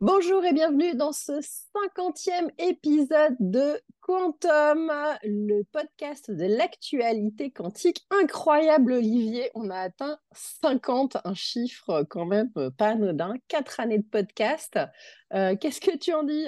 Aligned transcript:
Bonjour 0.00 0.42
et 0.46 0.54
bienvenue 0.54 0.94
dans 0.94 1.12
ce 1.12 1.40
cinquantième 1.42 2.50
épisode 2.56 3.36
de 3.38 3.78
Quantum, 4.00 4.90
le 5.24 5.62
podcast 5.64 6.30
de 6.30 6.46
l'actualité 6.46 7.50
quantique. 7.50 8.06
Incroyable 8.10 8.94
Olivier, 8.94 9.50
on 9.54 9.68
a 9.68 9.76
atteint 9.78 10.18
50, 10.32 11.18
un 11.24 11.34
chiffre 11.34 12.04
quand 12.08 12.24
même 12.24 12.50
pas 12.78 12.92
anodin, 12.92 13.34
quatre 13.48 13.78
années 13.78 13.98
de 13.98 14.08
podcast. 14.08 14.78
Euh, 15.34 15.54
qu'est-ce 15.56 15.82
que 15.82 15.94
tu 15.98 16.14
en 16.14 16.22
dis? 16.22 16.46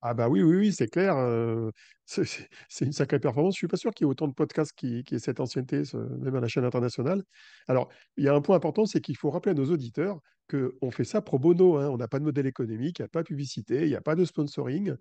Ah 0.00 0.14
bah 0.14 0.28
oui, 0.28 0.44
oui, 0.44 0.56
oui, 0.58 0.72
c'est 0.72 0.86
clair. 0.88 1.16
euh, 1.16 1.72
c'est 2.06 2.84
une 2.84 2.92
sacrée 2.92 3.18
performance. 3.18 3.54
Je 3.54 3.58
suis 3.58 3.68
pas 3.68 3.76
sûr 3.76 3.92
qu'il 3.92 4.06
y 4.06 4.08
ait 4.08 4.10
autant 4.10 4.28
de 4.28 4.32
podcasts 4.32 4.72
qui, 4.72 5.04
aient 5.10 5.18
cette 5.18 5.40
ancienneté, 5.40 5.82
même 6.20 6.36
à 6.36 6.40
la 6.40 6.48
chaîne 6.48 6.64
internationale. 6.64 7.22
Alors, 7.68 7.88
il 8.16 8.24
y 8.24 8.28
a 8.28 8.34
un 8.34 8.40
point 8.40 8.56
important, 8.56 8.86
c'est 8.86 9.00
qu'il 9.00 9.16
faut 9.16 9.30
rappeler 9.30 9.52
à 9.52 9.54
nos 9.54 9.70
auditeurs 9.70 10.20
qu'on 10.48 10.90
fait 10.92 11.04
ça 11.04 11.20
pro 11.20 11.38
bono. 11.38 11.76
hein. 11.76 11.88
On 11.90 11.96
n'a 11.96 12.08
pas 12.08 12.20
de 12.20 12.24
modèle 12.24 12.46
économique, 12.46 13.00
il 13.00 13.02
n'y 13.02 13.06
a 13.06 13.08
pas 13.08 13.22
de 13.22 13.26
publicité, 13.26 13.82
il 13.82 13.88
n'y 13.88 13.96
a 13.96 14.00
pas 14.00 14.14
de 14.14 14.24
sponsoring. 14.24 14.94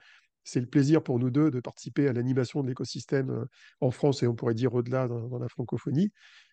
C'est 0.44 0.59
le 0.59 0.67
plaisir 0.67 1.03
pour 1.03 1.20
nous 1.20 1.30
deux 1.31 1.49
de 1.49 1.59
participer 1.59 2.07
à 2.07 2.13
l'animation 2.13 2.61
de 2.61 2.67
l'écosystème 2.67 3.30
euh, 3.31 3.45
en 3.81 3.91
France 3.91 4.22
et 4.22 4.27
on 4.27 4.35
pourrait 4.35 4.53
dire 4.53 4.73
au-delà 4.73 5.08
dans, 5.08 5.27
dans 5.27 5.39
la 5.39 5.49
francophonie. 5.49 6.11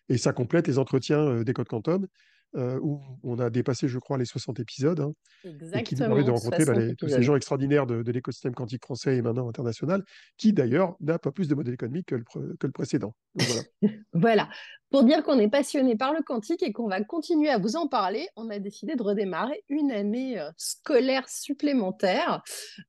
Et 0.09 0.17
ça 0.17 0.33
complète 0.33 0.67
les 0.67 0.79
entretiens 0.79 1.19
euh, 1.19 1.43
des 1.43 1.53
Codes 1.53 1.67
Quantum, 1.67 2.07
euh, 2.55 2.79
où 2.81 3.01
on 3.23 3.39
a 3.39 3.49
dépassé, 3.49 3.87
je 3.87 3.97
crois, 3.99 4.17
les 4.17 4.25
60 4.25 4.59
épisodes. 4.59 4.99
hein 4.99 5.13
et 5.43 5.83
qui 5.83 5.95
nous 5.95 5.99
permet 5.99 6.23
de 6.23 6.29
Exactement, 6.31 6.35
rencontrer 6.35 6.65
bah, 6.65 6.73
60 6.73 6.83
les- 6.89 6.95
tous 6.95 7.07
ces 7.09 7.21
gens 7.23 7.35
extraordinaires 7.35 7.85
de, 7.87 8.03
de 8.03 8.11
l'écosystème 8.11 8.53
quantique 8.53 8.83
français 8.83 9.17
et 9.17 9.21
maintenant 9.21 9.49
international, 9.49 10.03
qui 10.37 10.53
d'ailleurs 10.53 10.95
n'a 11.01 11.17
pas 11.19 11.31
plus 11.31 11.47
de 11.47 11.55
modèle 11.55 11.73
économique 11.73 12.07
que 12.07 12.15
le, 12.15 12.23
pre- 12.23 12.55
que 12.57 12.67
le 12.67 12.73
précédent. 12.73 13.15
Donc 13.35 13.47
voilà. 13.47 13.63
Voilà, 14.15 14.47
pour 14.91 15.03
dire 15.03 15.23
qu'on 15.23 15.39
est 15.39 15.49
passionné 15.49 15.95
par 15.97 16.13
le 16.13 16.21
quantique 16.21 16.61
et 16.61 16.71
qu'on 16.71 16.87
va 16.87 17.03
continuer 17.03 17.49
à 17.49 17.57
vous 17.57 17.75
en 17.75 17.87
parler, 17.87 18.27
on 18.35 18.49
a 18.51 18.59
décidé 18.59 18.95
de 18.95 19.01
redémarrer 19.01 19.63
une 19.69 19.91
année 19.91 20.39
euh, 20.39 20.49
scolaire 20.55 21.27
supplémentaire, 21.27 22.43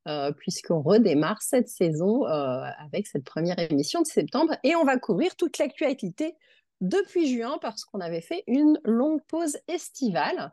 euh, 0.09 0.31
puisqu'on 0.33 0.83
redémarre 0.83 1.41
cette 1.43 1.69
saison 1.69 2.27
euh, 2.27 2.63
avec 2.79 3.07
cette 3.07 3.25
première 3.25 3.59
émission 3.59 4.03
de 4.03 4.07
septembre 4.07 4.55
et 4.65 4.77
on 4.77 4.85
va 4.85 4.99
couvrir 4.99 5.35
toute 5.37 5.57
l'actualité 5.59 6.35
depuis 6.81 7.27
juin 7.27 7.59
parce 7.61 7.85
qu'on 7.85 8.01
avait 8.01 8.21
fait 8.21 8.45
une 8.47 8.79
longue 8.85 9.23
pause 9.27 9.59
estivale. 9.69 10.51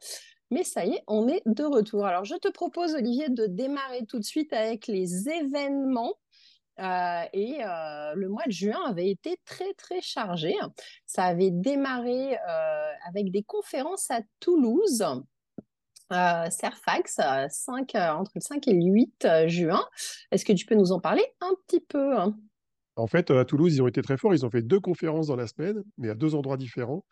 Mais 0.49 0.63
ça 0.63 0.85
y 0.85 0.95
est, 0.95 1.03
on 1.07 1.27
est 1.27 1.41
de 1.45 1.63
retour. 1.63 2.05
Alors, 2.05 2.25
je 2.25 2.35
te 2.35 2.49
propose, 2.49 2.93
Olivier, 2.93 3.29
de 3.29 3.45
démarrer 3.45 4.05
tout 4.05 4.19
de 4.19 4.23
suite 4.23 4.51
avec 4.51 4.87
les 4.87 5.29
événements. 5.29 6.13
Euh, 6.79 7.23
et 7.33 7.63
euh, 7.63 8.13
le 8.15 8.27
mois 8.27 8.45
de 8.45 8.51
juin 8.51 8.79
avait 8.87 9.09
été 9.09 9.37
très, 9.45 9.73
très 9.75 10.01
chargé. 10.01 10.55
Ça 11.05 11.25
avait 11.25 11.51
démarré 11.51 12.37
euh, 12.37 12.91
avec 13.07 13.31
des 13.31 13.43
conférences 13.43 14.09
à 14.09 14.21
Toulouse, 14.39 15.05
Cerfax, 16.49 17.19
5, 17.49 17.95
euh, 17.95 18.09
entre 18.11 18.31
le 18.35 18.41
5 18.41 18.67
et 18.67 18.73
le 18.73 18.83
8 18.83 19.25
euh, 19.25 19.47
juin. 19.47 19.87
Est-ce 20.31 20.43
que 20.45 20.53
tu 20.53 20.65
peux 20.65 20.75
nous 20.75 20.91
en 20.91 20.99
parler 20.99 21.25
un 21.39 21.53
petit 21.65 21.79
peu 21.79 22.17
hein? 22.17 22.35
En 23.01 23.07
fait, 23.07 23.31
à 23.31 23.45
Toulouse, 23.45 23.73
ils 23.75 23.81
ont 23.81 23.87
été 23.87 24.01
très 24.01 24.17
forts. 24.17 24.33
Ils 24.33 24.45
ont 24.45 24.49
fait 24.51 24.61
deux 24.61 24.79
conférences 24.79 25.27
dans 25.27 25.35
la 25.35 25.47
semaine, 25.47 25.83
mais 25.97 26.09
à 26.09 26.15
deux 26.15 26.35
endroits 26.35 26.57
différents 26.57 27.03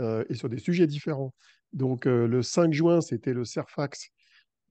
euh, 0.00 0.24
et 0.30 0.34
sur 0.34 0.48
des 0.48 0.58
sujets 0.58 0.86
différents. 0.86 1.34
Donc, 1.72 2.06
euh, 2.06 2.26
le 2.28 2.42
5 2.42 2.72
juin, 2.72 3.00
c'était 3.00 3.34
le 3.34 3.44
Cerfax, 3.44 4.08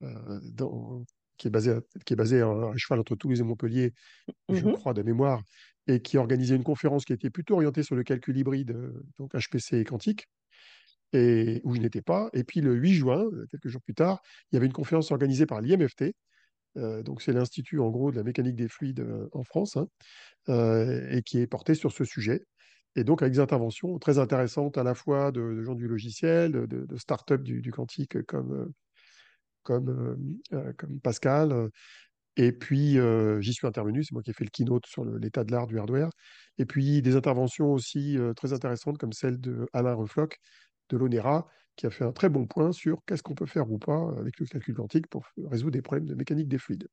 euh, 0.02 0.40
dans- 0.44 1.04
qui 1.38 1.48
est 1.48 1.50
basé, 1.50 1.72
à, 1.72 1.80
qui 2.06 2.14
est 2.14 2.16
basé 2.16 2.40
à, 2.42 2.48
à 2.50 2.72
cheval 2.76 3.00
entre 3.00 3.16
Toulouse 3.16 3.40
et 3.40 3.44
Montpellier, 3.44 3.92
je 4.50 4.66
Mhm. 4.66 4.68
crois, 4.68 4.94
de 4.94 5.02
mémoire, 5.02 5.42
et 5.88 6.02
qui 6.02 6.18
organisait 6.18 6.56
une 6.56 6.64
conférence 6.64 7.04
qui 7.06 7.12
était 7.14 7.30
plutôt 7.30 7.54
orientée 7.56 7.82
sur 7.84 7.96
le 7.96 8.04
calcul 8.04 8.36
hybride, 8.38 8.72
euh, 8.72 9.04
donc 9.18 9.34
HPC 9.34 9.78
et 9.80 9.84
quantique. 9.84 10.26
et 11.12 11.60
où 11.64 11.74
je 11.74 11.80
n'étais 11.80 12.02
pas. 12.02 12.30
Et 12.32 12.44
puis 12.44 12.60
le 12.60 12.74
8 12.74 12.94
juin, 12.94 13.24
euh, 13.24 13.46
quelques 13.50 13.68
jours 13.68 13.82
plus 13.82 13.94
tard, 13.94 14.20
il 14.50 14.56
y 14.56 14.58
avait 14.58 14.66
une 14.66 14.72
conférence 14.72 15.10
organisée 15.10 15.46
par 15.46 15.60
l'IMFT. 15.60 16.14
Euh, 16.76 17.02
donc 17.02 17.22
c'est 17.22 17.32
l'Institut 17.32 17.80
en 17.80 17.90
gros 17.90 18.10
de 18.10 18.16
la 18.16 18.22
mécanique 18.22 18.56
des 18.56 18.68
fluides 18.68 19.00
euh, 19.00 19.28
en 19.32 19.44
France, 19.44 19.76
hein, 19.76 19.88
euh, 20.48 21.08
et 21.10 21.22
qui 21.22 21.38
est 21.38 21.46
porté 21.46 21.74
sur 21.74 21.92
ce 21.92 22.04
sujet. 22.04 22.42
Et 22.96 23.04
donc 23.04 23.22
avec 23.22 23.34
des 23.34 23.40
interventions 23.40 23.98
très 23.98 24.18
intéressantes 24.18 24.76
à 24.78 24.82
la 24.82 24.94
fois 24.94 25.30
de, 25.30 25.62
gens 25.62 25.74
du 25.74 25.86
logiciel, 25.86 26.52
de, 26.52 26.66
de 26.66 26.96
start-up 26.96 27.42
du, 27.42 27.70
quantique 27.70 28.20
comme, 28.26 28.72
comme, 29.62 30.16
Pascal. 31.00 31.70
Et 32.36 32.50
puis 32.50 32.98
j'y 33.40 33.52
suis 33.52 33.68
intervenu, 33.68 34.02
c'est 34.02 34.12
moi 34.12 34.22
qui 34.22 34.30
ai 34.30 34.32
fait 34.32 34.42
le 34.42 34.50
keynote 34.50 34.86
sur 34.86 35.04
l'état 35.04 35.44
de 35.44 35.52
l'art 35.52 35.68
du 35.68 35.78
hardware. 35.78 36.10
Et 36.58 36.64
puis 36.64 37.00
des 37.00 37.14
interventions 37.14 37.72
aussi 37.72 38.18
très 38.34 38.52
intéressantes 38.52 38.98
comme 38.98 39.12
celle 39.12 39.40
de 39.40 39.68
Alain 39.72 39.94
Refloc 39.94 40.38
de 40.88 40.96
l'ONERA, 40.96 41.46
qui 41.80 41.86
a 41.86 41.90
fait 41.90 42.04
un 42.04 42.12
très 42.12 42.28
bon 42.28 42.46
point 42.46 42.72
sur 42.72 43.02
qu'est-ce 43.06 43.22
qu'on 43.22 43.34
peut 43.34 43.46
faire 43.46 43.70
ou 43.72 43.78
pas 43.78 44.12
avec 44.18 44.38
le 44.38 44.44
calcul 44.44 44.74
quantique 44.74 45.06
pour 45.06 45.24
résoudre 45.46 45.72
des 45.72 45.80
problèmes 45.80 46.06
de 46.06 46.14
mécanique 46.14 46.46
des 46.46 46.58
fluides. 46.58 46.88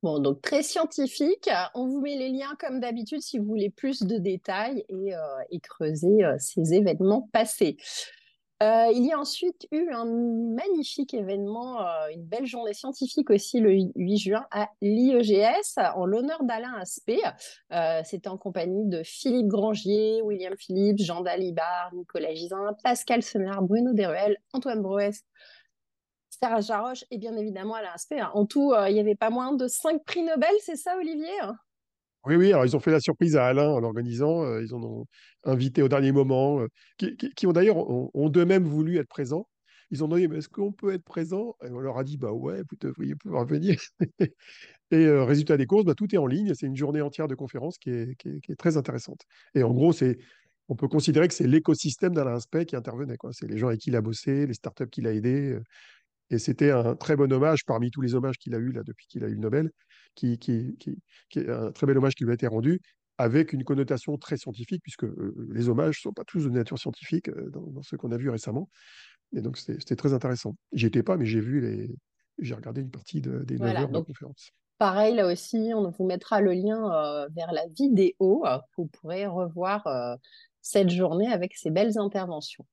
Bon, 0.00 0.20
donc 0.20 0.42
très 0.42 0.62
scientifique. 0.62 1.50
On 1.74 1.88
vous 1.88 2.00
met 2.00 2.16
les 2.16 2.28
liens 2.28 2.54
comme 2.60 2.78
d'habitude 2.78 3.20
si 3.20 3.38
vous 3.38 3.46
voulez 3.46 3.70
plus 3.70 4.02
de 4.04 4.16
détails 4.18 4.84
et, 4.88 5.16
euh, 5.16 5.58
creuser 5.60 6.24
euh, 6.24 6.36
ces 6.38 6.72
événements 6.74 7.28
passés. 7.32 7.76
Euh, 8.62 8.86
il 8.94 9.04
y 9.04 9.12
a 9.12 9.18
ensuite 9.18 9.66
eu 9.72 9.90
un 9.90 10.04
magnifique 10.04 11.12
événement, 11.12 11.80
euh, 11.80 12.08
une 12.12 12.24
belle 12.24 12.46
journée 12.46 12.72
scientifique 12.72 13.30
aussi 13.30 13.58
le 13.58 13.72
8 13.96 14.16
juin 14.16 14.46
à 14.52 14.68
l'IEGS 14.80 15.76
en 15.96 16.06
l'honneur 16.06 16.44
d'Alain 16.44 16.74
Aspect. 16.74 17.20
Euh, 17.72 18.00
C'était 18.04 18.28
en 18.28 18.38
compagnie 18.38 18.86
de 18.86 19.02
Philippe 19.02 19.48
Grangier, 19.48 20.22
William 20.22 20.54
Philippe, 20.56 20.98
Jean 20.98 21.20
Dalibard, 21.20 21.90
Nicolas 21.94 22.32
Gisin, 22.32 22.76
Pascal 22.84 23.22
Senard, 23.22 23.62
Bruno 23.62 23.92
Deruel, 23.92 24.36
Antoine 24.52 24.82
Broès, 24.82 25.24
Sarah 26.30 26.60
Jaroche 26.60 27.04
et 27.10 27.18
bien 27.18 27.36
évidemment 27.36 27.74
Alain 27.74 27.92
Aspect. 27.92 28.22
En 28.22 28.46
tout, 28.46 28.72
il 28.88 28.94
n'y 28.94 29.00
avait 29.00 29.16
pas 29.16 29.30
moins 29.30 29.52
de 29.52 29.66
cinq 29.66 30.04
prix 30.04 30.22
Nobel, 30.22 30.54
c'est 30.60 30.76
ça 30.76 30.96
Olivier? 30.96 31.28
Oui, 32.26 32.36
oui, 32.36 32.52
alors 32.52 32.64
ils 32.64 32.74
ont 32.74 32.80
fait 32.80 32.90
la 32.90 33.00
surprise 33.00 33.36
à 33.36 33.46
Alain 33.46 33.68
en 33.68 33.80
l'organisant, 33.80 34.58
ils 34.58 34.74
en 34.74 34.82
ont 34.82 35.06
invité 35.44 35.82
au 35.82 35.88
dernier 35.88 36.10
moment, 36.12 36.60
qui, 36.96 37.46
ont 37.46 37.52
d'ailleurs 37.52 37.76
ont, 37.76 38.10
ont 38.14 38.28
d'eux-mêmes 38.30 38.64
voulu 38.64 38.96
être 38.98 39.08
présents. 39.08 39.46
Ils 39.90 40.02
ont 40.02 40.08
demandé, 40.08 40.26
mais 40.28 40.38
est-ce 40.38 40.48
qu'on 40.48 40.72
peut 40.72 40.94
être 40.94 41.04
présent? 41.04 41.54
Et 41.62 41.68
on 41.70 41.78
leur 41.80 41.98
a 41.98 42.04
dit, 42.04 42.16
bah 42.16 42.32
ouais, 42.32 42.62
vous 42.62 42.76
devriez 42.80 43.14
pouvoir 43.14 43.44
venir. 43.44 43.78
Et 44.90 44.96
euh, 45.06 45.24
résultat 45.24 45.56
des 45.56 45.66
courses, 45.66 45.84
bah, 45.84 45.94
tout 45.94 46.14
est 46.14 46.18
en 46.18 46.26
ligne. 46.26 46.54
C'est 46.54 46.66
une 46.66 46.76
journée 46.76 47.00
entière 47.02 47.28
de 47.28 47.34
conférences 47.34 47.78
qui 47.78 47.90
est, 47.90 48.16
qui 48.16 48.28
est- 48.48 48.56
très 48.56 48.76
intéressante. 48.76 49.22
Et 49.54 49.62
en 49.62 49.72
gros, 49.72 49.92
c'est, 49.92 50.18
on 50.68 50.76
peut 50.76 50.88
considérer 50.88 51.28
que 51.28 51.34
c'est 51.34 51.46
l'écosystème 51.48 52.14
d'Alain 52.14 52.34
Aspect 52.36 52.66
qui 52.66 52.76
intervenait, 52.76 53.16
quoi. 53.16 53.32
C'est 53.32 53.46
les 53.48 53.58
gens 53.58 53.68
avec 53.68 53.80
qui 53.80 53.90
il 53.90 53.96
a 53.96 54.00
bossé, 54.02 54.46
les 54.46 54.54
startups 54.54 54.88
qu'il 54.90 55.06
a 55.06 55.12
aidés. 55.12 55.58
Et 56.30 56.38
c'était 56.38 56.70
un 56.70 56.96
très 56.96 57.16
bon 57.16 57.30
hommage 57.32 57.64
parmi 57.64 57.90
tous 57.90 58.00
les 58.00 58.14
hommages 58.14 58.38
qu'il 58.38 58.54
a 58.54 58.58
eu 58.58 58.72
là 58.72 58.82
depuis 58.84 59.06
qu'il 59.06 59.24
a 59.24 59.28
eu 59.28 59.34
le 59.34 59.40
Nobel, 59.40 59.70
qui, 60.14 60.38
qui, 60.38 60.76
qui, 60.78 60.98
qui 61.30 61.38
est 61.40 61.48
un 61.50 61.72
très 61.72 61.86
bel 61.86 61.98
hommage 61.98 62.14
qui 62.14 62.24
lui 62.24 62.30
a 62.32 62.34
été 62.34 62.46
rendu 62.46 62.80
avec 63.18 63.52
une 63.52 63.64
connotation 63.64 64.16
très 64.18 64.36
scientifique, 64.36 64.82
puisque 64.82 65.04
euh, 65.04 65.34
les 65.52 65.68
hommages 65.68 65.98
ne 65.98 66.02
sont 66.10 66.12
pas 66.12 66.24
tous 66.24 66.44
de 66.44 66.50
nature 66.50 66.78
scientifique 66.78 67.28
euh, 67.28 67.50
dans, 67.50 67.62
dans 67.68 67.82
ceux 67.82 67.96
qu'on 67.96 68.10
a 68.12 68.16
vus 68.16 68.30
récemment. 68.30 68.68
Et 69.36 69.40
donc, 69.42 69.58
c'était 69.58 69.96
très 69.96 70.14
intéressant. 70.14 70.56
J'y 70.72 70.86
étais 70.86 71.02
pas, 71.02 71.16
mais 71.16 71.26
j'ai 71.26 71.40
vu 71.40 71.60
les, 71.60 71.90
j'ai 72.38 72.54
regardé 72.54 72.80
une 72.82 72.90
partie 72.90 73.20
de- 73.20 73.44
des 73.44 73.58
9 73.58 73.60
Voilà, 73.60 73.80
heures 73.80 73.92
de 73.92 73.98
donc 73.98 74.06
conférence. 74.06 74.50
pareil 74.78 75.14
là 75.16 75.26
aussi, 75.32 75.72
on 75.74 75.90
vous 75.90 76.04
mettra 76.06 76.40
le 76.40 76.52
lien 76.54 76.92
euh, 76.92 77.28
vers 77.36 77.52
la 77.52 77.66
vidéo. 77.68 78.44
Vous 78.76 78.86
pourrez 78.86 79.26
revoir 79.26 79.86
cette 80.64 80.88
journée 80.88 81.30
avec 81.30 81.54
ces 81.54 81.70
belles 81.70 81.98
interventions. 81.98 82.64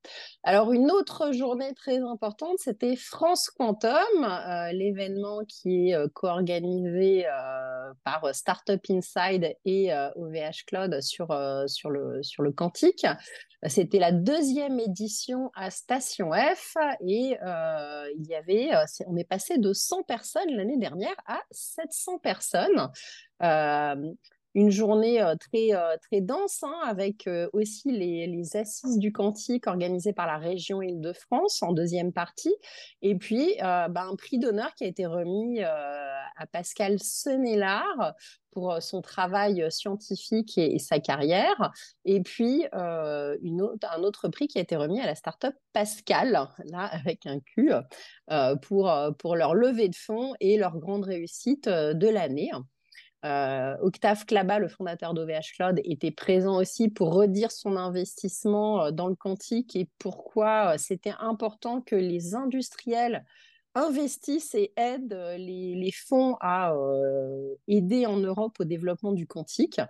Alors, 0.42 0.72
une 0.72 0.90
autre 0.90 1.32
journée 1.32 1.74
très 1.74 1.98
importante, 1.98 2.56
c'était 2.56 2.96
France 2.96 3.50
Quantum, 3.50 3.92
euh, 4.24 4.72
l'événement 4.72 5.44
qui 5.46 5.90
est 5.90 5.94
euh, 5.94 6.08
co-organisé 6.14 7.26
euh, 7.26 7.92
par 8.02 8.34
Startup 8.34 8.80
Inside 8.88 9.54
et 9.66 9.92
OVH 10.16 10.64
Cloud 10.66 11.02
sur, 11.02 11.38
sur, 11.66 11.90
le, 11.90 12.22
sur 12.22 12.42
le 12.42 12.50
quantique. 12.50 13.06
C'était 13.66 13.98
la 13.98 14.10
deuxième 14.10 14.80
édition 14.80 15.50
à 15.54 15.70
Station 15.70 16.32
F 16.32 16.76
et 17.06 17.36
il 17.36 18.26
y 18.26 18.34
avait, 18.34 18.70
on 19.06 19.16
est 19.16 19.28
passé 19.28 19.58
de 19.58 19.72
100 19.72 20.04
personnes 20.04 20.50
l'année 20.50 20.78
dernière 20.78 21.14
à 21.26 21.42
700 21.50 22.18
personnes. 22.18 22.90
Une 24.54 24.70
journée 24.70 25.22
euh, 25.22 25.34
très, 25.36 25.74
euh, 25.74 25.96
très 26.02 26.20
dense, 26.20 26.62
hein, 26.62 26.74
avec 26.84 27.26
euh, 27.26 27.48
aussi 27.54 27.90
les, 27.90 28.56
assises 28.56 28.98
du 28.98 29.10
quantique 29.12 29.66
organisées 29.66 30.12
par 30.12 30.26
la 30.26 30.36
région 30.36 30.82
Île-de-France 30.82 31.62
en 31.62 31.72
deuxième 31.72 32.12
partie. 32.12 32.54
Et 33.00 33.14
puis, 33.14 33.56
bah, 33.60 34.06
un 34.10 34.16
prix 34.16 34.38
d'honneur 34.38 34.74
qui 34.74 34.84
a 34.84 34.86
été 34.88 35.06
remis 35.06 35.62
à 35.62 36.46
Pascal 36.50 36.98
Senelard 36.98 38.14
pour 38.50 38.82
son 38.82 39.00
travail 39.00 39.64
scientifique 39.70 40.58
et, 40.58 40.78
sa 40.78 40.98
carrière. 40.98 41.72
Et 42.04 42.20
puis, 42.20 42.66
un 42.72 44.02
autre 44.02 44.28
prix 44.28 44.48
qui 44.48 44.58
a 44.58 44.60
été 44.60 44.76
remis 44.76 45.00
à 45.00 45.06
la 45.06 45.14
start-up 45.14 45.54
Pascal, 45.72 46.48
là, 46.64 46.84
avec 46.92 47.24
un 47.26 47.38
Q, 47.40 47.72
pour, 48.62 48.92
pour 49.18 49.36
leur 49.36 49.54
levée 49.54 49.88
de 49.88 49.96
fonds 49.96 50.34
et 50.40 50.58
leur 50.58 50.76
grande 50.78 51.04
réussite 51.04 51.68
de 51.68 52.08
l'année. 52.08 52.50
Euh, 53.24 53.76
Octave 53.80 54.24
Klaba, 54.26 54.58
le 54.58 54.68
fondateur 54.68 55.14
d'OVH 55.14 55.54
Cloud, 55.54 55.80
était 55.84 56.10
présent 56.10 56.56
aussi 56.56 56.88
pour 56.88 57.14
redire 57.14 57.52
son 57.52 57.76
investissement 57.76 58.86
euh, 58.86 58.90
dans 58.90 59.06
le 59.06 59.14
quantique 59.14 59.76
et 59.76 59.88
pourquoi 59.98 60.74
euh, 60.74 60.78
c'était 60.78 61.14
important 61.20 61.80
que 61.80 61.94
les 61.94 62.34
industriels 62.34 63.24
investissent 63.74 64.54
et 64.54 64.72
aident 64.76 65.18
les, 65.36 65.90
fonds 65.92 66.36
à 66.40 66.74
aider 67.68 68.06
en 68.06 68.16
Europe 68.16 68.56
au 68.60 68.64
développement 68.64 69.12
du 69.12 69.26
quantique. 69.26 69.80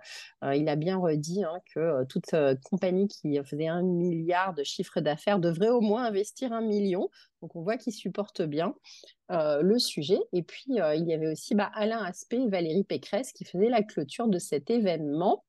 il 0.41 0.67
a 0.69 0.75
bien 0.75 0.97
redit 0.97 1.43
hein, 1.43 1.59
que 1.73 2.03
toute 2.05 2.35
compagnie 2.63 3.07
qui 3.07 3.39
faisait 3.43 3.67
un 3.67 3.83
milliard 3.83 4.53
de 4.53 4.63
chiffre 4.63 5.01
d'affaires 5.01 5.39
devrait 5.39 5.69
au 5.69 5.81
moins 5.81 6.05
investir 6.05 6.53
un 6.53 6.61
million. 6.61 7.09
Donc 7.41 7.55
on 7.55 7.61
voit 7.61 7.77
qu'ils 7.77 7.93
supportent 7.93 8.41
bien 8.41 8.73
le 9.29 9.79
sujet. 9.79 10.19
Et 10.31 10.43
puis 10.43 10.65
il 10.67 11.05
y 11.07 11.13
avait 11.13 11.31
aussi 11.31 11.55
bah, 11.55 11.71
Alain 11.73 12.03
Aspect 12.03 12.41
et 12.41 12.49
Valérie 12.49 12.83
Pécresse 12.83 13.31
qui 13.33 13.45
faisaient 13.45 13.69
la 13.69 13.83
clôture 13.83 14.27
de 14.27 14.39
cet 14.39 14.69
événement. 14.69 15.43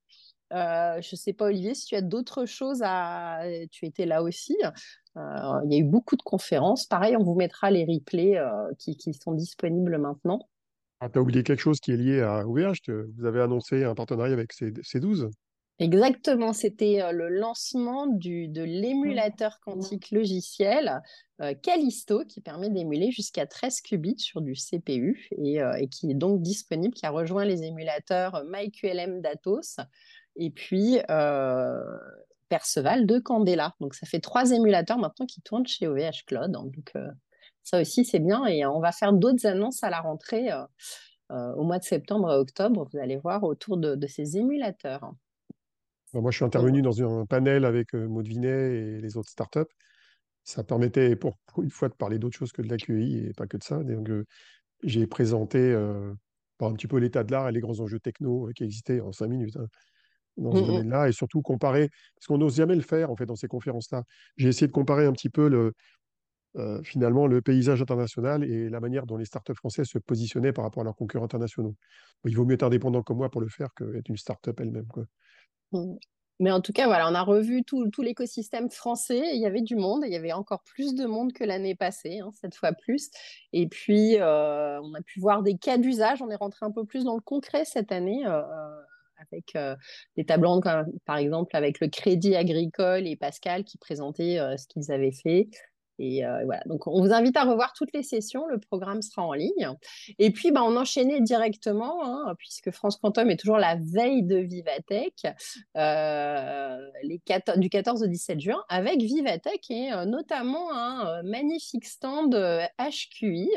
Je 0.50 1.14
ne 1.14 1.16
sais 1.16 1.32
pas, 1.32 1.46
Olivier, 1.46 1.74
si 1.74 1.86
tu 1.86 1.94
as 1.94 2.02
d'autres 2.02 2.46
choses 2.46 2.82
à... 2.84 3.42
Tu 3.70 3.86
étais 3.86 4.06
là 4.06 4.22
aussi. 4.22 4.56
Euh, 5.16 5.60
il 5.64 5.72
y 5.72 5.76
a 5.76 5.78
eu 5.78 5.84
beaucoup 5.84 6.16
de 6.16 6.22
conférences. 6.22 6.86
Pareil, 6.86 7.16
on 7.16 7.22
vous 7.22 7.34
mettra 7.34 7.70
les 7.70 7.84
replays 7.84 8.36
euh, 8.36 8.72
qui, 8.78 8.96
sont 9.14 9.32
disponibles 9.32 9.98
maintenant. 9.98 10.48
Ah, 11.00 11.08
tu 11.08 11.18
as 11.18 11.22
oublié 11.22 11.42
quelque 11.42 11.60
chose 11.60 11.80
qui 11.80 11.92
est 11.92 11.96
lié 11.96 12.20
à 12.20 12.46
OVH. 12.46 12.90
Vous 13.16 13.24
avez 13.24 13.40
annoncé 13.40 13.84
un 13.84 13.94
partenariat 13.94 14.32
avec 14.32 14.52
C12 14.52 15.30
Exactement, 15.80 16.52
c'était 16.52 17.02
euh, 17.02 17.10
le 17.10 17.28
lancement 17.28 18.06
du, 18.06 18.46
de 18.46 18.62
l'émulateur 18.62 19.58
quantique 19.60 20.10
logiciel 20.12 21.00
Callisto 21.64 22.24
qui 22.24 22.40
permet 22.40 22.70
d'émuler 22.70 23.10
jusqu'à 23.10 23.44
13 23.44 23.80
qubits 23.80 24.20
sur 24.20 24.40
du 24.40 24.54
CPU 24.54 25.28
et, 25.32 25.56
et, 25.56 25.88
qui 25.88 26.08
est 26.08 26.14
donc 26.14 26.42
disponible, 26.42 26.94
qui 26.94 27.06
a 27.06 27.10
rejoint 27.10 27.44
les 27.44 27.64
émulateurs 27.64 28.44
MyQLM 28.48 29.20
Datos 29.20 29.80
et 30.36 30.50
puis 30.50 31.00
Perceval 32.48 33.06
de 33.06 33.18
Candela. 33.18 33.74
Donc, 33.80 33.94
ça 33.94 34.06
fait 34.06 34.20
trois 34.20 34.52
émulateurs 34.52 34.98
maintenant 34.98 35.26
qui 35.26 35.40
tournent 35.40 35.66
chez 35.66 35.86
OVH 35.86 36.24
Cloud. 36.26 36.52
Donc, 36.52 36.92
euh, 36.96 37.10
ça 37.62 37.80
aussi, 37.80 38.04
c'est 38.04 38.18
bien. 38.18 38.46
Et 38.46 38.66
on 38.66 38.80
va 38.80 38.92
faire 38.92 39.12
d'autres 39.12 39.46
annonces 39.46 39.82
à 39.82 39.90
la 39.90 40.00
rentrée 40.00 40.52
euh, 40.52 40.62
euh, 41.32 41.52
au 41.54 41.64
mois 41.64 41.78
de 41.78 41.84
septembre 41.84 42.32
et 42.32 42.36
octobre. 42.36 42.88
Vous 42.92 42.98
allez 42.98 43.16
voir 43.16 43.42
autour 43.44 43.76
de, 43.76 44.06
ces 44.06 44.36
émulateurs. 44.36 45.14
moi, 46.12 46.30
je 46.30 46.36
suis 46.36 46.44
intervenu 46.44 46.82
dans 46.82 47.02
un 47.02 47.26
panel 47.26 47.64
avec 47.64 47.94
Maud 47.94 48.26
Vinet 48.26 48.76
et 48.76 49.00
les 49.00 49.16
autres 49.16 49.30
startups. 49.30 49.60
Ça 50.44 50.62
permettait 50.62 51.16
pour, 51.16 51.38
une 51.60 51.70
fois 51.70 51.88
de 51.88 51.94
parler 51.94 52.18
d'autre 52.18 52.36
chose 52.36 52.52
que 52.52 52.60
de 52.60 52.68
l'AQI 52.68 53.26
et 53.26 53.32
pas 53.32 53.46
que 53.46 53.56
de 53.56 53.62
ça. 53.62 53.82
Donc, 53.82 54.10
j'ai 54.82 55.06
présenté 55.06 55.74
un 55.74 56.72
petit 56.72 56.86
peu 56.86 56.98
l'état 56.98 57.24
de 57.24 57.32
l'art 57.32 57.48
et 57.48 57.52
les 57.52 57.60
grands 57.60 57.80
enjeux 57.80 58.00
techno 58.00 58.50
qui 58.54 58.64
existaient 58.64 59.00
en 59.00 59.12
cinq 59.12 59.28
minutes. 59.28 59.56
Hein 59.56 59.66
dans 60.36 60.52
ce 60.52 60.60
mmh 60.60 60.66
domaine-là 60.66 61.08
et 61.08 61.12
surtout 61.12 61.42
comparer, 61.42 61.90
parce 62.16 62.26
qu'on 62.26 62.38
n'ose 62.38 62.56
jamais 62.56 62.74
le 62.74 62.82
faire 62.82 63.10
en 63.10 63.16
fait 63.16 63.26
dans 63.26 63.36
ces 63.36 63.48
conférences-là. 63.48 64.04
J'ai 64.36 64.48
essayé 64.48 64.66
de 64.66 64.72
comparer 64.72 65.06
un 65.06 65.12
petit 65.12 65.30
peu 65.30 65.48
le, 65.48 65.72
euh, 66.56 66.82
finalement 66.82 67.26
le 67.26 67.42
paysage 67.42 67.82
international 67.82 68.44
et 68.44 68.68
la 68.68 68.80
manière 68.80 69.06
dont 69.06 69.16
les 69.16 69.24
startups 69.24 69.54
françaises 69.54 69.88
se 69.88 69.98
positionnaient 69.98 70.52
par 70.52 70.64
rapport 70.64 70.82
à 70.82 70.84
leurs 70.84 70.96
concurrents 70.96 71.24
internationaux. 71.24 71.74
il 72.26 72.36
vaut 72.36 72.44
mieux 72.44 72.54
être 72.54 72.62
indépendant 72.62 73.02
comme 73.02 73.18
moi 73.18 73.30
pour 73.30 73.40
le 73.40 73.48
faire 73.48 73.74
qu'être 73.74 74.08
une 74.08 74.16
startup 74.16 74.58
elle-même. 74.60 74.86
Mmh. 75.72 75.94
Mais 76.40 76.50
en 76.50 76.60
tout 76.60 76.72
cas, 76.72 76.86
voilà, 76.86 77.08
on 77.08 77.14
a 77.14 77.22
revu 77.22 77.62
tout, 77.62 77.88
tout 77.90 78.02
l'écosystème 78.02 78.68
français. 78.68 79.22
Il 79.34 79.40
y 79.40 79.46
avait 79.46 79.62
du 79.62 79.76
monde, 79.76 80.02
il 80.04 80.12
y 80.12 80.16
avait 80.16 80.32
encore 80.32 80.62
plus 80.64 80.94
de 80.94 81.06
monde 81.06 81.32
que 81.32 81.44
l'année 81.44 81.76
passée, 81.76 82.18
hein, 82.18 82.30
cette 82.40 82.56
fois 82.56 82.72
plus. 82.72 83.10
Et 83.52 83.68
puis, 83.68 84.18
euh, 84.18 84.80
on 84.82 84.94
a 84.94 85.00
pu 85.02 85.20
voir 85.20 85.42
des 85.42 85.56
cas 85.56 85.78
d'usage. 85.78 86.22
On 86.22 86.30
est 86.30 86.36
rentré 86.36 86.66
un 86.66 86.72
peu 86.72 86.84
plus 86.84 87.04
dans 87.04 87.14
le 87.14 87.20
concret 87.20 87.64
cette 87.64 87.92
année. 87.92 88.26
Euh, 88.26 88.42
avec 89.18 89.56
euh, 89.56 89.76
des 90.16 90.24
tables 90.24 90.46
rondes, 90.46 90.64
par 91.04 91.16
exemple 91.16 91.56
avec 91.56 91.80
le 91.80 91.88
Crédit 91.88 92.36
Agricole 92.36 93.06
et 93.06 93.16
Pascal 93.16 93.64
qui 93.64 93.78
présentaient 93.78 94.38
euh, 94.38 94.56
ce 94.56 94.66
qu'ils 94.66 94.92
avaient 94.92 95.12
fait. 95.12 95.48
Euh, 96.00 96.46
donc 96.66 96.86
on 96.86 97.00
vous 97.00 97.12
invite 97.12 97.36
à 97.36 97.44
revoir 97.44 97.72
toutes 97.72 97.92
les 97.92 98.02
sessions, 98.02 98.46
le 98.46 98.58
programme 98.58 99.02
sera 99.02 99.22
en 99.22 99.32
ligne. 99.32 99.70
Et 100.18 100.30
puis, 100.30 100.50
bah, 100.50 100.62
on 100.64 100.76
enchaînait 100.76 101.20
directement, 101.20 102.04
hein, 102.04 102.34
puisque 102.38 102.70
France 102.70 102.96
Quantum 102.96 103.30
est 103.30 103.36
toujours 103.36 103.58
la 103.58 103.76
veille 103.76 104.22
de 104.22 104.36
Vivatech, 104.36 105.26
les 105.74 107.20
du 107.56 107.68
14 107.68 108.02
au 108.02 108.06
17 108.06 108.40
juin, 108.40 108.62
avec 108.68 109.00
Vivatech 109.00 109.70
et 109.70 109.90
notamment 110.06 110.72
un 110.72 111.22
magnifique 111.22 111.86
stand 111.86 112.34
HQI, 112.78 113.50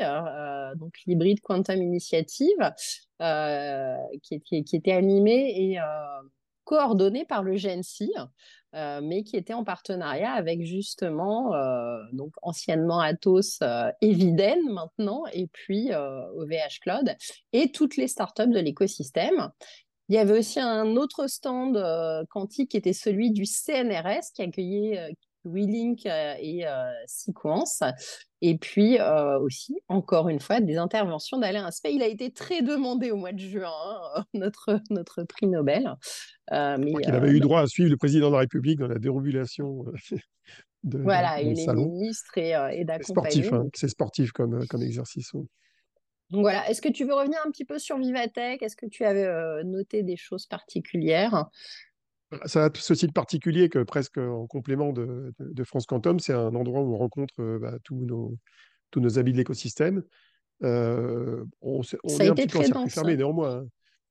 donc 0.76 0.94
l'hybride 1.06 1.40
Quantum 1.40 1.82
Initiative, 1.82 2.72
euh, 3.20 3.96
qui, 4.22 4.40
qui, 4.40 4.76
était 4.76 4.92
animé 4.92 5.52
et 5.56 5.80
euh, 5.80 5.82
coordonné 6.62 7.24
par 7.24 7.42
le 7.42 7.56
GNC, 7.56 8.08
euh, 8.74 9.00
mais 9.02 9.22
qui 9.22 9.36
était 9.36 9.54
en 9.54 9.64
partenariat 9.64 10.32
avec 10.32 10.64
justement, 10.64 11.52
donc 12.12 12.32
anciennement 12.42 13.00
Atos 13.00 13.60
et 14.00 14.12
Viden 14.12 14.60
maintenant, 14.72 15.24
et 15.32 15.46
puis 15.46 15.90
OVH 15.94 16.80
Cloud, 16.82 17.16
et 17.52 17.70
toutes 17.70 17.96
les 17.96 18.08
startups 18.08 18.48
de 18.48 18.60
l'écosystème. 18.60 19.50
Il 20.10 20.14
y 20.14 20.18
avait 20.18 20.38
aussi 20.38 20.58
un 20.58 20.96
autre 20.96 21.26
stand 21.26 21.78
quantique 22.30 22.70
qui 22.70 22.76
était 22.76 22.94
celui 22.94 23.30
du 23.30 23.44
CNRS 23.44 24.32
qui 24.34 24.42
accueillait 24.42 25.14
WeLink 25.48 26.06
et 26.06 26.64
Sequence. 27.06 27.82
Et 28.40 28.56
puis 28.56 28.98
euh, 29.00 29.38
aussi, 29.40 29.80
encore 29.88 30.28
une 30.28 30.38
fois, 30.38 30.60
des 30.60 30.76
interventions 30.76 31.38
d'Alain 31.38 31.64
Aspect. 31.66 31.94
Il 31.94 32.02
a 32.02 32.06
été 32.06 32.30
très 32.30 32.62
demandé 32.62 33.10
au 33.10 33.16
mois 33.16 33.32
de 33.32 33.38
juin, 33.38 33.72
hein, 34.14 34.24
notre, 34.34 34.80
notre 34.90 35.24
prix 35.24 35.46
Nobel. 35.46 35.92
Euh, 36.52 36.76
mais, 36.78 36.92
il 37.00 37.10
avait 37.10 37.30
eu 37.30 37.40
droit 37.40 37.62
à 37.62 37.66
suivre 37.66 37.90
le 37.90 37.96
président 37.96 38.28
de 38.28 38.34
la 38.34 38.40
République 38.40 38.78
dans 38.78 38.86
la 38.86 38.98
dérobulation 38.98 39.84
de 40.84 40.98
Voilà, 40.98 41.40
il 41.40 41.58
est 41.58 41.74
ministre 41.74 42.38
et, 42.38 42.50
et 42.72 42.84
d'accompagner. 42.84 43.30
C'est 43.30 43.42
sportif, 43.42 43.52
hein, 43.52 43.66
c'est 43.74 43.88
sportif 43.88 44.32
comme, 44.32 44.66
comme 44.68 44.82
exercice. 44.82 45.32
Donc 46.30 46.42
voilà, 46.42 46.68
est-ce 46.68 46.82
que 46.82 46.90
tu 46.90 47.04
veux 47.04 47.14
revenir 47.14 47.38
un 47.44 47.50
petit 47.50 47.64
peu 47.64 47.78
sur 47.78 47.98
Vivatech? 47.98 48.62
Est-ce 48.62 48.76
que 48.76 48.86
tu 48.86 49.04
avais 49.04 49.64
noté 49.64 50.02
des 50.02 50.16
choses 50.16 50.46
particulières? 50.46 51.46
Ça 52.44 52.66
a 52.66 52.70
ceci 52.74 53.06
de 53.06 53.12
particulier 53.12 53.68
que 53.68 53.82
presque 53.82 54.18
en 54.18 54.46
complément 54.46 54.92
de, 54.92 55.32
France 55.64 55.86
Quantum, 55.86 56.20
c'est 56.20 56.34
un 56.34 56.54
endroit 56.54 56.82
où 56.82 56.94
on 56.94 56.98
rencontre 56.98 57.58
bah, 57.58 57.78
tous, 57.84 57.96
nos, 57.96 58.36
tous 58.90 59.00
nos 59.00 59.18
amis 59.18 59.32
de 59.32 59.38
l'écosystème. 59.38 60.02
Euh, 60.62 61.44
on, 61.60 61.82
on 62.04 62.18
est 62.18 62.28
un 62.28 62.34
petit 62.34 62.46
peu 62.48 62.58
en 62.58 62.64
circuit 62.64 62.90
fermé 62.90 63.16
néanmoins. 63.16 63.64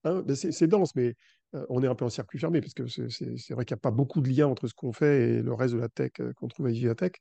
Hein. 0.03 0.23
Hein, 0.27 0.35
c'est 0.35 0.67
dense, 0.67 0.95
mais 0.95 1.15
euh, 1.55 1.65
on 1.69 1.83
est 1.83 1.87
un 1.87 1.95
peu 1.95 2.05
en 2.05 2.09
circuit 2.09 2.39
fermé 2.39 2.61
parce 2.61 2.73
que 2.73 2.87
c'est 2.87 3.53
vrai 3.53 3.65
qu'il 3.65 3.75
n'y 3.75 3.79
a 3.79 3.81
pas 3.81 3.91
beaucoup 3.91 4.21
de 4.21 4.29
liens 4.29 4.47
entre 4.47 4.67
ce 4.67 4.73
qu'on 4.73 4.93
fait 4.93 5.29
et 5.29 5.41
le 5.41 5.53
reste 5.53 5.73
de 5.73 5.79
la 5.79 5.89
tech 5.89 6.11
euh, 6.19 6.33
qu'on 6.33 6.47
trouve 6.47 6.67
à 6.67 6.69
Vivatech. 6.69 7.17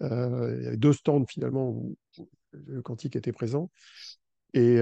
il 0.00 0.06
y 0.06 0.66
avait 0.66 0.76
deux 0.76 0.92
stands 0.92 1.24
finalement 1.26 1.70
où, 1.70 1.96
le 2.52 2.82
quantique 2.82 3.16
était 3.16 3.32
présent. 3.32 3.70
Et, 4.54 4.80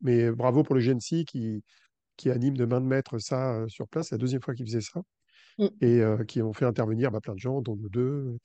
mais 0.00 0.32
bravo 0.32 0.64
pour 0.64 0.74
le 0.74 0.80
GNC 0.80 1.24
qui, 1.24 1.62
qui 2.16 2.30
anime 2.30 2.56
de 2.56 2.64
main 2.64 2.80
de 2.80 2.86
maître 2.86 3.18
ça 3.18 3.54
euh, 3.54 3.68
sur 3.68 3.88
place. 3.88 4.08
C'est 4.08 4.14
la 4.14 4.18
deuxième 4.18 4.42
fois 4.42 4.54
qu'ils 4.54 4.66
faisaient 4.66 4.80
ça. 4.80 5.02
Mmh. 5.58 5.66
Et 5.80 6.00
euh, 6.00 6.24
qui 6.24 6.42
ont 6.42 6.52
fait 6.52 6.64
intervenir 6.64 7.10
bah, 7.10 7.20
plein 7.20 7.34
de 7.34 7.38
gens, 7.38 7.60
dont 7.60 7.76
nous 7.76 7.88
deux, 7.88 8.38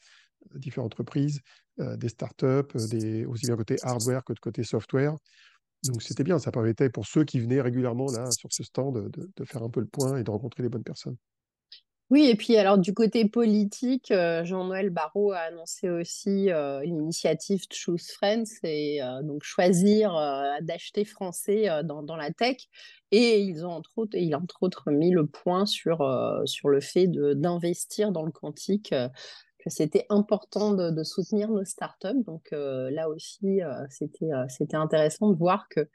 différentes 0.55 0.93
entreprises, 0.93 1.41
des 1.77 2.09
startups, 2.09 2.75
des, 2.89 3.25
aussi 3.25 3.45
bien 3.45 3.55
côté 3.55 3.77
hardware 3.83 4.23
que 4.23 4.33
de 4.33 4.39
côté 4.39 4.63
software. 4.63 5.15
Donc 5.85 6.01
c'était 6.01 6.23
bien, 6.23 6.39
ça 6.39 6.51
permettait 6.51 6.89
pour 6.89 7.05
ceux 7.05 7.23
qui 7.23 7.39
venaient 7.39 7.61
régulièrement 7.61 8.11
là 8.11 8.29
sur 8.31 8.51
ce 8.51 8.63
stand 8.63 9.09
de 9.09 9.45
faire 9.45 9.63
un 9.63 9.69
peu 9.69 9.79
le 9.79 9.87
point 9.87 10.17
et 10.17 10.23
de 10.23 10.29
rencontrer 10.29 10.63
les 10.63 10.69
bonnes 10.69 10.83
personnes. 10.83 11.15
Oui, 12.09 12.25
et 12.27 12.35
puis 12.35 12.57
alors 12.57 12.79
du 12.79 12.91
côté 12.91 13.29
politique, 13.29 14.09
euh, 14.09 14.43
Jean-Noël 14.43 14.89
Barrot 14.89 15.31
a 15.31 15.41
annoncé 15.41 15.91
aussi 15.91 16.49
euh, 16.49 16.81
l'initiative 16.83 17.65
Choose 17.71 18.09
Friends 18.09 18.45
et 18.63 19.03
euh, 19.03 19.21
donc 19.21 19.43
choisir 19.43 20.13
d'acheter 20.61 21.05
français 21.05 21.67
dans, 21.83 22.01
dans, 22.01 22.15
la 22.15 22.31
tech. 22.31 22.57
Et 23.11 23.41
ils 23.41 23.63
ont 23.63 23.69
entre 23.69 23.91
autres, 23.97 24.17
il 24.17 24.33
a 24.33 24.39
entre 24.39 24.63
autres 24.63 24.89
mis 24.89 25.11
le 25.11 25.27
point 25.27 25.67
sur, 25.67 25.99
sur 26.45 26.69
le 26.69 26.81
fait 26.81 27.07
d'investir 27.07 28.11
dans 28.11 28.23
le 28.23 28.31
quantique, 28.31 28.89
que 28.89 29.69
c'était 29.69 30.07
important 30.09 30.73
de, 30.73 30.89
de, 30.89 31.03
soutenir 31.03 31.49
nos 31.49 31.63
startups. 31.63 32.23
Donc 32.25 32.49
là 32.51 33.07
aussi, 33.09 33.59
c'était 33.89 34.31
c'était 34.47 34.77
intéressant 34.77 35.29
de 35.29 35.37
voir 35.37 35.67
que 35.69 35.87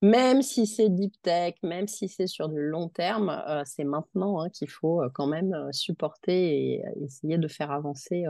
même 0.00 0.42
si 0.42 0.66
c'est 0.66 0.88
deep 0.88 1.14
tech, 1.22 1.54
même 1.62 1.88
si 1.88 2.08
c'est 2.08 2.28
sur 2.28 2.48
du 2.48 2.60
long 2.60 2.88
terme, 2.88 3.30
euh, 3.30 3.62
c'est 3.64 3.84
maintenant 3.84 4.40
hein, 4.40 4.48
qu'il 4.50 4.70
faut 4.70 5.02
euh, 5.02 5.08
quand 5.12 5.26
même 5.26 5.52
euh, 5.52 5.72
supporter 5.72 6.76
et 6.76 6.82
essayer 7.02 7.36
de 7.36 7.48
faire 7.48 7.72
avancer 7.72 8.24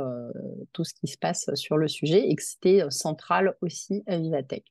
tout 0.73 0.85
ce 0.85 0.95
qui 0.95 1.07
se 1.09 1.19
passe 1.19 1.55
sur 1.55 1.77
le 1.77 1.89
sujet 1.89 2.29
et 2.29 2.35
que 2.35 2.43
c'était 2.43 2.83
central 2.91 3.57
aussi 3.61 4.03
à 4.07 4.17
Vivatech. 4.17 4.65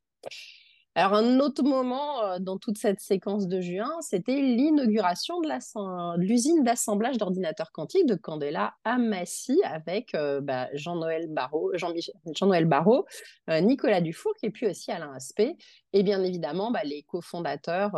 Alors, 0.97 1.13
un 1.13 1.39
autre 1.39 1.61
moment 1.61 2.23
euh, 2.23 2.39
dans 2.39 2.57
toute 2.57 2.79
cette 2.79 2.99
séquence 2.99 3.47
de 3.47 3.61
juin, 3.61 3.91
c'était 4.01 4.41
l'inauguration 4.41 5.39
de 5.41 6.17
l'usine 6.17 6.63
d'assemblage 6.63 7.19
d'ordinateurs 7.19 7.71
quantiques 7.71 8.07
de 8.07 8.15
Candela 8.15 8.73
à 8.83 8.97
Massy 8.97 9.61
avec 9.63 10.15
euh, 10.15 10.41
bah, 10.41 10.69
Jean-Noël 10.73 11.27
Barrault, 11.27 11.69
Jean 11.75 11.93
Jean 12.33 12.65
Barrault 12.65 13.05
euh, 13.47 13.61
Nicolas 13.61 14.01
Dufour 14.01 14.33
et 14.41 14.49
puis 14.49 14.65
aussi 14.65 14.91
Alain 14.91 15.13
Aspect. 15.13 15.55
Et 15.93 16.01
bien 16.01 16.23
évidemment, 16.23 16.71
bah, 16.71 16.83
les 16.83 17.03
cofondateurs 17.03 17.91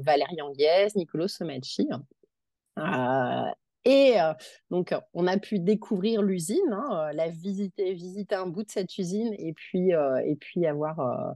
Valérie 0.00 0.42
Anguiez, 0.42 0.88
Nicolas 0.96 1.28
Somacci. 1.28 1.88
Et 3.84 4.14
donc, 4.70 4.94
on 5.14 5.26
a 5.28 5.38
pu 5.38 5.60
découvrir 5.60 6.22
l'usine, 6.22 6.58
hein, 6.72 7.12
la 7.14 7.28
visiter, 7.28 7.94
visiter 7.94 8.34
un 8.34 8.46
bout 8.46 8.64
de 8.64 8.70
cette 8.70 8.98
usine 8.98 9.32
et 9.38 9.52
puis, 9.52 9.90
et 9.90 10.36
puis 10.36 10.66
avoir 10.66 11.34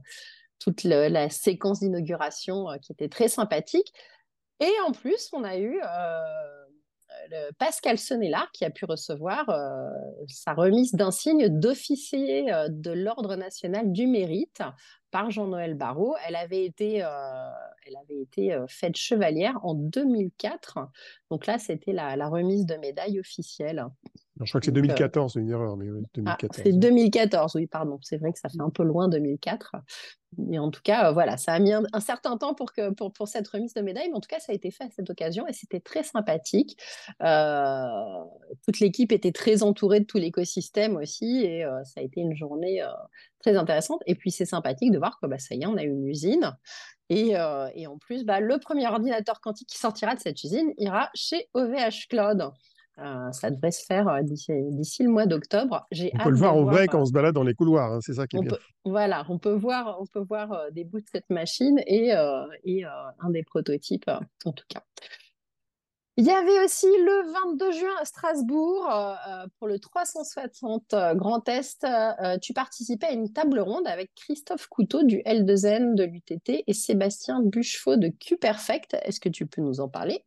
toute 0.65 0.83
la 0.83 1.29
séquence 1.29 1.79
d'inauguration 1.81 2.65
qui 2.81 2.91
était 2.91 3.09
très 3.09 3.27
sympathique. 3.27 3.93
Et 4.59 4.71
en 4.87 4.91
plus, 4.93 5.29
on 5.33 5.43
a 5.43 5.57
eu 5.57 5.79
Pascal 7.59 7.99
Senelard 7.99 8.49
qui 8.51 8.65
a 8.65 8.71
pu 8.71 8.85
recevoir 8.85 9.45
sa 10.27 10.53
remise 10.53 10.93
d'insigne 10.93 11.49
d'officier 11.49 12.51
de 12.69 12.91
l'Ordre 12.91 13.35
national 13.35 13.91
du 13.91 14.07
mérite 14.07 14.63
par 15.11 15.29
Jean-Noël 15.29 15.75
Barrot. 15.75 16.15
Elle 16.27 16.35
avait 16.35 16.65
été, 16.65 17.03
euh, 17.03 17.07
elle 17.85 17.95
avait 17.97 18.21
été 18.21 18.53
euh, 18.53 18.65
faite 18.67 18.97
chevalière 18.97 19.57
en 19.63 19.75
2004. 19.75 20.79
Donc 21.29 21.45
là, 21.45 21.59
c'était 21.59 21.93
la, 21.93 22.15
la, 22.15 22.27
remise 22.27 22.65
de 22.65 22.75
médaille 22.75 23.19
officielle. 23.19 23.85
je 24.41 24.49
crois 24.49 24.59
que 24.59 24.65
c'est 24.65 24.71
2014, 24.71 25.33
c'est 25.33 25.39
une 25.39 25.51
erreur, 25.51 25.77
mais 25.77 25.85
2014. 26.15 26.49
Ah, 26.57 26.61
c'est 26.63 26.73
2014, 26.73 27.55
oui, 27.55 27.67
pardon. 27.67 27.99
C'est 28.01 28.17
vrai 28.17 28.33
que 28.33 28.39
ça 28.39 28.49
fait 28.49 28.61
un 28.61 28.71
peu 28.71 28.83
loin 28.83 29.07
2004. 29.07 29.75
Mais 30.37 30.59
en 30.59 30.69
tout 30.69 30.81
cas, 30.83 31.09
euh, 31.09 31.13
voilà, 31.13 31.37
ça 31.37 31.53
a 31.53 31.59
mis 31.59 31.71
un, 31.71 31.85
certain 31.99 32.37
temps 32.37 32.55
pour, 32.55 32.73
que, 32.73 32.89
pour, 32.89 33.13
pour, 33.13 33.27
cette 33.27 33.47
remise 33.47 33.73
de 33.73 33.81
médaille, 33.81 34.09
mais 34.09 34.17
en 34.17 34.19
tout 34.19 34.27
cas, 34.27 34.39
ça 34.39 34.51
a 34.51 34.55
été 34.55 34.69
fait 34.69 34.83
à 34.83 34.89
cette 34.89 35.09
occasion 35.09 35.47
et 35.47 35.53
c'était 35.53 35.79
très 35.79 36.03
sympathique. 36.03 36.77
toute 38.65 38.79
l'équipe 38.79 39.11
était 39.11 39.31
très 39.31 39.63
entourée 39.63 40.01
de 40.01 40.05
tout 40.05 40.17
l'écosystème 40.17 40.97
aussi 40.97 41.43
et 41.45 41.63
ça 41.85 42.01
a 42.01 42.03
été 42.03 42.19
une 42.19 42.35
journée 42.35 42.83
très 43.39 43.55
intéressante. 43.55 44.01
Et 44.07 44.15
puis, 44.15 44.31
c'est 44.31 44.45
sympathique 44.45 44.91
de 44.91 44.97
voir 44.97 45.19
que 45.21 45.27
bah, 45.27 45.39
ça 45.39 45.55
y 45.55 45.61
est, 45.61 45.67
on 45.67 45.77
a 45.77 45.83
une 45.83 46.05
usine. 46.05 46.53
Et, 47.09 47.37
euh, 47.37 47.67
et 47.75 47.87
en 47.87 47.97
plus, 47.97 48.25
bah, 48.25 48.39
le 48.39 48.57
premier 48.57 48.87
ordinateur 48.87 49.39
quantique 49.41 49.69
qui 49.69 49.77
sortira 49.77 50.15
de 50.15 50.19
cette 50.19 50.43
usine 50.43 50.73
ira 50.77 51.09
chez 51.13 51.49
OVH 51.53 52.07
Cloud. 52.09 52.51
Euh, 52.97 53.31
ça 53.33 53.51
devrait 53.51 53.71
se 53.71 53.85
faire 53.85 54.07
euh, 54.07 54.21
d'ici 54.23 55.03
le 55.03 55.09
mois 55.09 55.25
d'octobre. 55.25 55.85
On 55.91 56.17
peut 56.23 56.29
le 56.29 56.37
voir 56.37 56.55
en 56.55 56.63
vrai 56.63 56.87
quand 56.87 57.01
on 57.01 57.05
se 57.05 57.11
balade 57.11 57.35
dans 57.35 57.43
les 57.43 57.53
couloirs, 57.53 57.91
hein, 57.91 57.99
c'est 58.01 58.13
ça 58.13 58.25
qui 58.25 58.37
est 58.37 58.41
bien. 58.41 58.57
voilà, 58.85 59.25
on 59.27 59.37
peut 59.37 59.53
voir, 59.53 59.97
on 59.99 60.05
peut 60.05 60.23
voir 60.25 60.71
des 60.71 60.85
bouts 60.85 61.01
de 61.01 61.05
cette 61.11 61.29
machine 61.29 61.79
et, 61.87 62.13
et 62.63 62.85
un 62.85 63.29
des 63.31 63.43
prototypes, 63.43 64.09
en 64.45 64.51
tout 64.53 64.63
cas. 64.69 64.81
Il 66.17 66.25
y 66.25 66.31
avait 66.31 66.63
aussi 66.63 66.85
le 66.85 67.49
22 67.51 67.71
juin 67.73 67.93
à 67.99 68.05
Strasbourg 68.05 68.89
euh, 68.89 69.15
euh, 69.27 69.47
pour 69.59 69.67
le 69.67 69.79
360 69.79 70.93
euh, 70.93 71.13
Grand 71.13 71.47
Est. 71.49 71.85
tu 72.41 72.53
participais 72.53 73.07
à 73.07 73.11
une 73.11 73.33
table 73.33 73.59
ronde 73.59 73.85
avec 73.85 74.11
Christophe 74.15 74.67
Couteau 74.67 75.03
du 75.03 75.17
L2N 75.17 75.93
de 75.93 76.05
l'UTT 76.05 76.63
et 76.65 76.73
Sébastien 76.73 77.41
Buchefaux 77.43 77.97
de 77.97 78.07
QPerfect. 78.07 78.95
Est-ce 79.03 79.19
que 79.19 79.27
tu 79.27 79.45
peux 79.45 79.61
nous 79.61 79.81
en 79.81 79.89
parler 79.89 80.23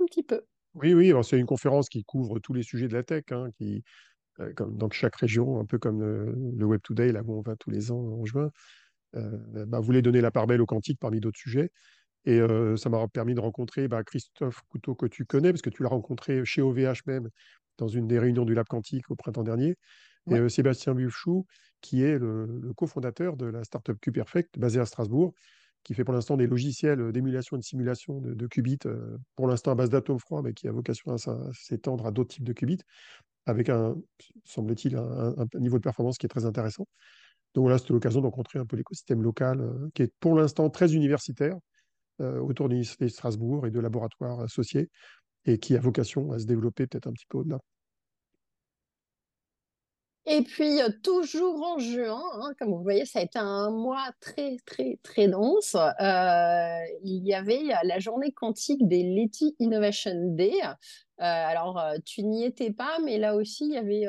un 0.00 0.04
petit 0.04 0.22
peu? 0.22 0.42
Oui, 0.74 0.94
oui, 0.94 1.12
c'est 1.24 1.38
une 1.38 1.46
conférence 1.46 1.88
qui 1.88 2.04
couvre 2.04 2.38
tous 2.38 2.52
les 2.52 2.62
sujets 2.62 2.86
de 2.86 2.94
la 2.94 3.02
tech, 3.02 3.24
hein, 3.32 3.48
qui, 3.58 3.82
comme 4.56 4.76
dans 4.76 4.90
chaque 4.90 5.16
région, 5.16 5.58
un 5.58 5.64
peu 5.64 5.78
comme 5.78 6.00
le, 6.00 6.64
Web 6.64 6.80
Today, 6.82 7.10
là 7.10 7.22
où 7.24 7.38
on 7.38 7.42
va 7.42 7.56
tous 7.56 7.70
les 7.70 7.90
ans 7.90 7.98
en 8.20 8.24
juin, 8.24 8.50
bah, 9.12 9.80
voulait 9.80 10.02
donner 10.02 10.20
la 10.20 10.30
part 10.30 10.46
belle 10.46 10.60
au 10.60 10.66
quantique 10.66 10.98
parmi 11.00 11.20
d'autres 11.20 11.38
sujets. 11.38 11.70
Et 12.26 12.40
ça 12.76 12.88
m'a 12.88 13.06
permis 13.08 13.34
de 13.34 13.40
rencontrer 13.40 13.86
bah, 13.86 14.02
Christophe 14.02 14.62
Couteau, 14.68 14.94
que 14.94 15.06
tu 15.06 15.24
connais, 15.26 15.52
parce 15.52 15.62
que 15.62 15.70
tu 15.70 15.82
l'as 15.82 15.90
rencontré 15.90 16.44
chez 16.44 16.62
OVH 16.62 17.02
même, 17.06 17.28
dans 17.78 17.88
une 17.88 18.06
des 18.06 18.18
réunions 18.18 18.44
du 18.44 18.54
Lab 18.54 18.66
Quantique 18.66 19.10
au 19.10 19.16
printemps 19.16 19.42
dernier. 19.42 19.76
Et 20.30 20.48
Sébastien 20.48 20.94
Buffchou, 20.94 21.44
qui 21.82 22.02
est 22.02 22.18
le, 22.18 22.72
cofondateur 22.76 23.36
de 23.36 23.46
la 23.46 23.62
startup 23.64 23.98
QPerfect, 24.00 24.58
basée 24.58 24.80
à 24.80 24.86
Strasbourg, 24.86 25.34
qui 25.82 25.92
fait 25.92 26.02
pour 26.02 26.14
l'instant 26.14 26.38
des 26.38 26.46
logiciels 26.46 27.12
d'émulation 27.12 27.56
et 27.56 27.60
de 27.60 27.64
simulation 27.64 28.20
de, 28.20 28.46
qubits, 28.46 28.78
pour 29.36 29.46
l'instant 29.46 29.72
à 29.72 29.74
base 29.74 29.90
d'atomes 29.90 30.18
froids, 30.18 30.40
mais 30.42 30.54
qui 30.54 30.66
a 30.66 30.72
vocation 30.72 31.12
à, 31.12 31.18
s'étendre 31.52 32.06
à 32.06 32.10
d'autres 32.10 32.34
types 32.34 32.44
de 32.44 32.54
qubits, 32.54 32.80
avec 33.44 33.68
un, 33.68 33.96
semble-t-il, 34.44 34.96
un, 34.96 35.46
niveau 35.56 35.76
de 35.76 35.82
performance 35.82 36.16
qui 36.16 36.24
est 36.24 36.30
très 36.30 36.46
intéressant. 36.46 36.86
Donc 37.52 37.64
voilà, 37.64 37.76
c'était 37.76 37.92
l'occasion 37.92 38.20
de 38.20 38.26
rencontrer 38.26 38.58
un 38.58 38.64
peu 38.64 38.76
l'écosystème 38.76 39.22
local, 39.22 39.70
qui 39.92 40.02
est 40.02 40.12
pour 40.20 40.34
l'instant 40.34 40.70
très 40.70 40.94
universitaire, 40.94 41.58
autour 42.20 42.68
de 42.68 42.74
l'Université 42.74 43.06
de 43.06 43.10
Strasbourg 43.10 43.66
et 43.66 43.70
de 43.70 43.80
laboratoires 43.80 44.40
associés, 44.40 44.88
et 45.46 45.58
qui 45.58 45.76
a 45.76 45.80
vocation 45.80 46.32
à 46.32 46.38
se 46.38 46.46
développer 46.46 46.86
peut-être 46.86 47.06
un 47.06 47.12
petit 47.12 47.26
peu 47.28 47.38
au-delà. 47.38 47.58
Et 50.26 50.40
puis, 50.42 50.80
euh, 50.80 50.88
toujours 51.02 51.62
en 51.62 51.78
juin, 51.78 52.22
hein, 52.40 52.54
comme 52.58 52.70
vous 52.70 52.82
voyez, 52.82 53.04
ça 53.04 53.18
a 53.18 53.22
été 53.22 53.38
un 53.38 53.70
mois 53.70 54.08
très, 54.20 54.56
très, 54.64 54.98
très 55.02 55.28
dense. 55.28 55.74
Euh, 55.74 56.78
il 57.02 57.26
y 57.26 57.34
avait 57.34 57.62
la 57.82 57.98
journée 57.98 58.32
quantique 58.32 58.88
des 58.88 59.02
Letty 59.02 59.54
Innovation 59.58 60.34
Day. 60.34 60.54
alors, 61.18 61.78
tu 62.06 62.22
n'y 62.22 62.44
étais 62.44 62.72
pas, 62.72 62.98
mais 63.04 63.18
là 63.18 63.36
aussi, 63.36 63.66
il 63.66 63.74
y 63.74 63.76
avait 63.76 64.06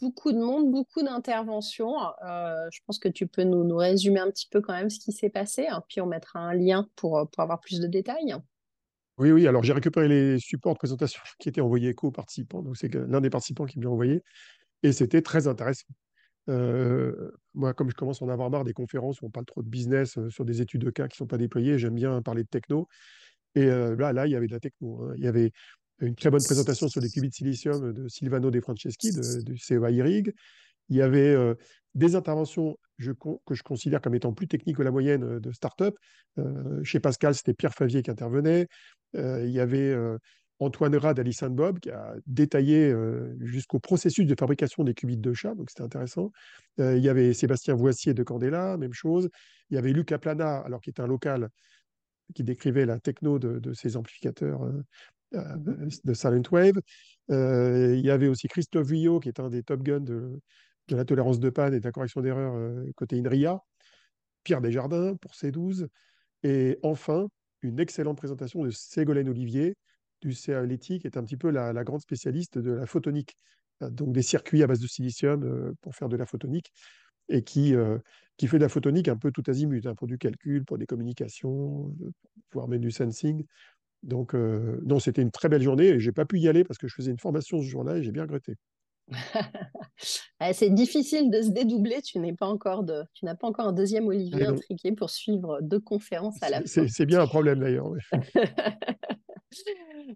beaucoup 0.00 0.32
de 0.32 0.38
monde, 0.38 0.70
beaucoup 0.70 1.02
d'interventions. 1.02 1.94
Euh, 2.24 2.68
je 2.72 2.80
pense 2.86 2.98
que 2.98 3.08
tu 3.08 3.26
peux 3.26 3.42
nous, 3.42 3.76
résumer 3.76 4.20
un 4.20 4.30
petit 4.30 4.48
peu 4.50 4.60
quand 4.60 4.72
même 4.72 4.90
ce 4.90 4.98
qui 4.98 5.12
s'est 5.12 5.30
passé, 5.30 5.66
hein, 5.68 5.82
puis 5.88 6.00
on 6.00 6.06
mettra 6.06 6.40
un 6.40 6.54
lien 6.54 6.88
pour, 6.96 7.18
euh, 7.18 7.24
pour 7.26 7.42
avoir 7.42 7.60
plus 7.60 7.80
de 7.80 7.86
détails. 7.86 8.34
Oui, 9.18 9.32
oui, 9.32 9.46
alors 9.46 9.62
j'ai 9.62 9.72
récupéré 9.72 10.08
les 10.08 10.38
supports 10.38 10.72
de 10.72 10.78
présentation 10.78 11.20
qui 11.38 11.48
étaient 11.48 11.60
envoyés 11.60 11.94
aux 12.02 12.10
participants, 12.10 12.62
donc 12.62 12.76
c'est 12.76 12.92
l'un 12.94 13.20
des 13.20 13.30
participants 13.30 13.66
qui 13.66 13.78
me 13.78 13.84
l'a 13.84 13.90
envoyé, 13.90 14.22
et 14.82 14.92
c'était 14.92 15.22
très 15.22 15.46
intéressant. 15.46 15.88
Euh, 16.48 17.30
moi, 17.54 17.74
comme 17.74 17.90
je 17.90 17.94
commence 17.94 18.22
à 18.22 18.24
en 18.24 18.28
avoir 18.28 18.50
marre 18.50 18.64
des 18.64 18.72
conférences 18.72 19.20
où 19.20 19.26
on 19.26 19.30
parle 19.30 19.46
trop 19.46 19.62
de 19.62 19.68
business 19.68 20.18
sur 20.30 20.44
des 20.44 20.62
études 20.62 20.82
de 20.82 20.90
cas 20.90 21.06
qui 21.06 21.14
ne 21.14 21.18
sont 21.18 21.26
pas 21.26 21.38
déployées, 21.38 21.78
j'aime 21.78 21.94
bien 21.94 22.22
parler 22.22 22.42
de 22.42 22.48
techno. 22.48 22.88
Et 23.54 23.66
là, 23.66 24.12
là, 24.12 24.26
il 24.26 24.30
y 24.30 24.36
avait 24.36 24.46
de 24.46 24.52
la 24.52 24.60
techno. 24.60 25.02
Hein. 25.02 25.14
Il 25.16 25.24
y 25.24 25.28
avait 25.28 25.52
une 26.00 26.14
très 26.14 26.30
bonne 26.30 26.42
présentation 26.42 26.88
sur 26.88 27.00
les 27.00 27.08
qubits 27.08 27.30
silicium 27.30 27.92
de 27.92 28.08
Silvano 28.08 28.50
De 28.50 28.60
Franceschi 28.60 29.12
du 29.12 29.58
CEA 29.58 29.90
IRIG. 29.90 30.34
Il 30.90 30.96
y 30.96 31.02
avait 31.02 31.34
euh, 31.34 31.54
des 31.94 32.16
interventions 32.16 32.78
que 32.98 33.54
je 33.54 33.62
considère 33.62 34.02
comme 34.02 34.14
étant 34.14 34.34
plus 34.34 34.48
techniques 34.48 34.76
que 34.76 34.82
la 34.82 34.90
moyenne 34.90 35.24
euh, 35.24 35.40
de 35.40 35.52
start-up. 35.52 35.96
Euh, 36.38 36.82
chez 36.84 37.00
Pascal, 37.00 37.34
c'était 37.34 37.54
Pierre 37.54 37.74
Favier 37.74 38.02
qui 38.02 38.10
intervenait. 38.10 38.66
il 39.14 39.50
y 39.50 39.60
avait 39.60 39.96
Antoine 40.58 40.94
Rad 40.94 41.16
d'Alice 41.16 41.42
Bob 41.44 41.80
qui 41.80 41.90
a 41.90 42.14
détaillé 42.26 42.94
jusqu'au 43.40 43.80
processus 43.80 44.26
de 44.26 44.34
fabrication 44.38 44.84
des 44.84 44.94
qubits 44.94 45.16
de 45.16 45.32
chat, 45.32 45.54
donc 45.54 45.70
c'était 45.70 45.82
intéressant. 45.82 46.30
il 46.78 46.98
y 46.98 47.08
avait 47.08 47.32
Sébastien 47.32 47.74
Voissier 47.74 48.14
de 48.14 48.22
Candela, 48.22 48.76
même 48.76 48.92
chose. 48.92 49.30
Il 49.70 49.74
y 49.74 49.78
avait 49.78 49.92
Luc 49.92 50.14
Plana, 50.20 50.58
alors 50.58 50.80
qui 50.80 50.90
est 50.90 51.00
un 51.00 51.08
local 51.08 51.48
qui 52.34 52.44
décrivait 52.44 52.86
la 52.86 53.00
techno 53.00 53.40
de, 53.40 53.58
de 53.58 53.72
ces 53.72 53.96
amplificateurs 53.96 54.60
de 55.32 56.14
Silent 56.14 56.42
Wave. 56.50 56.80
Euh, 57.30 57.94
il 57.96 58.04
y 58.04 58.10
avait 58.10 58.28
aussi 58.28 58.48
Christophe 58.48 58.86
Vuillot, 58.86 59.20
qui 59.20 59.28
est 59.28 59.40
un 59.40 59.48
des 59.48 59.62
top 59.62 59.82
guns 59.82 60.00
de, 60.00 60.40
la 60.88 61.04
tolérance 61.04 61.38
de 61.38 61.50
panne 61.50 61.74
et 61.74 61.80
de 61.80 61.84
la 61.84 61.92
correction 61.92 62.20
d'erreur 62.20 62.54
euh, 62.54 62.84
côté 62.96 63.18
INRIA. 63.18 63.60
Pierre 64.42 64.60
Desjardins 64.60 65.14
pour 65.16 65.32
C12. 65.32 65.86
Et 66.42 66.78
enfin, 66.82 67.28
une 67.62 67.78
excellente 67.78 68.16
présentation 68.16 68.64
de 68.64 68.70
Ségolène 68.70 69.28
Olivier 69.28 69.76
du 70.22 70.34
CALETI, 70.34 70.98
qui 70.98 71.06
est 71.06 71.16
un 71.16 71.24
petit 71.24 71.36
peu 71.36 71.50
la, 71.50 71.72
grande 71.84 72.00
spécialiste 72.00 72.58
de 72.58 72.72
la 72.72 72.86
photonique, 72.86 73.36
donc 73.80 74.12
des 74.12 74.22
circuits 74.22 74.62
à 74.62 74.66
base 74.66 74.80
de 74.80 74.86
silicium 74.86 75.74
pour 75.80 75.94
faire 75.94 76.08
de 76.08 76.16
la 76.16 76.26
photonique, 76.26 76.72
et 77.28 77.42
qui, 77.42 77.74
qui 78.36 78.46
fait 78.48 78.58
de 78.58 78.62
la 78.62 78.68
photonique 78.68 79.08
un 79.08 79.16
peu 79.16 79.30
tout 79.30 79.42
azimut, 79.46 79.84
hein, 79.86 79.94
pour 79.94 80.06
du 80.06 80.18
calcul, 80.18 80.64
pour 80.64 80.76
des 80.76 80.86
communications, 80.86 81.94
voire 82.52 82.68
même 82.68 82.80
du 82.80 82.90
sensing. 82.90 83.44
Donc, 84.02 84.34
euh, 84.34 84.80
non, 84.84 84.98
c'était 84.98 85.22
une 85.22 85.30
très 85.30 85.48
belle 85.48 85.62
journée 85.62 85.88
et 85.88 86.00
j'ai 86.00 86.12
pas 86.12 86.24
pu 86.24 86.38
y 86.38 86.48
aller 86.48 86.64
parce 86.64 86.78
que 86.78 86.88
je 86.88 86.94
faisais 86.94 87.10
une 87.10 87.18
formation 87.18 87.60
ce 87.60 87.66
jour-là 87.66 87.98
et 87.98 88.02
j'ai 88.02 88.12
bien 88.12 88.22
regretté. 88.22 88.54
c'est 89.98 90.70
difficile 90.70 91.30
de 91.30 91.42
se 91.42 91.50
dédoubler. 91.50 92.00
Tu 92.02 92.18
n'es 92.18 92.32
pas 92.32 92.46
encore 92.46 92.84
de, 92.84 93.02
tu 93.12 93.24
n'as 93.24 93.34
pas 93.34 93.48
encore 93.48 93.66
un 93.66 93.72
deuxième 93.72 94.06
Olivier 94.06 94.44
ah 94.46 94.50
intriqué 94.50 94.92
pour 94.92 95.10
suivre 95.10 95.58
deux 95.60 95.80
conférences 95.80 96.42
à 96.42 96.48
la 96.48 96.62
fois. 96.62 96.86
C'est 96.88 97.06
bien 97.06 97.20
un 97.20 97.26
problème 97.26 97.60
d'ailleurs. 97.60 97.90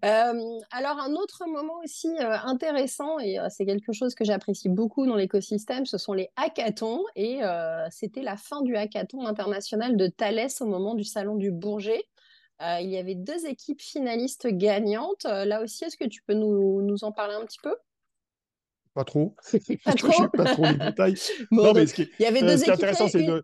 Euh, 0.03 0.59
alors 0.71 0.99
un 0.99 1.13
autre 1.13 1.43
moment 1.47 1.75
aussi 1.83 2.09
euh, 2.19 2.37
intéressant 2.43 3.17
et 3.19 3.37
c'est 3.49 3.65
quelque 3.65 3.93
chose 3.93 4.13
que 4.13 4.25
j'apprécie 4.25 4.67
beaucoup 4.67 5.05
dans 5.05 5.15
l'écosystème, 5.15 5.85
ce 5.85 5.97
sont 5.97 6.11
les 6.11 6.29
hackathons 6.35 7.03
et 7.15 7.39
c'était 7.91 8.21
la 8.21 8.35
fin 8.35 8.61
du 8.61 8.75
hackathon 8.75 9.25
international 9.25 9.95
de 9.95 10.07
Thalès 10.07 10.61
au 10.61 10.65
moment 10.65 10.95
du 10.95 11.05
salon 11.05 11.35
du 11.35 11.51
Bourget. 11.51 12.03
Euh, 12.61 12.79
il 12.81 12.89
y 12.89 12.97
avait 12.97 13.15
deux 13.15 13.45
équipes 13.45 13.81
finalistes 13.81 14.47
gagnantes. 14.47 15.25
Euh, 15.25 15.45
là 15.45 15.61
aussi, 15.61 15.83
est-ce 15.83 15.97
que 15.97 16.07
tu 16.07 16.21
peux 16.21 16.33
nous, 16.33 16.81
nous, 16.81 17.03
en 17.03 17.11
parler 17.11 17.35
un 17.35 17.45
petit 17.45 17.59
peu? 17.61 17.75
Pas 18.93 19.03
trop. 19.03 19.35
Pas 19.83 19.93
trop? 19.95 20.27
pas 20.29 20.45
trop 20.45 20.63
les 20.63 20.77
détails. 20.77 21.15
non, 21.51 21.73
mais 21.73 21.85
ce 21.85 21.93
qui, 21.93 22.09
il 22.19 22.23
y 22.23 22.25
avait 22.25 22.41
deux 22.41 22.57
ce 22.57 22.63
qui 22.63 22.69
est 22.69 22.73
intéressant, 22.73 23.07
c'est 23.07 23.23
de... 23.23 23.43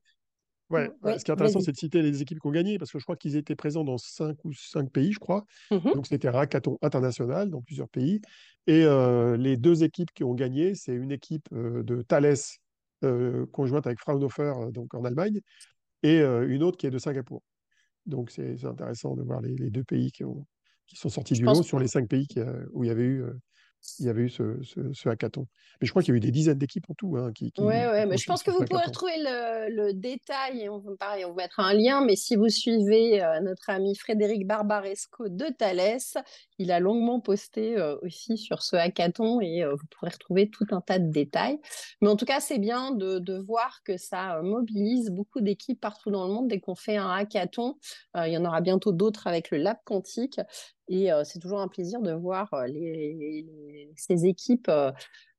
Ouais, 0.70 0.90
ce 1.04 1.26
qui 1.26 1.32
est 1.32 1.34
intéressant, 1.34 1.60
c'est 1.60 1.74
de 1.74 1.78
citer 1.78 2.02
les 2.02 2.22
équipes 2.22 2.40
qui 2.40 2.48
ont 2.48 2.52
gagné, 2.52 2.78
parce 2.78 2.90
que 2.94 2.98
je 2.98 3.04
crois 3.04 3.18
qu'ils 3.18 3.36
étaient 3.36 3.58
présents 3.58 3.84
dans 3.84 3.98
cinq 3.98 4.38
ou 4.46 4.54
cinq 4.54 4.90
pays, 4.90 5.12
je 5.12 5.20
crois. 5.20 5.44
Mmh 5.70 5.92
Donc, 5.96 6.08
c'était 6.08 6.30
un 6.30 6.36
hackathon 6.36 6.78
international 6.82 7.50
dans 7.50 7.62
plusieurs 7.62 7.90
pays. 7.90 8.22
Et 8.68 8.86
euh, 8.86 9.36
les 9.36 9.58
deux 9.58 9.84
équipes 9.84 10.14
qui 10.14 10.24
ont 10.24 10.34
gagné, 10.34 10.74
c'est 10.74 10.94
une 10.94 11.12
équipe 11.12 11.50
de 11.52 12.02
Thales, 12.04 12.38
conjointe 13.52 13.86
avec 13.86 14.00
Fraunhofer, 14.00 14.72
donc 14.72 14.94
en 14.94 15.04
Allemagne, 15.04 15.42
et 16.04 16.22
une 16.22 16.64
autre 16.64 16.78
qui 16.78 16.88
est 16.88 16.92
de 16.92 17.00
Singapour. 17.00 17.44
Donc, 18.06 18.32
c'est 18.32 18.64
intéressant 18.66 19.16
de 19.16 19.24
voir 19.24 19.42
les, 19.42 19.70
deux 19.70 19.84
pays 19.84 20.12
qui 20.12 20.24
ont, 20.24 20.46
qui 20.88 20.96
sont 20.96 21.10
sortis 21.10 21.34
du 21.34 21.44
lot 21.44 21.64
sur 21.64 21.80
les 21.80 21.88
cinq 21.88 22.08
pays 22.08 22.28
où 22.72 22.84
il 22.84 22.88
y 22.88 22.92
avait 22.92 23.04
eu 23.04 23.24
il 24.00 24.06
y 24.06 24.10
avait 24.10 24.24
eu 24.24 24.30
ce, 24.30 24.60
ce, 24.94 25.10
hackathon. 25.10 25.48
Mais 25.80 25.88
je 25.88 25.92
crois 25.92 26.04
qu'il 26.04 26.14
y 26.14 26.16
a 26.16 26.18
eu 26.18 26.22
des 26.22 26.32
dizaines 26.32 26.58
d'équipes 26.58 26.90
en 26.90 26.94
tout. 26.94 27.18
Hein, 27.18 27.32
qui, 27.34 27.52
oui, 27.58 27.66
ouais, 27.66 28.06
mais 28.06 28.18
je 28.18 28.26
pense 28.26 28.44
que 28.44 28.52
vous 28.52 28.64
pourrez 28.66 28.86
retrouver 28.86 29.18
le, 29.18 29.92
détail, 29.94 30.62
et 30.62 30.70
on, 30.70 30.82
pareil, 30.98 31.26
on 31.26 31.30
vous 31.30 31.36
mettra 31.36 31.64
un 31.64 31.74
lien, 31.74 32.04
mais 32.06 32.16
si 32.16 32.36
vous 32.36 32.50
suivez 32.50 33.24
euh, 33.24 33.40
notre 33.42 33.70
ami 33.70 33.96
Frédéric 33.96 34.46
Barbaresco 34.46 35.30
de 35.30 35.46
Thales, 35.46 36.00
il 36.60 36.72
a 36.72 36.80
longuement 36.80 37.20
posté 37.20 37.78
euh, 37.78 37.98
aussi 38.04 38.38
sur 38.38 38.62
ce 38.62 38.76
hackathon 38.76 39.42
et 39.42 39.64
euh, 39.64 39.72
vous 39.72 39.86
pourrez 39.90 40.12
retrouver 40.12 40.50
tout 40.50 40.66
un 40.72 40.82
tas 40.82 41.00
de 41.00 41.12
détails. 41.12 41.60
Mais 42.02 42.08
en 42.08 42.16
tout 42.16 42.26
cas, 42.26 42.40
c'est 42.40 42.60
bien 42.60 42.92
de, 42.92 43.20
de, 43.20 43.38
voir 43.38 43.82
que 43.84 43.98
ça 43.98 44.42
mobilise 44.44 45.10
beaucoup 45.10 45.42
d'équipes 45.42 45.82
partout 45.82 46.12
dans 46.12 46.28
le 46.28 46.34
monde 46.34 46.48
dès 46.48 46.60
qu'on 46.60 46.76
fait 46.76 46.98
un 46.98 47.10
hackathon. 47.10 47.78
il 48.16 48.32
y 48.32 48.38
en 48.38 48.46
aura 48.46 48.62
bientôt 48.62 48.92
d'autres 48.92 49.28
avec 49.28 49.50
le 49.50 49.58
Lab 49.58 49.78
Quantique. 49.84 50.40
Et 50.88 51.10
c'est 51.24 51.40
toujours 51.40 51.62
un 51.62 51.68
plaisir 51.68 52.02
de 52.02 52.12
voir 52.12 52.54
ces 53.96 54.26
équipes 54.26 54.72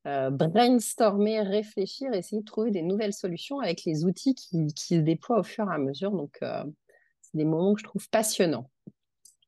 brainstormer, 0.04 1.42
réfléchir, 1.42 2.12
essayer 2.12 2.40
de 2.40 2.46
trouver 2.46 2.70
des 2.70 2.82
nouvelles 2.82 3.12
solutions 3.12 3.60
avec 3.60 3.84
les 3.84 4.04
outils 4.04 4.34
qui 4.34 4.68
se 4.74 5.00
déploient 5.00 5.40
au 5.40 5.44
fur 5.44 5.70
et 5.70 5.74
à 5.74 5.78
mesure. 5.78 6.10
Donc, 6.12 6.38
c'est 6.40 7.36
des 7.36 7.44
moments 7.44 7.74
que 7.74 7.80
je 7.80 7.84
trouve 7.84 8.08
passionnants. 8.08 8.70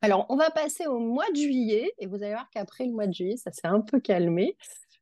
Alors, 0.03 0.27
on 0.29 0.37
va 0.37 0.51
passer 0.51 0.87
au 0.87 0.99
mois 0.99 1.31
de 1.31 1.37
juillet 1.37 1.91
et 1.99 2.07
vous 2.07 2.17
allez 2.17 2.33
voir 2.33 2.51
qu'après 2.51 2.85
le 2.85 2.93
mois 2.93 3.07
de 3.07 3.15
juillet, 3.15 3.37
ça 3.37 3.51
s'est 3.53 3.67
un 3.67 3.81
peu 3.81 4.01
calmé. 4.01 4.57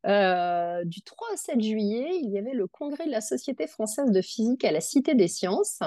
du 0.05 1.01
3 1.01 1.27
au 1.33 1.35
7 1.35 1.61
juillet, 1.61 2.11
il 2.21 2.29
y 2.31 2.37
avait 2.37 2.53
le 2.53 2.67
congrès 2.67 3.05
de 3.05 3.11
la 3.11 3.21
Société 3.21 3.67
française 3.67 4.11
de 4.11 4.21
physique 4.21 4.63
à 4.63 4.71
la 4.71 4.81
Cité 4.81 5.15
des 5.15 5.27
Sciences. 5.27 5.79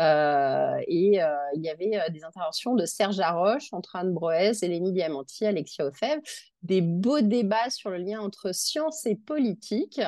Euh, 0.00 0.76
et 0.88 1.22
euh, 1.22 1.28
il 1.54 1.62
y 1.62 1.68
avait 1.68 1.96
euh, 1.96 2.10
des 2.10 2.24
interventions 2.24 2.74
de 2.74 2.84
Serge 2.84 3.20
Haroche, 3.20 3.72
Antoine 3.72 4.12
Broez, 4.12 4.52
Eleni 4.62 4.92
Diamanti, 4.92 5.46
Alexia 5.46 5.86
Ofev, 5.86 6.20
des 6.62 6.80
beaux 6.80 7.20
débats 7.20 7.70
sur 7.70 7.90
le 7.90 7.98
lien 7.98 8.20
entre 8.20 8.52
science 8.52 9.06
et 9.06 9.14
politique 9.14 10.00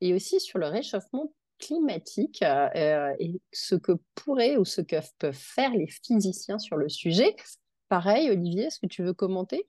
et 0.00 0.14
aussi 0.14 0.38
sur 0.38 0.58
le 0.58 0.66
réchauffement 0.66 1.32
climatique 1.58 2.42
et 2.42 3.40
ce 3.52 3.74
que 3.76 3.92
pourraient 4.14 4.56
ou 4.56 4.64
ce 4.64 4.80
que 4.80 4.96
peuvent 5.18 5.32
faire 5.32 5.70
les 5.70 5.86
physiciens 5.86 6.58
sur 6.58 6.76
le 6.76 6.88
sujet. 6.88 7.36
Pareil, 7.88 8.30
Olivier, 8.30 8.64
est-ce 8.64 8.80
que 8.80 8.86
tu 8.86 9.02
veux 9.02 9.14
commenter? 9.14 9.68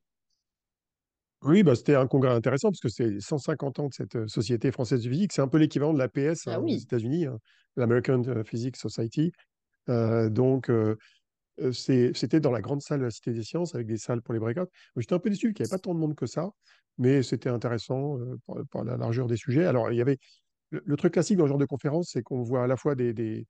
Oui, 1.44 1.62
bah, 1.62 1.76
c'était 1.76 1.96
un 1.96 2.08
congrès 2.08 2.32
intéressant 2.32 2.70
parce 2.70 2.80
que 2.80 2.90
c'est 2.90 3.20
150 3.20 3.80
ans 3.80 3.88
de 3.90 3.94
cette 3.94 4.28
Société 4.28 4.72
française 4.72 5.04
de 5.04 5.10
physique. 5.10 5.34
C'est 5.34 5.42
un 5.42 5.48
peu 5.48 5.58
l'équivalent 5.58 5.94
de 5.94 6.00
l'APS 6.00 6.48
ah 6.48 6.56
hein, 6.56 6.60
aux 6.60 6.68
États-Unis, 6.68 7.26
hein, 7.26 7.38
l'American 7.76 8.24
Physics 8.44 8.78
Society. 8.78 9.32
Euh, 9.90 10.30
donc, 10.30 10.70
euh, 10.70 10.98
euh, 11.62 11.72
c'était 11.72 12.40
dans 12.40 12.52
la 12.52 12.62
grande 12.62 12.82
salle 12.82 13.00
de 13.00 13.06
la 13.06 13.12
Cité 13.12 13.32
des 13.32 13.44
Sciences 13.44 13.76
avec 13.76 13.88
des 13.88 13.98
salles 13.98 14.22
pour 14.22 14.34
les 14.34 14.40
breakouts. 14.40 14.70
J'étais 14.98 15.14
un 15.14 15.20
peu 15.20 15.30
déçu 15.30 15.54
qu'il 15.54 15.64
n'y 15.64 15.70
avait 15.70 15.78
pas 15.78 15.80
tant 15.80 15.94
de 15.94 16.00
monde 16.00 16.16
que 16.16 16.26
ça, 16.26 16.50
mais 16.98 17.24
c'était 17.24 17.50
intéressant 17.50 18.18
par, 18.72 18.84
la 18.84 18.98
largeur 18.98 19.28
des 19.28 19.38
sujets. 19.38 19.66
Alors, 19.66 19.92
il 19.92 19.98
y 19.98 20.02
avait 20.02 20.18
le, 20.70 20.96
truc 20.98 21.14
classique 21.14 21.38
dans 21.38 21.46
ce 21.46 21.50
genre 21.50 21.58
de 21.58 21.66
conférence, 21.66 22.10
c'est 22.12 22.24
qu'on 22.24 22.42
voit 22.42 22.64
à 22.64 22.68
la 22.68 22.78
fois 22.78 22.96
des, 22.96 23.14
des, 23.14 23.46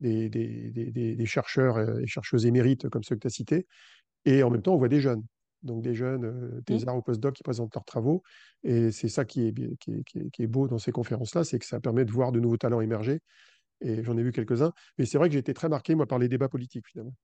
des, 0.00 0.28
des, 0.28 1.26
chercheurs 1.26 1.98
et 1.98 2.06
chercheuses 2.06 2.46
émérites 2.46 2.88
comme 2.88 3.02
ceux 3.02 3.16
que 3.16 3.20
tu 3.20 3.26
as 3.26 3.30
cités, 3.30 3.66
et 4.24 4.42
en 4.42 4.50
même 4.50 4.62
temps, 4.62 4.74
on 4.74 4.78
voit 4.78 4.88
des 4.88 5.00
jeunes. 5.00 5.24
Donc, 5.64 5.82
des 5.82 5.94
jeunes, 5.94 6.62
des 6.66 6.86
arts 6.86 6.96
au 6.96 7.02
postdoc 7.02 7.34
qui 7.34 7.42
présentent 7.42 7.74
leurs 7.74 7.84
travaux. 7.84 8.22
Et 8.62 8.92
c'est 8.92 9.08
ça 9.08 9.24
qui 9.24 9.48
est, 9.48 9.78
qui, 9.78 9.90
est, 9.92 10.30
qui 10.30 10.42
est 10.42 10.46
beau 10.46 10.68
dans 10.68 10.78
ces 10.78 10.92
conférences-là, 10.92 11.42
c'est 11.42 11.58
que 11.58 11.66
ça 11.66 11.80
permet 11.80 12.04
de 12.04 12.12
voir 12.12 12.30
de 12.30 12.38
nouveaux 12.38 12.56
talents 12.56 12.80
émerger 12.80 13.20
et 13.80 14.02
j'en 14.02 14.16
ai 14.16 14.22
vu 14.22 14.32
quelques-uns. 14.32 14.72
Mais 14.98 15.06
c'est 15.06 15.18
vrai 15.18 15.28
que 15.28 15.32
j'ai 15.34 15.38
été 15.38 15.54
très 15.54 15.68
marqué, 15.68 15.94
moi, 15.94 16.06
par 16.06 16.18
les 16.18 16.28
débats 16.28 16.48
politiques, 16.48 16.86
finalement. 16.88 17.14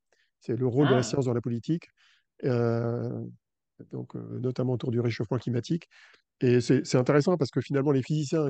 C'est 0.41 0.57
le 0.57 0.67
rôle 0.67 0.87
de 0.87 0.93
la 0.93 0.99
ah. 0.99 1.03
science 1.03 1.25
dans 1.25 1.33
la 1.33 1.41
politique, 1.41 1.89
euh, 2.45 3.25
donc, 3.93 4.15
euh, 4.15 4.39
notamment 4.41 4.75
autour 4.75 4.91
du 4.91 5.01
réchauffement 5.01 5.39
climatique. 5.39 5.89
Et 6.41 6.61
c'est 6.61 6.97
intéressant 6.97 7.37
parce 7.37 7.51
que 7.51 7.61
finalement, 7.61 7.93
les 7.93 8.03
physiciens, 8.03 8.47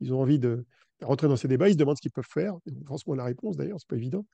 ils 0.00 0.14
ont, 0.14 0.20
envie 0.20 0.38
de 0.38 0.64
rentrer 1.02 1.28
dans 1.28 1.36
ces 1.36 1.46
débats, 1.46 1.68
ils 1.68 1.74
se 1.74 1.78
demandent 1.78 1.96
ce 1.96 2.02
qu'ils 2.02 2.10
peuvent 2.10 2.24
faire. 2.28 2.54
Franchement, 2.86 3.14
la 3.14 3.24
réponse, 3.24 3.56
d'ailleurs, 3.56 3.78
c'est 3.78 3.88
pas 3.88 3.96
évident. 3.96 4.24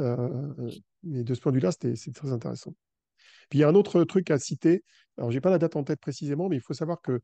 Euh, 0.00 0.70
mais 1.02 1.24
de 1.24 1.34
ce 1.34 1.40
point 1.40 1.52
de 1.52 1.56
vue-là, 1.56 1.70
c'est 1.72 2.12
très 2.12 2.30
intéressant. 2.30 2.74
Puis 3.48 3.58
il 3.58 3.62
y 3.62 3.64
a 3.64 3.68
un 3.68 3.74
autre 3.74 4.04
truc 4.04 4.30
à 4.30 4.38
citer. 4.38 4.84
Alors, 5.16 5.30
j'ai 5.30 5.40
pas 5.40 5.50
la 5.50 5.58
date 5.58 5.74
en 5.74 5.84
tête 5.84 6.00
précisément, 6.00 6.48
mais 6.48 6.56
il 6.56 6.62
faut 6.62 6.74
savoir 6.74 7.00
que 7.00 7.20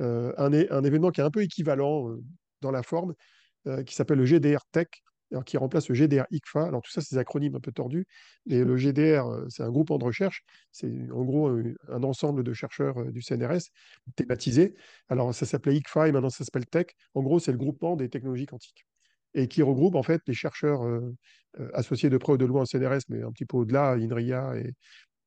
un, 0.00 0.32
un, 0.36 0.84
événement 0.84 1.10
qui 1.10 1.20
est 1.20 1.24
un 1.24 1.30
peu 1.30 1.42
équivalent 1.42 2.16
dans 2.60 2.70
la 2.70 2.82
forme, 2.82 3.14
euh, 3.66 3.82
qui 3.82 3.94
s'appelle 3.94 4.18
le 4.18 4.24
GDR 4.24 4.64
Tech, 4.72 4.88
alors, 5.30 5.44
qui 5.44 5.58
remplace 5.58 5.88
le 5.88 5.94
GDR 5.94 6.24
ICFA. 6.30 6.64
Alors 6.64 6.80
tout 6.80 6.90
ça, 6.90 7.02
c'est 7.02 7.14
des 7.14 7.18
acronymes 7.18 7.56
un 7.56 7.60
peu 7.60 7.72
tordus. 7.72 8.06
Et 8.48 8.64
le 8.64 8.76
GDR, 8.76 9.26
euh, 9.26 9.46
c'est 9.50 9.62
un 9.62 9.70
groupement 9.70 9.98
de 9.98 10.04
recherche. 10.04 10.42
C'est 10.72 10.90
en 11.12 11.24
gros 11.24 11.50
un 11.88 12.02
ensemble 12.02 12.42
de 12.42 12.52
chercheurs 12.54 12.98
euh, 12.98 13.10
du 13.10 13.20
CNRS 13.20 13.68
thématisés. 14.16 14.74
Alors 15.08 15.34
ça 15.34 15.44
s'appelait 15.44 15.76
ICFA 15.76 16.08
et 16.08 16.12
maintenant 16.12 16.30
ça 16.30 16.44
s'appelle 16.44 16.66
Tech. 16.66 16.86
En 17.14 17.22
gros, 17.22 17.40
c'est 17.40 17.52
le 17.52 17.58
groupement 17.58 17.96
des 17.96 18.08
technologies 18.08 18.46
quantiques 18.46 18.86
et 19.34 19.46
qui 19.46 19.62
regroupe 19.62 19.94
en 19.94 20.02
fait 20.02 20.22
les 20.26 20.32
chercheurs 20.32 20.80
associés 21.74 22.08
de 22.08 22.16
près 22.16 22.32
ou 22.32 22.38
de 22.38 22.46
loin 22.46 22.62
au 22.62 22.64
CNRS, 22.64 23.02
mais 23.10 23.22
un 23.22 23.30
petit 23.30 23.44
peu 23.44 23.58
au-delà, 23.58 23.90
INRIA 23.92 24.56
et, 24.56 24.72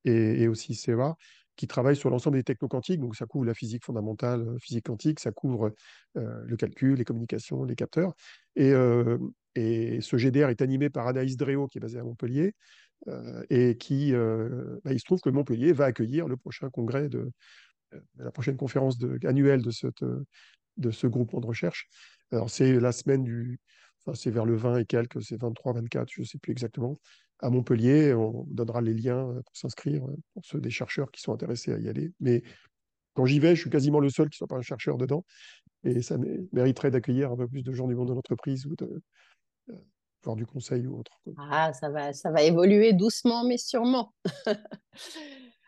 et, 0.05 0.41
et 0.41 0.47
aussi 0.47 0.73
CEA, 0.73 1.15
qui 1.61 1.67
travaille 1.67 1.95
sur 1.95 2.09
l'ensemble 2.09 2.37
des 2.37 2.43
techno-quantiques. 2.43 2.99
Donc, 2.99 3.15
ça 3.15 3.27
couvre 3.27 3.45
la 3.45 3.53
physique 3.53 3.85
fondamentale, 3.85 4.41
euh, 4.41 4.57
physique 4.57 4.87
quantique, 4.87 5.19
ça 5.19 5.31
couvre 5.31 5.75
euh, 6.17 6.41
le 6.43 6.57
calcul, 6.57 6.95
les 6.95 7.05
communications, 7.05 7.63
les 7.63 7.75
capteurs. 7.75 8.15
Et, 8.55 8.71
euh, 8.71 9.19
et, 9.53 10.01
ce 10.01 10.17
GDR 10.17 10.49
est 10.49 10.63
animé 10.63 10.89
par 10.89 11.05
Anaïs 11.05 11.37
Dréau, 11.37 11.67
qui 11.67 11.77
est 11.77 11.81
basée 11.81 11.99
à 11.99 12.03
Montpellier, 12.03 12.55
et 13.51 13.77
qui, 13.77 14.11
bah, 14.11 14.91
il 14.91 14.99
se 14.99 15.05
trouve 15.05 15.21
que 15.21 15.29
Montpellier 15.29 15.71
va 15.71 15.85
accueillir 15.85 16.27
le 16.27 16.37
prochain 16.37 16.69
congrès 16.69 17.09
de 17.09 17.31
la 18.17 18.31
prochaine 18.31 18.57
conférence 18.57 18.97
annuelle 19.23 19.63
de, 19.63 19.71
cette, 19.71 20.03
de 20.77 20.91
ce 20.91 21.07
groupement 21.07 21.41
de 21.41 21.47
recherche. 21.47 21.87
Alors, 22.31 22.49
c'est 22.49 22.79
la 22.79 22.91
semaine 22.91 23.23
du. 23.23 23.59
Enfin, 24.03 24.15
c'est 24.15 24.29
vers 24.29 24.45
le 24.45 24.55
20 24.55 24.77
et 24.77 24.85
quelques, 24.85 25.21
c'est 25.23 25.39
23, 25.39 25.73
24, 25.73 26.09
je 26.11 26.21
ne 26.21 26.25
sais 26.25 26.37
plus 26.37 26.51
exactement 26.51 26.99
à 27.41 27.49
Montpellier. 27.49 28.13
On 28.13 28.45
donnera 28.47 28.81
les 28.81 28.93
liens 28.93 29.29
euh, 29.29 29.41
pour 29.41 29.55
s'inscrire, 29.55 30.05
euh, 30.05 30.15
pour 30.33 30.45
ceux 30.45 30.59
des 30.59 30.69
chercheurs 30.69 31.11
qui 31.11 31.21
sont 31.21 31.33
intéressés 31.33 31.73
à 31.73 31.77
y 31.77 31.89
aller. 31.89 32.11
Mais 32.19 32.43
quand 33.13 33.25
j'y 33.25 33.39
vais, 33.39 33.55
je 33.55 33.61
suis 33.61 33.69
quasiment 33.69 33.99
le 33.99 34.09
seul 34.09 34.29
qui 34.29 34.35
ne 34.35 34.37
soit 34.37 34.47
pas 34.47 34.57
un 34.57 34.61
chercheur 34.61 34.97
dedans. 34.97 35.25
Et 35.83 36.01
ça 36.01 36.17
mériterait 36.51 36.91
d'accueillir 36.91 37.31
un 37.31 37.37
peu 37.37 37.47
plus 37.47 37.63
de 37.63 37.73
gens 37.73 37.87
du 37.87 37.95
monde 37.95 38.09
de 38.09 38.13
l'entreprise 38.13 38.65
ou 38.67 38.75
de, 38.75 39.01
euh, 39.69 39.75
voir 40.23 40.35
du 40.35 40.45
conseil 40.45 40.85
ou 40.87 40.99
autre. 40.99 41.19
Ah, 41.37 41.73
ça 41.73 41.89
va, 41.89 42.13
ça 42.13 42.31
va 42.31 42.43
évoluer 42.43 42.93
doucement, 42.93 43.43
mais 43.43 43.57
sûrement. 43.57 44.13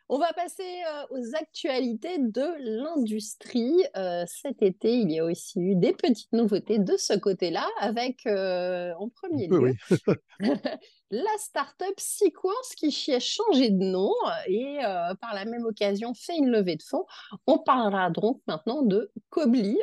On 0.09 0.19
va 0.19 0.31
passer 0.33 0.61
euh, 0.63 1.05
aux 1.09 1.35
actualités 1.35 2.19
de 2.19 2.45
l'industrie. 2.59 3.83
Euh, 3.95 4.23
cet 4.27 4.61
été, 4.61 4.93
il 4.93 5.11
y 5.11 5.19
a 5.19 5.25
aussi 5.25 5.59
eu 5.59 5.75
des 5.75 5.93
petites 5.93 6.31
nouveautés 6.33 6.77
de 6.77 6.95
ce 6.97 7.17
côté-là, 7.17 7.67
avec 7.79 8.25
euh, 8.27 8.93
en 8.99 9.09
premier 9.09 9.47
lieu 9.47 9.73
la 11.13 11.37
start-up 11.37 11.93
Sequence 11.97 12.75
qui 12.75 13.13
a 13.13 13.19
changé 13.19 13.69
de 13.69 13.83
nom 13.83 14.13
et 14.47 14.79
par 15.21 15.33
la 15.33 15.45
même 15.45 15.65
occasion 15.65 16.13
fait 16.13 16.37
une 16.37 16.49
levée 16.49 16.75
de 16.75 16.83
fonds. 16.83 17.05
On 17.47 17.59
parlera 17.59 18.09
donc 18.09 18.41
maintenant 18.47 18.81
de 18.81 19.11
Cobly. 19.29 19.77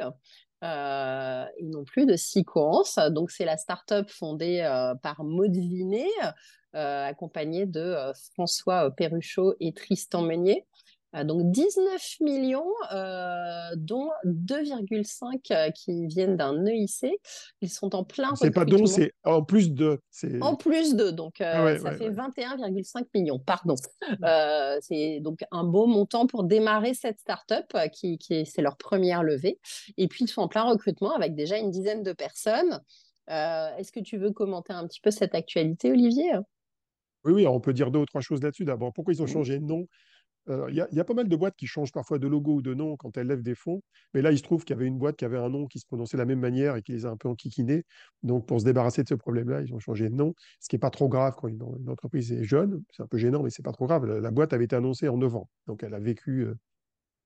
et 0.62 1.64
non 1.64 1.84
plus 1.84 2.06
de 2.06 2.16
Sequence. 2.16 2.98
Donc, 3.10 3.30
c'est 3.30 3.44
la 3.44 3.56
start-up 3.56 4.10
fondée 4.10 4.60
par 5.02 5.22
Maud 5.22 5.52
Vinet, 5.52 6.10
euh, 6.76 7.04
accompagné 7.04 7.66
de 7.66 7.80
euh, 7.80 8.12
François 8.32 8.86
euh, 8.86 8.90
Perruchot 8.90 9.56
et 9.58 9.72
Tristan 9.72 10.22
Meunier. 10.22 10.68
Donc 11.12 11.50
19 11.50 12.20
millions, 12.20 12.72
dont 13.76 14.10
2,5 14.24 15.72
qui 15.72 16.06
viennent 16.06 16.36
d'un 16.36 16.64
EIC. 16.64 17.18
Ils 17.60 17.68
sont 17.68 17.96
en 17.96 18.04
plein. 18.04 18.34
C'est 18.36 18.52
pas 18.52 18.64
donc, 18.64 18.86
c'est 18.88 19.12
en 19.24 19.42
plus 19.42 19.72
de. 19.72 20.00
En 20.40 20.54
plus 20.54 20.94
de, 20.94 21.10
donc 21.10 21.40
ah 21.40 21.76
ça 21.78 21.92
fait 21.92 22.10
21,5 22.10 23.06
millions. 23.14 23.40
Pardon. 23.40 23.74
c'est 24.80 25.20
donc 25.20 25.40
un 25.50 25.64
beau 25.64 25.86
montant 25.86 26.26
pour 26.26 26.44
démarrer 26.44 26.94
cette 26.94 27.18
start-up 27.18 27.66
qui, 27.92 28.18
qui 28.18 28.46
c'est 28.46 28.62
leur 28.62 28.76
première 28.76 29.22
levée. 29.22 29.58
Et 29.96 30.06
puis 30.06 30.24
ils 30.24 30.28
sont 30.28 30.42
en 30.42 30.48
plein 30.48 30.62
recrutement 30.62 31.14
avec 31.14 31.34
déjà 31.34 31.58
une 31.58 31.70
dizaine 31.70 32.02
de 32.02 32.12
personnes. 32.12 32.80
Est-ce 33.26 33.92
que 33.92 34.00
tu 34.00 34.16
veux 34.16 34.30
commenter 34.30 34.72
un 34.72 34.86
petit 34.86 35.00
peu 35.00 35.10
cette 35.10 35.34
actualité, 35.34 35.90
Olivier? 35.90 36.32
Oui, 37.24 37.32
oui, 37.32 37.46
on 37.46 37.60
peut 37.60 37.72
dire 37.72 37.90
deux 37.90 37.98
ou 38.00 38.06
trois 38.06 38.20
choses 38.20 38.42
là-dessus. 38.42 38.64
D'abord, 38.64 38.92
pourquoi 38.92 39.12
ils 39.12 39.20
ont 39.20 39.26
mmh. 39.26 39.28
changé 39.28 39.58
de 39.58 39.64
nom? 39.64 39.86
Il 40.48 40.74
y, 40.74 41.00
a 41.00 41.04
pas 41.04 41.14
mal 41.14 41.28
de 41.28 41.36
boîtes 41.36 41.54
qui 41.56 41.66
changent 41.66 41.92
parfois 41.92 42.18
de 42.18 42.26
logo 42.26 42.54
ou 42.54 42.62
de 42.62 42.74
nom 42.74 42.96
quand 42.96 43.16
elles 43.16 43.26
lèvent 43.26 43.42
des 43.42 43.54
fonds. 43.54 43.82
Mais 44.14 44.22
là, 44.22 44.32
il 44.32 44.38
se 44.38 44.42
trouve 44.42 44.64
qu'il 44.64 44.74
y 44.74 44.78
avait 44.78 44.86
une 44.86 44.98
boîte 44.98 45.16
qui 45.16 45.24
avait 45.24 45.38
un 45.38 45.48
nom 45.48 45.66
qui 45.66 45.78
se 45.78 45.86
prononçait 45.86 46.16
de 46.16 46.22
la 46.22 46.26
même 46.26 46.40
manière 46.40 46.76
et 46.76 46.82
qui 46.82 46.92
les 46.92 47.06
a 47.06 47.10
un 47.10 47.16
peu 47.16 47.28
enquiquinés. 47.28 47.84
Donc, 48.22 48.46
pour 48.46 48.58
se 48.58 48.64
débarrasser 48.64 49.02
de 49.02 49.08
ce 49.08 49.14
problème-là, 49.14 49.60
ils 49.60 49.72
ont 49.74 49.78
changé 49.78 50.08
de 50.08 50.14
nom. 50.14 50.34
Ce 50.58 50.68
qui 50.68 50.74
n'est 50.74 50.80
pas 50.80 50.90
trop 50.90 51.08
grave 51.08 51.34
quand 51.36 51.46
une, 51.46 51.62
entreprise 51.88 52.32
est 52.32 52.42
jeune. 52.42 52.82
C'est 52.90 53.02
un 53.02 53.06
peu 53.06 53.18
gênant, 53.18 53.42
mais 53.42 53.50
c'est 53.50 53.62
pas 53.62 53.72
trop 53.72 53.86
grave. 53.86 54.06
La, 54.06 54.30
boîte 54.30 54.52
avait 54.52 54.64
été 54.64 54.74
annoncée 54.74 55.08
en 55.08 55.18
novembre. 55.18 55.48
Donc, 55.66 55.84
elle 55.84 55.94
a 55.94 56.00
vécu, 56.00 56.40
euh, 56.46 56.54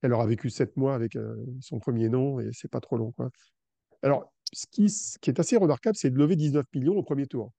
elle 0.01 0.13
aura 0.13 0.27
vécu 0.27 0.49
sept 0.49 0.75
mois 0.77 0.93
avec 0.93 1.15
euh, 1.15 1.35
son 1.61 1.79
premier 1.79 2.09
nom 2.09 2.39
et 2.39 2.49
c'est 2.51 2.69
pas 2.69 2.81
trop 2.81 2.97
long. 2.97 3.11
Quoi. 3.13 3.31
Alors, 4.03 4.31
ce 4.53 4.65
qui, 4.67 4.85
est 5.29 5.39
assez 5.39 5.57
remarquable, 5.57 5.95
c'est 5.95 6.11
de 6.11 6.17
lever 6.17 6.35
19 6.35 6.65
millions 6.73 6.95
au 6.95 7.03
premier 7.03 7.27
tour. 7.27 7.51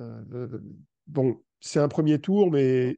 Euh, 0.00 0.58
bon, 1.06 1.42
c'est 1.60 1.80
un 1.80 1.88
premier 1.88 2.20
tour, 2.20 2.50
mais 2.50 2.96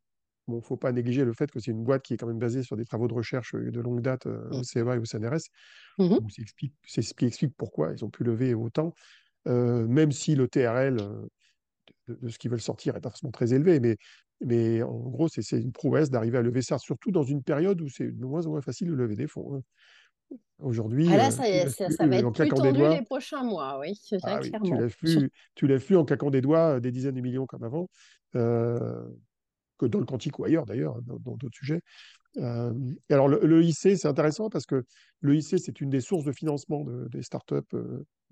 il 0.56 0.60
ne 0.60 0.64
faut 0.64 0.76
pas 0.76 0.92
négliger 0.92 1.24
le 1.24 1.32
fait 1.32 1.50
que 1.50 1.60
c'est 1.60 1.70
une 1.70 1.84
boîte 1.84 2.02
qui 2.02 2.14
est 2.14 2.16
quand 2.16 2.26
même 2.26 2.38
basée 2.38 2.62
sur 2.62 2.76
des 2.76 2.84
travaux 2.84 3.08
de 3.08 3.14
recherche 3.14 3.54
de 3.54 3.80
longue 3.80 4.00
date 4.00 4.26
au 4.26 4.62
CEA 4.62 4.94
et 4.94 4.98
au 4.98 5.04
CNRS. 5.04 5.48
Mmh. 5.98 6.16
C'est 6.84 7.02
ce 7.02 7.14
qui 7.14 7.26
explique 7.26 7.54
pourquoi 7.56 7.92
ils 7.92 8.04
ont 8.04 8.10
pu 8.10 8.24
lever 8.24 8.54
autant, 8.54 8.94
même 9.46 10.12
si 10.12 10.34
le 10.34 10.48
TRL 10.48 10.98
de, 12.08 12.28
ce 12.28 12.38
qu'ils 12.38 12.50
veulent 12.50 12.60
sortir 12.60 12.96
est 12.96 13.00
pas 13.00 13.10
forcément 13.10 13.32
très 13.32 13.52
élevé. 13.54 13.80
Mais, 13.80 13.96
mais 14.40 14.82
en 14.82 14.98
gros, 14.98 15.28
c'est 15.28 15.58
une 15.58 15.72
prouesse 15.72 16.10
d'arriver 16.10 16.38
à 16.38 16.42
lever 16.42 16.62
ça, 16.62 16.78
surtout 16.78 17.10
dans 17.10 17.22
une 17.22 17.42
période 17.42 17.80
où 17.80 17.88
c'est 17.88 18.10
de 18.10 18.24
moins 18.24 18.46
en 18.46 18.50
moins 18.50 18.62
facile 18.62 18.88
de 18.88 18.94
lever 18.94 19.16
des 19.16 19.26
fonds. 19.26 19.56
Hein. 19.56 19.62
Aujourd'hui, 20.60 21.08
ah 21.10 21.16
là, 21.16 21.30
ça, 21.32 21.42
ça, 21.90 22.06
va 22.06 22.16
être 22.16 22.30
plus 22.30 22.48
tendu 22.48 22.78
les 22.78 23.02
prochains 23.02 23.42
mois, 23.42 23.80
oui, 23.80 24.00
ah 24.22 24.38
Tu 24.40 24.74
lèves 24.74 24.96
plus, 24.96 25.28
tu 25.56 25.66
lèves 25.66 25.84
plus 25.84 25.96
en 25.96 26.04
claquant 26.04 26.30
des 26.30 26.40
doigts 26.40 26.78
des 26.78 26.92
dizaines 26.92 27.16
de 27.16 27.20
millions 27.20 27.46
comme 27.46 27.64
avant, 27.64 27.88
dans 29.86 30.00
le 30.00 30.06
quantique 30.06 30.38
ou 30.38 30.44
ailleurs 30.44 30.66
d'ailleurs, 30.66 30.96
hein, 30.96 31.02
dans 31.20 31.36
d'autres 31.36 31.56
sujets. 31.56 31.80
Euh, 32.36 32.72
alors 33.10 33.28
le, 33.28 33.62
IC, 33.62 33.96
c'est 33.96 34.06
intéressant 34.06 34.50
parce 34.50 34.66
que 34.66 34.84
le 35.20 35.36
IC, 35.36 35.58
c'est 35.58 35.80
une 35.80 35.90
des 35.90 36.00
sources 36.00 36.24
de 36.24 36.32
financement 36.32 36.84
des 37.10 37.22
startups 37.22 37.76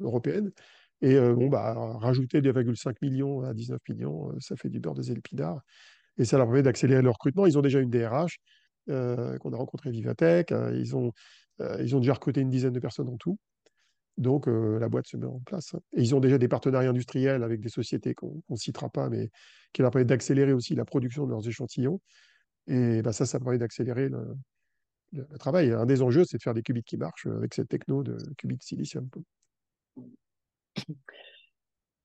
européennes. 0.01 0.53
Et 1.01 1.15
euh, 1.15 1.35
bon, 1.35 1.49
bah, 1.49 1.75
rajouter 1.75 2.41
2,5 2.41 2.97
millions 3.03 3.43
à 3.43 3.55
19 3.55 3.81
millions, 3.89 4.31
euh, 4.31 4.37
ça 4.41 4.57
fait 4.57 4.69
du 4.69 4.81
beurre 4.81 4.95
des 4.95 5.13
épinards. 5.13 5.61
Et 6.19 6.25
ça 6.25 6.37
leur 6.37 6.47
permet 6.47 6.63
d'accélérer 6.63 7.03
le 7.03 7.11
recrutement. 7.11 7.47
Ils 7.47 7.57
ont 7.57 7.63
déjà 7.63 7.79
une 7.79 7.91
DRH 7.91 8.39
euh, 8.91 9.39
qu'on 9.39 9.53
a 9.53 9.57
rencontrée 9.57 9.91
Vivatech. 9.91 10.53
ils, 10.75 10.97
ont, 10.97 11.13
ils 11.79 11.95
ont 11.95 12.01
déjà 12.01 12.15
recruté 12.15 12.41
une 12.41 12.51
dizaine 12.51 12.73
de 12.73 12.81
personnes 12.81 13.09
en 13.09 13.17
tout. 13.17 13.39
Donc 14.19 14.47
la 14.47 14.89
boîte 14.89 15.07
se 15.07 15.17
met 15.17 15.27
en 15.27 15.39
place. 15.47 15.75
Et 15.93 16.03
ils 16.03 16.15
ont 16.15 16.21
déjà 16.21 16.39
des 16.39 16.49
partenariats 16.49 16.91
industriels 16.91 17.45
avec 17.45 17.61
des 17.61 17.69
sociétés 17.69 18.15
qu'on 18.15 18.43
ne 18.51 18.57
citera 18.57 18.91
pas, 18.91 19.09
mais 19.09 19.31
qui 19.73 19.83
leur 19.83 19.93
permettent 19.93 20.09
d'accélérer 20.09 20.53
aussi 20.53 20.75
la 20.75 20.85
production 20.85 21.25
de 21.25 21.31
leurs 21.31 21.47
échantillons. 21.47 22.01
Et 22.67 23.01
bah, 23.03 23.13
ça, 23.13 23.27
ça 23.27 23.39
permet 23.39 23.59
d'accélérer 23.59 24.09
le, 24.09 24.37
travail. 25.39 25.73
Un 25.73 25.87
des 25.87 26.03
enjeux, 26.03 26.25
c'est 26.25 26.37
de 26.37 26.43
faire 26.43 26.55
des 26.55 26.63
qubits 26.63 26.83
qui 26.83 26.97
marchent 26.97 27.27
avec 27.27 27.55
cette 27.55 27.69
techno 27.69 28.03
de 28.03 28.19
qubits 28.37 28.59
de 28.59 28.63
silicium. 28.63 29.09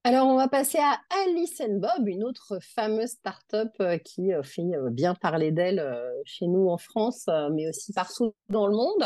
Alors, 0.06 0.28
on 0.28 0.36
va 0.36 0.50
passer 0.50 0.80
à 0.80 1.00
Alice 1.24 1.62
Bob, 1.70 2.08
une 2.08 2.26
autre 2.26 2.60
fameuse 2.62 3.12
start-up 3.12 3.72
euh, 3.80 3.98
qui 3.98 4.34
euh, 4.34 4.44
fait 4.44 4.76
euh, 4.76 4.90
bien 4.90 5.16
parler 5.16 5.54
d'elle 5.54 5.82
chez 6.26 6.46
nous 6.46 6.68
en 6.68 6.78
France, 6.78 7.30
mais 7.54 7.70
aussi 7.70 7.94
partout 7.94 8.36
dans 8.50 8.68
le 8.68 8.76
monde. 8.76 9.06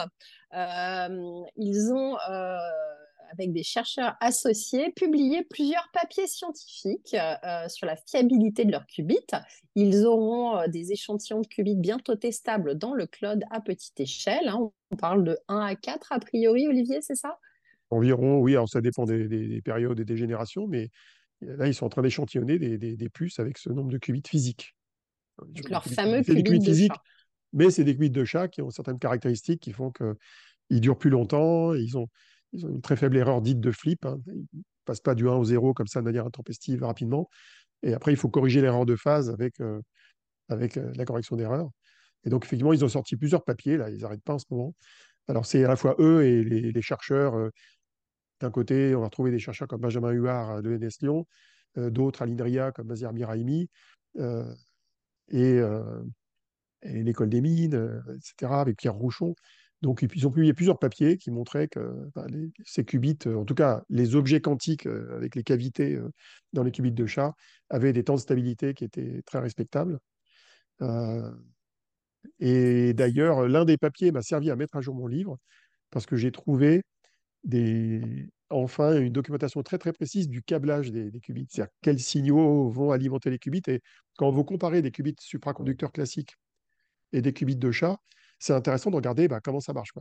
ils 1.55 1.93
ont, 1.93 2.17
avec 3.31 3.51
des 3.51 3.63
chercheurs 3.63 4.15
associés, 4.19 4.91
publié 4.95 5.43
plusieurs 5.43 5.89
papiers 5.93 6.27
scientifiques 6.27 7.15
sur 7.67 7.85
la 7.85 7.95
fiabilité 7.95 8.65
de 8.65 8.71
leurs 8.71 8.85
qubits. 8.85 9.17
Ils 9.75 10.05
auront 10.05 10.67
des 10.67 10.91
échantillons 10.91 11.41
de 11.41 11.47
qubits 11.47 11.75
bientôt 11.75 12.15
testables 12.15 12.75
dans 12.75 12.93
le 12.93 13.05
cloud 13.05 13.43
à 13.51 13.61
petite 13.61 13.99
échelle. 13.99 14.47
Hein. 14.47 14.69
On 14.91 14.95
parle 14.95 15.23
de 15.23 15.37
1 15.47 15.59
à 15.59 15.75
4 15.75 16.11
a 16.11 16.19
priori, 16.19 16.67
Olivier, 16.67 17.01
c'est 17.01 17.15
ça? 17.15 17.37
Environ, 17.89 18.39
oui, 18.39 18.53
alors 18.53 18.67
ça 18.67 18.81
dépend 18.81 19.05
des, 19.05 19.61
périodes 19.63 19.99
et 19.99 20.05
des 20.05 20.17
générations, 20.17 20.67
mais 20.67 20.89
là, 21.41 21.67
ils 21.67 21.73
sont 21.73 21.85
en 21.85 21.89
train 21.89 22.01
d'échantillonner 22.01 22.57
des, 22.57 23.09
puces 23.09 23.39
avec 23.39 23.57
ce 23.57 23.69
nombre 23.69 23.91
de 23.91 23.97
qubits 23.97 24.23
physiques. 24.27 24.75
Donc, 25.37 25.69
leur 25.69 25.85
fameux 25.85 26.21
qubits 26.21 26.43
de 26.43 26.65
physiques, 26.65 26.91
chat. 26.91 27.01
Mais 27.53 27.71
c'est 27.71 27.83
des 27.83 27.93
qubits 27.93 28.09
de 28.09 28.25
chat 28.25 28.47
qui 28.47 28.61
ont 28.61 28.69
certaines 28.69 28.99
caractéristiques 28.99 29.61
qui 29.61 29.71
font 29.71 29.91
qu'ils 29.91 30.81
durent 30.81 30.97
plus 30.97 31.09
longtemps, 31.09 31.73
ils 31.73 31.97
ont, 31.97 32.07
ils 32.53 32.65
ont 32.65 32.69
une 32.69 32.81
très 32.81 32.95
faible 32.95 33.17
erreur 33.17 33.41
dite 33.41 33.60
de 33.60 33.71
flip, 33.71 34.05
hein. 34.05 34.19
ils 34.27 34.45
ne 34.53 34.62
passent 34.86 35.01
pas 35.01 35.15
du 35.15 35.27
1 35.27 35.33
au 35.33 35.43
0 35.43 35.73
comme 35.73 35.88
ça 35.88 35.99
de 35.99 36.05
manière 36.05 36.25
intempestive 36.25 36.83
rapidement, 36.83 37.29
et 37.83 37.93
après, 37.93 38.12
il 38.12 38.17
faut 38.17 38.29
corriger 38.29 38.62
l'erreur 38.62 38.86
de 38.86 38.95
phase 38.95 39.29
avec, 39.29 39.60
euh, 39.60 39.81
avec 40.49 40.77
euh, 40.77 40.91
la 40.95 41.05
correction 41.05 41.36
d'erreur. 41.36 41.69
Et 42.25 42.29
donc, 42.29 42.45
effectivement, 42.45 42.73
ils 42.73 42.83
ont 42.83 42.89
sorti 42.89 43.15
plusieurs 43.15 43.43
papiers, 43.43 43.77
là, 43.77 43.89
ils 43.89 44.01
n'arrêtent 44.01 44.23
pas 44.23 44.33
en 44.33 44.39
ce 44.39 44.45
moment. 44.49 44.73
Alors, 45.27 45.45
c'est 45.45 45.63
à 45.63 45.67
la 45.67 45.75
fois 45.75 45.95
eux 45.99 46.23
et 46.23 46.43
les, 46.43 46.81
chercheurs 46.81 47.36
euh, 47.36 47.49
d'un 48.39 48.51
côté, 48.51 48.95
on 48.95 49.01
va 49.01 49.05
retrouver 49.05 49.31
des 49.31 49.39
chercheurs 49.39 49.67
comme 49.67 49.81
Benjamin 49.81 50.12
Huard 50.12 50.49
à 50.51 50.62
l'ENS 50.62 50.97
Lyon, 51.01 51.27
d'autres 51.75 52.23
à 52.23 52.25
l'INRIA 52.25 52.71
comme 52.71 52.88
Mazir 52.88 53.13
Miraimi, 53.13 53.69
euh, 54.17 54.53
euh, 55.33 56.03
et, 56.83 57.03
l'école 57.03 57.29
des 57.29 57.41
mines, 57.41 58.03
etc., 58.15 58.53
avec 58.53 58.77
Pierre 58.77 58.95
Rouchon. 58.95 59.36
Donc, 59.81 60.03
ils 60.15 60.25
ont 60.25 60.31
publié 60.31 60.53
plusieurs 60.53 60.79
papiers 60.79 61.17
qui 61.17 61.29
montraient 61.29 61.67
que 61.67 62.09
bah, 62.15 62.25
ces 62.65 62.83
qubits, 62.83 63.19
en 63.27 63.45
tout 63.45 63.53
cas 63.53 63.83
les 63.89 64.15
objets 64.15 64.41
quantiques 64.41 64.87
avec 64.87 65.35
les 65.35 65.43
cavités 65.43 65.99
dans 66.53 66.63
les 66.63 66.71
qubits 66.71 66.91
de 66.91 67.05
chat, 67.05 67.33
avaient 67.69 67.93
des 67.93 68.03
temps 68.03 68.15
de 68.15 68.19
stabilité 68.19 68.73
qui 68.73 68.85
étaient 68.85 69.21
très 69.25 69.39
respectables. 69.39 69.99
et 72.39 72.93
d'ailleurs, 72.93 73.47
l'un 73.47 73.65
des 73.65 73.77
papiers 73.77 74.11
m'a 74.11 74.21
servi 74.23 74.49
à 74.49 74.55
mettre 74.55 74.75
à 74.75 74.81
jour 74.81 74.95
mon 74.95 75.07
livre 75.07 75.37
parce 75.91 76.05
que 76.05 76.15
j'ai 76.15 76.31
trouvé 76.31 76.81
enfin 78.49 78.99
une 78.99 79.13
documentation 79.13 79.61
très 79.63 79.77
très 79.77 79.93
précise 79.93 80.29
du 80.29 80.41
câblage 80.41 80.91
des, 80.91 81.11
qubits, 81.19 81.47
c'est-à-dire 81.49 81.73
quels 81.81 81.99
signaux 81.99 82.69
vont 82.69 82.91
alimenter 82.91 83.29
les 83.29 83.39
qubits. 83.39 83.61
Et 83.67 83.81
quand 84.17 84.31
vous 84.31 84.43
comparez 84.43 84.81
des 84.81 84.91
qubits 84.91 85.15
supraconducteurs 85.19 85.91
classiques 85.91 86.35
et 87.13 87.21
des 87.21 87.33
qubits 87.33 87.55
de 87.55 87.71
chat, 87.71 87.97
c'est 88.39 88.54
intéressant 88.54 88.91
de 88.91 88.95
regarder 88.95 89.28
bah, 89.28 89.39
comment 89.41 89.60
ça 89.60 89.73
marche, 89.73 89.91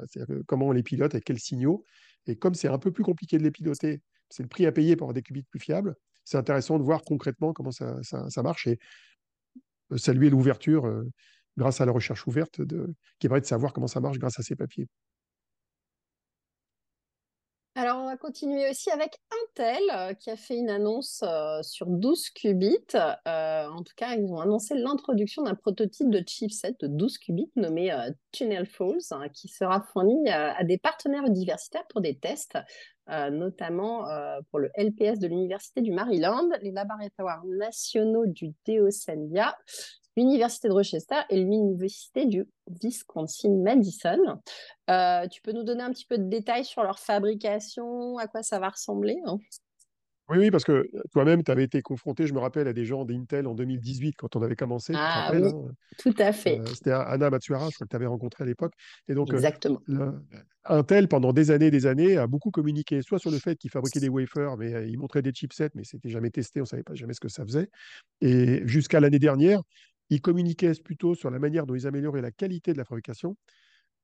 comment 0.47 0.69
on 0.69 0.73
les 0.73 0.83
pilote, 0.83 1.15
avec 1.15 1.25
quels 1.25 1.41
signaux. 1.41 1.85
Et 2.27 2.37
comme 2.37 2.55
c'est 2.55 2.69
un 2.69 2.79
peu 2.79 2.93
plus 2.93 3.05
compliqué 3.05 3.39
de 3.39 3.43
les 3.43 3.51
piloter, 3.51 4.03
c'est 4.29 4.43
le 4.43 4.49
prix 4.49 4.67
à 4.67 4.73
payer 4.73 4.97
pour 4.97 5.07
avoir 5.07 5.15
des 5.15 5.23
qubits 5.23 5.45
plus 5.45 5.61
fiables, 5.61 5.95
c'est 6.25 6.37
intéressant 6.37 6.79
de 6.79 6.83
voir 6.83 7.03
concrètement 7.03 7.53
comment 7.53 7.71
ça, 7.71 8.43
marche 8.43 8.67
et 8.67 8.79
euh, 9.93 9.97
saluer 9.97 10.29
l'ouverture 10.29 10.87
euh, 10.87 11.09
grâce 11.57 11.81
à 11.81 11.87
la 11.87 11.93
recherche 11.93 12.27
ouverte 12.27 12.61
de, 12.61 12.93
qui 13.19 13.29
permet 13.29 13.41
de 13.41 13.47
savoir 13.47 13.73
comment 13.73 13.87
ça 13.87 14.01
marche 14.01 14.19
grâce 14.19 14.39
à 14.39 14.43
ces 14.43 14.57
papiers. 14.57 14.89
Alors, 17.79 17.99
on 17.99 18.07
va 18.07 18.17
continuer 18.17 18.71
aussi 18.71 18.91
avec 18.91 19.19
Intel 19.45 19.83
euh, 19.93 20.15
qui 20.15 20.31
a 20.31 20.37
fait 20.37 20.57
une 20.57 20.71
annonce 20.71 21.23
euh, 21.23 21.63
sur 21.63 21.85
12 21.85 22.31
qubits. 22.31 22.79
Euh, 22.95 23.69
en 23.69 23.83
tout 23.83 23.93
cas, 23.95 24.15
ils 24.15 24.33
ont 24.33 24.41
annoncé 24.41 24.75
l'introduction 24.75 25.43
d'un 25.43 25.55
prototype 25.55 26.09
de 26.09 26.25
chipset 26.27 26.75
de 26.81 26.87
12 26.87 27.19
qubits 27.19 27.53
nommé 27.55 27.95
Tunnel 28.33 28.65
Falls 28.65 29.03
hein, 29.11 29.29
qui 29.29 29.49
sera 29.49 29.83
fourni 29.93 30.27
à 30.31 30.65
des 30.65 30.79
partenaires 30.79 31.27
universitaires 31.27 31.87
pour 31.91 32.01
des 32.01 32.17
tests, 32.19 32.57
notamment 33.09 34.07
pour 34.51 34.59
le 34.59 34.71
LPS 34.79 35.19
de 35.19 35.27
l'Université 35.27 35.83
du 35.83 35.93
Maryland, 35.93 36.49
les 36.63 36.73
laboratoires 36.73 37.45
nationaux 37.45 38.25
du 38.25 38.55
DOCENVIA 38.67 39.55
l'Université 40.17 40.69
de 40.69 40.73
Rochester 40.73 41.21
et 41.31 41.37
l'Université 41.37 42.27
du 42.27 42.47
Wisconsin-Madison. 42.83 44.41
Euh, 44.91 45.29
tu 45.29 45.43
peux 45.43 45.53
nous 45.53 45.65
donner 45.65 45.83
un 45.83 45.91
petit 45.91 46.07
peu 46.07 46.19
de 46.19 46.29
détails 46.29 46.65
sur 46.65 46.83
leur 46.83 46.99
fabrication, 46.99 48.19
à 48.19 48.27
quoi 48.27 48.43
ça 48.43 48.59
va 48.59 48.71
ressembler 48.71 49.19
hein? 49.27 49.39
Oui, 50.29 50.39
oui, 50.39 50.51
parce 50.51 50.65
que 50.65 50.91
toi-même, 51.13 51.45
tu 51.45 51.53
avais 51.53 51.63
été 51.63 51.83
confronté, 51.83 52.27
je 52.27 52.35
me 52.35 52.41
rappelle, 52.41 52.67
à 52.67 52.73
des 52.73 52.85
gens 52.85 53.05
d'Intel 53.05 53.47
en 53.47 53.55
2018 53.55 54.15
quand 54.17 54.35
on 54.35 54.43
avait 54.43 54.57
commencé. 54.57 54.93
Ah 54.97 55.31
oui, 55.33 55.45
hein? 55.45 55.71
tout 55.99 56.15
à 56.19 56.33
fait. 56.33 56.59
Euh, 56.59 56.67
c'était 56.67 56.91
Anna 56.91 57.31
Matsuara, 57.31 57.69
je 57.71 57.77
crois 57.77 57.87
que 57.87 57.91
tu 57.91 57.97
avais 57.97 58.07
rencontré 58.07 58.43
à 58.43 58.47
l'époque. 58.47 58.73
Et 59.07 59.15
donc, 59.15 59.31
euh, 59.31 59.37
Exactement. 59.37 59.81
Intel, 60.65 61.07
pendant 61.07 61.33
des 61.33 61.53
années 61.53 61.71
des 61.71 61.87
années, 61.87 62.17
a 62.17 62.27
beaucoup 62.27 62.51
communiqué, 62.51 63.03
soit 63.03 63.21
sur 63.21 63.31
le 63.31 63.39
fait 63.39 63.55
qu'il 63.57 63.71
fabriquait 63.71 64.01
des 64.01 64.09
wafers, 64.09 64.57
mais 64.57 64.89
il 64.89 64.99
montrait 64.99 65.23
des 65.23 65.31
chipsets, 65.31 65.71
mais 65.77 65.85
c'était 65.85 66.09
jamais 66.09 66.31
testé, 66.31 66.59
on 66.59 66.65
ne 66.65 66.67
savait 66.67 66.83
pas 66.83 66.97
jamais 66.97 67.15
ce 67.15 67.21
que 67.21 67.29
ça 67.29 67.45
faisait. 67.45 67.71
Et 68.21 68.67
jusqu'à 68.67 68.99
l'année 68.99 69.21
dernière, 69.21 69.63
ils 70.11 70.21
communiquaient 70.21 70.75
plutôt 70.75 71.15
sur 71.15 71.31
la 71.31 71.39
manière 71.39 71.67
dont 71.67 71.75
ils 71.75 71.87
amélioraient 71.87 72.23
la 72.23 72.31
qualité 72.31 72.73
de 72.73 72.79
la 72.79 72.85
fabrication, 72.85 73.37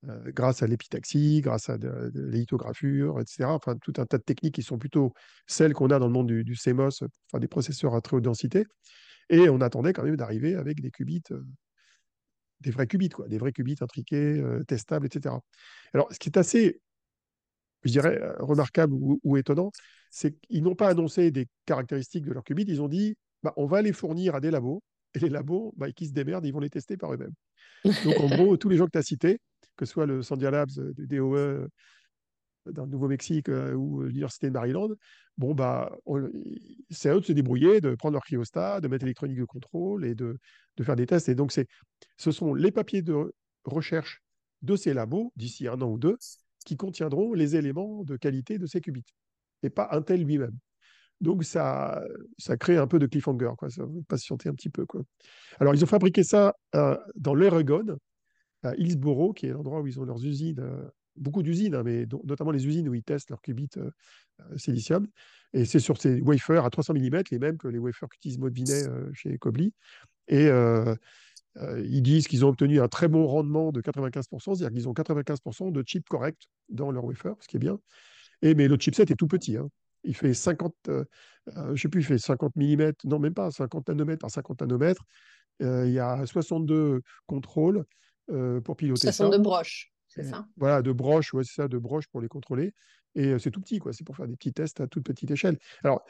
euh, 0.09 0.33
grâce 0.33 0.65
à 0.65 0.67
l'épitaxie, 0.67 1.41
grâce 1.43 1.71
à 1.71 1.79
de, 1.79 2.11
de 2.13 2.37
etc. 2.37 3.45
Enfin, 3.45 3.77
tout 3.77 3.93
un 3.99 4.07
tas 4.07 4.19
de 4.19 4.25
techniques 4.25 4.57
qui 4.57 4.63
sont 4.63 4.77
plutôt 4.77 5.13
celles 5.47 5.75
qu'on 5.75 5.91
a 5.91 5.99
dans 6.01 6.09
le 6.09 6.13
monde 6.13 6.27
du, 6.27 6.57
CMOS, 6.57 7.05
enfin, 7.05 7.39
des 7.39 7.47
processeurs 7.47 7.95
à 7.95 8.01
très 8.01 8.17
haute 8.17 8.25
densité. 8.25 8.67
Et 9.31 9.49
on 9.49 9.61
attendait 9.61 9.93
quand 9.93 10.03
même 10.03 10.17
d'arriver 10.17 10.57
avec 10.57 10.81
des 10.81 10.91
qubits, 10.91 11.23
euh, 11.31 11.45
des 12.61 12.73
vrais 12.73 12.89
qubits, 12.89 13.11
des 13.29 13.39
vrais 13.39 13.53
qubits 13.53 13.77
intriqués, 13.81 14.41
euh, 14.41 14.65
testables, 14.65 15.07
etc. 15.07 15.37
Alors, 15.95 16.13
ce 16.13 16.19
qui 16.19 16.29
est 16.29 16.37
assez, 16.37 16.81
je 17.85 17.93
dirais, 17.93 18.21
remarquable 18.41 18.95
ou, 18.95 19.37
étonnant, 19.37 19.71
c'est 20.11 20.37
qu'ils 20.41 20.65
n'ont 20.65 20.75
pas 20.75 20.89
annoncé 20.89 21.31
des 21.31 21.47
caractéristiques 21.65 22.25
de 22.25 22.33
leurs 22.33 22.45
qubits, 22.45 22.65
ils 22.67 22.83
ont 22.83 22.89
dit, 22.89 23.17
bah, 23.45 23.53
on 23.57 23.67
va 23.67 23.83
les 23.83 23.93
fournir 23.93 24.35
à 24.35 24.41
des 24.41 24.51
labos 24.51 24.83
et 25.15 25.19
les 25.19 25.29
labos, 25.29 25.75
bah, 25.77 25.91
qui 25.93 26.07
se 26.07 26.13
démerdent, 26.13 26.47
ils 26.47 26.53
vont 26.53 26.61
les 26.61 26.71
tester 26.71 26.97
par 26.97 27.13
eux-mêmes. 27.13 27.35
Donc, 28.05 28.21
en 28.21 28.29
gros, 28.29 28.57
tous 28.57 28.69
les 28.69 28.77
gens 28.77 28.87
que 28.87 28.93
tu 28.93 28.99
as 28.99 29.03
cités, 29.03 29.41
que 29.77 29.85
ce 29.85 29.93
soit 29.93 30.07
le 30.07 30.23
Sandia 30.23 30.51
Labs 30.51 30.71
du 30.95 31.07
DOE 31.07 31.37
euh, 31.37 31.69
dans 32.67 32.85
le 32.85 32.91
Nouveau-Mexique 32.91 33.49
euh, 33.49 33.75
ou 33.75 34.03
l'Université 34.03 34.49
de 34.49 34.53
Maryland, 34.53 34.91
bon, 35.37 35.55
bah, 35.55 35.97
c'est 36.91 37.11
à 37.11 37.17
eux 37.17 37.21
de 37.21 37.25
se 37.25 37.33
débrouiller, 37.33 37.81
de 37.81 37.95
prendre 37.95 38.13
leur 38.15 38.23
cryostat, 38.23 38.81
de 38.81 38.89
mettre 38.89 39.05
l'électronique 39.05 39.39
de 39.39 39.45
contrôle 39.45 40.05
et 40.05 40.15
de, 40.15 40.39
de 40.77 40.85
faire 40.85 40.97
des 40.97 41.07
tests. 41.07 41.29
Et 41.29 41.35
donc, 41.35 41.53
ce 41.53 42.31
sont 42.31 42.55
les 42.55 42.71
papiers 42.71 43.03
de 43.03 43.33
recherche 43.65 44.23
de 44.63 44.77
ces 44.77 44.95
labos, 44.95 45.33
d'ici 45.37 45.67
un 45.67 45.81
an 45.83 45.91
ou 45.91 45.99
deux, 45.99 46.17
qui 46.65 46.77
contiendront 46.77 47.33
les 47.35 47.57
éléments 47.57 48.05
de 48.05 48.17
qualité 48.17 48.59
de 48.59 48.67
ces 48.67 48.81
qubits, 48.81 49.05
et 49.63 49.71
pas 49.71 49.89
Intel 49.91 50.23
lui-même. 50.25 50.57
Donc, 51.23 51.45
ça, 51.45 52.03
ça 52.37 52.57
crée 52.57 52.77
un 52.77 52.89
peu 52.89 52.99
de 52.99 53.07
cliffhanger, 53.07 53.53
quoi. 53.57 53.71
Ça 53.71 53.85
va 53.85 53.93
patienter 54.09 54.49
un 54.49 54.55
petit 54.55 54.69
peu, 54.69 54.85
quoi. 54.85 55.03
Alors, 55.61 55.73
ils 55.73 55.83
ont 55.83 55.87
fabriqué 55.87 56.25
ça 56.25 56.57
euh, 56.75 56.99
dans 57.15 57.35
l'Oregon, 57.35 57.97
à 58.65 58.75
Hillsboro, 58.75 59.33
qui 59.33 59.47
est 59.47 59.51
l'endroit 59.51 59.81
où 59.81 59.87
ils 59.87 60.01
ont 60.01 60.05
leurs 60.05 60.25
usines, 60.25 60.59
euh, 60.59 60.83
beaucoup 61.15 61.45
d'usines, 61.45 61.77
hein, 61.77 61.85
mais 61.85 62.07
notamment 62.25 62.51
les 62.51 62.67
usines 62.67 62.89
où 62.89 62.95
ils 62.95 63.05
testent 63.05 63.31
leurs 63.31 63.41
qubits 63.41 63.69
euh, 63.77 63.91
silicium. 64.57 65.07
Et 65.53 65.65
c'est 65.65 65.79
sur 65.79 66.01
ces 66.01 66.21
wafers 66.21 66.65
à 66.65 66.71
300 66.71 66.95
mm, 66.95 67.23
les 67.31 67.39
mêmes 67.39 67.57
que 67.57 67.69
les 67.69 67.79
wafers 67.79 68.09
qu'utilise 68.09 68.39
Maud 68.39 68.53
Vinet 68.53 68.83
chez 69.13 69.39
Kobli. 69.39 69.73
Et 70.27 70.49
ils 71.85 72.03
disent 72.03 72.27
qu'ils 72.27 72.45
ont 72.45 72.49
obtenu 72.49 72.81
un 72.81 72.89
très 72.89 73.07
bon 73.07 73.27
rendement 73.27 73.71
de 73.71 73.81
95%, 73.81 74.57
c'est-à-dire 74.57 74.71
qu'ils 74.71 74.89
ont 74.89 74.95
95% 74.95 75.71
de 75.71 75.83
chips 75.87 76.09
corrects 76.09 76.49
dans 76.69 76.91
leur 76.91 77.05
wafer, 77.05 77.35
ce 77.41 77.47
qui 77.47 77.57
est 77.57 77.61
bien. 77.61 77.79
Et, 78.41 78.55
mais 78.55 78.67
le 78.67 78.77
chipset 78.77 79.03
est 79.03 79.17
tout 79.17 79.29
petit. 79.29 79.57
Hein. 79.57 79.69
Il 80.05 80.17
fait 80.17 80.35
50, 80.35 80.75
euh, 80.89 81.05
euh, 81.57 81.75
je 81.75 81.83
sais 81.83 81.89
plus, 81.89 82.01
il 82.01 82.05
fait 82.05 82.19
50 82.19 82.57
mm, 82.57 82.93
non 83.05 83.19
même 83.19 83.35
pas, 83.35 83.51
50 83.51 83.89
nanomètres 83.89 84.21
par 84.21 84.31
50 84.31 84.61
nanomètres. 84.61 85.05
Euh, 85.63 85.87
il 85.87 85.93
y 85.93 85.99
a 85.99 86.25
62 86.27 87.03
contrôles 87.27 87.85
pour 88.65 88.77
piloter 88.77 89.09
62 89.09 89.39
broches, 89.39 89.93
c'est 90.09 90.25
ça? 90.25 90.47
Voilà, 90.57 90.81
de 90.81 90.93
broches, 90.93 91.35
ouais, 91.35 91.45
c'est 91.45 91.55
ça, 91.55 91.69
de 91.69 91.77
broches 91.77 92.07
pour 92.09 92.21
les 92.21 92.29
contrôler. 92.29 92.73
Et 93.15 93.39
c'est 93.39 93.51
tout 93.51 93.61
petit, 93.61 93.79
quoi. 93.79 93.93
C'est 93.93 94.05
pour 94.05 94.17
faire 94.17 94.27
des 94.27 94.37
petits 94.37 94.55
tests 94.55 94.81
à 94.81 94.87
toute 94.87 95.05
petite 95.05 95.31
échelle. 95.31 95.59
Alors, 95.85 96.03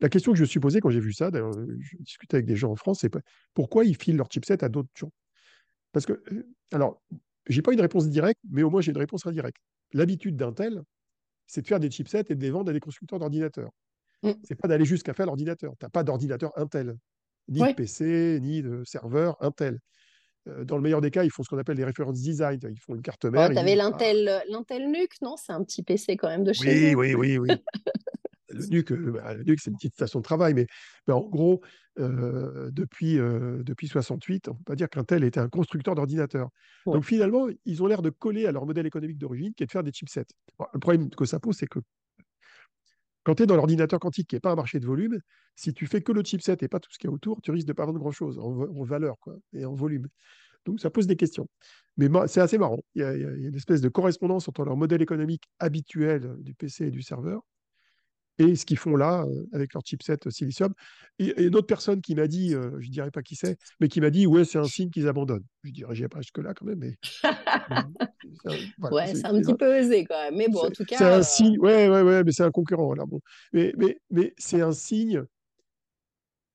la 0.00 0.08
question 0.08 0.32
que 0.32 0.38
je 0.38 0.42
me 0.44 0.46
suis 0.46 0.60
posée 0.60 0.80
quand 0.80 0.88
j'ai 0.88 1.00
vu 1.00 1.12
ça, 1.12 1.30
d'ailleurs, 1.30 1.52
je 1.52 1.96
discutais 1.98 2.36
avec 2.36 2.46
des 2.46 2.56
gens 2.56 2.70
en 2.70 2.76
France, 2.76 3.00
c'est 3.00 3.12
pourquoi 3.52 3.84
ils 3.84 3.96
filent 3.96 4.16
leur 4.16 4.30
chipset 4.30 4.64
à 4.64 4.68
d'autres 4.68 4.88
gens? 4.94 5.12
Parce 5.92 6.06
que, 6.06 6.22
alors, 6.72 7.02
j'ai 7.48 7.62
pas 7.62 7.72
une 7.72 7.80
réponse 7.80 8.08
directe, 8.08 8.40
mais 8.50 8.62
au 8.62 8.70
moins 8.70 8.80
j'ai 8.80 8.92
une 8.92 8.98
réponse 8.98 9.26
indirecte. 9.26 9.58
L'habitude 9.92 10.36
d'Intel, 10.36 10.82
c'est 11.48 11.62
de 11.62 11.66
faire 11.66 11.80
des 11.80 11.90
chipsets 11.90 12.24
et 12.28 12.34
de 12.34 12.40
les 12.40 12.50
vendre 12.50 12.70
à 12.70 12.72
des 12.72 12.80
constructeurs 12.80 13.18
d'ordinateurs. 13.18 13.70
Ce 14.22 14.28
mm. 14.28 14.34
C'est 14.44 14.54
pas 14.54 14.68
d'aller 14.68 14.84
jusqu'à 14.84 15.14
faire 15.14 15.26
l'ordinateur. 15.26 15.72
Tu 15.80 15.84
n'as 15.84 15.90
pas 15.90 16.04
d'ordinateur 16.04 16.52
Intel, 16.56 16.96
ni 17.48 17.60
de 17.60 17.72
PC, 17.72 18.38
ni 18.40 18.62
de 18.62 18.84
serveur 18.84 19.36
Intel. 19.40 19.80
Euh, 20.46 20.64
dans 20.64 20.76
le 20.76 20.82
meilleur 20.82 21.00
des 21.00 21.10
cas, 21.10 21.24
ils 21.24 21.30
font 21.30 21.42
ce 21.42 21.48
qu'on 21.48 21.58
appelle 21.58 21.76
les 21.76 21.84
reference 21.84 22.20
design. 22.20 22.60
Ils 22.62 22.78
font 22.78 22.94
une 22.94 23.02
carte 23.02 23.24
mère. 23.24 23.50
tu 23.50 23.58
avais 23.58 23.74
l'Intel, 23.74 24.28
ah. 24.28 24.42
l'Intel 24.48 24.90
NUC, 24.90 25.20
non? 25.22 25.36
C'est 25.36 25.52
un 25.52 25.64
petit 25.64 25.82
PC 25.82 26.16
quand 26.16 26.28
même 26.28 26.44
de 26.44 26.52
chez 26.52 26.94
Oui, 26.94 27.14
oui, 27.14 27.38
oui, 27.38 27.38
oui. 27.38 27.48
le 28.50 28.66
NUC, 28.66 28.92
euh, 28.92 29.12
bah, 29.12 29.34
c'est 29.58 29.70
une 29.70 29.76
petite 29.76 29.94
station 29.94 30.20
de 30.20 30.24
travail, 30.24 30.54
mais, 30.54 30.66
en 31.12 31.20
gros, 31.20 31.60
euh, 31.98 32.70
depuis, 32.70 33.18
euh, 33.18 33.62
depuis 33.62 33.88
68, 33.88 34.48
on 34.48 34.52
ne 34.52 34.56
peut 34.56 34.64
pas 34.64 34.76
dire 34.76 34.88
qu'Intel 34.88 35.24
était 35.24 35.40
un 35.40 35.48
constructeur 35.48 35.94
d'ordinateurs. 35.94 36.48
Donc 36.86 37.04
finalement, 37.04 37.48
ils 37.64 37.82
ont 37.82 37.86
l'air 37.86 38.02
de 38.02 38.10
coller 38.10 38.46
à 38.46 38.52
leur 38.52 38.66
modèle 38.66 38.86
économique 38.86 39.18
d'origine, 39.18 39.52
qui 39.54 39.62
est 39.62 39.66
de 39.66 39.72
faire 39.72 39.82
des 39.82 39.92
chipsets. 39.92 40.26
le 40.72 40.78
problème 40.78 41.10
que 41.10 41.24
ça 41.24 41.40
pose, 41.40 41.56
c'est 41.56 41.66
que 41.66 41.80
quand 43.24 43.34
tu 43.34 43.42
es 43.42 43.46
dans 43.46 43.56
l'ordinateur 43.56 44.00
quantique, 44.00 44.28
qui 44.28 44.36
n'est 44.36 44.40
pas 44.40 44.52
un 44.52 44.56
marché 44.56 44.80
de 44.80 44.86
volume, 44.86 45.20
si 45.54 45.74
tu 45.74 45.86
fais 45.86 46.00
que 46.00 46.12
le 46.12 46.22
chipset 46.22 46.56
et 46.62 46.68
pas 46.68 46.80
tout 46.80 46.90
ce 46.90 46.98
qu'il 46.98 47.10
y 47.10 47.12
a 47.12 47.14
autour, 47.14 47.42
tu 47.42 47.50
risques 47.50 47.66
de 47.66 47.72
ne 47.72 47.76
pas 47.76 47.84
vendre 47.84 47.98
grand-chose 47.98 48.38
en, 48.38 48.84
valeur 48.84 49.16
quoi, 49.20 49.36
et 49.52 49.64
en 49.66 49.74
volume. 49.74 50.06
Donc 50.64 50.80
ça 50.80 50.88
pose 50.88 51.06
des 51.06 51.16
questions. 51.16 51.48
Mais 51.96 52.08
c'est 52.26 52.40
assez 52.40 52.58
marrant. 52.58 52.78
il 52.94 53.02
y, 53.02 53.04
a, 53.04 53.12
une 53.12 53.54
espèce 53.54 53.80
de 53.80 53.88
correspondance 53.88 54.48
entre 54.48 54.64
leur 54.64 54.76
modèle 54.76 55.02
économique 55.02 55.42
habituel 55.58 56.36
du 56.38 56.54
PC 56.54 56.86
et 56.86 56.90
du 56.90 57.02
serveur 57.02 57.42
et 58.38 58.54
ce 58.56 58.64
qu'ils 58.64 58.78
font 58.78 58.96
là 58.96 59.24
euh, 59.24 59.46
avec 59.52 59.74
leur 59.74 59.84
chipset 59.84 60.18
silicium. 60.30 60.72
Et, 61.18 61.42
une 61.42 61.56
autre 61.56 61.66
personne 61.66 62.00
qui 62.00 62.14
m'a 62.14 62.26
dit, 62.26 62.54
euh, 62.54 62.70
je 62.78 62.86
ne 62.86 62.92
dirais 62.92 63.10
pas 63.10 63.22
qui 63.22 63.36
c'est, 63.36 63.58
mais 63.80 63.88
qui 63.88 64.00
m'a 64.00 64.10
dit, 64.10 64.26
ouais, 64.26 64.44
c'est 64.44 64.58
un 64.58 64.64
signe 64.64 64.90
qu'ils 64.90 65.08
abandonnent. 65.08 65.44
Je 65.64 65.72
dirais, 65.72 65.94
n'y 65.94 66.08
pas 66.08 66.20
jusque-là 66.20 66.54
quand 66.54 66.64
même, 66.64 66.78
mais. 66.78 66.96
ouais, 68.90 69.14
c'est 69.14 69.26
un 69.26 69.40
petit 69.40 69.54
peu 69.54 69.80
osé 69.80 70.04
quand 70.04 70.22
même. 70.22 70.36
Mais 70.36 70.48
bon, 70.48 70.60
en 70.60 70.70
tout 70.70 70.84
cas. 70.84 70.96
C'est 70.96 71.04
un 71.04 71.18
euh, 71.18 71.22
signe, 71.22 71.58
ouais, 71.58 71.88
ouais, 71.88 72.02
ouais, 72.02 72.24
mais 72.24 72.32
c'est 72.32 72.44
un 72.44 72.50
concurrent. 72.50 72.94
Bon. 73.06 73.20
Mais, 73.52 73.72
mais, 73.76 74.00
mais 74.10 74.34
c'est 74.38 74.60
un 74.60 74.72
signe 74.72 75.24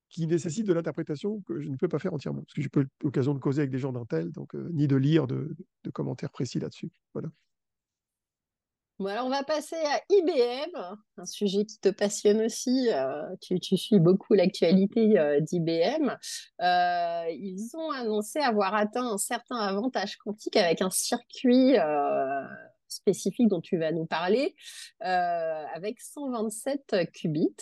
qui 0.10 0.28
nécessite 0.28 0.68
de 0.68 0.74
l'interprétation 0.74 1.42
que 1.42 1.60
je 1.60 1.68
ne 1.68 1.76
peux 1.76 1.88
pas 1.88 1.98
faire 1.98 2.14
entièrement, 2.14 2.44
parce 2.44 2.54
que 2.54 2.62
j'ai 2.62 2.70
pas 2.70 2.82
l'occasion 3.04 3.34
de 3.34 3.40
causer 3.40 3.62
avec 3.62 3.72
des 3.72 3.80
gens 3.80 3.92
d'un 3.92 4.06
tel, 4.06 4.32
donc 4.32 4.54
ni 4.54 4.88
de 4.88 4.96
lire 4.96 5.26
de, 5.26 5.56
de 5.84 5.90
commentaires 5.90 6.32
précis 6.32 6.60
là-dessus. 6.60 6.92
Voilà 7.14 7.30
alors 9.08 9.26
on 9.26 9.30
va 9.30 9.44
passer 9.44 9.76
à 9.76 10.02
IBM, 10.10 10.98
un 11.18 11.26
sujet 11.26 11.66
qui 11.66 11.80
te 11.80 11.90
passionne 11.90 12.42
aussi. 12.42 12.90
Euh, 12.92 13.24
tu, 13.42 13.78
suis 13.78 14.00
beaucoup 14.00 14.34
l'actualité 14.34 15.20
euh, 15.20 15.40
d'IBM. 15.40 16.16
Euh, 16.62 17.24
ils 17.32 17.70
ont 17.76 17.92
annoncé 17.92 18.40
avoir 18.40 18.74
atteint 18.76 19.06
un 19.06 19.18
certain 19.18 19.58
avantage 19.58 20.18
quantique 20.18 20.56
avec 20.56 20.82
un 20.82 20.90
circuit 20.90 21.76
spécifique 22.88 23.48
dont 23.48 23.62
tu 23.62 23.78
vas 23.78 23.92
nous 23.92 24.06
parler, 24.06 24.56
avec 25.00 26.00
127 26.00 27.12
qubits. 27.12 27.56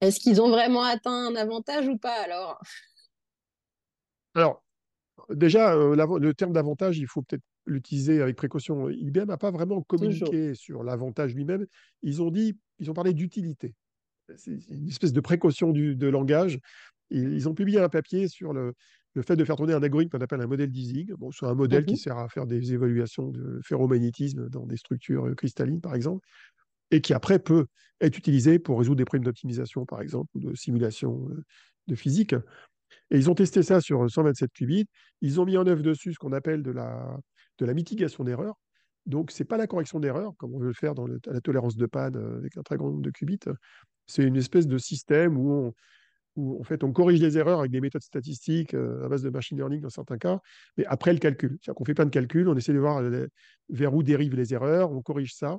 Est-ce 0.00 0.18
qu'ils 0.18 0.40
ont 0.40 0.50
vraiment 0.50 0.82
atteint 0.82 1.28
un 1.28 1.36
avantage 1.36 1.88
ou 1.88 1.98
pas 1.98 2.22
alors? 2.22 2.60
Alors, 4.34 4.62
déjà, 5.30 5.74
le 5.74 6.32
terme 6.32 6.52
d'avantage, 6.52 6.98
il 6.98 7.06
faut 7.06 7.22
peut-être 7.22 7.44
l'utiliser 7.66 8.22
avec 8.22 8.36
précaution. 8.36 8.88
IBM 8.88 9.26
n'a 9.26 9.36
pas 9.36 9.50
vraiment 9.50 9.82
communiqué 9.82 10.54
sur 10.54 10.82
l'avantage 10.82 11.34
lui-même. 11.34 11.66
Ils 12.02 12.22
ont 12.22 12.30
dit, 12.30 12.58
ils 12.78 12.90
ont 12.90 12.94
parlé 12.94 13.14
d'utilité. 13.14 13.74
C'est 14.36 14.52
une 14.70 14.88
espèce 14.88 15.12
de 15.12 15.20
précaution 15.20 15.70
du, 15.70 15.96
de 15.96 16.06
langage. 16.06 16.60
Ils 17.10 17.48
ont 17.48 17.54
publié 17.54 17.80
un 17.80 17.88
papier 17.88 18.28
sur 18.28 18.52
le, 18.52 18.74
le 19.14 19.22
fait 19.22 19.36
de 19.36 19.44
faire 19.44 19.56
tourner 19.56 19.72
un 19.72 19.82
algorithme 19.82 20.10
qu'on 20.10 20.22
appelle 20.22 20.40
un 20.40 20.46
modèle 20.46 20.70
d'Ising. 20.70 21.12
Bon, 21.14 21.30
c'est 21.32 21.46
un 21.46 21.54
modèle 21.54 21.84
qui 21.84 21.96
sert 21.96 22.18
à 22.18 22.28
faire 22.28 22.46
des 22.46 22.72
évaluations 22.72 23.28
de 23.28 23.60
ferromagnétisme 23.64 24.48
dans 24.48 24.66
des 24.66 24.76
structures 24.76 25.26
euh, 25.26 25.34
cristallines, 25.34 25.80
par 25.80 25.94
exemple, 25.94 26.26
et 26.90 27.00
qui 27.00 27.12
après 27.12 27.38
peut 27.38 27.66
être 28.00 28.16
utilisé 28.16 28.58
pour 28.58 28.78
résoudre 28.78 28.96
des 28.96 29.04
problèmes 29.04 29.24
d'optimisation, 29.24 29.84
par 29.84 30.00
exemple, 30.00 30.30
ou 30.34 30.40
de 30.40 30.54
simulation 30.54 31.28
euh, 31.30 31.44
de 31.88 31.94
physique. 31.94 32.34
Et 33.10 33.18
ils 33.18 33.30
ont 33.30 33.34
testé 33.34 33.62
ça 33.62 33.80
sur 33.80 34.08
127 34.08 34.52
qubits. 34.52 34.86
Ils 35.20 35.40
ont 35.40 35.44
mis 35.44 35.56
en 35.56 35.66
œuvre 35.66 35.82
dessus 35.82 36.12
ce 36.12 36.18
qu'on 36.18 36.32
appelle 36.32 36.62
de 36.62 36.70
la, 36.70 37.18
de 37.60 37.66
la 37.66 37.74
mitigation 37.74 38.24
d'erreurs. 38.24 38.56
Donc, 39.06 39.30
ce 39.30 39.42
n'est 39.42 39.46
pas 39.46 39.56
la 39.56 39.66
correction 39.66 40.00
d'erreurs, 40.00 40.34
comme 40.36 40.54
on 40.54 40.58
veut 40.58 40.68
le 40.68 40.72
faire 40.74 40.94
dans 40.94 41.06
la 41.06 41.40
tolérance 41.40 41.76
de 41.76 41.86
panne 41.86 42.16
euh, 42.16 42.38
avec 42.38 42.56
un 42.56 42.62
très 42.62 42.76
grand 42.76 42.90
nombre 42.90 43.02
de 43.02 43.10
qubits. 43.10 43.38
C'est 44.06 44.24
une 44.24 44.36
espèce 44.36 44.66
de 44.66 44.78
système 44.78 45.38
où, 45.38 45.72
on, 46.36 46.60
en 46.60 46.64
fait, 46.64 46.84
on 46.84 46.92
corrige 46.92 47.20
les 47.20 47.38
erreurs 47.38 47.60
avec 47.60 47.70
des 47.70 47.80
méthodes 47.80 48.02
statistiques 48.02 48.74
euh, 48.74 49.04
à 49.04 49.08
base 49.08 49.22
de 49.22 49.30
machine 49.30 49.56
learning 49.56 49.80
dans 49.80 49.90
certains 49.90 50.18
cas, 50.18 50.40
mais 50.76 50.84
après 50.86 51.12
le 51.12 51.18
calcul. 51.18 51.58
C'est-à-dire 51.60 51.74
qu'on 51.74 51.84
fait 51.84 51.94
plein 51.94 52.04
de 52.04 52.10
calculs, 52.10 52.48
on 52.48 52.56
essaie 52.56 52.72
de 52.72 52.78
voir 52.78 52.98
euh, 52.98 53.26
vers 53.68 53.94
où 53.94 54.02
dérivent 54.02 54.36
les 54.36 54.52
erreurs, 54.52 54.90
on 54.92 55.02
corrige 55.02 55.34
ça. 55.34 55.58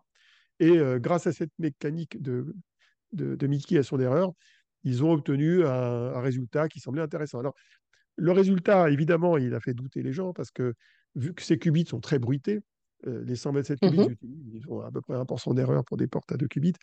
Et 0.59 0.77
grâce 0.99 1.25
à 1.25 1.31
cette 1.31 1.49
mécanique 1.57 2.21
de, 2.21 2.53
de, 3.13 3.47
mitigation 3.47 3.97
d'erreurs, 3.97 4.31
ils 4.83 5.03
ont 5.03 5.11
obtenu 5.11 5.65
un, 5.65 6.13
un, 6.13 6.21
résultat 6.21 6.67
qui 6.67 6.79
semblait 6.79 7.01
intéressant. 7.01 7.39
Alors, 7.39 7.55
le 8.15 8.31
résultat, 8.31 8.89
évidemment, 8.89 9.37
il 9.37 9.53
a 9.53 9.59
fait 9.59 9.73
douter 9.73 10.03
les 10.03 10.13
gens 10.13 10.33
parce 10.33 10.51
que 10.51 10.73
vu 11.15 11.33
que 11.33 11.41
ces 11.41 11.57
qubits 11.57 11.85
sont 11.85 11.99
très 11.99 12.19
bruités, 12.19 12.61
euh, 13.07 13.23
les 13.25 13.35
127 13.35 13.79
qubits, 13.79 13.99
mmh 13.99 14.15
ils 14.53 14.67
ont 14.69 14.81
à 14.81 14.91
peu 14.91 15.01
près 15.01 15.15
1% 15.15 15.53
d'erreur 15.53 15.83
pour 15.85 15.97
des 15.97 16.07
portes 16.07 16.31
à 16.31 16.37
2 16.37 16.47
qubits. 16.47 16.73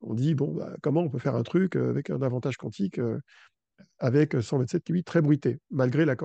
On 0.00 0.14
dit, 0.14 0.34
bon, 0.34 0.52
bah, 0.54 0.74
comment 0.82 1.00
on 1.00 1.08
peut 1.08 1.18
faire 1.18 1.34
un 1.34 1.42
truc 1.42 1.76
euh, 1.76 1.90
avec 1.90 2.10
un 2.10 2.22
avantage 2.22 2.56
quantique 2.56 2.98
euh, 2.98 3.18
avec 3.98 4.40
127 4.40 4.84
qubits 4.84 5.04
très 5.04 5.20
bruités, 5.20 5.58
malgré 5.70 6.04
la, 6.04 6.16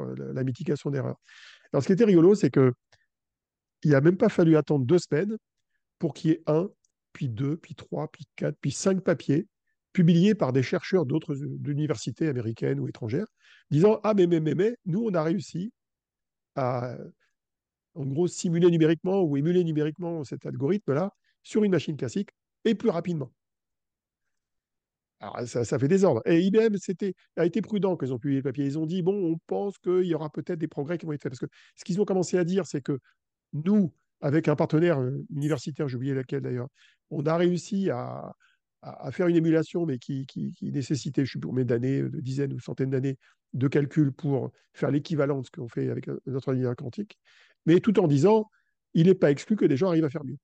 mitigation 0.43 0.89
d'erreur. 0.89 1.17
Alors, 1.73 1.81
ce 1.81 1.87
qui 1.87 1.93
était 1.93 2.05
rigolo, 2.05 2.35
c'est 2.35 2.49
que 2.49 2.73
il 3.83 3.91
n'a 3.91 4.01
même 4.01 4.17
pas 4.17 4.29
fallu 4.29 4.55
attendre 4.57 4.85
deux 4.85 4.99
semaines 4.99 5.37
pour 5.97 6.13
qu'il 6.13 6.31
y 6.31 6.33
ait 6.33 6.43
un, 6.47 6.69
puis 7.13 7.29
deux, 7.29 7.57
puis 7.57 7.75
trois, 7.75 8.09
puis 8.09 8.25
quatre, 8.35 8.57
puis 8.61 8.71
cinq 8.71 9.01
papiers 9.01 9.47
publiés 9.93 10.35
par 10.35 10.53
des 10.53 10.63
chercheurs 10.63 11.05
d'autres 11.05 11.35
universités 11.69 12.27
américaines 12.27 12.79
ou 12.79 12.87
étrangères, 12.87 13.27
disant 13.69 13.99
Ah, 14.03 14.13
mais, 14.13 14.27
mais, 14.27 14.39
mais, 14.39 14.55
mais, 14.55 14.75
nous, 14.85 15.03
on 15.05 15.13
a 15.13 15.23
réussi 15.23 15.71
à 16.55 16.97
en 17.95 18.05
gros, 18.05 18.27
simuler 18.27 18.69
numériquement 18.69 19.21
ou 19.21 19.37
émuler 19.37 19.63
numériquement 19.63 20.23
cet 20.23 20.45
algorithme-là 20.45 21.13
sur 21.43 21.63
une 21.63 21.71
machine 21.71 21.97
classique 21.97 22.29
et 22.65 22.75
plus 22.75 22.89
rapidement. 22.89 23.31
Alors, 25.19 25.47
ça, 25.47 25.77
fait 25.77 25.87
des 25.87 26.03
ordres. 26.03 26.21
Et 26.25 26.41
IBM 26.41 26.75
a 27.37 27.45
été 27.45 27.61
prudent 27.61 27.95
quand 27.95 28.05
ils 28.07 28.13
ont 28.13 28.17
publié 28.17 28.39
le 28.39 28.43
papier. 28.43 28.65
Ils 28.65 28.79
ont 28.79 28.87
dit, 28.87 29.03
bon, 29.03 29.13
on 29.13 29.37
pense 29.45 29.77
qu'il 29.77 30.05
y 30.05 30.15
aura 30.15 30.31
peut-être 30.31 30.57
des 30.57 30.67
progrès 30.67 30.97
qui 30.97 31.05
vont 31.05 31.11
être 31.11 31.21
faits. 31.21 31.31
Parce 31.31 31.39
que 31.39 31.55
ce 31.75 31.83
qu'ils 31.83 32.01
ont 32.01 32.05
commencé 32.05 32.37
à 32.39 32.43
dire, 32.43 32.65
c'est 32.65 32.81
que 32.81 32.97
nous, 33.53 33.93
avec 34.19 34.47
un 34.47 34.55
partenaire 34.55 34.99
euh, 34.99 35.23
universitaire, 35.29 35.87
j'ai 35.87 35.97
oublié 35.97 36.15
laquelle 36.15 36.41
d'ailleurs, 36.41 36.69
on 37.11 37.23
a 37.27 37.37
réussi 37.37 37.91
à, 37.91 38.33
faire 39.11 39.27
une 39.27 39.35
émulation, 39.35 39.85
mais 39.85 39.97
qui, 39.99 40.25
nécessitait, 40.61 41.25
je 41.25 41.29
ne 41.29 41.33
sais 41.33 41.39
plus 41.39 41.47
combien 41.47 41.65
d'années, 41.65 42.01
de 42.01 42.19
dizaines 42.19 42.53
ou 42.53 42.59
centaines 42.59 42.89
d'années 42.89 43.17
de 43.53 43.67
calcul 43.67 44.11
pour 44.11 44.51
faire 44.73 44.91
l'équivalent 44.91 45.41
de 45.41 45.45
ce 45.45 45.51
qu'on 45.51 45.67
fait 45.67 45.89
avec 45.89 46.07
notre 46.25 46.47
ordinateur 46.47 46.75
quantique 46.75 47.17
mais 47.65 47.79
tout 47.79 47.99
en 47.99 48.07
disant, 48.07 48.49
il 48.93 49.07
n'est 49.07 49.15
pas 49.15 49.31
exclu 49.31 49.55
que 49.55 49.65
des 49.65 49.77
gens 49.77 49.87
arrivent 49.87 50.05
à 50.05 50.09
faire 50.09 50.23
mieux. 50.23 50.37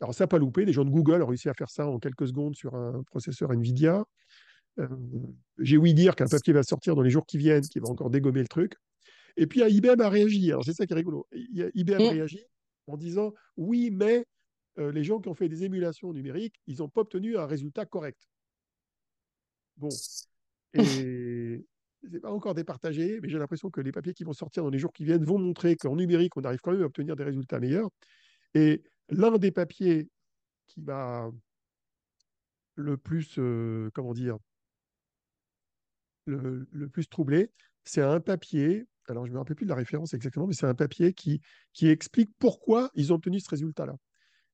Alors, 0.00 0.14
ça 0.14 0.24
n'a 0.24 0.28
pas 0.28 0.38
loupé. 0.38 0.64
Des 0.64 0.72
gens 0.72 0.84
de 0.84 0.90
Google 0.90 1.22
ont 1.22 1.26
réussi 1.26 1.48
à 1.48 1.54
faire 1.54 1.70
ça 1.70 1.86
en 1.86 1.98
quelques 1.98 2.28
secondes 2.28 2.56
sur 2.56 2.74
un 2.74 3.02
processeur 3.04 3.52
NVIDIA. 3.52 4.04
Euh, 4.78 4.88
j'ai 5.58 5.76
ouï 5.76 5.94
dire 5.94 6.16
qu'un 6.16 6.26
papier 6.26 6.52
va 6.52 6.62
sortir 6.62 6.96
dans 6.96 7.02
les 7.02 7.10
jours 7.10 7.26
qui 7.26 7.38
viennent, 7.38 7.62
qui 7.62 7.78
va 7.78 7.88
encore 7.88 8.10
dégommer 8.10 8.40
le 8.40 8.48
truc. 8.48 8.74
Et 9.36 9.46
puis, 9.46 9.60
IBM 9.60 10.00
a 10.00 10.08
réagi. 10.08 10.50
Alors, 10.50 10.64
c'est 10.64 10.72
ça 10.72 10.86
qui 10.86 10.92
est 10.92 10.96
rigolo. 10.96 11.26
IBM 11.32 11.94
a 11.94 11.98
mm. 11.98 12.08
réagi 12.08 12.44
en 12.88 12.96
disant, 12.96 13.32
oui, 13.56 13.90
mais 13.92 14.24
euh, 14.78 14.92
les 14.92 15.04
gens 15.04 15.20
qui 15.20 15.28
ont 15.28 15.34
fait 15.34 15.48
des 15.48 15.64
émulations 15.64 16.12
numériques, 16.12 16.60
ils 16.66 16.78
n'ont 16.78 16.88
pas 16.88 17.02
obtenu 17.02 17.36
un 17.36 17.46
résultat 17.46 17.86
correct. 17.86 18.28
Bon. 19.76 19.88
Et 20.74 21.64
n'est 22.10 22.20
pas 22.20 22.32
encore 22.32 22.54
départagé, 22.54 23.20
mais 23.20 23.28
j'ai 23.28 23.38
l'impression 23.38 23.70
que 23.70 23.80
les 23.80 23.92
papiers 23.92 24.14
qui 24.14 24.24
vont 24.24 24.32
sortir 24.32 24.64
dans 24.64 24.70
les 24.70 24.78
jours 24.78 24.92
qui 24.92 25.04
viennent 25.04 25.24
vont 25.24 25.38
montrer 25.38 25.76
qu'en 25.76 25.96
numérique, 25.96 26.36
on 26.36 26.42
arrive 26.42 26.60
quand 26.60 26.72
même 26.72 26.82
à 26.82 26.86
obtenir 26.86 27.16
des 27.16 27.24
résultats 27.24 27.60
meilleurs. 27.60 27.90
Et 28.54 28.82
l'un 29.08 29.38
des 29.38 29.52
papiers 29.52 30.08
qui 30.66 30.80
m'a 30.80 31.30
le 32.74 32.96
plus, 32.96 33.38
euh, 33.38 33.90
comment 33.94 34.14
dire, 34.14 34.38
le, 36.26 36.88
plus 36.88 37.08
troublé, 37.08 37.50
c'est 37.84 38.02
un 38.02 38.20
papier, 38.20 38.86
alors 39.08 39.26
je 39.26 39.30
ne 39.30 39.34
me 39.34 39.38
rappelle 39.38 39.56
plus 39.56 39.66
de 39.66 39.70
la 39.70 39.76
référence 39.76 40.14
exactement, 40.14 40.46
mais 40.46 40.54
c'est 40.54 40.66
un 40.66 40.74
papier 40.74 41.12
qui, 41.12 41.40
qui 41.72 41.88
explique 41.88 42.30
pourquoi 42.38 42.90
ils 42.94 43.12
ont 43.12 43.16
obtenu 43.16 43.40
ce 43.40 43.50
résultat-là. 43.50 43.96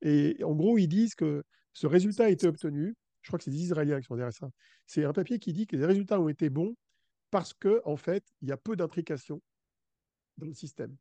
Et 0.03 0.43
en 0.45 0.55
gros, 0.55 0.79
ils 0.79 0.89
disent 0.89 1.15
que 1.15 1.43
ce 1.73 1.87
résultat 1.87 2.25
a 2.25 2.29
été 2.29 2.47
obtenu, 2.47 2.95
je 3.23 3.29
crois 3.29 3.39
que 3.39 3.45
c'est 3.45 3.51
des 3.51 3.63
Israéliens 3.63 4.01
qui 4.01 4.07
sont 4.07 4.17
derrière 4.17 4.33
ça, 4.33 4.51
c'est 4.87 5.05
un 5.05 5.13
papier 5.13 5.39
qui 5.39 5.53
dit 5.53 5.67
que 5.67 5.77
les 5.77 5.87
résultats 5.87 6.21
ont 6.21 6.29
été 6.29 6.51
bons 6.51 6.75
parce 7.31 7.53
qu'en 7.53 7.81
en 7.85 7.97
fait, 7.97 8.25
il 8.41 8.49
y 8.49 8.53
a 8.53 8.57
peu 8.57 8.77
d'intrications 8.77 9.43
dans 10.39 10.47
le 10.47 10.55
système. 10.55 10.97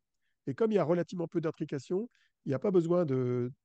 Et 0.46 0.54
comme 0.54 0.72
il 0.72 0.76
y 0.76 0.80
a 0.80 0.84
relativement 0.84 1.28
peu 1.28 1.42
d'intrications, 1.42 2.10
il 2.46 2.50
n'y 2.50 2.56
a 2.56 2.60
pas 2.60 2.72
besoin 2.72 3.06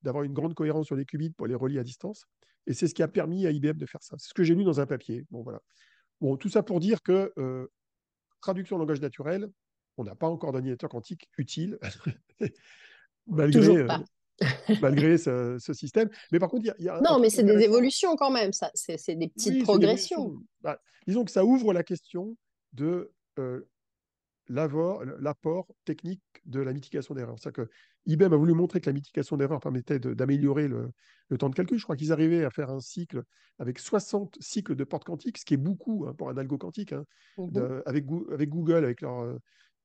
d'avoir 0.03 0.25
une 0.25 0.33
grande 0.33 0.55
cohérence 0.55 0.87
sur 0.87 0.97
les 0.97 1.05
qubits 1.05 1.31
pour 1.31 1.47
les 1.47 1.55
relier 1.55 1.79
à 1.79 1.85
distance. 1.85 2.25
Et 2.67 2.75
c'est 2.75 2.89
ce 2.89 2.95
qui 2.95 3.03
a 3.03 3.09
permis 3.09 3.47
à 3.47 3.51
IBM 3.51 3.77
de 3.77 3.87
faire 3.87 4.03
ça. 4.03 4.17
C'est 4.19 4.29
ce 4.29 4.35
que 4.35 4.45
j'ai 4.45 4.55
lu 4.55 4.65
dans 4.65 4.81
un 4.81 4.87
papier. 4.87 5.25
Bon, 5.31 5.43
voilà. 5.43 5.61
Bon, 6.21 6.37
tout 6.37 6.49
ça 6.49 6.63
pour 6.63 6.81
dire 6.81 7.03
que 7.03 7.33
euh, 7.39 7.67
traduction 8.41 8.77
en 8.77 8.79
langage 8.79 9.01
naturel, 9.01 9.51
on 9.97 10.05
n'a 10.05 10.15
pas 10.15 10.29
encore 10.29 10.53
d'ordinateur 10.53 10.89
quantique 10.89 11.29
utile, 11.37 11.79
malgré, 13.27 13.77
euh, 13.77 13.89
malgré 14.83 15.19
ce, 15.19 15.59
système. 15.73 16.09
Mais 16.31 16.39
par 16.39 16.49
contre, 16.49 16.75
il 16.79 16.85
y, 16.85 16.89
a. 16.89 17.01
Non, 17.01 17.19
mais 17.19 17.31
c'est 17.31 17.43
des 17.43 17.63
évolutions 17.63 18.17
quand 18.17 18.31
même, 18.31 18.53
ça. 18.53 18.71
C'est 18.75 19.15
des 19.15 19.29
petites 19.29 19.63
progressions. 19.63 20.37
Bah, 20.61 20.81
disons 21.07 21.25
que 21.25 21.31
ça 21.31 21.45
ouvre 21.45 21.73
la 21.73 21.83
question 21.83 22.37
de 22.73 23.13
euh, 23.39 23.61
l'apport 24.49 25.69
technique 25.85 26.23
de 26.45 26.61
la 26.61 26.73
mitigation 26.73 27.15
d'erreurs. 27.15 27.39
C'est-à-dire 27.39 27.67
que 27.67 27.71
IBM 28.07 28.33
a 28.33 28.37
voulu 28.37 28.53
montrer 28.53 28.81
que 28.81 28.87
la 28.87 28.93
mitigation 28.93 29.37
d'erreurs 29.37 29.61
permettait 29.61 29.99
d'améliorer 29.99 30.69
le, 30.69 30.93
temps 31.39 31.49
de 31.49 31.55
calcul. 31.55 31.79
Je 31.79 31.85
crois 31.85 31.97
qu'ils 31.97 32.13
arrivaient 32.13 32.45
à 32.45 32.51
faire 32.51 32.71
un 32.71 32.81
cycle 32.81 33.23
avec 33.59 33.79
60 33.79 34.37
cycles 34.41 34.75
de 34.75 34.85
porte 34.85 35.05
quantique, 35.05 35.39
ce 35.39 35.45
qui 35.45 35.55
est 35.55 35.59
beaucoup 35.59 36.07
hein, 36.07 36.15
pour 36.15 36.29
un 36.29 36.37
algo 36.37 36.59
quantique. 36.59 36.93
Hein. 36.93 37.05
Avec, 37.87 38.05
avec, 38.33 38.49
Google, 38.49 38.85
avec 38.85 39.03
euh, 39.03 39.39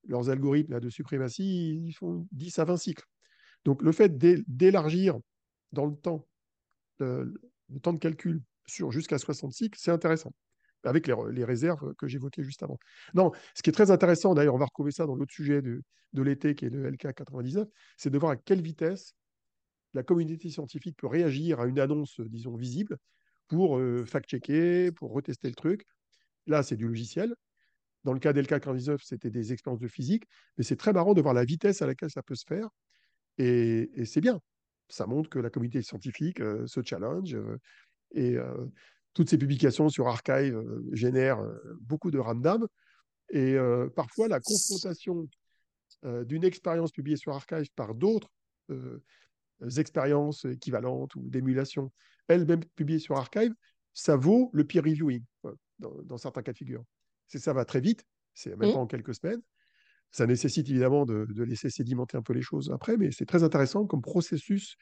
leurs 0.07 0.29
algorithmes 0.29 0.79
de 0.79 0.89
suprématie, 0.89 1.83
ils 1.85 1.93
font 1.93 2.27
10 2.31 2.59
à 2.59 2.65
20 2.65 2.77
cycles. 2.77 3.05
Donc 3.65 3.81
le 3.81 3.91
fait 3.91 4.17
d'élargir 4.17 5.17
dans 5.71 5.85
le 5.85 5.95
temps 5.95 6.27
le, 6.99 7.33
temps 7.81 7.93
de 7.93 7.99
calcul 7.99 8.41
sur 8.65 8.91
jusqu'à 8.91 9.17
60 9.17 9.53
cycles, 9.53 9.77
c'est 9.79 9.91
intéressant 9.91 10.33
avec 10.83 11.07
les, 11.07 11.43
réserves 11.43 11.93
que 11.95 12.07
j'évoquais 12.07 12.43
juste 12.43 12.63
avant. 12.63 12.79
Non, 13.13 13.31
ce 13.55 13.61
qui 13.61 13.69
est 13.69 13.73
très 13.73 13.91
intéressant, 13.91 14.33
d'ailleurs, 14.33 14.55
on 14.55 14.59
va 14.59 14.65
retrouver 14.65 14.91
ça 14.91 15.05
dans 15.05 15.15
l'autre 15.15 15.33
sujet 15.33 15.61
de, 15.61 15.81
l'été 16.13 16.55
qui 16.55 16.65
est 16.65 16.69
le 16.69 16.89
LK 16.89 17.13
99, 17.13 17.67
c'est 17.97 18.09
de 18.09 18.17
voir 18.17 18.31
à 18.31 18.35
quelle 18.37 18.61
vitesse 18.61 19.13
la 19.93 20.03
communauté 20.03 20.49
scientifique 20.49 20.95
peut 20.97 21.07
réagir 21.07 21.59
à 21.59 21.65
une 21.65 21.79
annonce, 21.79 22.19
disons, 22.21 22.55
visible 22.55 22.97
pour 23.47 23.77
euh, 23.77 24.05
fact-checker, 24.05 24.91
pour 24.91 25.11
retester 25.11 25.47
le 25.47 25.55
truc. 25.55 25.85
Là, 26.45 26.63
c'est 26.63 26.75
du 26.75 26.87
logiciel. 26.87 27.33
Dans 28.03 28.13
le 28.13 28.19
cas 28.19 28.33
d'LK 28.33 28.47
99, 28.47 29.01
c'était 29.03 29.29
des 29.29 29.53
expériences 29.53 29.81
de 29.81 29.87
physique, 29.87 30.23
mais 30.57 30.63
c'est 30.63 30.75
très 30.75 30.93
marrant 30.93 31.13
de 31.13 31.21
voir 31.21 31.33
la 31.33 31.43
vitesse 31.43 31.81
à 31.81 31.87
laquelle 31.87 32.11
ça 32.11 32.23
peut 32.23 32.35
se 32.35 32.45
faire. 32.47 32.69
Et, 33.37 34.05
c'est 34.05 34.21
bien. 34.21 34.41
Ça 34.89 35.05
montre 35.05 35.29
que 35.29 35.39
la 35.39 35.49
communauté 35.49 35.81
scientifique 35.81 36.39
euh, 36.39 36.65
se 36.65 36.81
challenge. 36.83 37.35
Euh, 37.35 37.57
et 38.11 38.37
toutes 39.17 39.31
ces 39.31 39.37
publications 39.39 39.89
sur 39.89 40.07
Archive 40.07 40.55
euh, 40.55 40.87
génèrent 40.91 41.39
euh, 41.39 41.57
beaucoup 41.81 42.11
de 42.11 42.19
ramdam. 42.19 42.67
Et 43.31 43.55
euh, 43.55 43.89
parfois, 43.89 44.27
la 44.27 44.39
confrontation 44.39 45.27
d'une 46.03 46.43
expérience 46.43 46.91
publiée 46.91 47.17
sur 47.17 47.33
Archive 47.33 47.71
par 47.75 47.95
d'autres 47.95 48.29
expériences 49.77 50.45
équivalentes 50.45 51.15
ou 51.15 51.27
d'émulation, 51.27 51.91
elles-mêmes 52.27 52.63
publiées 52.75 52.99
sur 52.99 53.17
Archive, 53.17 53.51
ça 53.93 54.15
vaut 54.15 54.51
le 54.53 54.63
peer 54.63 54.83
reviewing 54.83 55.23
dans, 55.79 56.17
certains 56.17 56.43
cas 56.43 56.51
de 56.51 56.57
figure. 56.57 56.83
Ça 57.25 57.51
va 57.51 57.65
très 57.65 57.81
vite, 57.81 58.05
c'est 58.35 58.51
même 58.51 58.71
pas 58.71 58.77
mmh. 58.77 58.81
en 58.81 58.85
quelques 58.85 59.15
semaines. 59.15 59.41
Ça 60.11 60.25
nécessite 60.25 60.69
évidemment 60.69 61.05
de, 61.05 61.27
de, 61.29 61.43
laisser 61.43 61.69
sédimenter 61.69 62.17
un 62.17 62.21
peu 62.21 62.33
les 62.33 62.41
choses 62.41 62.71
après, 62.71 62.97
mais 62.97 63.11
c'est 63.11 63.25
très 63.25 63.43
intéressant 63.43 63.85
comme 63.85 64.01
processus, 64.01 64.77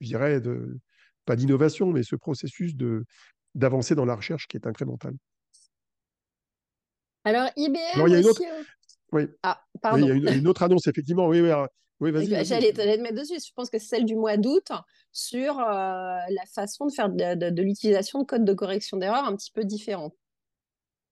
je 0.00 0.08
dirais, 0.08 0.40
de, 0.40 0.78
pas 1.24 1.36
d'innovation, 1.36 1.90
mais 1.90 2.02
ce 2.02 2.16
processus 2.16 2.74
d'avancer 3.54 3.94
dans 3.94 4.04
la 4.04 4.14
recherche 4.14 4.46
qui 4.48 4.56
est 4.56 4.66
incrémentale. 4.66 5.14
Alors, 7.24 7.48
IBM 7.56 7.76
il 8.06 8.12
y 8.12 8.14
a 8.14 8.20
une 8.20 8.26
autre... 8.26 8.42
Oui. 9.12 9.28
Ah, 9.42 9.62
pardon. 9.80 10.06
il 10.06 10.24
y 10.24 10.28
a 10.28 10.34
une, 10.34 10.48
autre 10.48 10.62
annonce, 10.62 10.86
effectivement. 10.86 11.28
Oui, 11.28 11.40
oui, 11.40 11.50
oui 12.00 12.10
vas-y. 12.10 12.44
J'allais 12.44 12.72
te 12.72 12.80
mettre 13.00 13.14
dessus. 13.14 13.38
Je 13.38 13.52
pense 13.54 13.70
que 13.70 13.78
c'est 13.78 13.86
celle 13.86 14.04
du 14.04 14.16
mois 14.16 14.36
d'août 14.36 14.72
sur 15.12 15.58
euh, 15.60 15.62
la 15.64 16.46
façon 16.52 16.86
de 16.86 16.92
faire 16.92 17.08
de, 17.08 17.62
l'utilisation 17.62 18.20
de 18.20 18.24
codes 18.24 18.44
de 18.44 18.52
correction 18.52 18.96
d'erreur 18.96 19.24
un 19.24 19.36
petit 19.36 19.52
peu 19.52 19.64
différente. 19.64 20.14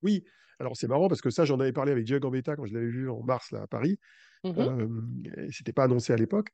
Oui, 0.02 0.24
alors 0.62 0.76
c'est 0.76 0.86
marrant 0.86 1.08
parce 1.08 1.20
que 1.20 1.30
ça, 1.30 1.44
j'en 1.44 1.58
avais 1.58 1.72
parlé 1.72 1.90
avec 1.90 2.06
Jay 2.06 2.20
Gambetta 2.20 2.54
quand 2.54 2.66
je 2.66 2.72
l'avais 2.72 2.86
vu 2.86 3.10
en 3.10 3.20
mars 3.22 3.50
là, 3.50 3.62
à 3.62 3.66
Paris. 3.66 3.98
Mm 4.44 4.50
-hmm. 4.50 5.50
C'était 5.50 5.72
pas 5.72 5.84
annoncé 5.84 6.12
à 6.12 6.16
l'époque. 6.16 6.50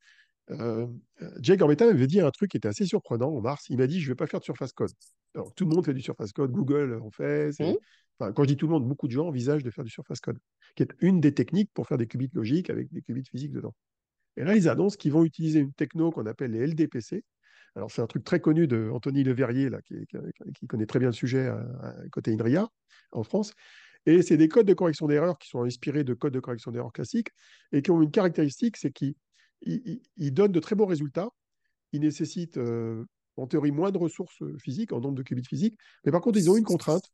Euh, 0.51 0.87
Jake 1.41 1.59
Gambetta 1.59 1.85
m'avait 1.85 2.07
dit 2.07 2.21
un 2.21 2.31
truc 2.31 2.51
qui 2.51 2.57
était 2.57 2.69
assez 2.69 2.87
surprenant 2.87 3.31
en 3.31 3.41
mars. 3.43 3.67
Il 3.69 3.77
m'a 3.77 3.87
dit 3.87 4.01
Je 4.01 4.07
ne 4.07 4.13
vais 4.13 4.17
pas 4.17 4.27
faire 4.27 4.41
de 4.41 4.45
surface 4.45 4.73
code. 4.73 4.93
Alors, 5.35 5.53
tout 5.55 5.65
le 5.67 5.75
monde 5.75 5.85
fait 5.85 5.95
du 5.95 6.01
surface 6.01 6.33
code, 6.33 6.53
Google 6.53 7.01
en 7.03 7.11
fait. 7.11 7.51
Mmh. 7.61 7.77
Enfin, 8.19 8.33
quand 8.33 8.43
je 8.45 8.49
dis 8.49 8.57
tout 8.57 8.67
le 8.67 8.73
monde, 8.73 8.89
beaucoup 8.89 9.09
de 9.09 9.13
gens 9.13 9.27
envisagent 9.29 9.63
de 9.63 9.71
faire 9.71 9.85
du 9.85 9.91
surface 9.91 10.21
code, 10.21 10.39
qui 10.75 10.83
est 10.85 10.93
une 11.01 11.21
des 11.21 11.35
techniques 11.35 11.71
pour 11.75 11.87
faire 11.87 11.99
des 11.99 12.07
qubits 12.07 12.31
logiques 12.33 12.71
avec 12.71 12.91
des 12.93 13.03
qubits 13.03 13.29
physiques 13.33 13.53
dedans. 13.53 13.75
Et 14.37 14.45
là, 14.45 14.57
ils 14.57 14.69
annoncent 14.69 14.97
qu'ils 14.97 15.13
vont 15.13 15.25
utiliser 15.25 15.61
une 15.61 15.73
techno 15.73 16.11
qu'on 16.11 16.27
appelle 16.27 16.53
les 16.53 16.67
LDPC. 16.67 17.25
Alors, 17.77 17.91
c'est 17.91 18.03
un 18.03 18.07
truc 18.07 18.25
très 18.25 18.41
connu 18.41 18.67
de 18.67 18.91
Anthony 18.93 19.23
Leverrier, 19.23 19.69
là, 19.69 19.81
qui, 19.83 19.95
qui, 20.55 20.67
connaît 20.67 20.87
très 20.87 20.99
bien 20.99 21.09
le 21.09 21.15
sujet 21.15 21.47
à, 21.47 21.95
côté 22.11 22.33
INRIA 22.33 22.69
en 23.13 23.23
France. 23.23 23.53
Et 24.09 24.23
c'est 24.23 24.39
des 24.39 24.49
codes 24.49 24.67
de 24.67 24.73
correction 24.73 25.07
d'erreur 25.07 25.39
qui 25.39 25.51
sont 25.51 25.65
inspirés 25.65 26.03
de 26.03 26.15
codes 26.15 26.33
de 26.33 26.41
correction 26.41 26.71
d'erreur 26.71 26.95
classiques 26.95 27.29
et 27.73 27.83
qui 27.83 27.91
ont 27.91 28.01
une 28.01 28.11
caractéristique, 28.11 28.79
c'est 28.79 28.91
qu'ils 28.91 29.15
il, 29.61 30.33
donne 30.33 30.51
de 30.51 30.61
très 30.61 30.75
bons 30.75 30.87
résultats. 30.87 31.29
Il 31.93 32.01
nécessite, 32.01 32.57
euh, 32.57 33.05
en 33.37 33.47
théorie, 33.47 33.71
moins 33.71 33.91
de 33.91 33.99
ressources 33.99 34.43
physiques, 34.63 34.95
en 34.95 35.01
nombre 35.01 35.17
de 35.17 35.23
qubits 35.23 35.45
physiques. 35.45 35.77
Mais 36.07 36.11
par 36.11 36.23
contre, 36.23 36.39
ils 36.39 36.49
ont 36.49 36.57
une 36.57 36.65
contrainte, 36.65 37.05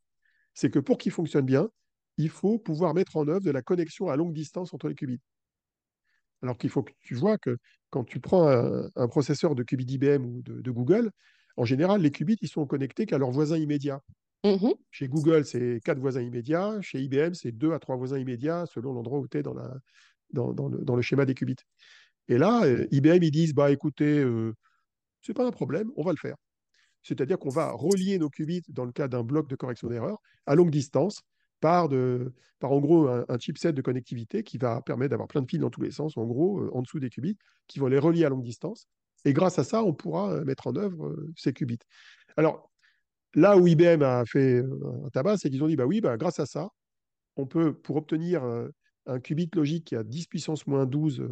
c'est 0.53 0.69
que 0.69 0.79
pour 0.79 0.97
qu'ils 0.97 1.11
fonctionnent 1.11 1.45
bien, 1.45 1.67
il 2.17 2.29
faut 2.29 2.59
pouvoir 2.59 2.93
mettre 2.93 3.17
en 3.17 3.27
œuvre 3.27 3.41
de 3.41 3.51
la 3.51 3.61
connexion 3.61 4.07
à 4.07 4.15
longue 4.15 4.33
distance 4.33 4.73
entre 4.73 4.87
les 4.87 4.95
qubits. 4.95 5.19
Alors 6.41 6.57
qu'il 6.57 6.69
faut 6.69 6.83
que 6.83 6.93
tu 7.01 7.13
vois 7.13 7.37
que 7.37 7.57
quand 7.89 8.05
tu 8.05 8.21
prends 8.21 8.47
un, 8.47 9.07
processeur 9.09 9.53
de 9.53 9.63
qubits 9.63 9.95
IBM 9.95 10.23
ou 10.23 10.41
de, 10.43 10.71
Google, 10.71 11.11
en 11.57 11.65
général, 11.65 11.99
les 11.99 12.11
qubits, 12.11 12.37
ils 12.39 12.47
sont 12.47 12.65
connectés 12.65 13.05
qu'à 13.05 13.17
leurs 13.17 13.31
voisins 13.31 13.57
immédiats. 13.57 14.01
Mmh 14.45 14.73
chez 14.91 15.07
Google, 15.07 15.43
c'est 15.43 15.81
quatre 15.83 15.99
voisins 15.99 16.21
immédiats. 16.21 16.79
Chez 16.81 17.01
IBM, 17.01 17.33
c'est 17.33 17.51
deux 17.51 17.73
à 17.73 17.79
trois 17.79 17.95
voisins 17.95 18.19
immédiats 18.19 18.65
selon 18.67 18.93
l'endroit 18.93 19.17
où 19.17 19.27
tu 19.27 19.39
es 19.39 19.43
dans, 19.43 19.55
le, 19.55 21.01
schéma 21.01 21.25
des 21.25 21.33
qubits. 21.33 21.55
Et 22.27 22.37
là, 22.37 22.63
euh, 22.63 22.85
IBM, 22.91 23.23
ils 23.23 23.31
disent, 23.31 23.55
bah 23.55 23.71
écoutez, 23.71 24.19
euh, 24.19 24.53
ce 25.21 25.31
n'est 25.31 25.33
pas 25.33 25.47
un 25.47 25.51
problème, 25.51 25.91
on 25.95 26.03
va 26.03 26.11
le 26.11 26.17
faire. 26.17 26.35
C'est-à-dire 27.01 27.39
qu'on 27.39 27.49
va 27.49 27.71
relier 27.71 28.19
nos 28.19 28.29
qubits 28.29 28.61
dans 28.69 28.85
le 28.85 28.91
cas 28.91 29.07
d'un 29.07 29.23
bloc 29.23 29.49
de 29.49 29.55
correction 29.55 29.89
d'erreur 29.89 30.19
à 30.45 30.53
longue 30.53 30.71
distance 30.71 31.23
par, 31.59 31.85
en 31.85 32.79
gros 32.79 33.07
un, 33.07 33.39
chipset 33.39 33.73
de 33.73 33.81
connectivité 33.81 34.43
qui 34.43 34.59
va 34.59 34.81
permettre 34.81 35.09
d'avoir 35.09 35.27
plein 35.27 35.41
de 35.41 35.49
fils 35.49 35.59
dans 35.59 35.71
tous 35.71 35.81
les 35.81 35.91
sens, 35.91 36.17
en 36.17 36.25
gros, 36.25 36.59
euh, 36.59 36.69
en 36.71 36.83
dessous 36.83 36.99
des 36.99 37.09
qubits, 37.09 37.37
qui 37.67 37.79
vont 37.79 37.87
les 37.87 37.99
relier 37.99 38.25
à 38.25 38.29
longue 38.29 38.43
distance. 38.43 38.87
Et 39.25 39.33
grâce 39.33 39.57
à 39.57 39.63
ça, 39.63 39.83
on 39.83 39.93
pourra 39.93 40.41
mettre 40.45 40.67
en 40.67 40.75
œuvre 40.75 41.17
ces 41.35 41.51
qubits. 41.51 41.79
Alors, 42.37 42.71
là 43.35 43.57
où 43.57 43.67
IBM 43.67 44.01
a 44.01 44.25
fait 44.25 44.59
un 44.59 45.09
tabac, 45.09 45.37
c'est 45.37 45.49
qu'ils 45.49 45.63
ont 45.63 45.67
dit, 45.67 45.75
bah 45.75 45.85
oui, 45.85 46.01
bah, 46.01 46.17
grâce 46.17 46.39
à 46.39 46.45
ça, 46.45 46.69
on 47.35 47.45
peut, 47.45 47.73
pour 47.73 47.97
obtenir 47.97 48.43
un 49.05 49.19
qubit 49.19 49.49
logique 49.53 49.85
qui 49.85 49.95
a 49.95 50.03
10 50.03 50.27
puissance 50.27 50.65
moins 50.67 50.85
12 50.85 51.27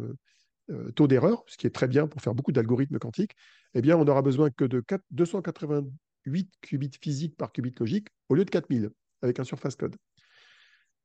euh, 0.70 0.90
taux 0.92 1.06
d'erreur, 1.06 1.44
ce 1.46 1.58
qui 1.58 1.66
est 1.66 1.74
très 1.74 1.88
bien 1.88 2.06
pour 2.06 2.22
faire 2.22 2.34
beaucoup 2.34 2.52
d'algorithmes 2.52 2.98
quantiques, 2.98 3.34
eh 3.74 3.82
bien, 3.82 3.98
on 3.98 4.04
n'aura 4.04 4.22
besoin 4.22 4.50
que 4.50 4.64
de 4.64 4.82
288 5.10 6.50
qubits 6.62 6.90
physiques 7.02 7.36
par 7.36 7.52
qubit 7.52 7.74
logique 7.78 8.08
au 8.30 8.34
lieu 8.34 8.46
de 8.46 8.50
4000 8.50 8.90
avec 9.20 9.38
un 9.40 9.44
surface 9.44 9.76
code. 9.76 9.96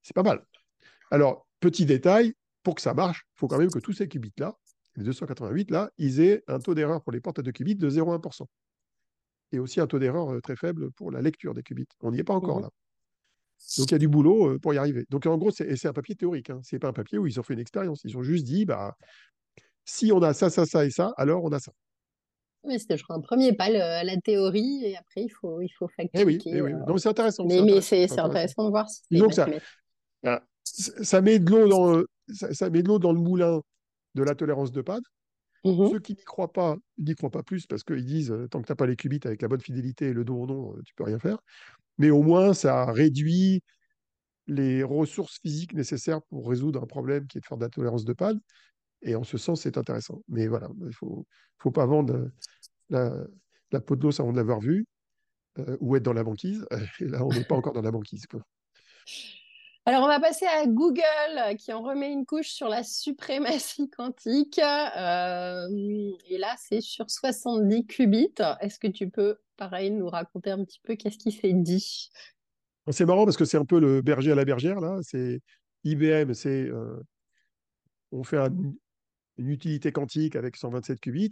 C'est 0.02 0.16
pas 0.16 0.24
mal. 0.24 0.45
Alors, 1.12 1.45
petit 1.60 1.86
détail, 1.86 2.36
pour 2.64 2.76
que 2.76 2.82
ça 2.82 2.93
marche, 2.93 3.26
il 3.36 3.39
faut 3.39 3.47
quand 3.50 3.58
même 3.58 3.70
que 3.70 3.80
tous 3.80 3.91
ces 3.91 4.08
qubits-là, 4.08 4.56
les 4.95 5.04
288 5.04 5.72
là, 5.72 5.91
ils 5.97 6.22
aient 6.22 6.41
un 6.47 6.60
taux 6.60 6.74
d'erreur 6.74 7.02
pour 7.04 7.12
les 7.12 7.20
portes 7.20 7.39
à 7.39 7.41
2 7.41 7.52
qubits 7.52 7.76
de 7.76 7.89
0,1%. 7.89 8.45
Et 9.52 9.60
aussi 9.60 9.80
un 9.80 9.88
taux 9.88 10.00
d'erreur 10.00 10.34
euh, 10.34 10.41
très 10.41 10.56
faible 10.56 10.91
pour 10.91 11.12
la 11.12 11.22
lecture 11.22 11.54
des 11.54 11.64
qubits. 11.64 11.88
On 12.02 12.12
n'y 12.12 12.20
est 12.20 12.24
pas 12.24 12.34
encore 12.36 12.60
mmh 12.60 12.64
là. 12.64 12.70
Donc 13.78 13.88
il 13.89 13.91
y 13.91 13.95
a 13.95 14.00
du 14.00 14.08
boulot 14.08 14.52
euh, 14.54 14.60
pour 14.60 14.74
y 14.74 14.78
arriver. 14.78 15.06
Donc 15.10 15.26
en 15.26 15.38
gros, 15.38 15.52
c'est 15.52 15.86
un 15.86 15.93
papier 15.93 16.16
théorique. 16.16 16.50
Hein. 16.50 16.62
Ce 16.64 16.76
n'est 16.76 16.80
pas 16.80 16.88
un 16.88 16.93
papier 16.93 17.18
où 17.18 17.28
ils 17.28 17.39
ont 17.39 17.43
fait 17.43 17.54
une 17.54 17.60
expérience. 17.60 18.02
Ils 18.06 18.18
ont 18.18 18.24
juste 18.24 18.45
dit, 18.45 18.66
bah, 18.66 18.95
si 19.84 20.12
on 20.12 20.22
a 20.22 20.34
ça, 20.34 20.50
ça, 20.50 20.66
ça 20.66 20.86
et 20.86 20.91
ça, 20.91 21.14
alors 21.18 21.43
on 21.43 21.52
a 21.52 21.60
ça. 21.60 21.72
Oui, 22.64 22.80
c'était 22.80 22.97
un 23.10 23.22
premier 23.22 23.54
pas, 23.54 23.70
le- 23.70 24.06
la 24.06 24.18
théorie, 24.18 24.86
et 24.86 24.97
après, 24.97 25.24
il 25.24 25.30
faut, 25.30 25.62
il 25.62 25.70
faut 25.70 25.89
Eh 26.14 26.24
oui, 26.26 26.39
eh 26.45 26.62
oui. 26.62 26.74
euh. 26.74 26.78
Non, 26.88 26.93
mais 26.93 27.00
c'est 27.00 27.10
intéressant. 27.10 27.45
Mais, 27.45 27.56
c'est 27.58 27.62
mais 27.62 27.72
intéressant, 27.72 27.88
c'est 27.89 27.95
c'est 27.95 28.08
c'est 28.08 28.20
intéressant. 28.20 28.30
intéressant 28.30 28.64
de 28.66 28.70
voir 28.70 28.89
si 28.89 29.02
Disons 29.12 29.28
que 29.28 29.34
ça, 29.34 29.47
ah, 30.26 30.43
ça 30.64 31.22
met 31.22 31.39
de 31.39 31.50
l'eau 31.50 31.68
dans, 31.68 32.04
ça, 32.34 32.54
ça 32.54 32.70
met 32.70 32.84
de 32.84 32.88
l'eau 32.88 33.00
dans 33.00 33.14
le 33.14 33.20
moulin 33.20 33.62
de 34.16 34.24
la 34.24 34.36
tolérance 34.36 34.72
de 34.72 34.82
panne. 34.82 35.02
Mhm, 35.64 35.91
Ceux 35.91 35.99
qui 35.99 36.14
n'y 36.14 36.24
croient 36.24 36.51
pas, 36.53 36.78
n'y 36.97 37.16
croient 37.16 37.32
pas 37.32 37.43
plus 37.43 37.66
parce 37.68 37.84
qu'ils 37.84 38.05
disent 38.05 38.34
tant 38.51 38.62
que 38.62 38.68
tu 38.68 38.72
n'as 38.72 38.76
pas 38.76 38.86
les 38.88 38.95
qubits 38.95 39.20
avec 39.26 39.41
la 39.41 39.47
bonne 39.47 39.62
fidélité 39.62 40.07
et 40.07 40.14
le 40.14 40.24
dos 40.26 40.36
au 40.41 40.47
nom, 40.47 40.76
tu 40.86 40.93
peux 40.95 41.03
rien 41.05 41.20
faire. 41.20 41.39
Mais 41.97 42.12
au 42.12 42.24
moins, 42.24 42.53
ça 42.53 42.91
réduit 42.91 43.62
les 44.47 44.84
ressources 44.84 45.39
physiques 45.41 45.74
nécessaires 45.74 46.22
pour 46.24 46.49
résoudre 46.49 46.84
un 46.84 46.88
problème 46.88 47.28
qui 47.28 47.38
est 47.38 47.41
de 47.41 47.45
faire 47.45 47.57
de 47.57 47.64
la 47.66 47.70
tolérance 47.70 48.05
de 48.05 48.14
panne. 48.14 48.39
Et 49.03 49.16
en 49.16 49.24
ce 49.24 49.38
sens, 49.38 49.62
c'est 49.64 49.78
intéressant. 49.78 50.24
Mais 50.30 50.47
voilà, 50.47 50.70
il 50.82 50.88
ne 50.88 50.91
faut, 50.91 51.28
faut 51.60 51.72
pas 51.72 51.86
vendre 51.88 52.32
la, 52.89 53.26
la 53.72 53.82
peau 53.82 53.95
de 53.97 54.03
l'os 54.03 54.20
avant 54.20 54.32
de 54.34 54.38
l'avoir 54.38 54.60
vue 54.62 54.86
ou 55.80 55.95
être 55.95 56.03
dans 56.03 56.14
la 56.14 56.24
banquise. 56.24 56.66
Et 56.99 57.05
là, 57.05 57.26
on 57.26 57.34
n'est 57.34 57.43
pas 57.43 57.55
encore 57.55 57.74
dans 57.74 57.82
la 57.82 57.91
banquise. 57.91 58.26
quoi. 58.28 58.41
Alors, 59.86 60.04
on 60.04 60.08
va 60.08 60.20
passer 60.20 60.46
à 60.46 60.68
Google 60.68 61.02
euh, 61.38 61.56
qui 61.56 61.74
en 61.74 61.82
remet 61.82 62.12
une 62.12 62.26
couche 62.26 62.50
sur 62.50 62.68
la 62.68 62.84
suprématie 62.84 63.90
quantique. 63.98 64.60
Euh, 64.60 65.68
et 66.28 66.38
là, 66.38 66.56
c'est 66.60 66.82
sur 66.82 67.10
70 67.10 67.86
qubits. 67.88 68.34
Est-ce 68.62 68.78
que 68.78 68.88
tu 68.88 69.10
peux, 69.10 69.38
pareil, 69.58 69.92
nous 69.92 70.08
raconter 70.08 70.52
un 70.52 70.64
petit 70.64 70.80
peu 70.84 70.96
qu'est-ce 70.96 71.18
qui 71.18 71.32
s'est 71.32 71.54
dit? 71.54 72.10
C'est 72.92 73.06
marrant 73.06 73.26
parce 73.26 73.38
que 73.38 73.46
c'est 73.46 73.58
un 73.58 73.66
peu 73.66 73.80
le 73.80 74.02
berger 74.02 74.32
à 74.32 74.36
la 74.36 74.46
bergère, 74.46 74.80
là. 74.80 74.98
C'est 75.02 75.42
IBM, 75.84 76.34
c'est 76.34 76.66
euh, 76.68 77.02
on 78.12 78.24
fait 78.24 78.38
un- 78.38 78.54
une 79.38 79.50
utilité 79.50 79.92
quantique 79.92 80.36
avec 80.36 80.56
127 80.58 81.00
qubits, 81.00 81.32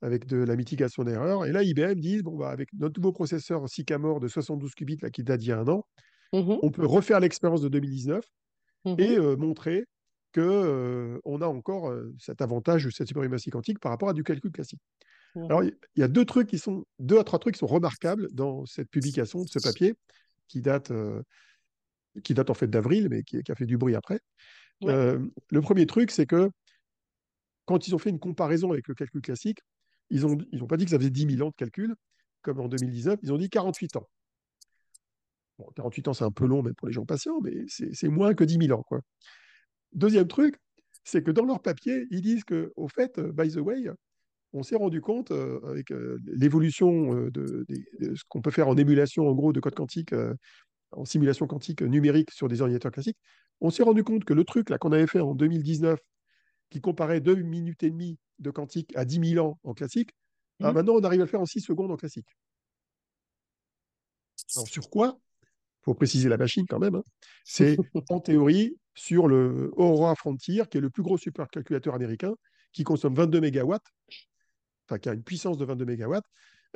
avec 0.00 0.26
de 0.26 0.36
la 0.38 0.56
mitigation 0.56 1.04
d'erreur. 1.04 1.44
Et 1.44 1.52
là, 1.52 1.62
IBM 1.62 1.98
dit, 2.00 2.22
bon, 2.22 2.36
bah, 2.36 2.50
avec 2.50 2.68
notre 2.74 3.00
nouveau 3.00 3.12
processeur 3.12 3.68
Sycamore 3.68 4.20
de 4.20 4.28
72 4.28 4.74
qubits, 4.74 4.98
là, 5.02 5.10
qui 5.10 5.22
date 5.24 5.40
d'il 5.40 5.48
y 5.48 5.52
a 5.52 5.58
un 5.58 5.68
an, 5.68 5.84
Mhm, 6.32 6.58
on 6.62 6.70
peut 6.70 6.86
refaire 6.86 7.20
l'expérience 7.20 7.60
de 7.60 7.68
2019 7.68 8.24
mhm, 8.84 9.00
et 9.00 9.18
euh, 9.18 9.36
montrer 9.36 9.84
que 10.32 10.40
euh, 10.40 11.18
on 11.24 11.42
a 11.42 11.46
encore 11.46 11.90
euh, 11.90 12.14
cet 12.18 12.40
avantage 12.40 12.84
de 12.84 12.90
cette 12.90 13.08
suprématie 13.08 13.50
quantique 13.50 13.78
par 13.78 13.92
rapport 13.92 14.08
à 14.08 14.14
du 14.14 14.24
calcul 14.24 14.50
classique. 14.50 14.80
mhm, 15.34 15.44
Alors, 15.44 15.62
il 15.62 15.74
y 15.96 16.02
a 16.02 16.08
deux 16.08 16.24
trucs 16.24 16.48
qui 16.48 16.58
sont, 16.58 16.84
deux 16.98 17.18
à 17.18 17.24
trois 17.24 17.38
trucs 17.38 17.54
qui 17.54 17.58
sont 17.58 17.66
remarquables 17.66 18.28
dans 18.32 18.64
cette 18.64 18.88
publication 18.88 19.42
de 19.42 19.48
ce 19.48 19.58
papier 19.58 19.94
qui 20.48 20.62
date, 20.62 20.92
qui 22.22 22.34
date 22.34 22.50
en 22.50 22.54
fait 22.54 22.66
d'avril, 22.66 23.08
mais 23.10 23.22
qui, 23.22 23.42
qui 23.42 23.52
a 23.52 23.54
fait 23.54 23.66
du 23.66 23.76
bruit 23.76 23.94
après. 23.94 24.20
Le 24.82 25.60
premier 25.60 25.86
truc, 25.86 26.10
c'est 26.10 26.26
que 26.26 26.50
quand 27.64 27.86
ils 27.86 27.94
ont 27.94 27.98
fait 27.98 28.10
une 28.10 28.18
comparaison 28.18 28.72
avec 28.72 28.88
le 28.88 28.94
calcul 28.94 29.20
classique, 29.20 29.60
ils 30.10 30.22
n'ont 30.22 30.38
ils 30.52 30.62
ont 30.62 30.66
pas 30.66 30.76
dit 30.76 30.84
que 30.84 30.90
ça 30.90 30.98
faisait 30.98 31.10
10 31.10 31.26
000 31.26 31.42
ans 31.42 31.50
de 31.50 31.54
calcul, 31.54 31.94
comme 32.42 32.60
en 32.60 32.68
2019, 32.68 33.18
ils 33.22 33.32
ont 33.32 33.38
dit 33.38 33.48
48 33.48 33.96
ans. 33.96 34.08
Bon, 35.58 35.66
48 35.76 36.08
ans, 36.08 36.14
c'est 36.14 36.24
un 36.24 36.30
peu 36.30 36.46
long, 36.46 36.62
même 36.62 36.74
pour 36.74 36.88
les 36.88 36.94
gens 36.94 37.04
patients, 37.06 37.40
mais 37.42 37.52
c'est 37.68 38.08
moins 38.08 38.34
que 38.34 38.44
10 38.44 38.58
000 38.58 38.72
ans. 38.72 38.82
Quoi. 38.82 39.00
Deuxième 39.92 40.28
truc, 40.28 40.56
c'est 41.04 41.22
que 41.22 41.30
dans 41.30 41.44
leur 41.44 41.60
papier, 41.62 42.06
ils 42.10 42.22
disent 42.22 42.44
que, 42.44 42.72
au 42.76 42.88
fait, 42.88 43.18
euh, 43.18 43.32
by 43.32 43.50
the 43.50 43.56
way, 43.58 43.84
on 44.52 44.62
s'est 44.62 44.76
rendu 44.76 45.00
compte, 45.00 45.30
euh, 45.32 45.60
avec 45.64 45.92
euh, 45.92 46.18
l'évolution 46.26 47.14
euh, 47.16 47.30
de, 47.30 47.64
de- 47.68 48.08
de 48.08 48.14
ce 48.16 48.22
qu'on 48.28 48.42
peut 48.42 48.50
faire 48.52 48.68
en 48.68 48.76
émulation, 48.76 49.28
en 49.28 49.34
gros, 49.34 49.52
de 49.52 49.60
code 49.60 49.74
quantique, 49.74 50.14
en 50.92 51.04
simulation 51.04 51.46
quantique 51.46 51.82
numérique 51.82 52.30
sur 52.32 52.48
des 52.48 52.60
ordinateurs 52.62 52.92
classiques, 52.92 53.18
on 53.60 53.70
s'est 53.70 53.82
rendu 53.82 54.04
compte 54.04 54.24
que 54.24 54.34
le 54.34 54.44
truc 54.44 54.70
là 54.70 54.78
qu'on 54.78 54.92
avait 54.92 55.06
fait 55.06 55.20
en 55.20 55.34
2019, 55.34 55.98
qui 56.70 56.80
comparait 56.80 57.20
2 57.20 57.36
minutes 57.36 57.82
et 57.82 57.90
demie 57.90 58.18
de 58.40 58.50
quantique 58.50 58.94
à 58.96 59.04
10 59.04 59.18
000 59.20 59.38
ans 59.40 59.58
en 59.64 59.74
classique, 59.74 60.10
ah, 60.62 60.68
Mhm. 60.68 60.74
maintenant 60.74 60.94
on 60.94 61.04
arrive 61.04 61.20
à 61.22 61.24
le 61.24 61.30
faire 61.30 61.40
en 61.40 61.46
6 61.46 61.60
secondes 61.60 61.90
en 61.92 61.96
classique. 61.96 62.28
Alors 64.54 64.68
sur 64.68 64.88
quoi 64.90 65.18
faut 65.84 65.94
préciser 65.94 66.28
la 66.28 66.36
machine 66.36 66.66
quand 66.68 66.78
même. 66.78 66.94
hein. 66.96 67.02
C'est 67.44 67.76
en 68.10 68.20
théorie 68.20 68.76
sur 68.94 69.28
le 69.28 69.70
Aurora 69.76 70.14
Frontier, 70.14 70.62
qui 70.70 70.78
est 70.78 70.80
le 70.80 70.90
plus 70.90 71.02
gros 71.02 71.18
supercalculateur 71.18 71.94
américain, 71.94 72.34
qui 72.72 72.84
consomme 72.84 73.14
22 73.14 73.40
mégawatts, 73.40 73.84
enfin 74.88 74.98
qui 74.98 75.08
a 75.08 75.14
une 75.14 75.22
puissance 75.22 75.58
de 75.58 75.64
22 75.64 75.84
mégawatts, 75.84 76.24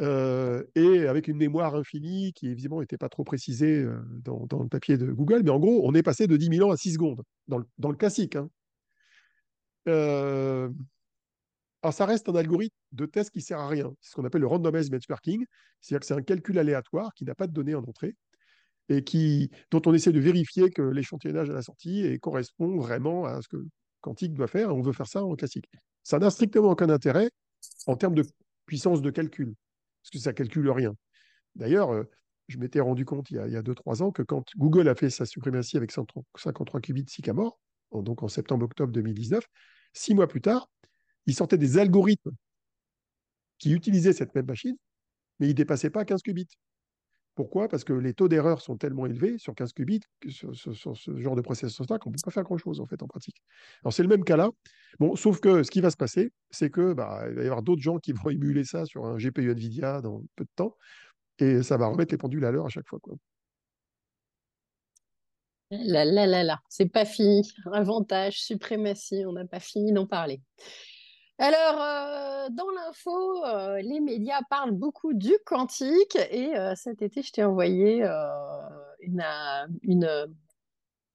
euh, 0.00 0.62
et 0.74 1.06
avec 1.06 1.28
une 1.28 1.36
mémoire 1.38 1.74
infinie 1.74 2.32
qui 2.34 2.48
évidemment 2.48 2.80
n'était 2.80 2.98
pas 2.98 3.08
trop 3.08 3.24
précisée 3.24 3.82
euh, 3.82 3.98
dans, 4.22 4.46
dans 4.46 4.62
le 4.62 4.68
papier 4.68 4.98
de 4.98 5.10
Google, 5.10 5.42
mais 5.44 5.50
en 5.50 5.58
gros, 5.58 5.80
on 5.84 5.94
est 5.94 6.02
passé 6.02 6.26
de 6.26 6.36
10 6.36 6.48
000 6.48 6.68
ans 6.68 6.72
à 6.72 6.76
6 6.76 6.92
secondes, 6.94 7.22
dans 7.48 7.58
le, 7.58 7.64
dans 7.78 7.90
le 7.90 7.96
classique. 7.96 8.36
hein. 8.36 8.48
Euh, 9.88 10.68
alors, 11.82 11.94
ça 11.94 12.06
reste 12.06 12.28
un 12.28 12.34
algorithme 12.34 12.74
de 12.92 13.06
test 13.06 13.30
qui 13.30 13.40
sert 13.40 13.60
à 13.60 13.68
rien. 13.68 13.92
C'est 14.00 14.10
ce 14.10 14.16
qu'on 14.16 14.24
appelle 14.24 14.40
le 14.40 14.46
randomized 14.48 14.90
benchmarking. 14.90 15.44
C'est-à-dire 15.80 16.00
que 16.00 16.06
c'est 16.06 16.14
un 16.14 16.22
calcul 16.22 16.58
aléatoire 16.58 17.14
qui 17.14 17.24
n'a 17.24 17.34
pas 17.34 17.46
de 17.46 17.52
données 17.52 17.74
en 17.74 17.84
entrée 17.84 18.16
et 18.88 19.02
qui, 19.02 19.50
dont 19.70 19.82
on 19.86 19.94
essaie 19.94 20.12
de 20.12 20.20
vérifier 20.20 20.70
que 20.70 20.82
l'échantillonnage 20.82 21.50
à 21.50 21.54
la 21.54 21.62
sortie 21.62 22.18
correspond 22.20 22.76
vraiment 22.76 23.24
à 23.24 23.42
ce 23.42 23.48
que 23.48 23.56
quantique 24.00 24.34
doit 24.34 24.46
faire. 24.46 24.74
On 24.74 24.82
veut 24.82 24.92
faire 24.92 25.08
ça 25.08 25.24
en 25.24 25.34
classique. 25.34 25.66
Ça 26.02 26.18
n'a 26.18 26.30
strictement 26.30 26.70
aucun 26.70 26.88
intérêt 26.88 27.30
en 27.86 27.96
termes 27.96 28.14
de 28.14 28.24
puissance 28.66 29.02
de 29.02 29.10
calcul, 29.10 29.54
parce 30.02 30.10
que 30.10 30.18
ça 30.18 30.32
calcule 30.32 30.70
rien. 30.70 30.94
D'ailleurs, 31.54 31.90
euh, 31.90 32.04
je 32.48 32.58
m'étais 32.58 32.80
rendu 32.80 33.04
compte 33.04 33.30
il 33.30 33.36
y 33.36 33.56
a 33.56 33.62
2-3 33.62 34.02
ans 34.02 34.12
que 34.12 34.22
quand 34.22 34.44
Google 34.56 34.88
a 34.88 34.94
fait 34.94 35.10
sa 35.10 35.26
suprématie 35.26 35.76
avec 35.76 35.90
53 35.90 36.80
qubits 36.80 37.06
Sycamore, 37.08 37.58
donc 37.92 38.22
en 38.22 38.28
septembre-octobre 38.28 38.92
2019, 38.92 39.44
six 39.92 40.14
mois 40.14 40.28
plus 40.28 40.40
tard, 40.40 40.68
ils 41.26 41.34
sortaient 41.34 41.58
des 41.58 41.78
algorithmes 41.78 42.32
qui 43.58 43.72
utilisaient 43.72 44.12
cette 44.12 44.34
même 44.34 44.46
machine, 44.46 44.76
mais 45.40 45.46
ils 45.46 45.50
ne 45.50 45.54
dépassaient 45.54 45.90
pas 45.90 46.04
15 46.04 46.22
qubits. 46.22 46.48
Pourquoi? 47.36 47.68
Parce 47.68 47.84
que 47.84 47.92
les 47.92 48.14
taux 48.14 48.28
d'erreur 48.28 48.62
sont 48.62 48.78
tellement 48.78 49.04
élevés 49.04 49.36
sur 49.36 49.54
15 49.54 49.74
qubits, 49.74 50.00
sur, 50.28 50.56
ce 50.56 51.16
genre 51.18 51.36
de 51.36 51.42
processus-là, 51.42 51.98
qu'on 51.98 52.08
ne 52.08 52.14
peut 52.14 52.20
pas 52.24 52.30
faire 52.30 52.42
grand-chose 52.42 52.80
en 52.80 52.86
pratique. 52.86 53.42
Alors 53.82 53.92
c'est 53.92 54.02
le 54.02 54.08
même 54.08 54.24
cas 54.24 54.38
là. 54.38 54.50
Bon, 54.98 55.14
sauf 55.16 55.38
que 55.38 55.62
ce 55.62 55.70
qui 55.70 55.82
va 55.82 55.90
se 55.90 55.98
passer, 55.98 56.32
c'est 56.50 56.70
que 56.70 56.94
bah, 56.94 57.26
il 57.28 57.34
va 57.34 57.42
y 57.42 57.44
avoir 57.44 57.62
d'autres 57.62 57.82
gens 57.82 57.98
qui 57.98 58.12
vont 58.12 58.30
émuler 58.30 58.64
ça 58.64 58.86
sur 58.86 59.04
un 59.04 59.18
GPU 59.18 59.50
Nvidia 59.50 60.00
dans 60.00 60.22
peu 60.34 60.44
de 60.44 60.50
temps, 60.56 60.74
et 61.38 61.62
ça 61.62 61.76
va 61.76 61.88
remettre 61.88 62.12
les 62.12 62.18
pendules 62.18 62.44
à 62.46 62.50
l'heure 62.50 62.64
à 62.64 62.70
chaque 62.70 62.88
fois. 62.88 63.00
Quoi. 63.00 63.16
Là, 65.70 66.06
là, 66.06 66.26
là, 66.26 66.42
là, 66.42 66.60
c'est 66.70 66.90
pas 66.90 67.04
fini. 67.04 67.42
Avantage, 67.70 68.40
suprématie, 68.40 69.24
on 69.26 69.32
n'a 69.32 69.44
pas 69.44 69.60
fini 69.60 69.92
d'en 69.92 70.06
parler. 70.06 70.40
Alors, 71.38 71.82
euh, 71.82 72.48
dans 72.50 72.70
l'info, 72.70 73.44
euh, 73.44 73.76
les 73.82 74.00
médias 74.00 74.40
parlent 74.48 74.72
beaucoup 74.72 75.12
du 75.12 75.32
quantique 75.44 76.16
et 76.30 76.56
euh, 76.56 76.74
cet 76.74 77.02
été, 77.02 77.22
je 77.22 77.30
t'ai 77.30 77.44
envoyé 77.44 78.02
une, 79.00 79.22
une, 79.82 80.34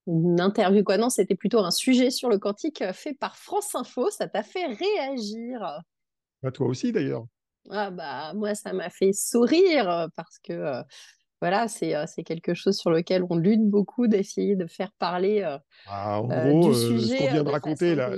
une 0.08 0.40
interview, 0.40 0.84
quoi? 0.84 0.98
Non, 0.98 1.10
c'était 1.10 1.36
plutôt 1.36 1.60
un 1.60 1.72
sujet 1.72 2.12
sur 2.12 2.30
le 2.30 2.38
quantique 2.38 2.84
fait 2.94 3.14
par 3.14 3.36
France 3.36 3.74
Info. 3.76 4.10
Ça 4.12 4.28
t'a 4.28 4.44
fait 4.44 4.68
réagir. 4.68 5.82
Bah, 6.44 6.52
toi 6.52 6.68
aussi 6.68 6.92
d'ailleurs. 6.92 7.26
Ah 7.70 7.90
bah, 7.92 8.34
moi, 8.36 8.56
ça 8.56 8.74
m'a 8.74 8.90
fait 8.90 9.14
sourire 9.14 10.08
parce 10.16 10.40
que 10.40 10.84
voilà, 11.42 11.68
c'est 11.68 12.24
quelque 12.24 12.54
chose 12.54 12.78
sur 12.78 12.92
lequel 12.92 13.26
on 13.30 13.36
lutte 13.36 13.68
beaucoup 13.68 14.08
d'essayer 14.08 14.56
de 14.56 14.68
faire 14.68 14.92
parler 15.00 15.42
euh, 15.42 15.58
Ah, 15.88 16.20
en 16.22 16.28
gros, 16.28 16.70
du 16.70 16.70
euh, 16.70 16.74
ce 16.74 16.88
sujet 16.88 17.18
qu'on 17.18 17.28
vient 17.28 17.44
de 17.44 17.48
de 17.48 17.50
raconter 17.50 17.96
là, 17.96 18.12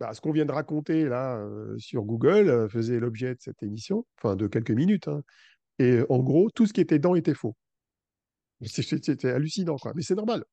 bah, 0.00 0.12
ce 0.12 0.20
qu'on 0.20 0.32
vient 0.32 0.44
de 0.44 0.52
raconter 0.52 1.04
là 1.04 1.38
euh, 1.38 1.76
sur 1.78 2.02
Google 2.02 2.48
euh, 2.48 2.68
faisait 2.68 2.98
l'objet 3.00 3.34
de 3.34 3.40
cette 3.40 3.62
émission, 3.62 4.06
enfin 4.18 4.36
de 4.36 4.46
quelques 4.46 4.70
minutes. 4.70 5.08
hein. 5.08 5.22
Et 5.78 6.00
en 6.08 6.18
gros, 6.20 6.50
tout 6.50 6.66
ce 6.66 6.72
qui 6.72 6.80
était 6.80 6.98
dedans 6.98 7.14
était 7.14 7.34
faux. 7.34 7.56
C'était 8.62 9.30
hallucinant, 9.30 9.76
quoi. 9.76 9.92
Mais 9.94 10.02
c'est 10.02 10.14
normal. 10.14 10.44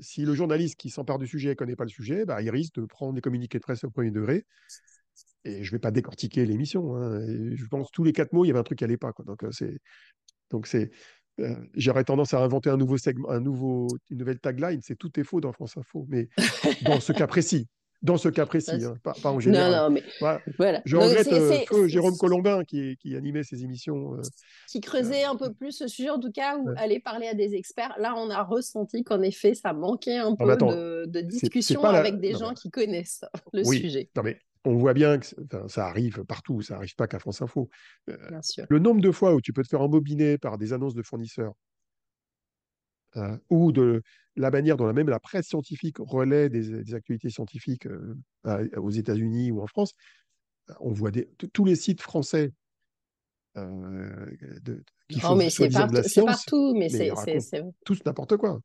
Si 0.00 0.24
le 0.24 0.34
journaliste 0.34 0.76
qui 0.76 0.90
s'empare 0.90 1.18
du 1.18 1.26
sujet 1.26 1.50
ne 1.50 1.54
connaît 1.54 1.76
pas 1.76 1.84
le 1.84 1.90
sujet, 1.90 2.24
bah, 2.24 2.42
il 2.42 2.50
risque 2.50 2.74
de 2.74 2.84
prendre 2.84 3.14
des 3.14 3.20
communiqués 3.20 3.58
de 3.58 3.62
presse 3.62 3.84
au 3.84 3.90
premier 3.90 4.10
degré. 4.10 4.44
Et 5.44 5.62
je 5.62 5.70
ne 5.70 5.76
vais 5.76 5.78
pas 5.78 5.92
décortiquer 5.92 6.44
l'émission. 6.44 6.96
hein. 6.96 7.20
Je 7.54 7.64
pense 7.66 7.86
que 7.86 7.92
tous 7.92 8.04
les 8.04 8.12
quatre 8.12 8.32
mots, 8.32 8.44
il 8.44 8.48
y 8.48 8.50
avait 8.50 8.58
un 8.58 8.64
truc 8.64 8.78
qui 8.78 8.84
n'allait 8.84 8.96
pas. 8.96 9.12
Donc, 10.50 10.74
euh, 10.74 11.56
j'aurais 11.74 12.04
tendance 12.04 12.34
à 12.34 12.42
inventer 12.42 12.68
un 12.68 12.76
nouveau 12.76 12.98
segment, 12.98 13.30
un 13.30 13.40
nouveau, 13.40 13.86
une 14.10 14.18
nouvelle 14.18 14.40
tagline. 14.40 14.80
C'est 14.82 14.96
tout 14.96 15.18
est 15.18 15.24
faux 15.24 15.40
dans 15.40 15.52
France 15.52 15.76
Info. 15.76 16.04
Mais 16.08 16.28
dans 16.82 17.00
ce 17.00 17.12
cas 17.12 17.26
précis, 17.28 17.68
dans 18.06 18.16
ce 18.16 18.28
cas 18.30 18.46
précis, 18.46 18.82
hein, 18.84 18.94
pas, 19.02 19.12
pas 19.22 19.28
en 19.30 19.34
Non, 19.34 19.40
général. 19.40 19.72
non, 19.72 19.90
mais 19.90 20.02
Voilà. 20.20 20.40
voilà. 20.56 20.82
Je 20.86 20.96
Donc, 20.96 21.04
regrette 21.04 21.32
euh, 21.32 21.58
feu 21.68 21.88
Jérôme 21.88 22.16
Colombin 22.16 22.64
qui, 22.64 22.96
qui 22.96 23.14
animait 23.16 23.42
ces 23.42 23.62
émissions. 23.64 24.14
euh, 24.14 24.22
qui 24.68 24.80
creusait 24.80 25.24
un 25.24 25.36
peu 25.36 25.52
plus 25.52 25.72
ce 25.72 25.86
sujet, 25.88 26.08
en 26.10 26.18
tout 26.18 26.32
cas, 26.32 26.56
ou 26.56 26.68
Ouais. 26.68 26.74
aller 26.78 27.00
parler 27.00 27.26
à 27.28 27.34
des 27.34 27.54
experts. 27.54 27.94
Là, 27.98 28.14
on 28.16 28.30
a 28.30 28.42
ressenti 28.42 29.04
qu'en 29.04 29.20
effet, 29.22 29.54
ça 29.54 29.72
manquait 29.74 30.16
un 30.16 30.30
mais 30.30 30.36
peu 30.46 30.50
attends, 30.50 30.72
de, 30.72 31.04
de 31.06 31.20
discussion 31.20 31.82
avec 31.84 32.18
des 32.20 32.32
non, 32.32 32.38
gens 32.38 32.48
mais- 32.50 32.54
qui 32.54 32.70
connaissent 32.70 33.24
le 33.52 33.62
oui, 33.66 33.78
sujet, 33.80 34.08
non 34.16 34.22
mais 34.22 34.38
on 34.64 34.74
voit 34.76 34.94
bien 34.94 35.18
que 35.18 35.26
enfin, 35.44 35.68
ça 35.68 35.86
arrive 35.86 36.24
partout, 36.24 36.60
ça 36.62 36.74
arrive 36.76 36.94
pas 36.96 37.06
qu'à 37.06 37.18
France 37.20 37.40
Info. 37.42 37.68
Euh, 38.10 38.16
bien 38.30 38.42
sûr. 38.42 38.64
le 38.68 38.78
nombre 38.80 39.00
de 39.00 39.10
fois 39.12 39.34
où 39.34 39.40
tu 39.40 39.52
peux 39.52 39.62
te 39.62 39.68
faire 39.68 39.80
embobiner 39.82 40.38
par 40.38 40.58
des 40.58 40.72
annonces 40.72 40.94
de 40.94 41.02
fournisseurs 41.02 41.52
euh, 43.16 43.36
ou 43.50 43.72
de 43.72 44.02
la 44.36 44.50
manière 44.50 44.76
dont 44.76 44.86
la, 44.86 44.92
même 44.92 45.08
la 45.08 45.20
presse 45.20 45.46
scientifique 45.46 45.96
relaie 45.98 46.48
des, 46.48 46.82
des 46.82 46.94
actualités 46.94 47.30
scientifiques 47.30 47.86
euh, 47.86 48.16
à- 48.44 48.60
aux 48.78 48.90
États-Unis 48.90 49.50
ou 49.50 49.62
en 49.62 49.66
France, 49.66 49.92
on 50.80 50.92
voit 50.92 51.10
des, 51.10 51.28
tous 51.52 51.64
les 51.64 51.76
sites 51.76 52.02
français 52.02 52.52
euh, 53.56 54.26
de, 54.62 54.82
qui 55.08 55.20
non, 55.22 55.36
mais 55.36 55.48
c'est 55.50 55.70
partout, 55.70 56.24
partout, 56.24 56.74
mais, 56.74 56.88
mais 56.90 57.10
c'est 57.40 57.62
tous 57.84 58.04
n'importe 58.04 58.36
quoi. 58.36 58.60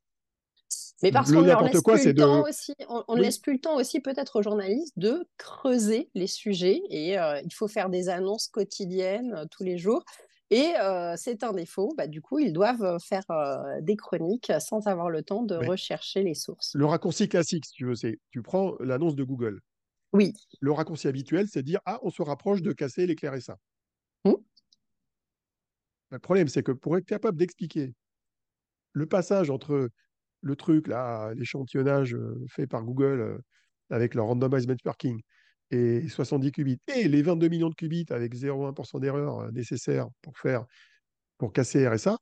Mais 1.03 1.11
parce 1.11 1.31
qu'on 1.31 1.41
leur 1.41 1.63
laisse 1.63 1.81
plus 1.81 2.05
le 2.05 2.13
temps 2.13 2.43
aussi, 2.43 2.75
on, 2.87 3.15
ne 3.15 3.21
laisse 3.21 3.39
plus 3.39 3.53
le 3.53 3.59
temps 3.59 3.75
aussi 3.75 3.99
peut-être 4.01 4.39
aux 4.39 4.43
journalistes 4.43 4.93
de 4.97 5.27
creuser 5.37 6.09
les 6.13 6.27
sujets 6.27 6.81
et 6.89 7.17
euh, 7.17 7.41
il 7.43 7.53
faut 7.53 7.67
faire 7.67 7.89
des 7.89 8.09
annonces 8.09 8.47
quotidiennes 8.47 9.33
euh, 9.33 9.45
tous 9.49 9.63
les 9.63 9.77
jours. 9.77 10.03
Et 10.51 10.73
euh, 10.77 11.15
c'est 11.15 11.43
un 11.43 11.53
défaut. 11.53 11.93
Bah, 11.97 12.07
du 12.07 12.21
coup, 12.21 12.37
ils 12.37 12.51
doivent 12.51 12.99
faire 12.99 13.23
des 13.81 13.95
chroniques 13.95 14.51
sans 14.59 14.85
avoir 14.85 15.09
le 15.09 15.23
temps 15.23 15.43
de 15.43 15.55
rechercher 15.55 16.23
les 16.23 16.33
sources. 16.33 16.75
Le 16.75 16.85
raccourci 16.85 17.29
classique, 17.29 17.65
si 17.65 17.71
tu 17.71 17.85
veux, 17.85 17.95
c'est 17.95 18.19
tu 18.31 18.41
prends 18.41 18.75
l'annonce 18.81 19.15
de 19.15 19.23
Google. 19.23 19.61
Oui. 20.11 20.33
Le 20.59 20.73
raccourci 20.73 21.07
habituel, 21.07 21.47
c'est 21.47 21.63
dire 21.63 21.79
ah, 21.85 21.99
on 22.03 22.09
se 22.09 22.21
rapproche 22.21 22.61
de 22.61 22.73
casser 22.73 23.07
l'éclair 23.07 23.33
et 23.33 23.39
ça. 23.39 23.57
Mmh. 24.25 24.33
Le 26.09 26.19
problème, 26.19 26.49
c'est 26.49 26.63
que 26.63 26.73
pour 26.73 26.97
être 26.97 27.05
capable 27.05 27.37
d'expliquer 27.37 27.93
le 28.91 29.05
passage 29.05 29.49
entre 29.49 29.89
le 30.41 30.55
truc, 30.57 30.87
là, 30.87 31.33
l'échantillonnage 31.35 32.17
fait 32.49 32.67
par 32.67 32.83
Google 32.83 33.39
avec 33.89 34.15
leur 34.15 34.25
randomized 34.25 34.67
benchmarking 34.67 35.21
et 35.71 36.07
70 36.07 36.51
qubits, 36.51 36.79
et 36.93 37.07
les 37.07 37.21
22 37.21 37.47
millions 37.47 37.69
de 37.69 37.75
qubits 37.75 38.05
avec 38.09 38.35
0,1% 38.35 38.99
d'erreur 38.99 39.39
euh, 39.39 39.51
nécessaire 39.51 40.07
pour 40.21 40.37
faire 40.37 40.65
pour 41.37 41.53
casser 41.53 41.87
RSA, 41.87 42.17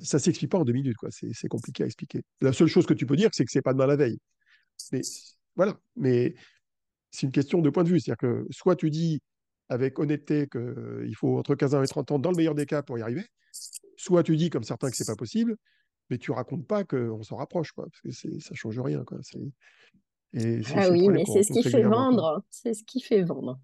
ça 0.00 0.18
ne 0.18 0.22
s'explique 0.22 0.50
pas 0.50 0.58
en 0.58 0.64
deux 0.64 0.72
minutes. 0.72 0.96
quoi. 0.96 1.08
C'est 1.10 1.48
compliqué 1.48 1.82
à 1.82 1.86
expliquer. 1.86 2.22
La 2.40 2.52
seule 2.52 2.68
chose 2.68 2.86
que 2.86 2.94
tu 2.94 3.06
peux 3.06 3.16
dire, 3.16 3.30
c'est 3.32 3.44
que 3.44 3.50
c'est 3.50 3.62
pas 3.62 3.72
demain 3.72 3.86
la 3.86 3.96
veille. 3.96 4.18
Mais 4.92 5.00
voilà. 5.56 5.76
Mais 5.96 6.34
c'est 7.10 7.26
une 7.26 7.32
question 7.32 7.60
de 7.60 7.70
point 7.70 7.84
de 7.84 7.88
vue. 7.88 8.00
C'est-à-dire 8.00 8.18
que 8.18 8.46
soit 8.50 8.76
tu 8.76 8.90
dis 8.90 9.20
avec 9.68 9.98
honnêteté 9.98 10.48
qu'il 10.48 11.14
faut 11.16 11.38
entre 11.38 11.54
15 11.54 11.74
ans 11.74 11.82
et 11.82 11.88
30 11.88 12.12
ans 12.12 12.18
dans 12.18 12.30
le 12.30 12.36
meilleur 12.36 12.54
des 12.54 12.66
cas 12.66 12.82
pour 12.82 12.98
y 12.98 13.02
arriver, 13.02 13.24
soit 13.96 14.22
tu 14.22 14.36
dis 14.36 14.50
comme 14.50 14.64
certains 14.64 14.90
que 14.90 14.96
c'est 14.96 15.06
pas 15.06 15.16
possible, 15.16 15.56
mais 16.10 16.18
tu 16.18 16.30
racontes 16.30 16.66
pas 16.66 16.84
qu'on 16.84 17.22
s'en 17.22 17.36
rapproche, 17.36 17.72
quoi, 17.72 17.86
parce 17.86 18.00
que 18.00 18.38
ça 18.40 18.54
change 18.54 18.78
rien. 18.78 19.04
Quoi. 19.04 19.18
Ah 20.34 20.90
oui, 20.90 21.08
mais 21.08 21.24
c'est 21.24 21.42
ce 21.42 21.52
qui 21.52 21.62
fait 21.62 21.82
vendre. 21.82 22.42
C'est 22.50 22.74
ce 22.74 22.84
qui 22.84 23.00
fait 23.00 23.22
vendre. 23.22 23.58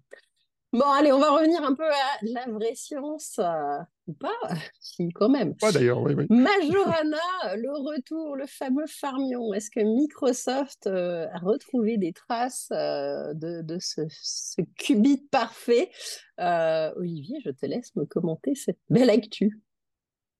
Bon, 0.71 0.85
allez, 0.85 1.11
on 1.11 1.19
va 1.19 1.31
revenir 1.31 1.63
un 1.63 1.73
peu 1.73 1.87
à 1.89 2.17
la 2.21 2.45
vraie 2.47 2.75
science, 2.75 3.39
euh, 3.39 3.79
ou 4.05 4.13
pas 4.13 4.35
Si, 4.79 5.09
quand 5.09 5.29
même. 5.29 5.55
Pas 5.55 5.71
d'ailleurs, 5.71 5.99
oui, 6.03 6.13
oui. 6.13 6.27
Majorana, 6.29 7.55
le 7.55 7.71
retour, 7.71 8.35
le 8.35 8.45
fameux 8.45 8.85
Farmion. 8.85 9.51
Est-ce 9.53 9.71
que 9.71 9.79
Microsoft 9.79 10.85
euh, 10.85 11.25
a 11.33 11.39
retrouvé 11.39 11.97
des 11.97 12.13
traces 12.13 12.69
euh, 12.71 13.33
de, 13.33 13.63
de 13.63 13.79
ce, 13.79 14.01
ce, 14.11 14.61
qubit 14.77 15.27
parfait? 15.31 15.89
Olivier, 16.37 17.39
je 17.43 17.49
te 17.49 17.65
laisse 17.65 17.95
me 17.95 18.05
commenter 18.05 18.53
cette 18.53 18.79
belle 18.89 19.09
actu. 19.09 19.59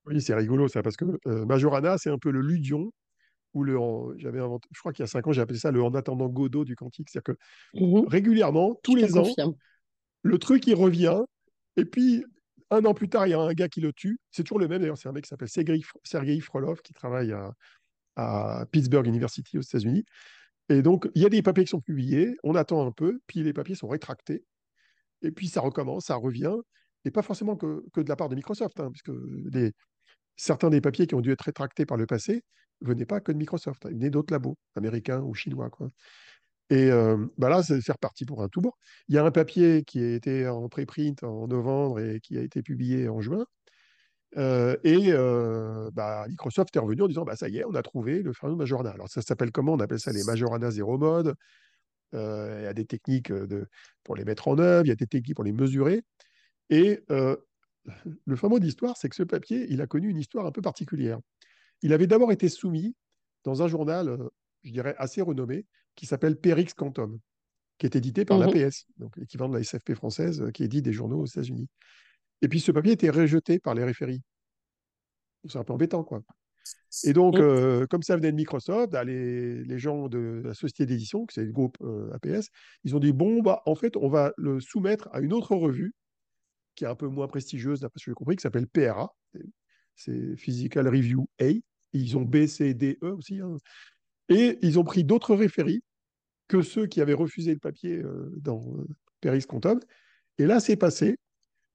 Oui, 0.06 0.22
c'est 0.22 0.36
rigolo 0.36 0.68
ça, 0.68 0.84
parce 0.84 0.96
que 0.96 1.06
Majorana, 1.26 1.98
c'est 1.98 2.12
un 2.12 2.20
peu 2.20 2.30
le 2.30 2.42
Ludion, 2.42 2.92
ou 3.54 3.64
le, 3.64 3.78
j'avais 4.18 4.40
je 4.40 4.80
crois 4.80 4.94
qu'il 4.94 5.04
y 5.04 5.06
a 5.06 5.08
cinq 5.08 5.28
ans, 5.28 5.32
j'ai 5.32 5.42
appelé 5.42 5.58
ça 5.58 5.72
le 5.72 5.84
en 5.84 5.94
attendant 5.94 6.28
Godot 6.28 6.66
du 6.66 6.76
quantique. 6.76 7.10
C'est-à-dire 7.10 7.36
que 7.36 7.80
mmh 7.80 8.08
régulièrement, 8.08 8.80
tous 8.84 8.96
les 8.96 9.18
ans, 9.18 9.28
le 10.22 10.38
truc 10.38 10.68
il 10.68 10.76
revient, 10.76 11.22
et 11.78 11.86
puis 11.86 12.24
un 12.72 12.86
an 12.86 12.94
plus 12.94 13.10
tard, 13.10 13.26
il 13.28 13.32
y 13.32 13.34
a 13.34 13.40
un 13.40 13.54
gars 13.54 13.68
qui 13.68 13.82
le 13.82 13.94
tue. 13.94 14.20
C'est 14.32 14.44
toujours 14.44 14.60
le 14.60 14.68
même, 14.68 14.82
d'ailleurs, 14.82 14.98
c'est 14.98 15.10
un 15.10 15.12
mec 15.12 15.24
qui 15.24 15.30
s'appelle 15.30 15.50
Sergei 15.50 16.40
Frolov, 16.40 16.82
qui 16.82 16.94
travaille 16.94 17.32
à, 17.32 17.52
à 18.16 18.66
Pittsburgh 18.72 19.08
University 19.08 19.58
aux 19.58 19.62
États-Unis. 19.62 20.06
Et 20.70 20.84
donc, 20.84 21.10
il 21.16 21.22
y 21.24 21.26
a 21.26 21.30
des 21.30 21.42
papiers 21.42 21.64
qui 21.64 21.72
sont 21.72 21.82
publiés, 21.82 22.36
on 22.44 22.54
attend 22.54 22.86
un 22.86 22.92
peu, 22.92 23.20
puis 23.26 23.42
les 23.42 23.54
papiers 23.54 23.74
sont 23.74 23.88
rétractés, 23.88 24.46
et 25.24 25.32
puis 25.32 25.48
ça 25.48 25.62
recommence, 25.62 26.06
ça 26.06 26.16
revient, 26.16 26.56
et 27.06 27.12
pas 27.12 27.24
forcément 27.24 27.56
que, 27.56 27.84
que 27.92 28.02
de 28.02 28.10
la 28.10 28.16
part 28.16 28.30
de 28.30 28.36
Microsoft, 28.36 28.80
hein, 28.80 28.92
puisque 28.92 29.12
les, 29.52 29.72
certains 30.40 30.70
des 30.70 30.82
papiers 30.82 31.06
qui 31.06 31.16
ont 31.16 31.22
dû 31.22 31.32
être 31.32 31.42
rétractés 31.42 31.86
par 31.86 31.98
le 31.98 32.06
passé 32.06 32.44
venaient 32.82 33.06
pas 33.06 33.20
que 33.20 33.32
de 33.32 33.38
Microsoft, 33.38 33.86
ils 33.90 33.96
venaient 33.96 34.10
d'autres 34.10 34.34
labos, 34.34 34.58
américains 34.76 35.20
ou 35.22 35.34
chinois. 35.34 35.70
Et 36.70 36.90
euh, 36.92 37.18
bah 37.38 37.50
là, 37.50 37.62
c'est 37.62 37.92
reparti 37.92 38.26
pour 38.26 38.42
un 38.42 38.48
tout. 38.48 38.62
Il 39.10 39.16
y 39.16 39.18
a 39.18 39.26
un 39.26 39.32
papier 39.32 39.84
qui 39.84 40.02
a 40.02 40.14
été 40.16 40.48
en 40.48 40.70
préprint 40.70 41.22
en 41.24 41.48
novembre 41.48 42.00
et 42.00 42.22
qui 42.22 42.38
a 42.38 42.42
été 42.42 42.62
publié 42.62 43.10
en 43.10 43.20
juin. 43.20 43.46
Euh, 44.38 44.78
et 44.84 45.12
euh, 45.12 45.90
bah, 45.92 46.26
Microsoft 46.30 46.74
est 46.76 46.80
revenu 46.80 47.02
en 47.02 47.08
disant 47.08 47.26
bah, 47.26 47.36
ça 47.36 47.50
y 47.50 47.58
est, 47.58 47.66
on 47.66 47.74
a 47.74 47.82
trouvé 47.82 48.22
le 48.22 48.32
fameux 48.32 48.56
Majorana. 48.56 48.92
Alors 48.92 49.10
ça 49.10 49.22
s'appelle 49.22 49.52
comment? 49.52 49.74
On 49.74 49.80
appelle 49.80 50.00
ça 50.00 50.14
les 50.14 50.24
Majorana 50.24 50.72
zéro 50.72 50.98
mode. 50.98 51.36
il 52.14 52.20
y 52.64 52.68
a 52.68 52.74
des 52.74 52.86
techniques 52.86 53.34
pour 54.04 54.16
les 54.16 54.24
mettre 54.24 54.48
en 54.48 54.58
œuvre, 54.60 54.86
il 54.86 54.90
y 54.90 54.94
a 54.94 54.96
des 54.96 55.08
techniques 55.08 55.36
pour 55.36 55.44
les 55.44 55.52
mesurer. 55.52 56.04
Et 56.70 57.04
le 58.26 58.36
fameux 58.36 58.60
d'histoire, 58.60 58.98
c'est 58.98 59.10
que 59.10 59.16
ce 59.16 59.24
papier, 59.24 59.66
il 59.70 59.82
a 59.82 59.88
connu 59.88 60.10
une 60.10 60.18
histoire 60.18 60.46
un 60.46 60.52
peu 60.52 60.62
particulière. 60.62 61.20
Il 61.82 61.94
avait 61.94 62.08
d'abord 62.08 62.32
été 62.32 62.50
soumis 62.50 62.96
dans 63.44 63.62
un 63.64 63.68
journal, 63.68 64.10
euh, 64.10 64.30
je 64.64 64.72
dirais, 64.72 64.96
assez 64.98 65.22
renommé, 65.22 65.66
qui 65.96 66.06
s'appelle 66.06 66.38
Perix 66.38 66.74
Quantum, 66.76 67.20
qui 67.78 67.86
est 67.86 67.96
édité 67.96 68.26
par 68.26 68.38
mmh 68.38 68.54
l'APS, 68.54 68.86
donc 68.98 69.16
l'équivalent 69.18 69.50
de 69.50 69.58
la 69.58 69.64
SFP 69.64 69.94
française, 69.94 70.42
euh, 70.42 70.52
qui 70.52 70.64
édite 70.64 70.86
des 70.86 70.94
journaux 70.94 71.22
aux 71.22 71.26
États-Unis. 71.26 71.68
Et 72.42 72.48
puis 72.48 72.60
ce 72.60 72.72
papier 72.72 72.94
était 72.94 73.10
rejeté 73.10 73.60
par 73.60 73.74
les 73.74 73.84
référies. 73.84 74.22
C'est 75.48 75.58
un 75.58 75.64
peu 75.64 75.74
embêtant, 75.74 76.04
quoi. 76.04 76.22
Et 77.04 77.14
donc, 77.14 77.36
mmh. 77.36 77.42
euh, 77.42 77.88
comme 77.88 78.04
ça 78.04 78.16
venait 78.16 78.32
de 78.32 78.36
Microsoft, 78.36 78.92
bah, 78.92 79.04
les, 79.04 79.80
gens 79.80 80.10
de 80.10 80.42
la 80.44 80.54
société 80.54 80.86
d'édition, 80.86 81.26
que 81.26 81.34
c'est 81.34 81.46
le 81.46 81.52
groupe 81.52 81.78
APS, 82.14 82.50
ils 82.84 82.96
ont 82.96 83.00
dit 83.00 83.14
bon, 83.14 83.42
bah, 83.42 83.62
en 83.66 83.76
fait, 83.76 83.96
on 83.96 84.10
va 84.10 84.34
le 84.38 84.60
soumettre 84.60 85.10
à 85.14 85.20
une 85.20 85.34
autre 85.34 85.56
revue 85.56 85.94
qui 86.80 86.86
est 86.86 86.88
un 86.88 86.96
peu 86.96 87.10
moins 87.10 87.28
prestigieuse, 87.28 87.82
d'après 87.82 88.00
ce 88.00 88.06
que 88.06 88.12
j'ai 88.12 88.16
compris, 88.16 88.38
qui 88.38 88.42
s'appelle 88.42 88.66
PRA. 88.66 89.14
C'est 89.96 90.38
Physical 90.38 90.88
Review 90.88 91.28
A. 91.42 91.52
Ils 91.92 92.18
ont 92.18 92.22
B, 92.22 92.46
C, 92.46 92.74
D, 92.74 92.98
E 93.04 93.14
aussi. 93.14 93.42
Hein. 93.42 93.58
Et 94.30 94.58
ils 94.62 94.80
ont 94.80 94.86
pris 94.86 95.04
d'autres 95.04 95.36
référies 95.36 95.84
que 96.48 96.62
ceux 96.62 96.88
qui 96.88 97.02
avaient 97.02 97.14
refusé 97.14 97.54
le 97.54 97.60
papier 97.60 97.98
euh, 97.98 98.32
dans 98.38 98.62
euh. 99.26 99.40
Et 100.38 100.46
là, 100.46 100.62
c'est 100.62 100.78
passé, 100.78 101.18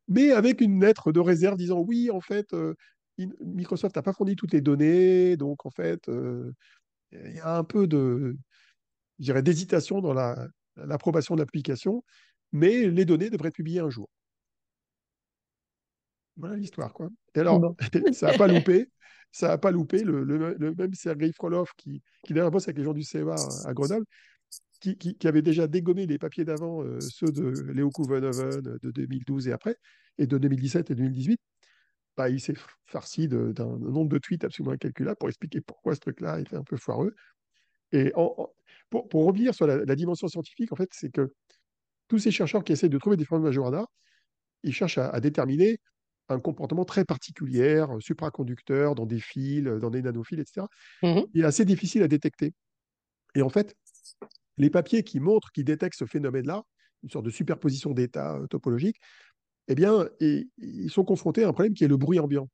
mais 0.08 0.32
avec 0.32 0.62
une 0.62 0.80
lettre 0.80 1.12
de 1.12 1.20
réserve 1.20 1.58
disant 1.58 1.80
oui, 1.80 2.10
en 2.10 2.22
fait, 2.22 2.54
euh, 2.54 2.72
Microsoft 3.18 3.94
n'a 3.96 4.02
pas 4.02 4.14
fourni 4.14 4.36
toutes 4.36 4.54
les 4.54 4.62
données, 4.62 5.36
donc 5.36 5.66
en 5.66 5.70
fait, 5.70 6.08
il 7.12 7.34
y 7.34 7.40
a 7.40 7.58
un 7.58 7.64
peu 7.64 7.86
de, 7.86 8.38
d'hésitation 9.18 10.00
dans 10.00 10.14
l'approbation 10.76 11.34
de 11.34 11.40
l'application, 11.40 12.02
mais 12.52 12.88
les 12.88 13.04
données 13.04 13.28
devraient 13.28 13.48
être 13.48 13.54
publiées 13.54 13.80
un 13.80 13.90
jour. 13.90 14.08
Voilà 16.36 16.56
l'histoire, 16.56 16.92
quoi. 16.92 17.08
Et 17.34 17.40
alors, 17.40 17.74
ça 18.12 18.32
n'a 18.32 18.38
pas 18.38 18.46
loupé. 18.46 18.88
Ça 19.32 19.48
n'a 19.48 19.58
pas 19.58 19.72
loupé. 19.72 20.04
Le, 20.04 20.74
même 20.78 20.94
Sergei 20.94 21.32
Frolov, 21.32 21.72
qui, 21.76 22.00
qui 22.24 22.34
d'ailleurs 22.34 22.52
bosse 22.52 22.68
avec 22.68 22.78
les 22.78 22.84
gens 22.84 22.92
du 22.92 23.02
CEA 23.02 23.34
à 23.64 23.74
Grenoble, 23.74 24.06
qui, 24.80 24.96
qui, 24.96 25.26
avait 25.26 25.42
déjà 25.42 25.66
dégommé 25.66 26.06
les 26.06 26.18
papiers 26.18 26.44
d'avant, 26.44 26.84
euh, 26.84 27.00
ceux 27.00 27.32
de 27.32 27.72
Léo 27.72 27.90
Kouvenhoven 27.90 28.60
de 28.60 28.90
2012 28.92 29.48
et 29.48 29.52
après, 29.52 29.76
et 30.18 30.28
de 30.28 30.38
2017 30.38 30.92
et 30.92 30.94
2018, 30.94 31.40
bah, 32.16 32.28
il 32.28 32.40
s'est 32.40 32.54
farci 32.86 33.26
d'un 33.28 33.52
nombre 33.78 34.08
de 34.08 34.18
tweets 34.18 34.44
absolument 34.44 34.74
incalculable 34.74 35.16
pour 35.18 35.28
expliquer 35.28 35.60
pourquoi 35.60 35.94
ce 35.94 36.00
truc-là 36.00 36.38
était 36.38 36.56
un 36.56 36.62
peu 36.62 36.76
foireux. 36.76 37.14
Et 37.92 38.12
pour, 38.90 39.08
pour, 39.08 39.24
revenir 39.24 39.54
sur 39.54 39.66
la, 39.66 39.96
dimension 39.96 40.28
scientifique, 40.28 40.72
en 40.72 40.76
fait, 40.76 40.90
c'est 40.92 41.10
que 41.10 41.32
tous 42.08 42.18
ces 42.18 42.30
chercheurs 42.30 42.62
qui 42.62 42.72
essaient 42.72 42.88
de 42.88 42.98
trouver 42.98 43.16
des 43.16 43.24
formes 43.24 43.42
de 43.42 43.48
Majorana, 43.48 43.86
ils 44.62 44.72
cherchent 44.72 44.98
à 44.98 45.18
déterminer 45.20 45.80
un 46.28 46.40
comportement 46.40 46.84
très 46.84 47.04
particulier, 47.04 47.76
euh, 47.76 48.00
supraconducteur, 48.00 48.94
dans 48.94 49.06
des 49.06 49.20
fils, 49.20 49.66
euh, 49.66 49.78
dans 49.78 49.90
des 49.90 50.02
nanophiles, 50.02 50.40
etc. 50.40 50.66
Mmh 51.02 51.20
Il 51.34 51.42
est 51.42 51.46
assez 51.46 51.64
difficile 51.64 52.02
à 52.02 52.08
détecter. 52.08 52.52
Et 53.34 53.42
en 53.42 53.48
fait, 53.48 53.76
les 54.56 54.70
papiers 54.70 55.02
qui 55.02 55.20
montrent, 55.20 55.50
qui 55.52 55.64
détectent 55.64 55.98
ce 55.98 56.06
phénomène-là, 56.06 56.62
une 57.02 57.10
sorte 57.10 57.24
de 57.24 57.30
superposition 57.30 57.92
d'états 57.92 58.36
euh, 58.36 58.46
topologiques, 58.46 59.00
eh 59.68 59.74
bien, 59.74 60.06
ils 60.20 60.90
sont 60.90 61.04
confrontés 61.04 61.44
à 61.44 61.48
un 61.48 61.52
problème 61.52 61.72
qui 61.72 61.84
est 61.84 61.88
le 61.88 61.96
bruit 61.96 62.18
ambiant. 62.18 62.50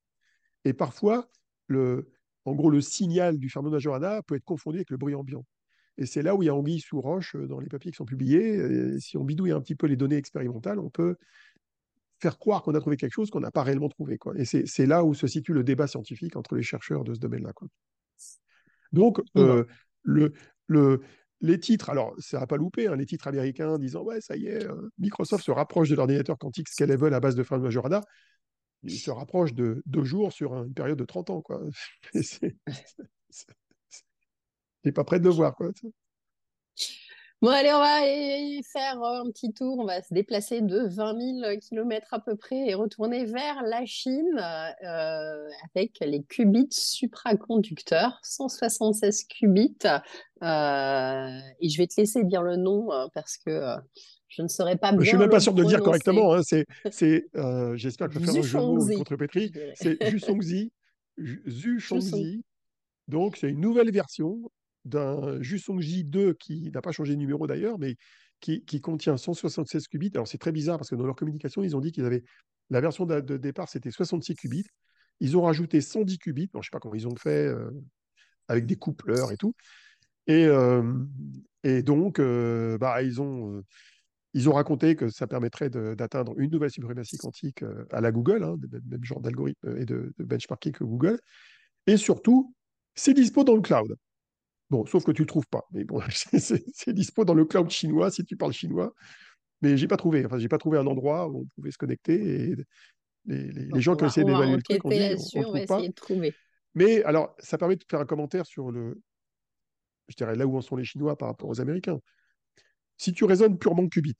Et 0.64 0.72
parfois, 0.72 1.28
le, 1.66 2.12
en 2.44 2.54
gros, 2.54 2.70
le 2.70 2.80
signal 2.80 3.36
du 3.36 3.50
Fermi 3.50 3.68
Majorana 3.68 4.22
peut 4.22 4.36
être 4.36 4.44
confondu 4.44 4.78
avec 4.78 4.90
le 4.90 4.96
bruit 4.96 5.16
ambiant. 5.16 5.44
Et 5.98 6.06
c'est 6.06 6.22
là 6.22 6.36
où 6.36 6.42
il 6.42 6.46
y 6.46 6.48
a 6.48 6.54
anguille 6.54 6.78
sous 6.78 7.00
roche 7.00 7.34
dans 7.34 7.58
les 7.58 7.68
papiers 7.68 7.90
qui 7.90 7.96
sont 7.96 8.04
publiés. 8.04 8.54
Et 8.54 9.00
si 9.00 9.16
on 9.16 9.24
bidouille 9.24 9.50
un 9.50 9.60
petit 9.60 9.74
peu 9.74 9.88
les 9.88 9.96
données 9.96 10.16
expérimentales, 10.16 10.78
on 10.78 10.88
peut 10.88 11.16
faire 12.20 12.38
croire 12.38 12.62
qu'on 12.62 12.74
a 12.74 12.80
trouvé 12.80 12.96
quelque 12.96 13.12
chose 13.12 13.30
qu'on 13.30 13.40
n'a 13.40 13.50
pas 13.50 13.62
réellement 13.62 13.88
trouvé. 13.88 14.18
Quoi. 14.18 14.34
Et 14.36 14.44
c'est 14.44 14.86
là 14.86 15.04
où 15.04 15.14
se 15.14 15.26
situe 15.26 15.52
le 15.52 15.64
débat 15.64 15.86
scientifique 15.86 16.36
entre 16.36 16.54
les 16.54 16.62
chercheurs 16.62 17.04
de 17.04 17.14
ce 17.14 17.20
domaine-là. 17.20 17.52
Donc, 18.92 19.20
euh, 19.36 19.64
le, 20.02 20.32
le, 20.66 21.00
les 21.40 21.58
titres, 21.58 21.88
alors 21.90 22.14
ça 22.18 22.40
n'a 22.40 22.46
pas 22.46 22.56
loupé, 22.56 22.86
hein, 22.86 22.96
les 22.96 23.06
titres 23.06 23.26
américains 23.28 23.78
disant 23.78 24.02
Ouais, 24.02 24.20
ça 24.20 24.36
y 24.36 24.46
est, 24.46 24.66
euh, 24.66 24.90
Microsoft 24.98 25.44
se 25.44 25.50
rapproche 25.50 25.88
de 25.88 25.94
l'ordinateur 25.94 26.36
quantique 26.38 26.68
Scalable 26.68 27.14
à 27.14 27.20
base 27.20 27.34
de 27.34 27.42
Fermi 27.42 27.64
Majorana. 27.64 28.02
Il 28.82 28.98
se 28.98 29.10
rapproche 29.10 29.54
de 29.54 29.82
deux 29.86 30.04
jours 30.04 30.32
sur 30.32 30.54
une 30.54 30.72
période 30.74 30.98
de 30.98 31.04
30 31.04 31.30
ans. 31.30 31.42
Quoi. 31.42 31.62
c'est 32.12 32.54
pas 34.92 35.04
prêt 35.04 35.20
de 35.20 35.24
le 35.24 35.30
voir. 35.30 35.54
Quoi. 35.54 35.70
Bon, 37.42 37.48
allez, 37.48 37.72
on 37.72 37.78
va 37.78 38.02
aller 38.02 38.60
faire 38.70 39.02
un 39.02 39.30
petit 39.30 39.50
tour. 39.54 39.78
On 39.78 39.86
va 39.86 40.02
se 40.02 40.12
déplacer 40.12 40.60
de 40.60 40.80
20 40.94 41.40
000 41.40 41.58
km 41.58 42.08
à 42.12 42.20
peu 42.20 42.36
près 42.36 42.68
et 42.68 42.74
retourner 42.74 43.24
vers 43.24 43.62
la 43.62 43.86
Chine 43.86 44.38
euh, 44.38 45.48
avec 45.74 45.96
les 46.02 46.22
qubits 46.22 46.68
supraconducteurs, 46.70 48.20
176 48.22 49.24
qubits. 49.24 49.78
Euh, 50.42 51.38
et 51.60 51.68
je 51.70 51.78
vais 51.78 51.86
te 51.86 51.98
laisser 51.98 52.24
dire 52.24 52.42
le 52.42 52.56
nom 52.56 52.92
hein, 52.92 53.08
parce 53.14 53.38
que 53.38 53.48
euh, 53.48 53.76
je 54.28 54.42
ne 54.42 54.48
saurais 54.48 54.76
pas 54.76 54.92
bien. 54.92 55.00
Je 55.00 55.08
suis 55.08 55.16
même 55.16 55.30
pas 55.30 55.40
sûr 55.40 55.54
de 55.54 55.62
le 55.62 55.68
dire 55.68 55.80
correctement. 55.80 56.34
Hein. 56.34 56.42
C'est, 56.42 56.66
j'espère 57.74 58.08
que 58.08 58.14
je 58.14 58.18
vais 58.18 58.26
faire 58.26 58.36
un 58.36 58.42
jeu 58.42 58.58
de 58.58 58.64
mots 58.64 58.98
contre 58.98 59.16
Petri. 59.16 59.50
C'est 59.76 59.96
Jusongzi, 60.10 60.72
Zhu 61.18 61.80
Donc, 63.08 63.38
c'est 63.38 63.48
une 63.48 63.60
nouvelle 63.60 63.90
version 63.90 64.42
d'un 64.84 65.40
Jusongji 65.42 66.04
2 66.04 66.34
qui 66.34 66.70
n'a 66.70 66.80
pas 66.80 66.92
changé 66.92 67.14
de 67.14 67.18
numéro 67.18 67.46
d'ailleurs, 67.46 67.78
mais 67.78 67.96
qui, 68.40 68.80
contient 68.80 69.16
176 69.16 69.88
qubits. 69.88 70.10
Alors 70.14 70.26
c'est 70.26 70.38
très 70.38 70.52
bizarre 70.52 70.78
parce 70.78 70.90
que 70.90 70.94
dans 70.94 71.06
leur 71.06 71.16
communication, 71.16 71.62
ils 71.62 71.76
ont 71.76 71.80
dit 71.80 71.92
qu'ils 71.92 72.04
avaient 72.04 72.24
la 72.70 72.80
version 72.80 73.04
de, 73.04 73.36
départ, 73.36 73.68
c'était 73.68 73.90
66 73.90 74.34
qubits. 74.36 74.66
Ils 75.20 75.36
ont 75.36 75.42
rajouté 75.42 75.80
110 75.80 76.18
qubits. 76.18 76.48
je 76.54 76.58
ne 76.58 76.62
sais 76.62 76.68
pas 76.72 76.78
comment 76.78 76.94
ils 76.94 77.08
ont 77.08 77.16
fait 77.16 77.46
euh, 77.46 77.70
avec 78.48 78.64
des 78.66 78.76
coupleurs 78.76 79.32
et 79.32 79.36
tout. 79.36 79.54
Et, 80.26 80.46
euh, 80.46 80.82
donc, 81.82 82.20
euh, 82.20 82.78
bah, 82.78 83.02
ils, 83.02 83.20
ont, 83.20 83.62
raconté 84.46 84.94
que 84.94 85.08
ça 85.08 85.26
permettrait 85.26 85.68
d'atteindre 85.68 86.38
une 86.38 86.50
nouvelle 86.50 86.70
suprématie 86.70 87.18
quantique 87.18 87.64
à 87.90 88.00
la 88.00 88.12
Google, 88.12 88.44
hein, 88.44 88.56
même 88.86 89.04
genre 89.04 89.20
d'algorithme 89.20 89.76
et 89.76 89.84
de 89.84 90.14
benchmarking 90.18 90.72
que 90.72 90.84
Google. 90.84 91.18
Et 91.86 91.96
surtout, 91.96 92.54
c'est 92.94 93.14
dispo 93.14 93.44
dans 93.44 93.56
le 93.56 93.62
cloud. 93.62 93.96
Bon, 94.70 94.86
sauf 94.86 95.04
que 95.04 95.10
tu 95.10 95.22
ne 95.22 95.26
trouves 95.26 95.46
pas. 95.48 95.66
Mais 95.72 95.84
bon, 95.84 96.00
c'est 96.10 96.92
dispo 96.92 97.24
dans 97.24 97.34
le 97.34 97.44
cloud 97.44 97.68
chinois 97.70 98.10
si 98.10 98.24
tu 98.24 98.36
parles 98.36 98.52
chinois. 98.52 98.94
Mais 99.62 99.76
j'ai 99.76 99.88
pas 99.88 99.96
trouvé. 99.96 100.24
Enfin, 100.24 100.38
j'ai 100.38 100.48
pas 100.48 100.58
trouvé 100.58 100.78
un 100.78 100.86
endroit 100.86 101.28
où 101.28 101.40
on 101.40 101.46
pouvait 101.56 101.70
se 101.70 101.78
connecter. 101.78 102.14
Et 102.14 102.56
les, 103.26 103.80
gens 103.80 103.96
qui 103.96 104.04
essaient 104.04 104.24
d'évaluer 104.24 104.56
le 104.56 104.62
truc, 104.62 104.84
on 104.84 104.88
dit, 104.88 104.96
on, 105.36 105.52
va 105.52 105.60
essayer 105.60 105.88
de 105.88 105.94
trouver. 105.94 106.34
Mais 106.74 107.02
alors, 107.02 107.34
ça 107.38 107.58
permet 107.58 107.76
de 107.76 107.84
faire 107.88 108.00
un 108.00 108.06
commentaire 108.06 108.46
sur 108.46 108.70
le, 108.70 109.00
je 110.08 110.16
dirais 110.16 110.36
là 110.36 110.46
où 110.46 110.56
en 110.56 110.60
sont 110.60 110.76
les 110.76 110.84
Chinois 110.84 111.16
par 111.16 111.28
rapport 111.28 111.48
aux 111.48 111.60
Américains. 111.60 111.98
Si 112.96 113.12
tu 113.12 113.24
raisonnes 113.24 113.58
purement 113.58 113.88
qubit, 113.88 114.16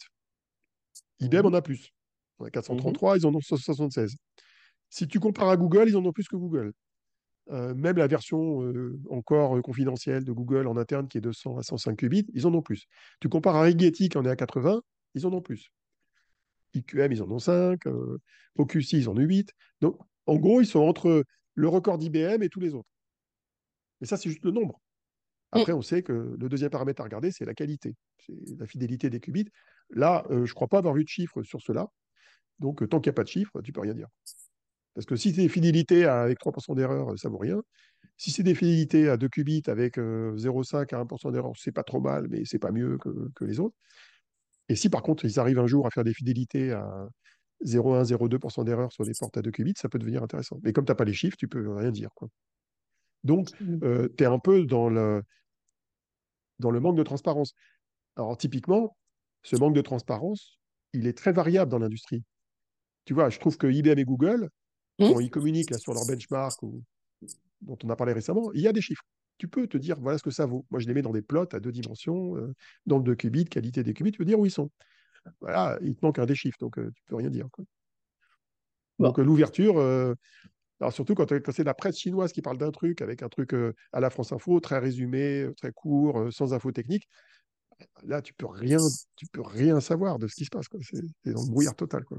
IBM 1.20 1.46
en 1.46 1.54
a 1.54 1.62
plus. 1.62 1.90
On 2.38 2.44
a 2.44 2.50
433, 2.50 3.18
ils 3.18 3.26
en 3.26 3.34
ont 3.34 3.40
76. 3.40 4.16
Si 4.88 5.06
tu 5.06 5.20
compares 5.20 5.50
à 5.50 5.56
Google, 5.56 5.88
ils 5.88 5.96
en 5.96 6.04
ont 6.04 6.12
plus 6.12 6.26
que 6.26 6.36
Google. 6.36 6.72
Euh, 7.50 7.74
même 7.74 7.96
la 7.96 8.06
version 8.06 8.62
euh, 8.62 8.96
encore 9.10 9.60
confidentielle 9.62 10.24
de 10.24 10.30
Google 10.30 10.68
en 10.68 10.76
interne 10.76 11.08
qui 11.08 11.18
est 11.18 11.20
de 11.20 11.32
100 11.32 11.58
à 11.58 11.62
105 11.62 11.96
qubits, 11.96 12.26
ils 12.32 12.46
en 12.46 12.54
ont 12.54 12.62
plus. 12.62 12.86
Tu 13.20 13.28
compares 13.28 13.56
à 13.56 13.62
Rigetti 13.62 14.08
qui 14.08 14.18
en 14.18 14.24
est 14.24 14.30
à 14.30 14.36
80, 14.36 14.80
ils 15.14 15.26
en 15.26 15.32
ont 15.32 15.40
plus. 15.40 15.70
IQM, 16.74 17.10
ils 17.10 17.22
en 17.22 17.30
ont 17.30 17.40
5, 17.40 17.80
Focusy, 18.56 18.98
ils 18.98 19.08
en 19.08 19.16
ont 19.16 19.20
8. 19.20 19.52
Donc, 19.80 19.98
en 20.26 20.36
gros, 20.36 20.60
ils 20.60 20.66
sont 20.66 20.80
entre 20.80 21.24
le 21.54 21.68
record 21.68 21.98
d'IBM 21.98 22.42
et 22.42 22.48
tous 22.48 22.60
les 22.60 22.74
autres. 22.74 22.88
Mais 24.00 24.06
ça, 24.06 24.16
c'est 24.16 24.28
juste 24.28 24.44
le 24.44 24.52
nombre. 24.52 24.80
Après, 25.50 25.72
on 25.72 25.82
sait 25.82 26.04
que 26.04 26.36
le 26.38 26.48
deuxième 26.48 26.70
paramètre 26.70 27.00
à 27.00 27.04
regarder, 27.04 27.32
c'est 27.32 27.44
la 27.44 27.54
qualité, 27.54 27.96
c'est 28.18 28.56
la 28.56 28.66
fidélité 28.66 29.10
des 29.10 29.18
qubits. 29.18 29.50
Là, 29.90 30.24
je 30.30 30.36
ne 30.36 30.46
crois 30.46 30.68
pas 30.68 30.78
avoir 30.78 30.94
vu 30.94 31.02
de 31.02 31.08
chiffres 31.08 31.42
sur 31.42 31.60
cela. 31.60 31.88
Donc, 32.60 32.88
tant 32.88 33.00
qu'il 33.00 33.10
n'y 33.10 33.14
a 33.14 33.16
pas 33.16 33.24
de 33.24 33.28
chiffres, 33.28 33.60
tu 33.62 33.72
ne 33.72 33.74
peux 33.74 33.80
rien 33.80 33.94
dire. 33.94 34.06
Parce 34.94 35.06
que 35.06 35.16
si 35.16 35.30
c'est 35.30 35.42
des 35.42 35.48
fidélités 35.48 36.04
avec 36.04 36.38
3% 36.38 36.74
d'erreur, 36.74 37.18
ça 37.18 37.28
vaut 37.28 37.38
rien. 37.38 37.62
Si 38.16 38.30
c'est 38.30 38.42
des 38.42 38.54
fidélités 38.54 39.08
à 39.08 39.16
2 39.16 39.28
qubits 39.28 39.62
avec 39.66 39.96
0,5 39.96 40.94
à 40.94 41.04
1% 41.04 41.32
d'erreur, 41.32 41.52
c'est 41.56 41.72
pas 41.72 41.84
trop 41.84 42.00
mal, 42.00 42.26
mais 42.28 42.44
c'est 42.44 42.58
pas 42.58 42.70
mieux 42.70 42.98
que, 42.98 43.44
les 43.44 43.60
autres. 43.60 43.76
Et 44.68 44.76
si 44.76 44.88
par 44.88 45.02
contre 45.02 45.24
ils 45.24 45.40
arrivent 45.40 45.58
un 45.58 45.66
jour 45.66 45.86
à 45.86 45.90
faire 45.90 46.04
des 46.04 46.14
fidélités 46.14 46.72
à 46.72 47.08
0,1, 47.64 48.04
0,2% 48.04 48.64
d'erreur 48.64 48.92
sur 48.92 49.04
des 49.04 49.12
portes 49.18 49.36
à 49.36 49.42
2 49.42 49.50
qubits, 49.50 49.74
ça 49.76 49.88
peut 49.88 49.98
devenir 49.98 50.22
intéressant. 50.22 50.58
Mais 50.62 50.72
comme 50.72 50.84
tu 50.84 50.90
n'as 50.90 50.96
pas 50.96 51.04
les 51.04 51.12
chiffres, 51.12 51.36
tu 51.36 51.48
peux 51.48 51.74
rien 51.74 51.90
dire. 51.90 52.10
Quoi. 52.14 52.28
Donc, 53.24 53.48
tu 53.56 54.24
es 54.24 54.26
un 54.26 54.38
peu 54.38 54.64
dans 54.64 54.88
le, 54.88 55.22
dans 56.58 56.70
le 56.70 56.80
manque 56.80 56.96
de 56.96 57.02
transparence. 57.02 57.54
Alors, 58.16 58.36
typiquement, 58.36 58.96
ce 59.42 59.56
manque 59.56 59.74
de 59.74 59.80
transparence, 59.80 60.58
il 60.92 61.06
est 61.06 61.16
très 61.16 61.32
variable 61.32 61.70
dans 61.70 61.78
l'industrie. 61.78 62.22
Tu 63.04 63.14
vois, 63.14 63.30
je 63.30 63.38
trouve 63.38 63.56
que 63.56 63.66
IBM 63.66 63.98
et 63.98 64.04
Google, 64.04 64.50
quand 65.00 65.18
mmh. 65.18 65.22
ils 65.22 65.30
communiquent 65.30 65.70
là, 65.70 65.78
sur 65.78 65.94
leur 65.94 66.06
benchmark 66.06 66.62
ou, 66.62 66.82
dont 67.62 67.78
on 67.84 67.90
a 67.90 67.96
parlé 67.96 68.12
récemment, 68.12 68.52
il 68.52 68.60
y 68.60 68.68
a 68.68 68.72
des 68.72 68.80
chiffres. 68.80 69.04
Tu 69.38 69.48
peux 69.48 69.66
te 69.66 69.78
dire, 69.78 69.98
voilà 70.00 70.18
ce 70.18 70.22
que 70.22 70.30
ça 70.30 70.46
vaut. 70.46 70.66
Moi, 70.70 70.80
je 70.80 70.86
les 70.86 70.94
mets 70.94 71.02
dans 71.02 71.12
des 71.12 71.22
plots 71.22 71.46
à 71.52 71.60
deux 71.60 71.72
dimensions, 71.72 72.36
euh, 72.36 72.54
dans 72.86 72.98
le 72.98 73.04
2 73.04 73.14
qubits, 73.14 73.46
qualité 73.46 73.82
des 73.82 73.94
qubits, 73.94 74.12
tu 74.12 74.18
peux 74.18 74.24
dire 74.24 74.38
où 74.38 74.46
ils 74.46 74.50
sont. 74.50 74.70
Voilà, 75.40 75.78
il 75.82 75.94
te 75.94 76.04
manque 76.04 76.18
un 76.18 76.26
des 76.26 76.34
chiffres, 76.34 76.58
donc 76.60 76.78
euh, 76.78 76.90
tu 76.94 77.02
peux 77.06 77.16
rien 77.16 77.30
dire. 77.30 77.48
Donc 78.98 79.18
euh, 79.18 79.22
l'ouverture, 79.22 79.78
alors 80.80 80.92
surtout 80.92 81.14
quand, 81.14 81.30
quand 81.30 81.52
c'est 81.52 81.64
la 81.64 81.74
presse 81.74 81.98
chinoise 81.98 82.32
qui 82.32 82.42
parle 82.42 82.58
d'un 82.58 82.70
truc 82.70 83.02
avec 83.02 83.22
un 83.22 83.28
truc 83.28 83.54
à 83.92 84.00
la 84.00 84.10
France 84.10 84.32
Info, 84.32 84.60
très 84.60 84.78
résumé, 84.78 85.48
très 85.56 85.72
court, 85.72 86.30
sans 86.30 86.52
info 86.54 86.72
technique, 86.72 87.08
là 88.02 88.20
tu 88.20 88.34
peux 88.34 88.46
rien, 88.46 88.78
tu 89.16 89.26
peux 89.26 89.42
rien 89.42 89.80
savoir 89.80 90.18
de 90.18 90.26
ce 90.26 90.34
qui 90.34 90.44
se 90.44 90.50
passe. 90.50 90.66
C'est 90.82 91.32
dans 91.32 91.44
le 91.44 91.50
brouillard 91.50 91.76
total. 91.76 92.04
Quoi. 92.04 92.18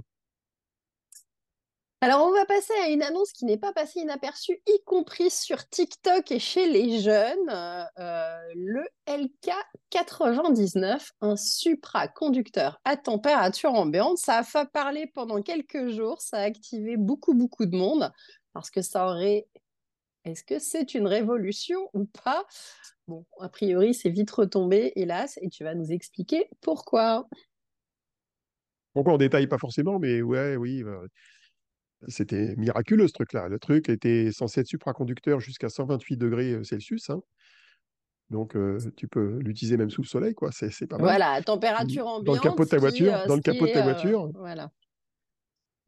Alors, 2.04 2.26
on 2.26 2.32
va 2.32 2.48
passer 2.48 2.74
à 2.84 2.90
une 2.90 3.04
annonce 3.04 3.32
qui 3.32 3.46
n'est 3.46 3.60
pas 3.60 3.74
passée 3.74 4.00
inaperçue, 4.00 4.60
y 4.66 4.84
compris 4.86 5.30
sur 5.30 5.70
TikTok 5.70 6.32
et 6.32 6.40
chez 6.40 6.68
les 6.68 7.00
jeunes. 7.00 7.48
Euh, 8.00 8.40
le 8.56 8.84
LK99, 9.06 11.12
un 11.22 11.36
supraconducteur 11.36 12.82
à 12.86 12.98
température 12.98 13.76
ambiante. 13.76 14.18
Ça 14.18 14.38
a 14.38 14.44
fait 14.44 14.68
parler 14.72 15.12
pendant 15.14 15.44
quelques 15.44 15.90
jours. 15.90 16.20
Ça 16.22 16.38
a 16.38 16.42
activé 16.42 16.98
beaucoup, 16.98 17.36
beaucoup 17.36 17.68
de 17.68 17.78
monde 17.78 18.12
parce 18.54 18.72
que 18.72 18.82
ça 18.82 19.06
aurait. 19.06 19.46
Est-ce 20.26 20.44
que 20.44 20.58
c'est 20.58 20.96
une 20.96 21.06
révolution 21.06 21.88
ou 21.94 22.06
pas? 22.06 22.48
Bon, 23.08 23.28
a 23.40 23.50
priori, 23.50 23.94
c'est 23.94 24.10
vite 24.10 24.32
retombé, 24.32 24.92
hélas, 24.96 25.38
et 25.44 25.50
tu 25.50 25.64
vas 25.64 25.76
nous 25.76 25.92
expliquer 25.92 26.50
pourquoi. 26.62 27.28
Pourquoi 28.94 29.14
on 29.14 29.18
détaille 29.18 29.48
pas 29.48 29.60
forcément, 29.60 30.00
mais 30.00 30.24
ouais, 30.24 30.56
oui. 30.56 30.84
Bah, 30.84 31.02
c'était 32.08 32.56
miraculeux 32.56 33.08
ce 33.08 33.14
truc-là. 33.14 33.48
Le 33.48 33.60
truc 33.60 33.90
était 33.90 34.32
censé 34.32 34.62
être 34.62 34.68
supraconducteur 34.68 35.40
jusqu'à 35.40 35.70
128 35.70 36.18
degrés 36.18 36.54
euh, 36.54 36.64
Celsius. 36.64 37.10
Hein. 37.10 37.22
Donc, 38.30 38.56
euh, 38.56 38.80
tu 38.96 39.08
peux 39.08 39.40
l'utiliser 39.40 39.78
même 39.78 39.90
sous 39.90 40.02
le 40.02 40.08
soleil, 40.08 40.34
quoi. 40.34 40.52
C'est 40.52 40.88
pas 40.88 40.98
mal. 40.98 41.06
Voilà, 41.06 41.42
température 41.42 42.08
ambiante. 42.08 42.26
Dans 42.26 42.34
le 42.34 42.40
capot 42.40 42.64
de 42.64 42.70
ta 42.70 42.78
voiture. 42.78 43.14
Euh, 43.14 43.28
dans 43.28 43.36
le 43.36 43.42
capot 43.42 43.68
de 43.68 43.74
ta 43.74 43.84
voiture. 43.84 44.32
voilà. 44.36 44.72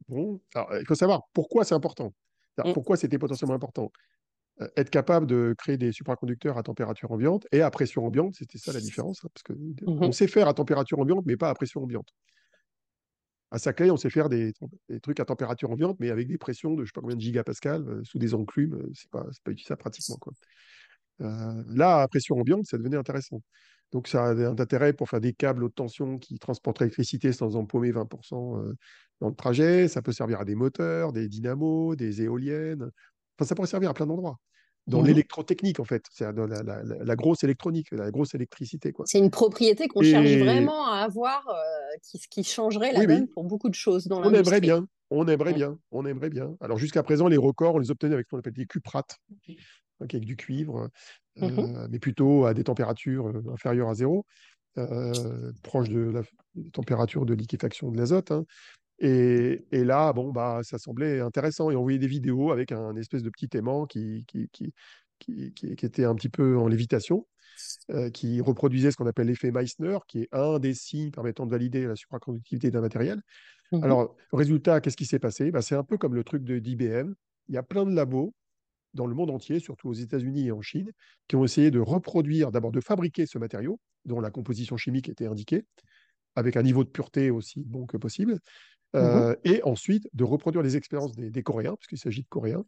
Bon, 0.08 0.38
il 0.78 0.84
faut 0.86 0.94
savoir 0.94 1.22
pourquoi 1.32 1.64
c'est 1.64 1.74
important. 1.74 2.12
Mm. 2.58 2.74
Pourquoi 2.74 2.96
c'était 2.96 3.18
potentiellement 3.18 3.54
important. 3.54 3.90
être 4.76 4.90
capable 4.90 5.26
de 5.26 5.54
créer 5.56 5.78
des 5.78 5.92
supraconducteurs 5.92 6.58
à 6.58 6.62
température 6.62 7.10
ambiante 7.10 7.46
et 7.50 7.62
à 7.62 7.70
pression 7.70 8.04
ambiante, 8.04 8.34
c'était 8.34 8.58
ça 8.58 8.72
la 8.72 8.80
différence. 8.80 9.24
Hein, 9.24 9.28
parce 9.32 9.42
que 9.42 9.54
on 9.86 10.12
sait 10.12 10.28
faire 10.28 10.46
à 10.46 10.52
température 10.52 10.98
ambiante, 10.98 11.24
mais 11.24 11.36
pas 11.36 11.48
à 11.48 11.54
pression 11.54 11.82
ambiante 11.82 12.08
à 13.54 13.58
Saclay, 13.58 13.88
on 13.88 13.96
sait 13.96 14.10
faire 14.10 14.28
des, 14.28 14.52
trucs 15.00 15.20
à 15.20 15.24
température 15.24 15.70
ambiante, 15.70 15.96
mais 16.00 16.10
avec 16.10 16.26
des 16.26 16.38
pressions 16.38 16.74
de 16.74 16.82
je 16.82 16.88
sais 16.88 16.92
pas 16.92 17.00
combien 17.00 17.14
de 17.14 17.20
gigapascal 17.20 17.88
euh, 17.88 18.02
sous 18.02 18.18
des 18.18 18.34
enclumes, 18.34 18.74
euh, 18.74 18.90
c'est 18.94 19.08
pas, 19.10 19.24
pas 19.44 19.52
utilisable 19.52 19.78
pratiquement. 19.78 20.16
Quoi. 20.16 20.32
Euh, 21.20 21.62
là, 21.68 22.02
à 22.02 22.08
pression 22.08 22.36
ambiante, 22.36 22.66
ça 22.66 22.78
devenait 22.78 22.96
intéressant. 22.96 23.40
Donc, 23.92 24.08
ça 24.08 24.24
a 24.24 24.32
un 24.32 24.58
intérêt 24.58 24.92
pour 24.92 25.08
faire 25.08 25.20
des 25.20 25.32
câbles 25.32 25.62
haute 25.62 25.76
tension 25.76 26.18
qui 26.18 26.36
transportent 26.40 26.80
l'électricité 26.80 27.32
sans 27.32 27.54
empaumer 27.54 27.92
20% 27.92 28.74
dans 29.20 29.28
le 29.28 29.34
trajet. 29.36 29.86
Ça 29.86 30.02
peut 30.02 30.10
servir 30.10 30.40
à 30.40 30.44
des 30.44 30.56
moteurs, 30.56 31.12
des 31.12 31.28
dynamos, 31.28 31.94
des 31.94 32.22
éoliennes. 32.22 32.90
Enfin, 33.38 33.48
ça 33.48 33.54
pourrait 33.54 33.68
servir 33.68 33.90
à 33.90 33.94
plein 33.94 34.06
d'endroits 34.06 34.40
dans 34.86 35.02
mmh 35.02 35.06
l'électrotechnique, 35.06 35.80
en 35.80 35.84
fait. 35.84 36.04
C'est 36.10 36.30
la, 36.30 36.82
la, 36.82 37.16
grosse 37.16 37.42
électronique, 37.42 37.90
la 37.92 38.10
grosse 38.10 38.34
électricité. 38.34 38.92
C'est 39.06 39.18
une 39.18 39.30
propriété 39.30 39.88
qu'on 39.88 40.02
cherche 40.02 40.36
vraiment 40.36 40.86
à 40.86 40.98
avoir, 40.98 41.48
euh, 41.48 41.98
qui, 42.02 42.20
qui, 42.30 42.44
changerait 42.44 42.92
la 42.92 43.06
donne 43.06 43.28
pour 43.28 43.44
beaucoup 43.44 43.68
de 43.68 43.74
choses 43.74 44.06
dans 44.06 44.22
On 44.22 44.34
aimerait 44.34 44.60
bien, 44.60 44.86
on 45.10 45.26
aimerait 45.26 45.54
bien, 45.54 45.78
on 45.90 46.04
aimerait 46.04 46.30
bien. 46.30 46.54
Alors 46.60 46.78
jusqu'à 46.78 47.02
présent, 47.02 47.28
les 47.28 47.36
records, 47.36 47.76
on 47.76 47.78
les 47.78 47.90
obtenait 47.90 48.14
avec 48.14 48.26
ce 48.26 48.30
qu'on 48.30 48.38
appelle 48.38 48.52
des 48.52 48.66
cuprates, 48.66 49.18
avec 50.00 50.24
du 50.24 50.36
cuivre, 50.36 50.90
mmh 51.36 51.44
euh, 51.44 51.88
mais 51.90 51.98
plutôt 51.98 52.44
à 52.44 52.54
des 52.54 52.64
températures 52.64 53.28
euh, 53.28 53.52
inférieures 53.52 53.88
à 53.88 53.94
zéro, 53.94 54.26
proche 55.62 55.88
de 55.88 56.10
la 56.10 56.22
température 56.72 57.24
de 57.24 57.32
liquéfaction 57.32 57.90
de 57.90 57.96
l'azote. 57.96 58.32
Hein. 58.32 58.44
Et, 59.00 59.64
là, 59.72 60.12
bon, 60.12 60.30
bah, 60.30 60.60
ça 60.62 60.78
semblait 60.78 61.20
intéressant. 61.20 61.70
Et 61.70 61.76
on 61.76 61.82
voyait 61.82 61.98
des 61.98 62.06
vidéos 62.06 62.52
avec 62.52 62.72
un 62.72 62.94
espèce 62.96 63.22
de 63.22 63.30
petit 63.30 63.56
aimant 63.56 63.86
qui, 63.86 64.24
qui, 64.26 64.48
qui, 64.52 64.72
qui, 65.18 65.66
était 65.66 66.04
un 66.04 66.14
petit 66.14 66.28
peu 66.28 66.56
en 66.56 66.68
lévitation, 66.68 67.26
euh, 67.90 68.10
qui 68.10 68.40
reproduisait 68.40 68.90
ce 68.90 68.96
qu'on 68.96 69.06
appelle 69.06 69.26
l'effet 69.26 69.50
Meissner, 69.50 69.98
qui 70.08 70.22
est 70.22 70.28
un 70.32 70.58
des 70.58 70.74
signes 70.74 71.10
permettant 71.10 71.46
de 71.46 71.50
valider 71.50 71.86
la 71.86 71.96
supraconductivité 71.96 72.70
d'un 72.70 72.80
matériel. 72.80 73.20
Mmh 73.72 73.82
Alors, 73.82 74.16
résultat, 74.32 74.80
qu'est-ce 74.80 74.96
qui 74.96 75.06
s'est 75.06 75.18
passé? 75.18 75.50
Bah, 75.50 75.62
C'est 75.62 75.74
un 75.74 75.84
peu 75.84 75.98
comme 75.98 76.14
le 76.14 76.24
truc 76.24 76.44
d'IBM. 76.44 77.14
Il 77.48 77.54
y 77.54 77.58
a 77.58 77.62
plein 77.62 77.84
de 77.84 77.94
labos 77.94 78.34
dans 78.94 79.06
le 79.06 79.14
monde 79.14 79.30
entier, 79.30 79.58
surtout 79.58 79.88
aux 79.88 79.94
États-Unis 79.94 80.46
et 80.46 80.52
en 80.52 80.62
Chine, 80.62 80.90
qui 81.26 81.36
ont 81.36 81.44
essayé 81.44 81.70
de 81.70 81.80
reproduire, 81.80 82.52
d'abord 82.52 82.70
de 82.70 82.80
fabriquer 82.80 83.26
ce 83.26 83.38
matériau, 83.38 83.80
dont 84.04 84.20
la 84.20 84.30
composition 84.30 84.76
chimique 84.76 85.08
était 85.08 85.26
indiquée, 85.26 85.64
avec 86.36 86.56
un 86.56 86.62
niveau 86.62 86.84
de 86.84 86.88
pureté 86.88 87.30
aussi 87.30 87.64
bon 87.64 87.86
que 87.86 87.96
possible, 87.96 88.38
euh, 88.94 89.32
mmh 89.32 89.36
et 89.44 89.62
ensuite 89.64 90.08
de 90.12 90.24
reproduire 90.24 90.62
les 90.62 90.76
expériences 90.76 91.12
des, 91.12 91.30
des 91.30 91.42
Coréens, 91.42 91.76
puisqu'il 91.76 91.98
s'agit 91.98 92.22
de 92.22 92.28
Coréens, 92.28 92.64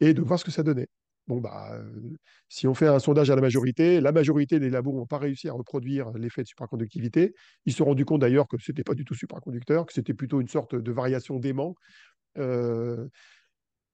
et 0.00 0.14
de 0.14 0.22
voir 0.22 0.38
ce 0.38 0.44
que 0.44 0.50
ça 0.50 0.62
donnait. 0.62 0.88
Bon, 1.26 1.40
bah, 1.40 1.70
euh, 1.72 2.16
si 2.48 2.68
on 2.68 2.74
fait 2.74 2.86
un 2.86 3.00
sondage 3.00 3.30
à 3.30 3.34
la 3.34 3.40
majorité, 3.40 4.00
la 4.00 4.12
majorité 4.12 4.60
des 4.60 4.70
labos 4.70 4.92
n'ont 4.92 5.06
pas 5.06 5.18
réussi 5.18 5.48
à 5.48 5.52
reproduire 5.52 6.12
l'effet 6.12 6.42
de 6.42 6.46
supraconductivité. 6.46 7.34
Ils 7.64 7.72
se 7.72 7.78
sont 7.78 7.84
rendus 7.84 8.04
compte 8.04 8.20
d'ailleurs 8.20 8.46
que 8.46 8.56
ce 8.60 8.70
n'était 8.70 8.84
pas 8.84 8.94
du 8.94 9.04
tout 9.04 9.14
supraconducteur, 9.14 9.86
que 9.86 9.92
c'était 9.92 10.14
plutôt 10.14 10.40
une 10.40 10.48
sorte 10.48 10.76
de 10.76 10.92
variation 10.92 11.38
d'aimant. 11.38 11.74
Euh, 12.38 13.08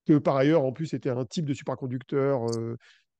que 0.05 0.17
par 0.17 0.35
ailleurs, 0.35 0.63
en 0.63 0.73
plus, 0.73 0.87
c'était 0.87 1.09
un 1.09 1.25
type 1.25 1.45
de 1.45 1.53
supraconducteur 1.53 2.45
euh, 2.55 2.77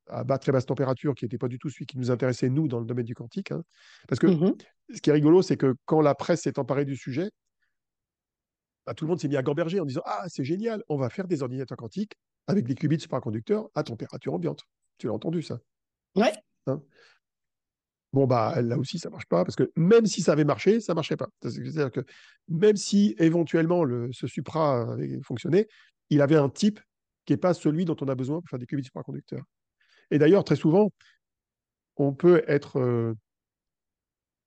à 0.07 0.23
bas, 0.23 0.37
très 0.37 0.51
basse 0.51 0.65
température 0.65 1.15
qui 1.15 1.25
n'était 1.25 1.37
pas 1.37 1.47
du 1.47 1.57
tout 1.57 1.69
celui 1.69 1.85
qui 1.85 1.97
nous 1.97 2.11
intéressait, 2.11 2.49
nous, 2.49 2.67
dans 2.67 2.79
le 2.79 2.85
domaine 2.85 3.05
du 3.05 3.15
quantique. 3.15 3.51
Hein. 3.51 3.63
Parce 4.07 4.19
que 4.19 4.27
mmh 4.27 4.55
ce 4.93 5.01
qui 5.01 5.09
est 5.09 5.13
rigolo, 5.13 5.41
c'est 5.41 5.55
que 5.55 5.75
quand 5.85 6.01
la 6.01 6.13
presse 6.13 6.41
s'est 6.41 6.59
emparée 6.59 6.83
du 6.83 6.97
sujet, 6.97 7.31
bah, 8.85 8.93
tout 8.93 9.05
le 9.05 9.09
monde 9.09 9.19
s'est 9.19 9.27
mis 9.27 9.37
à 9.37 9.41
gamberger 9.41 9.79
en 9.79 9.85
disant 9.85 10.01
Ah, 10.05 10.25
c'est 10.27 10.43
génial, 10.43 10.83
on 10.89 10.97
va 10.97 11.09
faire 11.09 11.27
des 11.27 11.41
ordinateurs 11.43 11.77
quantiques 11.77 12.13
avec 12.47 12.65
des 12.65 12.75
qubits 12.75 12.99
supraconducteurs 12.99 13.69
à 13.75 13.83
température 13.83 14.33
ambiante. 14.33 14.63
Tu 14.97 15.07
l'as 15.07 15.13
entendu, 15.13 15.41
ça? 15.41 15.59
Ouais. 16.15 16.33
Hein? 16.67 16.81
Bon, 18.11 18.27
bah, 18.27 18.61
là 18.61 18.77
aussi, 18.77 18.99
ça 18.99 19.09
ne 19.09 19.13
marche 19.13 19.25
pas, 19.25 19.43
parce 19.43 19.55
que 19.55 19.71
même 19.75 20.05
si 20.05 20.21
ça 20.21 20.33
avait 20.33 20.43
marché, 20.43 20.79
ça 20.79 20.93
ne 20.93 20.95
marchait 20.95 21.17
pas. 21.17 21.29
C'est-à-dire 21.41 21.91
que 21.91 22.01
même 22.47 22.75
si 22.75 23.15
éventuellement 23.17 23.83
le, 23.83 24.11
ce 24.11 24.27
supra 24.27 24.93
avait 24.93 25.19
fonctionné, 25.23 25.67
il 26.11 26.21
avait 26.21 26.35
un 26.35 26.49
type 26.49 26.79
qui 27.25 27.33
n'est 27.33 27.37
pas 27.37 27.55
celui 27.55 27.85
dont 27.85 27.95
on 28.01 28.07
a 28.07 28.15
besoin 28.15 28.39
pour 28.39 28.49
faire 28.49 28.59
des 28.59 28.67
qubits 28.67 28.83
supraconducteurs. 28.83 29.43
Et 30.11 30.19
d'ailleurs, 30.19 30.43
très 30.43 30.55
souvent, 30.55 30.91
on 31.95 32.13
peut 32.13 32.43
être, 32.47 32.79
euh, 32.79 33.15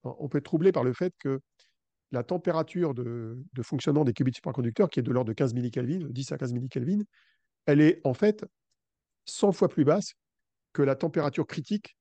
on 0.05 0.29
peut 0.29 0.39
être 0.39 0.45
troublé 0.45 0.71
par 0.71 0.85
le 0.85 0.93
fait 0.93 1.13
que 1.19 1.41
la 2.13 2.23
température 2.23 2.95
de, 2.95 3.39
de 3.53 3.63
fonctionnement 3.63 4.05
des 4.05 4.13
qubits 4.13 4.35
supraconducteurs, 4.35 4.89
qui 4.89 5.01
est 5.01 5.03
de 5.03 5.11
l'ordre 5.13 5.29
de 5.29 5.35
15 5.35 5.55
millikelvin, 5.55 6.07
10 6.09 6.33
à 6.33 6.39
15 6.39 6.53
millikelvin, 6.53 7.03
elle 7.67 7.81
est 7.81 8.01
en 8.05 8.15
fait 8.15 8.45
100 9.27 9.53
fois 9.53 9.69
plus 9.69 9.85
basse 9.85 10.15
que 10.73 10.83
la 10.83 10.95
température 10.95 11.47
critique 11.47 11.97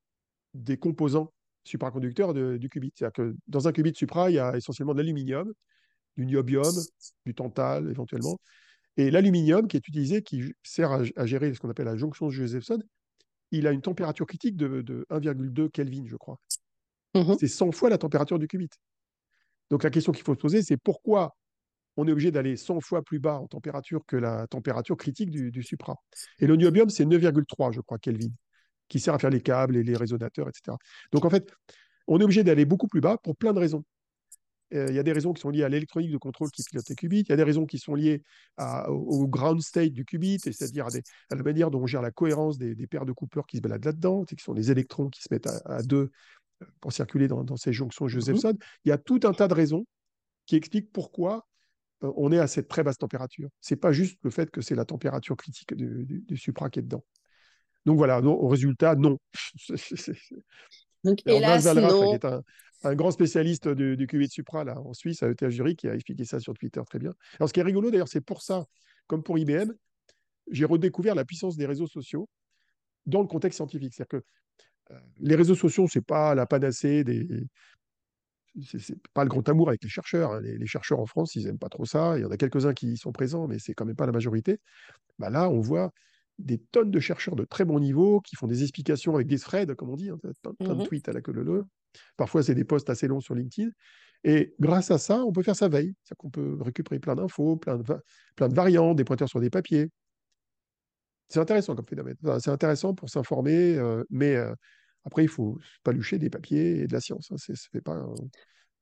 des 0.54 0.78
composants 0.78 1.34
supraconducteurs 1.64 2.34
du 2.34 2.70
qubit. 2.70 2.92
C'est-à-dire 2.96 3.14
que 3.14 3.36
dans 3.48 3.68
un 3.68 3.72
qubit 3.72 3.96
supra, 3.96 4.30
il 4.30 4.36
y 4.36 4.40
a 4.40 4.56
essentiellement 4.56 4.94
de 4.94 5.00
l'aluminium, 5.00 5.52
du 6.18 6.26
niobium, 6.26 6.74
du 7.26 7.34
tantal 7.34 7.90
éventuellement. 7.90 8.38
Et 8.98 9.12
l'aluminium 9.12 9.68
qui 9.68 9.78
est 9.78 9.88
utilisé, 9.88 10.22
qui 10.22 10.54
sert 10.64 10.92
à, 10.92 11.26
gérer 11.26 11.54
ce 11.54 11.60
qu'on 11.60 11.70
appelle 11.70 11.86
la 11.86 11.98
jonction 11.98 12.28
de 12.28 12.32
Josephson, 12.32 12.82
il 13.52 13.68
a 13.68 13.72
une 13.72 13.82
température 13.82 14.26
critique 14.26 14.56
de, 14.56 15.06
1,2 15.10 15.70
Kelvin, 15.70 16.06
je 16.08 16.16
crois. 16.16 16.40
Mm-hmm. 17.14 17.38
C'est 17.40 17.48
100 17.48 17.72
fois 17.72 17.90
la 17.90 17.98
température 17.98 18.40
du 18.40 18.48
qubit. 18.48 18.70
Donc 19.70 19.84
la 19.84 19.90
question 19.90 20.12
qu'il 20.12 20.24
faut 20.24 20.34
se 20.34 20.40
poser, 20.40 20.62
c'est 20.62 20.78
pourquoi 20.78 21.36
on 21.98 22.08
est 22.08 22.12
obligé 22.12 22.32
d'aller 22.32 22.58
100 22.58 22.82
fois 22.82 23.02
plus 23.02 23.20
bas 23.20 23.40
en 23.40 23.48
température 23.48 24.06
que 24.06 24.18
la 24.18 24.48
température 24.48 24.98
critique 24.98 25.32
du, 25.32 25.64
supra. 25.64 25.96
Et 26.40 26.48
le 26.48 26.56
niobium, 26.56 26.90
c'est 26.90 27.06
9,3, 27.06 27.72
je 27.72 27.82
crois, 27.82 27.98
Kelvin, 27.98 28.32
qui 28.90 29.00
sert 29.00 29.14
à 29.14 29.20
faire 29.20 29.30
les 29.30 29.42
câbles 29.42 29.78
et 29.78 29.84
les 29.84 29.96
résonateurs, 29.96 30.50
etc. 30.50 30.78
Donc 31.12 31.26
en 31.26 31.30
fait, 31.30 31.52
on 32.08 32.20
est 32.20 32.24
obligé 32.24 32.44
d'aller 32.44 32.66
beaucoup 32.66 32.88
plus 32.88 33.02
bas 33.02 33.18
pour 33.18 33.36
plein 33.36 33.54
de 33.54 33.60
raisons. 33.60 33.84
Euh, 34.74 34.88
il 34.90 34.96
y 34.96 35.00
a 35.00 35.04
des 35.04 35.12
raisons 35.12 35.32
qui 35.32 35.42
sont 35.42 35.50
liées 35.50 35.64
à 35.64 35.70
l'électronique 35.70 36.12
de 36.12 36.18
contrôle 36.18 36.50
qui 36.50 36.64
pilote 36.64 36.88
les 36.90 36.96
qubits. 36.96 37.22
Il 37.22 37.30
y 37.30 37.34
a 37.34 37.36
des 37.36 37.44
raisons 37.44 37.66
qui 37.66 37.78
sont 37.78 37.96
liées 37.96 38.24
au, 38.58 39.28
ground 39.28 39.62
state 39.62 39.94
du 39.94 40.06
qubit, 40.06 40.40
c'est-à-dire 40.40 40.88
à, 40.88 41.36
la 41.36 41.44
manière 41.44 41.72
dont 41.72 41.82
on 41.82 41.88
gère 41.88 42.02
la 42.02 42.12
cohérence 42.12 42.58
des, 42.58 42.76
paires 42.88 43.06
de 43.06 43.12
Cooper 43.12 43.42
qui 43.48 43.58
se 43.58 43.62
baladent 43.62 43.86
là-dedans, 43.86 44.26
qui 44.26 44.36
sont 44.40 44.54
les 44.54 44.72
électrons 44.72 45.10
qui 45.10 45.22
se 45.22 45.28
mettent 45.32 45.48
à, 45.48 45.82
deux 45.84 46.12
pour 46.82 46.94
circuler 46.94 47.28
dans, 47.28 47.58
ces 47.58 47.74
jonctions 47.74 48.08
Josephson. 48.08 48.52
Mm-hmm. 48.52 48.78
Il 48.86 48.90
y 48.90 48.92
a 48.92 48.98
tout 48.98 49.20
un 49.24 49.34
tas 49.34 49.48
de 49.48 49.54
raisons 49.54 49.86
qui 50.46 50.56
expliquent 50.56 50.92
pourquoi 50.92 51.48
euh, 52.04 52.12
on 52.16 52.32
est 52.32 52.40
à 52.40 52.48
cette 52.48 52.68
très 52.68 52.84
basse 52.84 52.98
température. 52.98 53.50
C'est 53.62 53.76
pas 53.76 53.92
juste 53.92 54.20
le 54.24 54.30
fait 54.30 54.52
que 54.52 54.62
c'est 54.62 54.76
la 54.76 54.86
température 54.86 55.36
critique 55.36 55.74
du, 55.74 56.38
supra 56.38 56.70
qui 56.70 56.80
est 56.80 56.84
dedans. 56.84 57.04
Donc 57.86 57.98
voilà, 57.98 58.20
au 58.22 58.48
résultat, 58.48 58.96
non. 58.96 59.20
Donc, 61.04 61.20
hélas, 61.28 61.66
non. 61.76 62.14
Est 62.14 62.26
un, 62.26 62.96
grand 62.96 63.12
spécialiste 63.12 63.68
du, 63.68 63.96
du 63.96 64.08
qubit 64.08 64.28
supra 64.28 64.64
là, 64.64 64.80
en 64.80 64.94
Suisse, 64.94 65.22
à 65.24 65.30
ETH 65.30 65.50
Zurich, 65.50 65.80
qui 65.80 65.88
a 65.88 65.94
expliqué 65.94 66.26
ça 66.26 66.40
sur 66.40 66.54
Twitter 66.56 66.82
très 66.86 67.00
bien. 67.00 67.14
Alors, 67.40 67.48
ce 67.48 67.54
qui 67.54 67.60
est 67.60 67.64
rigolo, 67.64 67.92
d'ailleurs, 67.92 68.08
c'est 68.08 68.22
pour 68.22 68.42
ça, 68.42 68.66
comme 69.08 69.24
pour 69.24 69.38
IBM, 69.38 69.72
j'ai 70.50 70.66
redécouvert 70.66 71.16
la 71.16 71.26
puissance 71.26 71.58
des 71.58 71.66
réseaux 71.66 71.88
sociaux 71.88 72.28
dans 73.06 73.22
le 73.22 73.28
contexte 73.28 73.58
scientifique. 73.58 73.94
C'est-à-dire 73.94 74.20
que 74.20 74.26
les 75.20 75.36
réseaux 75.36 75.56
sociaux, 75.56 75.88
c'est 75.90 76.06
pas 76.06 76.36
la 76.36 76.46
panacée 76.46 77.04
des, 77.04 77.48
c'est 78.64 78.96
pas 79.14 79.24
le 79.24 79.30
grand 79.30 79.48
amour 79.50 79.70
avec 79.70 79.84
les 79.84 79.90
chercheurs. 79.90 80.34
Hein. 80.34 80.42
Les, 80.42 80.66
chercheurs 80.66 81.00
en 81.00 81.06
France, 81.06 81.36
ils 81.36 81.46
n'aiment 81.46 81.58
pas 81.58 81.70
trop 81.70 81.86
ça. 81.86 82.18
Il 82.18 82.22
y 82.22 82.26
en 82.26 82.32
a 82.32 82.38
quelques-uns 82.38 82.74
qui 82.74 82.94
y 82.94 82.98
sont 82.98 83.12
présents, 83.12 83.48
mais 83.48 83.60
c'est 83.60 83.74
quand 83.74 83.86
même 83.86 83.96
pas 83.96 84.06
la 84.06 84.12
majorité. 84.12 84.60
Bah 85.20 85.30
là, 85.30 85.50
on 85.50 85.60
voit 85.60 85.92
des 86.38 86.58
tonnes 86.58 86.92
de 86.92 87.00
chercheurs 87.00 87.36
de 87.36 87.46
très 87.46 87.66
bon 87.66 87.80
niveau 87.80 88.20
qui 88.22 88.36
font 88.36 88.48
des 88.48 88.62
explications 88.62 89.16
avec 89.16 89.28
des 89.28 89.40
threads, 89.40 89.74
comme 89.76 89.90
on 89.90 89.96
dit, 89.96 90.10
hein, 90.10 90.20
plein, 90.42 90.76
de 90.76 90.82
mmh 90.82 90.88
tweets 90.88 91.10
à 91.10 91.14
la 91.14 91.22
queue 91.22 91.32
leu. 91.32 91.66
Parfois, 92.18 92.44
c'est 92.44 92.56
des 92.56 92.66
posts 92.66 92.90
assez 92.90 93.08
longs 93.08 93.22
sur 93.22 93.36
LinkedIn. 93.36 93.70
Et 94.24 94.54
grâce 94.60 94.92
à 94.92 94.98
ça, 94.98 95.24
on 95.24 95.32
peut 95.32 95.44
faire 95.44 95.56
sa 95.56 95.70
veille. 95.70 95.94
C'est-à-dire 96.04 96.18
qu'on 96.18 96.30
peut 96.30 96.58
récupérer 96.62 97.00
plein 97.00 97.16
d'infos, 97.16 97.58
plein 97.58 97.78
de, 97.78 97.84
plein 98.36 98.50
de 98.50 98.56
variantes, 98.56 98.98
des 98.98 99.04
pointeurs 99.04 99.30
sur 99.30 99.40
des 99.40 99.50
papiers. 99.50 99.90
C'est 101.30 101.40
intéressant 101.40 101.76
comme 101.76 101.88
phénomène. 101.88 102.16
c'est 102.40 102.52
intéressant 102.52 102.94
pour 102.94 103.10
s'informer, 103.10 103.76
euh, 103.76 104.04
mais 104.10 104.36
euh, 104.36 104.54
après, 105.06 105.24
il 105.24 105.28
faut 105.28 105.58
palucher 105.84 106.18
des 106.20 106.30
papiers 106.30 106.80
et 106.82 106.88
de 106.88 106.94
la 106.94 107.02
science. 107.02 107.30
Hein. 107.32 107.38
Ça 107.38 107.54
ne 107.54 107.58
se 107.58 107.68
fait 107.72 107.82
pas 107.82 108.00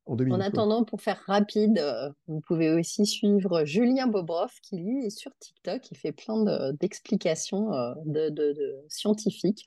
en 0.06 0.16
deux 0.16 0.24
minutes. 0.24 0.40
En 0.40 0.44
attendant, 0.44 0.84
pour 0.84 1.00
faire 1.00 1.22
rapide, 1.26 1.78
euh, 1.78 2.10
vous 2.26 2.40
pouvez 2.40 2.70
aussi 2.70 3.06
suivre 3.06 3.64
Julien 3.64 4.06
Bobrov 4.06 4.52
qui, 4.62 4.76
lui, 4.76 5.06
est 5.06 5.10
sur 5.10 5.32
TikTok. 5.38 5.90
Il 5.90 5.96
fait 5.96 6.12
plein 6.12 6.72
d'explications 6.72 7.70
de, 8.04 8.84
scientifiques. 8.88 9.64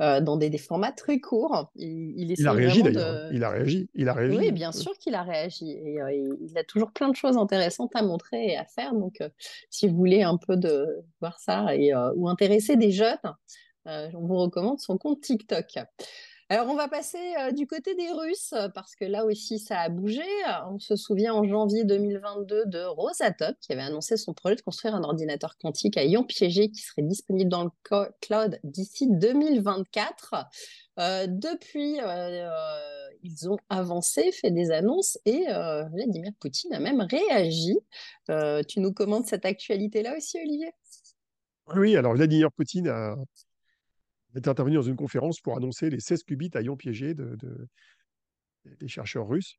Euh, 0.00 0.20
dans 0.22 0.36
des, 0.36 0.56
formats 0.56 0.92
très 0.92 1.20
courts. 1.20 1.70
Il, 1.76 2.30
il, 2.30 2.48
a 2.48 2.52
réagi 2.52 2.82
d'ailleurs. 2.82 3.30
Il 3.32 3.44
a 3.44 3.50
réagi. 3.50 3.90
Il 3.94 4.08
a 4.08 4.14
réagi. 4.14 4.38
Oui, 4.38 4.50
bien 4.50 4.72
sûr 4.72 4.96
qu'il 4.98 5.14
a 5.14 5.22
réagi. 5.22 5.72
Et 5.72 5.98
il 6.40 6.56
a 6.56 6.64
toujours 6.64 6.90
plein 6.92 7.10
de 7.10 7.16
choses 7.16 7.36
intéressantes 7.36 7.94
à 7.94 8.02
montrer 8.02 8.52
et 8.52 8.56
à 8.56 8.64
faire. 8.64 8.94
Donc, 8.94 9.22
si 9.68 9.88
vous 9.88 9.96
voulez 9.96 10.22
un 10.22 10.38
peu 10.38 10.56
de 10.56 10.86
voir 11.20 11.38
ça 11.38 11.76
et, 11.76 11.92
ou 12.16 12.28
intéresser 12.28 12.76
des 12.76 12.92
jeunes, 12.92 13.18
euh, 13.86 14.08
on 14.14 14.26
vous 14.26 14.36
recommande 14.36 14.78
son 14.80 14.98
compte 14.98 15.20
TikTok. 15.20 15.78
Alors, 16.52 16.66
on 16.66 16.74
va 16.74 16.88
passer 16.88 17.36
euh, 17.38 17.52
du 17.52 17.68
côté 17.68 17.94
des 17.94 18.10
Russes, 18.10 18.54
parce 18.74 18.96
que 18.96 19.04
là 19.04 19.24
aussi, 19.24 19.60
ça 19.60 19.78
a 19.78 19.88
bougé. 19.88 20.24
On 20.68 20.80
se 20.80 20.96
souvient 20.96 21.32
en 21.32 21.44
janvier 21.44 21.84
2022 21.84 22.64
de 22.66 22.82
Rosatop, 22.82 23.54
qui 23.60 23.72
avait 23.72 23.82
annoncé 23.82 24.16
son 24.16 24.34
projet 24.34 24.56
de 24.56 24.60
construire 24.60 24.96
un 24.96 25.04
ordinateur 25.04 25.56
quantique 25.58 25.96
à 25.96 26.02
ion 26.02 26.24
piégé 26.24 26.68
qui 26.72 26.82
serait 26.82 27.02
disponible 27.02 27.48
dans 27.48 27.62
le 27.62 27.70
cloud 28.20 28.58
d'ici 28.64 29.06
2024. 29.08 30.34
Euh, 30.98 31.28
depuis, 31.28 31.98
ils 33.22 33.48
ont 33.48 33.58
avancé, 33.68 34.32
fait 34.32 34.50
des 34.50 34.72
annonces, 34.72 35.18
et 35.26 35.44
Vladimir 35.92 36.32
Poutine 36.40 36.74
a 36.74 36.80
même 36.80 37.06
réagi. 37.08 37.78
tu 38.66 38.80
nous 38.80 38.92
commandes 38.92 39.26
cette 39.26 39.44
actualité-là 39.44 40.16
aussi, 40.16 40.36
Olivier? 40.42 40.72
Oui, 41.76 41.96
alors 41.96 42.14
Vladimir 42.14 42.50
Poutine 42.50 42.88
a 42.88 43.14
est 44.34 44.48
intervenu 44.48 44.76
dans 44.76 44.82
une 44.82 44.96
conférence 44.96 45.40
pour 45.40 45.56
annoncer 45.56 45.90
les 45.90 46.00
16 46.00 46.24
qubits 46.24 46.50
à 46.54 46.62
ion 46.62 46.76
piégé 46.76 47.14
de, 47.14 47.36
des 48.64 48.88
chercheurs 48.88 49.28
russes. 49.28 49.56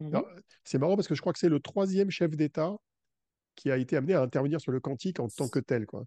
Mmh 0.00 0.18
c'est 0.64 0.78
marrant 0.78 0.96
parce 0.96 1.08
que 1.08 1.14
je 1.14 1.20
crois 1.20 1.34
que 1.34 1.38
c'est 1.38 1.50
le 1.50 1.60
troisième 1.60 2.10
chef 2.10 2.30
d'État 2.30 2.74
qui 3.54 3.70
a 3.70 3.76
été 3.76 3.96
amené 3.96 4.14
à 4.14 4.22
intervenir 4.22 4.58
sur 4.58 4.72
le 4.72 4.80
quantique 4.80 5.20
en 5.20 5.28
tant 5.28 5.48
que 5.48 5.58
tel. 5.58 5.84
Quoi. 5.84 6.04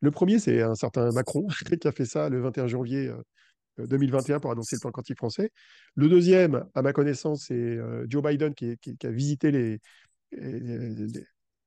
Le 0.00 0.10
premier, 0.10 0.38
c'est 0.38 0.60
un 0.60 0.74
certain 0.74 1.10
Macron 1.12 1.46
qui 1.80 1.88
a 1.88 1.92
fait 1.92 2.04
ça 2.04 2.28
le 2.28 2.42
21 2.42 2.66
janvier 2.66 3.10
2021 3.78 4.36
euh, 4.36 4.40
pour 4.40 4.50
annoncer 4.50 4.76
le 4.76 4.80
plan 4.80 4.90
quantique 4.90 5.16
français. 5.16 5.50
Le 5.94 6.08
deuxième, 6.08 6.66
à 6.74 6.82
ma 6.82 6.92
connaissance, 6.92 7.44
c'est 7.46 7.54
euh, 7.54 8.04
Joe 8.08 8.22
Biden 8.22 8.54
qui, 8.54 8.76
a 9.02 9.10
visité 9.10 9.50
les, 9.50 9.80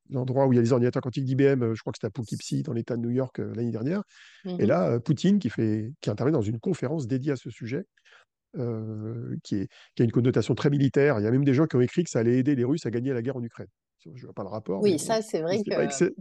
l'endroit 0.09 0.47
où 0.47 0.53
il 0.53 0.55
y 0.55 0.59
a 0.59 0.61
les 0.61 0.71
ordinateurs 0.71 1.01
quantiques 1.01 1.25
d'IBM, 1.25 1.63
euh, 1.63 1.75
je 1.75 1.81
crois 1.81 1.91
que 1.91 1.97
c'était 1.97 2.07
à 2.07 2.11
Poughkeepsie, 2.11 2.63
dans 2.63 2.73
l'État 2.73 2.95
de 2.95 3.01
New 3.01 3.09
York, 3.09 3.39
euh, 3.39 3.53
l'année 3.55 3.71
dernière. 3.71 4.03
Et 4.45 4.53
mmh 4.53 4.65
là, 4.65 4.91
euh, 4.91 4.99
Poutine 4.99 5.39
qui, 5.39 5.49
fait, 5.49 5.91
qui 6.01 6.09
intervient 6.09 6.33
dans 6.33 6.41
une 6.41 6.59
conférence 6.59 7.07
dédiée 7.07 7.31
à 7.31 7.35
ce 7.35 7.49
sujet, 7.49 7.85
qui, 9.43 9.55
est, 9.55 9.67
qui, 9.95 10.01
a 10.01 10.05
une 10.05 10.13
connotation 10.13 10.55
très 10.55 10.69
militaire. 10.69 11.19
Il 11.19 11.23
y 11.23 11.27
a 11.27 11.31
même 11.31 11.43
des 11.43 11.53
gens 11.53 11.65
qui 11.65 11.75
ont 11.75 11.81
écrit 11.81 12.05
que 12.05 12.09
ça 12.09 12.19
allait 12.19 12.37
aider 12.37 12.55
les 12.55 12.63
Russes 12.63 12.85
à 12.85 12.89
gagner 12.89 13.11
la 13.11 13.21
guerre 13.21 13.35
en 13.35 13.43
Ukraine. 13.43 13.67
Je 14.13 14.23
vois 14.23 14.33
pas 14.33 14.43
le 14.43 14.49
rapport. 14.49 14.81
Oui, 14.81 14.99
ça, 14.99 15.21
c'est 15.21 15.41
vrai 15.41 15.61
que. 15.63 15.71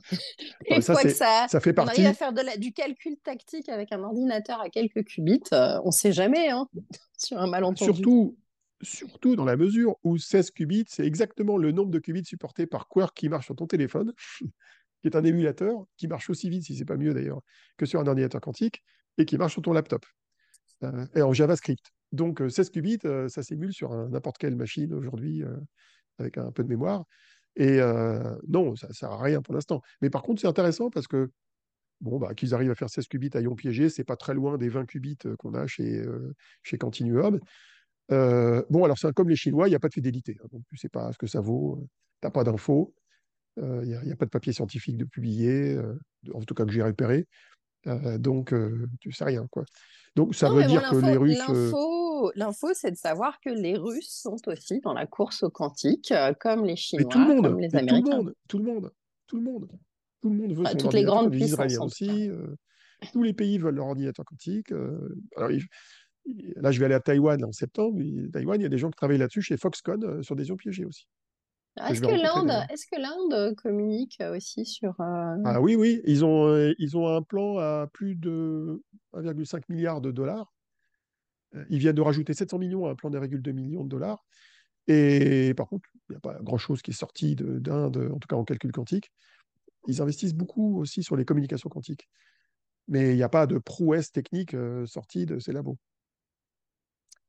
Une 0.71 0.81
ça, 0.81 0.95
que 0.97 1.09
ça, 1.11 1.47
ça 1.49 1.61
fait 1.61 1.73
partie. 1.73 2.01
On 2.01 2.05
arrive 2.05 2.11
à 2.11 2.15
faire 2.15 2.33
de 2.33 2.41
la, 2.41 2.57
du 2.57 2.73
calcul 2.73 3.17
tactique 3.23 3.69
avec 3.69 3.93
un 3.93 4.03
ordinateur 4.03 4.61
à 4.61 4.69
quelques 4.69 5.05
qubits, 5.05 5.43
on 5.53 5.87
ne 5.87 5.91
sait 5.93 6.13
jamais, 6.13 6.49
hein, 6.49 6.67
sur 7.19 7.39
un 7.39 7.47
malentendu. 7.47 7.93
Surtout, 7.93 8.37
surtout 8.83 9.37
dans 9.37 9.45
la 9.45 9.57
mesure 9.57 9.97
où 10.03 10.19
16 10.19 10.51
qubits, 10.51 10.85
c'est 10.89 11.07
exactement 11.07 11.57
le 11.57 11.73
nombre 11.73 11.91
de 11.91 11.99
qubits 11.99 12.25
supportés 12.25 12.67
par 12.67 12.89
Quark 12.89 13.17
qui 13.17 13.29
marche 13.29 13.47
sur 13.47 13.57
ton 13.57 13.67
téléphone. 13.67 14.13
qui 15.05 15.09
est 15.09 15.17
un 15.17 15.25
émulateur 15.25 15.85
qui 15.99 16.09
marche 16.09 16.31
aussi 16.31 16.49
vite, 16.49 16.65
si 16.65 16.77
c'est 16.77 16.87
pas 16.87 16.97
mieux 16.97 17.13
d'ailleurs, 17.13 17.43
que 17.77 17.85
sur 17.85 18.01
un 18.01 18.07
ordinateur 18.07 18.41
quantique, 18.41 18.83
et 19.19 19.27
qui 19.27 19.37
marche 19.37 19.53
sur 19.53 19.61
ton 19.61 19.75
laptop, 19.75 20.07
euh, 20.83 21.07
et 21.15 21.21
en 21.21 21.35
JavaScript. 21.35 21.93
Donc 22.13 22.43
16 22.49 22.71
qubits, 22.71 23.01
ça 23.29 23.43
s'émule 23.43 23.75
sur 23.75 23.95
n'importe 24.09 24.39
quelle 24.39 24.57
machine 24.57 24.95
aujourd'hui, 24.95 25.43
avec 26.19 26.39
un 26.39 26.51
peu 26.53 26.63
de 26.63 26.69
mémoire. 26.69 27.05
Et 27.57 27.81
non, 28.49 28.77
ça 28.77 28.89
ne 28.89 28.93
sert 28.93 29.11
à 29.11 29.21
rien 29.21 29.43
pour 29.43 29.53
l'instant. 29.53 29.83
Mais 30.01 30.11
par 30.11 30.23
contre, 30.23 30.41
c'est 30.41 30.47
intéressant 30.47 30.91
parce 30.91 31.09
que 31.09 31.31
bon, 32.01 32.19
bah, 32.19 32.33
qu'ils 32.35 32.55
arrivent 32.55 32.71
à 32.71 32.77
faire 32.77 32.89
16 32.89 33.09
qubits 33.09 33.31
à 33.35 33.41
ion 33.41 33.57
piégé, 33.57 33.91
c'est 33.91 34.05
pas 34.05 34.17
très 34.17 34.33
loin 34.33 34.59
des 34.59 34.69
20 34.69 34.87
qubits 34.87 35.19
qu'on 35.39 35.55
a 35.55 35.67
chez, 35.67 36.05
chez 36.63 36.79
Continuum. 36.79 37.41
Bon, 38.09 38.85
alors 38.85 38.99
c'est 38.99 39.13
comme 39.13 39.29
les 39.29 39.37
Chinois, 39.37 39.69
il 39.69 39.71
n'y 39.71 39.77
a 39.77 39.81
pas 39.81 39.89
de 39.89 39.95
fidélité. 39.95 40.39
Hein, 40.43 40.49
donc 40.53 40.63
tu 40.69 40.75
ne 40.75 40.79
sais 40.79 40.89
pas 40.89 41.13
ce 41.13 41.19
que 41.19 41.27
ça 41.27 41.41
vaut, 41.41 41.79
tu 42.21 42.27
n'as 42.27 42.31
pas 42.31 42.45
d'infos, 42.45 42.95
il 43.57 44.01
n'y 44.05 44.13
a, 44.13 44.17
pas 44.17 44.25
de 44.25 44.31
papier 44.31 44.53
scientifique 44.53 44.97
de 44.97 45.05
publié, 45.05 45.79
en 46.33 46.41
tout 46.41 46.55
cas 46.55 46.65
que 46.65 46.73
j'ai 46.73 46.83
repéré. 46.83 47.27
donc 48.19 48.55
tu 49.01 49.13
sais 49.13 49.25
rien. 49.25 49.47
Quoi. 49.51 49.65
Donc 50.17 50.35
ça 50.35 50.51
veut 50.51 50.65
dire 50.65 50.89
que 50.91 50.97
les 50.97 51.17
Russes. 51.17 51.39
L'info, 52.37 52.73
c'est 52.73 52.91
de 52.91 52.97
savoir 52.97 53.39
que 53.41 53.51
les 53.51 53.77
Russes 53.77 54.23
sont 54.23 54.39
aussi 54.47 54.81
dans 54.81 54.95
la 54.95 55.07
course 55.07 55.43
au 55.43 55.51
quantique, 55.51 56.13
comme 56.41 56.65
les 56.65 56.77
Chinois, 56.77 57.11
tout 57.11 57.19
le 57.19 57.27
monde, 57.27 57.45
comme 57.45 57.61
les 57.61 57.75
Américains. 57.77 58.25
Tout 58.49 58.59
le 58.59 58.65
monde, 58.65 58.93
tout 59.27 59.37
le 59.37 59.43
monde, 59.43 59.71
tout 60.21 60.31
le 60.31 60.37
monde, 60.37 60.53
veut 60.53 60.65
toutes 60.79 60.95
les 60.95 61.05
grandes 61.05 61.31
puissances. 61.31 61.53
Israéliens 61.53 61.83
aussi. 61.83 62.31
tous 63.13 63.23
les 63.23 63.35
pays 63.35 63.59
veulent 63.59 63.75
leur 63.75 63.89
ordinateur 63.89 64.25
quantique. 64.25 64.73
alors, 65.37 65.51
Là, 66.57 66.71
je 66.71 66.79
vais 66.79 66.87
aller 66.87 66.95
à 66.95 67.01
Taïwan 67.01 67.43
en 67.45 67.53
septembre. 67.53 68.01
Taïwan, 68.33 68.59
il 68.61 68.63
y 68.63 68.67
a 68.67 68.71
des 68.71 68.79
gens 68.79 68.91
qui 68.91 68.97
travaillent 68.97 69.19
là-dessus 69.19 69.43
chez 69.43 69.57
Foxconn 69.57 70.03
euh, 70.05 70.23
sur 70.23 70.37
des 70.37 70.49
ions 70.49 70.57
piégés 70.57 70.85
aussi. 70.85 71.07
Est-ce 71.89 72.01
que 72.01 72.07
l'Inde, 72.07 72.67
est-ce 72.71 72.87
que 72.87 73.01
l'Inde 73.01 73.57
communique 73.57 74.23
aussi 74.33 74.65
sur 74.65 74.99
euh, 75.01 75.37
Ah 75.45 75.61
oui, 75.61 75.75
oui, 75.75 76.01
ils 76.05 76.25
ont 76.25 76.47
euh, 76.47 76.73
ils 76.79 76.97
ont 76.97 77.09
un 77.09 77.21
plan 77.21 77.59
à 77.59 77.89
plus 77.93 78.15
de 78.15 78.81
1,5 79.13 79.63
milliard 79.69 80.01
de 80.01 80.13
dollars. 80.13 80.53
Ils 81.71 81.79
viennent 81.79 81.95
de 81.95 82.01
rajouter 82.01 82.33
700 82.33 82.59
millions 82.59 82.87
à 82.87 82.91
un 82.91 82.95
plan 82.95 83.11
d'1,2 83.11 83.53
million 83.53 83.85
de 83.85 83.89
dollars. 83.89 84.25
Et 84.89 85.53
par 85.57 85.69
contre, 85.69 85.89
il 86.09 86.13
n'y 86.13 86.17
a 86.17 86.21
pas 86.21 86.37
grand-chose 86.43 86.83
qui 86.83 86.91
est 86.91 86.95
sorti 86.95 87.37
d'Inde, 87.37 88.11
en 88.13 88.19
tout 88.19 88.27
cas 88.29 88.37
en 88.37 88.45
calcul 88.45 88.73
quantique. 88.73 89.13
Ils 89.87 90.01
investissent 90.01 90.35
beaucoup 90.35 90.81
aussi 90.81 91.03
sur 91.03 91.17
les 91.17 91.25
communications 91.25 91.69
quantiques. 91.69 92.09
Mais 92.89 93.13
il 93.13 93.17
n'y 93.17 93.23
a 93.23 93.29
pas 93.29 93.47
de 93.47 93.59
prouesse 93.59 94.11
technique 94.11 94.57
sortie 94.87 95.27
de 95.27 95.39
ces 95.39 95.53
labos. 95.53 95.79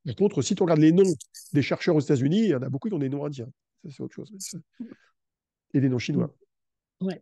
Par 0.05 0.15
contre, 0.15 0.41
si 0.41 0.55
tu 0.55 0.63
regardes 0.63 0.81
les 0.81 0.91
noms 0.91 1.13
des 1.53 1.61
chercheurs 1.61 1.95
aux 1.95 1.99
États-Unis, 1.99 2.39
il 2.39 2.49
y 2.49 2.55
en 2.55 2.61
a 2.61 2.69
beaucoup 2.69 2.89
qui 2.89 2.93
ont 2.93 2.99
des 2.99 3.09
noms 3.09 3.25
indiens. 3.25 3.49
c'est 3.89 4.01
autre 4.01 4.13
chose. 4.13 4.31
Et 5.73 5.81
des 5.81 5.89
noms 5.89 5.99
chinois. 5.99 6.33
Ouais. 7.01 7.21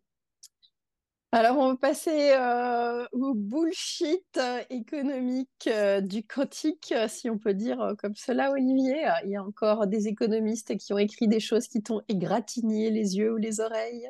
Alors, 1.36 1.58
on 1.58 1.70
va 1.70 1.78
passer 1.78 2.36
euh, 2.38 3.08
au 3.12 3.34
bullshit 3.34 4.24
euh, 4.38 4.60
économique 4.70 5.68
euh, 5.68 6.00
du 6.00 6.24
quantique, 6.24 6.94
si 7.08 7.28
on 7.28 7.40
peut 7.40 7.56
dire 7.56 7.96
comme 7.98 8.14
cela, 8.14 8.52
Olivier. 8.52 9.08
Il 9.24 9.32
y 9.32 9.36
a 9.36 9.44
encore 9.44 9.88
des 9.88 10.08
économistes 10.08 10.78
qui 10.78 10.94
ont 10.94 11.00
écrit 11.00 11.28
des 11.28 11.40
choses 11.40 11.68
qui 11.68 11.82
t'ont 11.82 12.02
égratigné 12.08 12.92
les 12.92 13.18
yeux 13.18 13.34
ou 13.34 13.38
les 13.38 13.62
oreilles. 13.62 14.08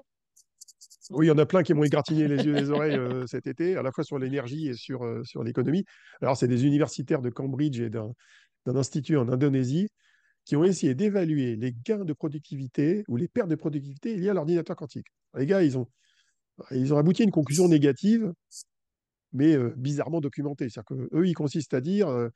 Oui, 1.11 1.27
il 1.27 1.29
y 1.29 1.31
en 1.31 1.37
a 1.37 1.45
plein 1.45 1.63
qui 1.63 1.73
m'ont 1.73 1.85
égratigné 1.85 2.27
les 2.27 2.43
yeux 2.43 2.57
et 2.57 2.59
les 2.59 2.71
oreilles 2.71 2.99
cet 3.27 3.47
été, 3.47 3.77
à 3.77 3.83
la 3.83 3.93
fois 3.93 4.03
sur 4.03 4.19
l'énergie 4.19 4.67
et 4.67 4.73
sur, 4.73 5.05
sur 5.23 5.45
l'économie. 5.45 5.85
Alors, 6.21 6.35
c'est 6.35 6.49
des 6.49 6.65
universitaires 6.65 7.21
de 7.21 7.29
Cambridge 7.29 7.79
et 7.79 7.89
d'un 7.89 8.11
d'un 8.65 8.75
institut 8.75 9.17
en 9.17 9.29
Indonésie 9.29 9.89
qui 10.45 10.55
ont 10.55 10.63
essayé 10.63 10.93
d'évaluer 10.95 11.55
les 11.55 11.73
gains 11.85 12.05
de 12.05 12.13
productivité 12.13 13.03
ou 13.07 13.15
les 13.15 13.27
pertes 13.27 13.49
de 13.49 13.55
productivité 13.55 14.15
liées 14.15 14.29
à 14.29 14.33
l'ordinateur 14.33 14.75
quantique. 14.75 15.07
Les 15.37 15.45
gars, 15.45 15.63
ils 15.63 15.77
ont, 15.77 15.87
ils 16.71 16.93
ont 16.93 16.97
abouti 16.97 17.21
à 17.21 17.25
une 17.25 17.31
conclusion 17.31 17.67
négative, 17.67 18.33
mais 19.31 19.55
euh, 19.55 19.73
bizarrement 19.77 20.21
documentée. 20.21 20.69
C'est-à-dire 20.69 21.07
qu'eux, 21.09 21.27
ils 21.27 21.33
consistent 21.33 21.73
à 21.73 21.81
dire, 21.81 22.09
euh, 22.09 22.29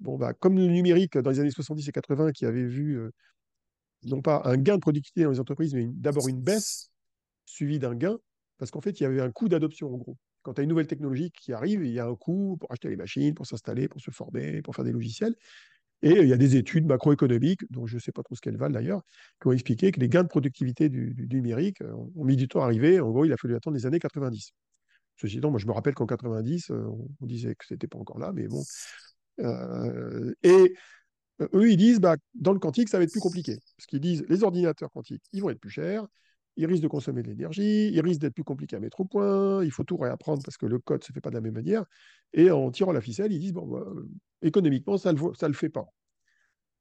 bon, 0.00 0.16
bah, 0.16 0.32
comme 0.32 0.56
le 0.56 0.66
numérique 0.66 1.18
dans 1.18 1.30
les 1.30 1.40
années 1.40 1.50
70 1.50 1.88
et 1.88 1.92
80 1.92 2.32
qui 2.32 2.46
avait 2.46 2.66
vu 2.66 2.98
euh, 2.98 3.10
non 4.04 4.22
pas 4.22 4.42
un 4.44 4.56
gain 4.56 4.76
de 4.76 4.80
productivité 4.80 5.24
dans 5.24 5.30
les 5.30 5.40
entreprises, 5.40 5.74
mais 5.74 5.86
d'abord 5.86 6.28
une 6.28 6.40
baisse 6.40 6.90
suivie 7.44 7.78
d'un 7.78 7.94
gain, 7.94 8.18
parce 8.58 8.70
qu'en 8.70 8.80
fait, 8.80 8.98
il 9.00 9.02
y 9.02 9.06
avait 9.06 9.20
un 9.20 9.30
coût 9.30 9.48
d'adoption 9.48 9.92
en 9.92 9.98
gros. 9.98 10.16
Quand 10.42 10.54
tu 10.54 10.60
as 10.60 10.64
une 10.64 10.70
nouvelle 10.70 10.86
technologie 10.86 11.30
qui 11.30 11.52
arrive, 11.52 11.84
il 11.84 11.92
y 11.92 11.98
a 11.98 12.06
un 12.06 12.14
coût 12.14 12.56
pour 12.58 12.70
acheter 12.72 12.88
les 12.88 12.96
machines, 12.96 13.34
pour 13.34 13.46
s'installer, 13.46 13.88
pour 13.88 14.00
se 14.00 14.10
former, 14.10 14.62
pour 14.62 14.74
faire 14.74 14.84
des 14.84 14.92
logiciels. 14.92 15.34
Et 16.02 16.12
il 16.12 16.28
y 16.28 16.32
a 16.32 16.38
des 16.38 16.56
études 16.56 16.86
macroéconomiques, 16.86 17.60
dont 17.70 17.86
je 17.86 17.96
ne 17.96 18.00
sais 18.00 18.12
pas 18.12 18.22
trop 18.22 18.34
ce 18.34 18.40
qu'elles 18.40 18.56
valent 18.56 18.72
d'ailleurs, 18.72 19.02
qui 19.40 19.48
ont 19.48 19.52
expliqué 19.52 19.92
que 19.92 20.00
les 20.00 20.08
gains 20.08 20.22
de 20.22 20.28
productivité 20.28 20.88
du, 20.88 21.28
numérique 21.30 21.82
euh, 21.82 21.92
ont 22.16 22.24
mis 22.24 22.36
du 22.36 22.48
temps 22.48 22.62
à 22.62 22.64
arriver. 22.64 23.00
En 23.00 23.10
gros, 23.10 23.26
il 23.26 23.32
a 23.32 23.36
fallu 23.36 23.54
attendre 23.54 23.76
les 23.76 23.84
années 23.84 23.98
90. 23.98 24.52
Ceci 25.16 25.38
étant, 25.38 25.50
moi 25.50 25.60
je 25.60 25.66
me 25.66 25.72
rappelle 25.72 25.94
qu'en 25.94 26.06
90, 26.06 26.70
euh, 26.70 26.86
on 27.20 27.26
disait 27.26 27.54
que 27.54 27.66
ce 27.66 27.74
n'était 27.74 27.86
pas 27.86 27.98
encore 27.98 28.18
là, 28.18 28.32
mais 28.32 28.48
bon. 28.48 28.62
Euh, 29.40 30.32
et 30.42 30.74
eux, 31.54 31.70
ils 31.70 31.76
disent, 31.76 32.00
bah, 32.00 32.16
dans 32.34 32.52
le 32.52 32.58
quantique, 32.58 32.88
ça 32.88 32.96
va 32.96 33.04
être 33.04 33.12
plus 33.12 33.20
compliqué. 33.20 33.58
Parce 33.76 33.86
qu'ils 33.86 34.00
disent, 34.00 34.24
les 34.28 34.42
ordinateurs 34.42 34.90
quantiques, 34.90 35.22
ils 35.32 35.42
vont 35.42 35.50
être 35.50 35.60
plus 35.60 35.70
chers, 35.70 36.06
ils 36.60 36.66
risquent 36.66 36.82
de 36.82 36.88
consommer 36.88 37.22
de 37.22 37.28
l'énergie, 37.28 37.90
ils 37.90 38.00
risquent 38.00 38.20
d'être 38.20 38.34
plus 38.34 38.44
compliqués 38.44 38.76
à 38.76 38.80
mettre 38.80 39.00
au 39.00 39.04
point, 39.06 39.64
il 39.64 39.70
faut 39.70 39.84
tout 39.84 39.96
réapprendre 39.96 40.42
parce 40.44 40.56
que 40.58 40.66
le 40.66 40.78
code 40.78 41.00
ne 41.00 41.04
se 41.04 41.12
fait 41.12 41.20
pas 41.20 41.30
de 41.30 41.34
la 41.34 41.40
même 41.40 41.54
manière. 41.54 41.84
Et 42.34 42.50
en 42.50 42.70
tirant 42.70 42.92
la 42.92 43.00
ficelle, 43.00 43.32
ils 43.32 43.40
disent, 43.40 43.52
bon, 43.54 43.66
bah, 43.66 43.84
économiquement, 44.42 44.98
ça 44.98 45.12
ne 45.12 45.18
le, 45.18 45.46
le 45.48 45.52
fait 45.54 45.70
pas. 45.70 45.86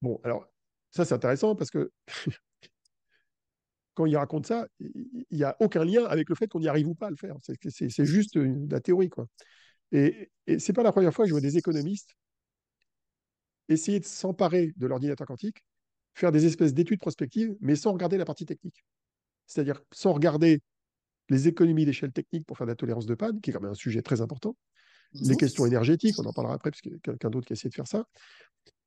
Bon, 0.01 0.19
alors, 0.23 0.45
ça, 0.91 1.05
c'est 1.05 1.13
intéressant 1.13 1.55
parce 1.55 1.71
que 1.71 1.91
quand 3.93 4.05
ils 4.05 4.17
racontent 4.17 4.47
ça, 4.47 4.67
il 4.79 5.25
n'y 5.31 5.43
a 5.43 5.55
aucun 5.59 5.83
lien 5.85 6.05
avec 6.05 6.29
le 6.29 6.35
fait 6.35 6.47
qu'on 6.47 6.61
y 6.61 6.67
arrive 6.67 6.87
ou 6.87 6.95
pas 6.95 7.07
à 7.07 7.09
le 7.09 7.15
faire. 7.15 7.35
C'est 7.41 8.05
juste 8.05 8.37
de 8.37 8.71
la 8.71 8.79
théorie. 8.81 9.09
Quoi. 9.09 9.27
Et, 9.91 10.31
et 10.47 10.59
ce 10.59 10.71
n'est 10.71 10.75
pas 10.75 10.83
la 10.83 10.91
première 10.91 11.13
fois 11.13 11.25
que 11.25 11.29
je 11.29 11.33
vois 11.33 11.41
des 11.41 11.57
économistes 11.57 12.15
essayer 13.69 13.99
de 13.99 14.05
s'emparer 14.05 14.73
de 14.75 14.87
l'ordinateur 14.87 15.27
quantique, 15.27 15.63
faire 16.13 16.31
des 16.31 16.45
espèces 16.45 16.73
d'études 16.73 16.99
prospectives, 16.99 17.55
mais 17.61 17.75
sans 17.75 17.93
regarder 17.93 18.17
la 18.17 18.25
partie 18.25 18.45
technique. 18.45 18.83
C'est-à-dire 19.49 19.81
sans 19.91 20.13
regarder 20.13 20.61
les 21.29 21.47
économies 21.47 21.85
d'échelle 21.85 22.11
technique 22.11 22.45
pour 22.45 22.57
faire 22.57 22.67
de 22.67 22.71
la 22.71 22.75
tolérance 22.75 23.05
de 23.05 23.15
panne, 23.15 23.41
qui 23.41 23.49
est 23.49 23.53
quand 23.53 23.61
même 23.61 23.71
un 23.71 23.75
sujet 23.75 24.01
très 24.01 24.21
important, 24.21 24.55
les 25.13 25.35
questions 25.35 25.65
énergétiques, 25.65 26.15
on 26.19 26.25
en 26.25 26.33
parlera 26.33 26.53
après, 26.53 26.69
parce 26.69 26.81
qu'il 26.81 26.91
y 26.91 26.95
a 26.95 26.99
quelqu'un 26.99 27.31
d'autre 27.31 27.47
qui 27.47 27.53
a 27.53 27.55
essayé 27.55 27.69
de 27.69 27.75
faire 27.75 27.87
ça, 27.87 28.05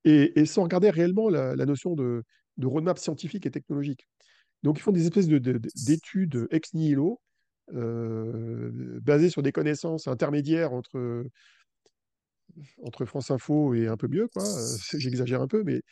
et, 0.04 0.46
sans 0.46 0.62
regarder 0.62 0.90
réellement 0.90 1.28
la, 1.28 1.54
notion 1.66 1.94
de, 1.94 2.24
roadmap 2.62 2.98
scientifique 2.98 3.44
et 3.44 3.50
technologique. 3.50 4.06
Donc, 4.62 4.78
ils 4.78 4.82
font 4.82 4.92
des 4.92 5.04
espèces 5.04 5.26
d'études 5.26 6.46
ex 6.52 6.74
nihilo, 6.74 7.20
euh, 7.74 9.00
basées 9.00 9.30
sur 9.30 9.42
des 9.42 9.52
connaissances 9.52 10.06
intermédiaires 10.06 10.72
entre, 10.72 11.24
entre 12.84 13.04
France 13.04 13.32
Info 13.32 13.74
et 13.74 13.88
un 13.88 13.96
peu 13.96 14.06
mieux, 14.06 14.28
quoi. 14.28 14.44
J'exagère 14.92 15.42
un 15.42 15.48
peu, 15.48 15.64
mais 15.64 15.82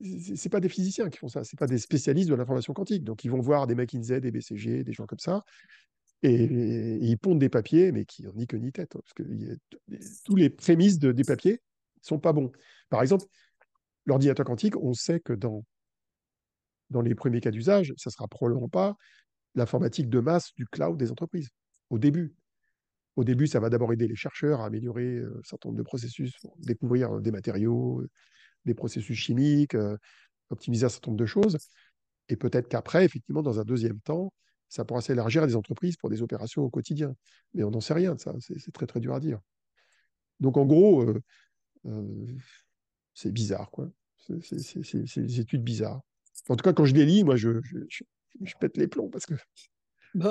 c'est 0.00 0.48
pas 0.48 0.60
des 0.60 0.68
physiciens 0.68 1.08
qui 1.08 1.18
font 1.18 1.28
ça, 1.28 1.44
c'est 1.44 1.58
pas 1.58 1.66
des 1.66 1.78
spécialistes 1.78 2.28
de 2.28 2.34
l'information 2.34 2.72
quantique. 2.72 3.04
Donc, 3.04 3.24
ils 3.24 3.30
vont 3.30 3.40
voir 3.40 3.66
des 3.66 3.74
McKinsey, 3.74 4.20
des 4.20 4.30
BCG, 4.30 4.84
des 4.84 4.92
gens 4.92 5.06
comme 5.06 5.18
ça, 5.18 5.44
et, 6.22 6.98
ils 7.00 7.18
pondent 7.18 7.38
des 7.38 7.48
papiers, 7.48 7.92
mais 7.92 8.04
qui 8.04 8.22
n'ont 8.22 8.32
ni 8.34 8.46
queue 8.46 8.58
ni 8.58 8.72
tête, 8.72 8.96
hein, 8.96 9.00
parce 9.02 9.12
que 9.12 9.22
tous 10.24 10.36
les 10.36 10.50
prémices 10.50 10.98
de, 10.98 11.12
des 11.12 11.24
papiers 11.24 11.60
sont 12.00 12.18
pas 12.18 12.32
bons. 12.32 12.50
Par 12.88 13.02
exemple, 13.02 13.24
l'ordinateur 14.06 14.44
quantique, 14.44 14.76
on 14.76 14.94
sait 14.94 15.20
que 15.20 15.32
dans, 15.32 15.64
dans 16.90 17.02
les 17.02 17.14
premiers 17.14 17.40
cas 17.40 17.50
d'usage, 17.50 17.92
ça 17.96 18.10
sera 18.10 18.26
probablement 18.28 18.68
pas 18.68 18.96
l'informatique 19.54 20.08
de 20.08 20.20
masse 20.20 20.52
du 20.56 20.66
cloud 20.66 20.96
des 20.96 21.10
entreprises, 21.10 21.50
au 21.90 21.98
début. 21.98 22.34
Au 23.16 23.22
début, 23.22 23.46
ça 23.46 23.60
va 23.60 23.70
d'abord 23.70 23.92
aider 23.92 24.08
les 24.08 24.16
chercheurs 24.16 24.60
à 24.60 24.66
améliorer 24.66 25.18
euh, 25.18 25.38
un 25.38 25.42
certain 25.44 25.68
nombre 25.68 25.78
de 25.78 25.84
processus, 25.84 26.34
découvrir 26.58 27.20
des 27.20 27.30
matériaux, 27.30 28.02
des 28.64 28.74
processus 28.74 29.16
chimiques, 29.16 29.74
euh, 29.74 29.96
optimiser 30.50 30.86
un 30.86 30.88
certain 30.88 31.10
nombre 31.10 31.20
de 31.20 31.26
choses. 31.26 31.58
Et 32.28 32.36
peut-être 32.36 32.68
qu'après, 32.68 33.04
effectivement, 33.04 33.42
dans 33.42 33.60
un 33.60 33.64
deuxième 33.64 34.00
temps, 34.00 34.32
ça 34.68 34.84
pourra 34.84 35.00
s'élargir 35.00 35.42
à 35.42 35.46
des 35.46 35.56
entreprises 35.56 35.96
pour 35.96 36.10
des 36.10 36.22
opérations 36.22 36.62
au 36.62 36.70
quotidien. 36.70 37.14
Mais 37.52 37.62
on 37.64 37.70
n'en 37.70 37.80
sait 37.80 37.94
rien 37.94 38.14
de 38.14 38.20
ça, 38.20 38.34
c'est 38.40 38.72
très 38.72 38.86
très 38.86 39.00
dur 39.00 39.14
à 39.14 39.20
dire. 39.20 39.38
Donc 40.40 40.56
en 40.56 40.66
gros, 40.66 41.02
euh, 41.02 41.22
euh, 41.86 42.26
c'est 43.12 43.32
bizarre, 43.32 43.70
quoi. 43.70 43.90
C'est 44.18 45.20
des 45.20 45.40
études 45.40 45.62
bizarres. 45.62 46.00
En 46.48 46.56
tout 46.56 46.64
cas, 46.64 46.72
quand 46.72 46.86
je 46.86 46.94
les 46.94 47.04
lis, 47.04 47.24
moi, 47.24 47.36
je, 47.36 47.60
je, 47.88 48.54
pète 48.58 48.76
les 48.76 48.88
plombs 48.88 49.10
parce 49.10 49.26
que 49.26 49.34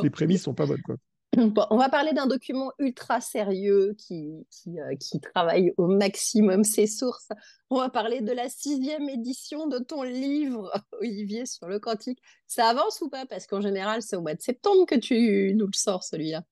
les 0.01 0.09
prémices 0.09 0.43
sont 0.43 0.55
pas 0.55 0.65
bonnes, 0.65 0.81
quoi. 0.81 0.97
On 1.38 1.77
va 1.77 1.89
parler 1.89 2.13
d'un 2.13 2.27
document 2.27 2.71
ultra 2.79 3.21
sérieux 3.21 3.95
qui, 3.97 4.45
euh, 4.67 4.95
qui, 4.95 5.19
travaille 5.19 5.73
au 5.77 5.88
maximum 5.88 6.63
ses 6.63 6.88
sources. 6.88 7.29
On 7.69 7.77
va 7.77 7.89
parler 7.89 8.21
de 8.21 8.31
la 8.31 8.49
sixième 8.49 9.09
édition 9.09 9.67
de 9.67 9.79
ton 9.79 10.03
livre, 10.03 10.71
Olivier, 11.01 11.45
sur 11.45 11.67
le 11.67 11.79
quantique. 11.79 12.19
Ça 12.47 12.67
avance 12.67 13.01
ou 13.01 13.09
pas? 13.09 13.25
Parce 13.25 13.47
qu'en 13.47 13.61
général, 13.61 14.01
c'est 14.01 14.15
au 14.15 14.21
mois 14.21 14.36
de 14.36 14.41
septembre 14.41 14.86
que 14.86 14.95
tu 14.95 15.53
nous 15.55 15.65
le 15.65 15.75
sors, 15.75 16.03
celui-là. 16.03 16.43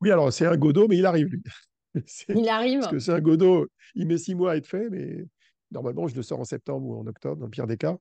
Oui, 0.00 0.10
alors 0.10 0.32
c'est 0.32 0.46
un 0.46 0.56
Godot, 0.56 0.88
mais 0.88 0.96
il 0.96 1.06
arrive, 1.06 1.28
lui. 1.28 1.42
Il 2.28 2.48
arrive. 2.48 2.80
Parce 2.80 2.92
que 2.92 2.98
c'est 3.00 3.12
un 3.12 3.20
Godot, 3.20 3.66
il 3.96 4.06
met 4.06 4.16
six 4.16 4.36
mois 4.36 4.52
à 4.52 4.56
être 4.56 4.66
fait, 4.68 4.88
mais 4.90 5.26
normalement, 5.72 6.06
je 6.06 6.14
le 6.14 6.22
sors 6.22 6.38
en 6.38 6.44
septembre 6.44 6.86
ou 6.86 7.00
en 7.00 7.06
octobre, 7.06 7.36
dans 7.36 7.46
le 7.46 7.50
pire 7.50 7.66
des 7.66 7.76
cas. 7.76 7.98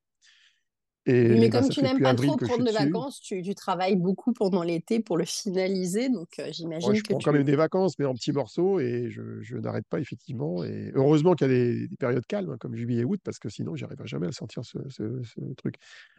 Et 1.09 1.35
mais 1.37 1.49
bah, 1.49 1.61
comme 1.61 1.63
ça 1.63 1.73
tu 1.73 1.81
n'aimes 1.81 2.01
pas 2.01 2.13
trop 2.15 2.37
prendre 2.37 2.63
de 2.63 2.71
vacances, 2.71 3.19
tu, 3.21 3.41
tu 3.43 3.55
travailles 3.55 3.95
beaucoup 3.95 4.33
pendant 4.33 4.63
l'été 4.63 4.99
pour 4.99 5.17
le 5.17 5.25
finaliser. 5.25 6.09
Donc, 6.09 6.39
euh, 6.39 6.51
Ouais, 6.81 6.93
j'imagine 6.93 6.95
je 6.95 7.03
que 7.03 7.13
prends 7.13 7.21
quand 7.21 7.33
même 7.33 7.43
tu. 7.43 7.43
des 7.43 7.57
vacances, 7.57 7.99
mais 7.99 8.05
en 8.05 8.13
petits 8.13 8.31
morceaux, 8.31 8.79
et 8.79 9.09
je, 9.09 9.41
je 9.41 9.57
n'arrête 9.57 9.85
pas, 9.89 9.99
effectivement. 9.99 10.63
Et 10.63 10.91
heureusement 10.95 11.35
qu'il 11.35 11.47
y 11.47 11.49
a 11.49 11.53
des, 11.53 11.87
des 11.89 11.97
périodes 11.97 12.25
calmes, 12.25 12.51
hein, 12.51 12.57
comme 12.57 12.73
juillet 12.73 13.01
et 13.01 13.05
août, 13.05 13.19
parce 13.21 13.37
que 13.37 13.49
sinon, 13.49 13.75
j'arriverai 13.75 14.07
jamais 14.07 14.27
à 14.27 14.31
sortir 14.31 14.63
ce, 14.63 14.77
ce- 14.89 15.21
ce 15.23 15.41
truc. 15.55 15.75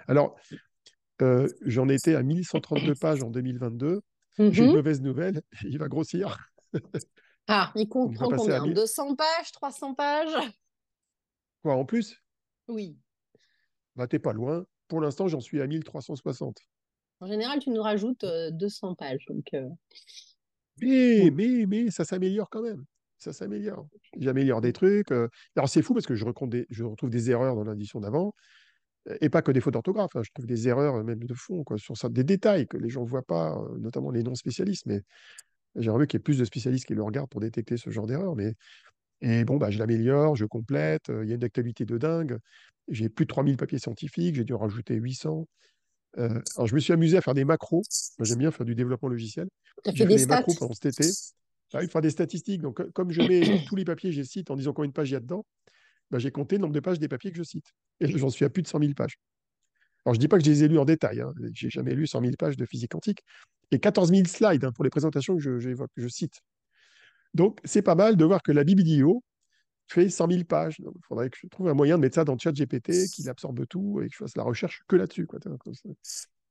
Alors, 0.07 0.36
euh, 1.22 1.49
j'en 1.66 1.88
étais 1.88 2.14
à 2.16 2.22
1132 2.22 2.95
pages 2.97 3.22
en 3.22 3.30
2022. 3.30 4.03
J'ai 4.51 4.64
une 4.66 4.72
Mhm. 4.72 4.72
mauvaise 4.72 5.03
nouvelle, 5.03 5.43
il 5.64 5.78
va 5.78 5.88
grossir. 5.88 6.38
Ah, 7.49 7.72
il 7.74 7.86
comprend 7.91 8.32
combien? 8.32 8.66
1000. 8.66 8.74
200 8.74 9.14
pages? 9.14 9.53
300 9.53 9.95
pages? 9.95 10.36
Quoi, 11.62 11.74
en 11.74 11.86
plus? 11.86 12.22
Oui. 12.68 12.99
Bah, 13.97 14.07
t'es 14.09 14.18
pas 14.18 14.32
loin. 14.32 14.66
Pour 14.91 15.01
l'instant, 15.01 15.28
j'en 15.28 15.41
suis 15.41 15.61
à 15.62 15.68
1360. 15.68 16.59
En 17.20 17.26
général, 17.26 17.61
tu 17.61 17.70
nous 17.70 17.80
rajoutes 17.80 18.24
euh, 18.24 18.51
200 18.51 18.97
pages. 18.97 19.24
Donc, 19.28 19.47
euh, 19.55 19.68
Mais, 20.82 21.30
mais, 21.32 21.64
mais, 21.66 21.91
ça 21.91 22.05
s'améliore 22.05 22.51
quand 22.51 22.62
même. 22.62 22.84
Ça 23.16 23.32
s'améliore. 23.32 23.86
J'améliore 24.18 24.61
des 24.61 24.72
trucs. 24.72 25.12
euh. 25.12 25.28
Alors, 25.55 25.68
c'est 25.68 25.82
fou 25.82 25.95
parce 25.95 26.07
que 26.07 26.16
je, 26.16 26.24
recompte 26.24 26.51
des- 26.51 26.66
je 26.70 26.82
retrouve 26.82 27.09
des 27.11 27.30
erreurs 27.30 27.55
dans 27.55 27.62
l'édition 27.70 28.01
d'avant. 28.01 28.34
Et 29.20 29.30
pas 29.30 29.43
que 29.43 29.53
des 29.53 29.61
fautes 29.61 29.74
d'orthographe. 29.74 30.16
hein. 30.16 30.22
Je 30.24 30.30
trouve 30.34 30.47
des 30.47 30.66
erreurs 30.66 30.97
euh, 30.97 31.03
même 31.05 31.22
de 31.22 31.34
fond, 31.34 31.62
quoi, 31.62 31.78
sur 31.78 31.97
ça, 31.97 32.09
des 32.09 32.24
détails 32.24 32.66
que 32.66 32.76
les 32.76 32.88
gens 32.88 33.05
ne 33.05 33.09
voient 33.09 33.22
pas, 33.22 33.57
euh, 33.57 33.78
notamment 33.78 34.11
les 34.11 34.24
non-spécialistes. 34.24 34.86
Mais 34.86 35.03
j'aimerais 35.76 36.09
qu'il 36.09 36.18
y 36.18 36.20
ait 36.20 36.24
plus 36.24 36.38
de 36.38 36.45
spécialistes 36.45 36.86
qui 36.86 36.95
le 36.95 37.03
regardent 37.05 37.30
pour 37.30 37.41
détecter 37.41 37.76
ce 37.76 37.91
genre 37.91 38.07
d'erreurs. 38.07 38.34
Mais... 38.34 38.55
Et 39.23 39.45
bon, 39.45 39.57
bah, 39.59 39.71
je 39.71 39.79
l'améliore, 39.79 40.37
je 40.37 40.45
complète. 40.47 41.11
euh, 41.11 41.25
Il 41.25 41.29
y 41.29 41.33
a 41.33 41.37
une 41.37 41.45
actualité 41.45 41.85
de 41.85 41.99
dingue. 41.99 42.39
J'ai 42.89 43.09
plus 43.09 43.25
de 43.27 43.29
3000 43.29 43.57
papiers 43.57 43.79
scientifiques. 43.79 44.35
J'ai 44.37 44.45
dû 44.45 44.53
en 44.55 44.59
rajouter 44.59 44.95
800. 44.95 45.47
Euh, 46.18 46.41
alors, 46.57 46.66
je 46.66 46.75
me 46.75 46.81
suis 46.81 46.93
amusé 46.93 47.16
à 47.16 47.21
faire 47.21 47.35
des 47.35 47.45
macros. 47.45 47.83
J'aime 48.21 48.39
bien 48.39 48.51
faire 48.51 48.66
du 48.66 48.75
développement 48.75 49.09
logiciel. 49.09 49.49
J'ai 49.95 50.05
fait 50.05 50.07
des 50.09 50.14
des 50.21 50.27
macros 50.27 50.53
pendant 50.61 50.75
cet 50.75 50.87
été. 50.87 51.05
Ah, 51.73 51.83
il 51.83 51.87
faut 51.87 51.93
faire 51.93 52.01
des 52.03 52.11
statistiques. 52.11 52.62
Donc, 52.62 52.79
co- 52.79 52.91
comme 52.93 53.11
je 53.12 53.23
mets 53.23 53.41
tous 53.68 53.77
les 53.77 53.85
papiers 53.85 54.11
je 54.12 54.23
cite 54.23 54.51
en 54.51 54.57
disant 54.57 54.73
combien 54.73 54.89
de 54.89 54.93
pages 54.95 55.11
il 55.11 55.14
y 55.14 55.16
a 55.16 55.21
dedans, 55.21 55.45
bah, 56.11 56.18
j'ai 56.18 56.31
compté 56.33 56.57
le 56.57 56.62
nombre 56.62 56.75
de 56.75 56.81
pages 56.81 56.99
des 56.99 57.09
papiers 57.09 57.31
que 57.31 57.39
je 57.39 57.43
cite. 57.45 57.66
Et 58.01 58.09
j'en 58.18 58.31
suis 58.31 58.45
à 58.45 58.51
plus 58.51 58.62
de 58.62 58.68
100 58.68 58.79
000 58.81 58.95
pages. 58.95 59.16
Alors, 60.07 60.14
je 60.14 60.18
ne 60.18 60.23
dis 60.23 60.29
pas 60.29 60.39
que 60.39 60.45
je 60.45 60.51
les 60.51 60.64
ai 60.64 60.68
lus 60.68 60.79
en 60.79 60.85
détail. 60.85 61.21
Hein. 61.21 61.33
J'ai 61.55 61.71
jamais 61.71 61.95
lu 61.95 62.07
100 62.07 62.21
000 62.21 62.37
pages 62.39 62.57
de 62.57 62.64
physique 62.66 62.93
quantique. 62.93 63.21
Et 63.71 63.79
14 63.79 64.11
000 64.11 64.27
slides 64.27 64.64
hein, 64.64 64.73
pour 64.73 64.85
les 64.85 64.91
présentations 64.91 65.37
que 65.37 65.43
je, 65.43 65.59
j'évoque, 65.59 65.91
que 65.95 66.03
je 66.03 66.09
cite. 66.09 66.41
Donc, 67.35 67.61
c'est 67.64 67.83
pas 67.83 67.95
mal 67.95 68.16
de 68.16 68.24
voir 68.24 68.43
que 68.43 68.53
la 68.53 68.64
biblio 68.64 69.22
fait 69.89 70.09
100 70.09 70.26
000 70.28 70.45
pages. 70.47 70.76
Il 70.78 70.87
faudrait 71.07 71.31
que 71.31 71.37
je 71.41 71.47
trouve 71.49 71.68
un 71.68 71.74
moyen 71.74 71.97
de 71.97 72.03
mettre 72.03 72.14
ça 72.14 72.24
dans 72.24 72.35
le 72.35 72.39
chat 72.39 72.53
GPT, 72.53 72.93
qu'il 73.12 73.28
absorbe 73.28 73.66
tout 73.66 74.01
et 74.03 74.07
que 74.07 74.12
je 74.12 74.18
fasse 74.18 74.37
la 74.37 74.43
recherche 74.45 74.83
que 74.89 74.97
là-dessus. 74.97 75.26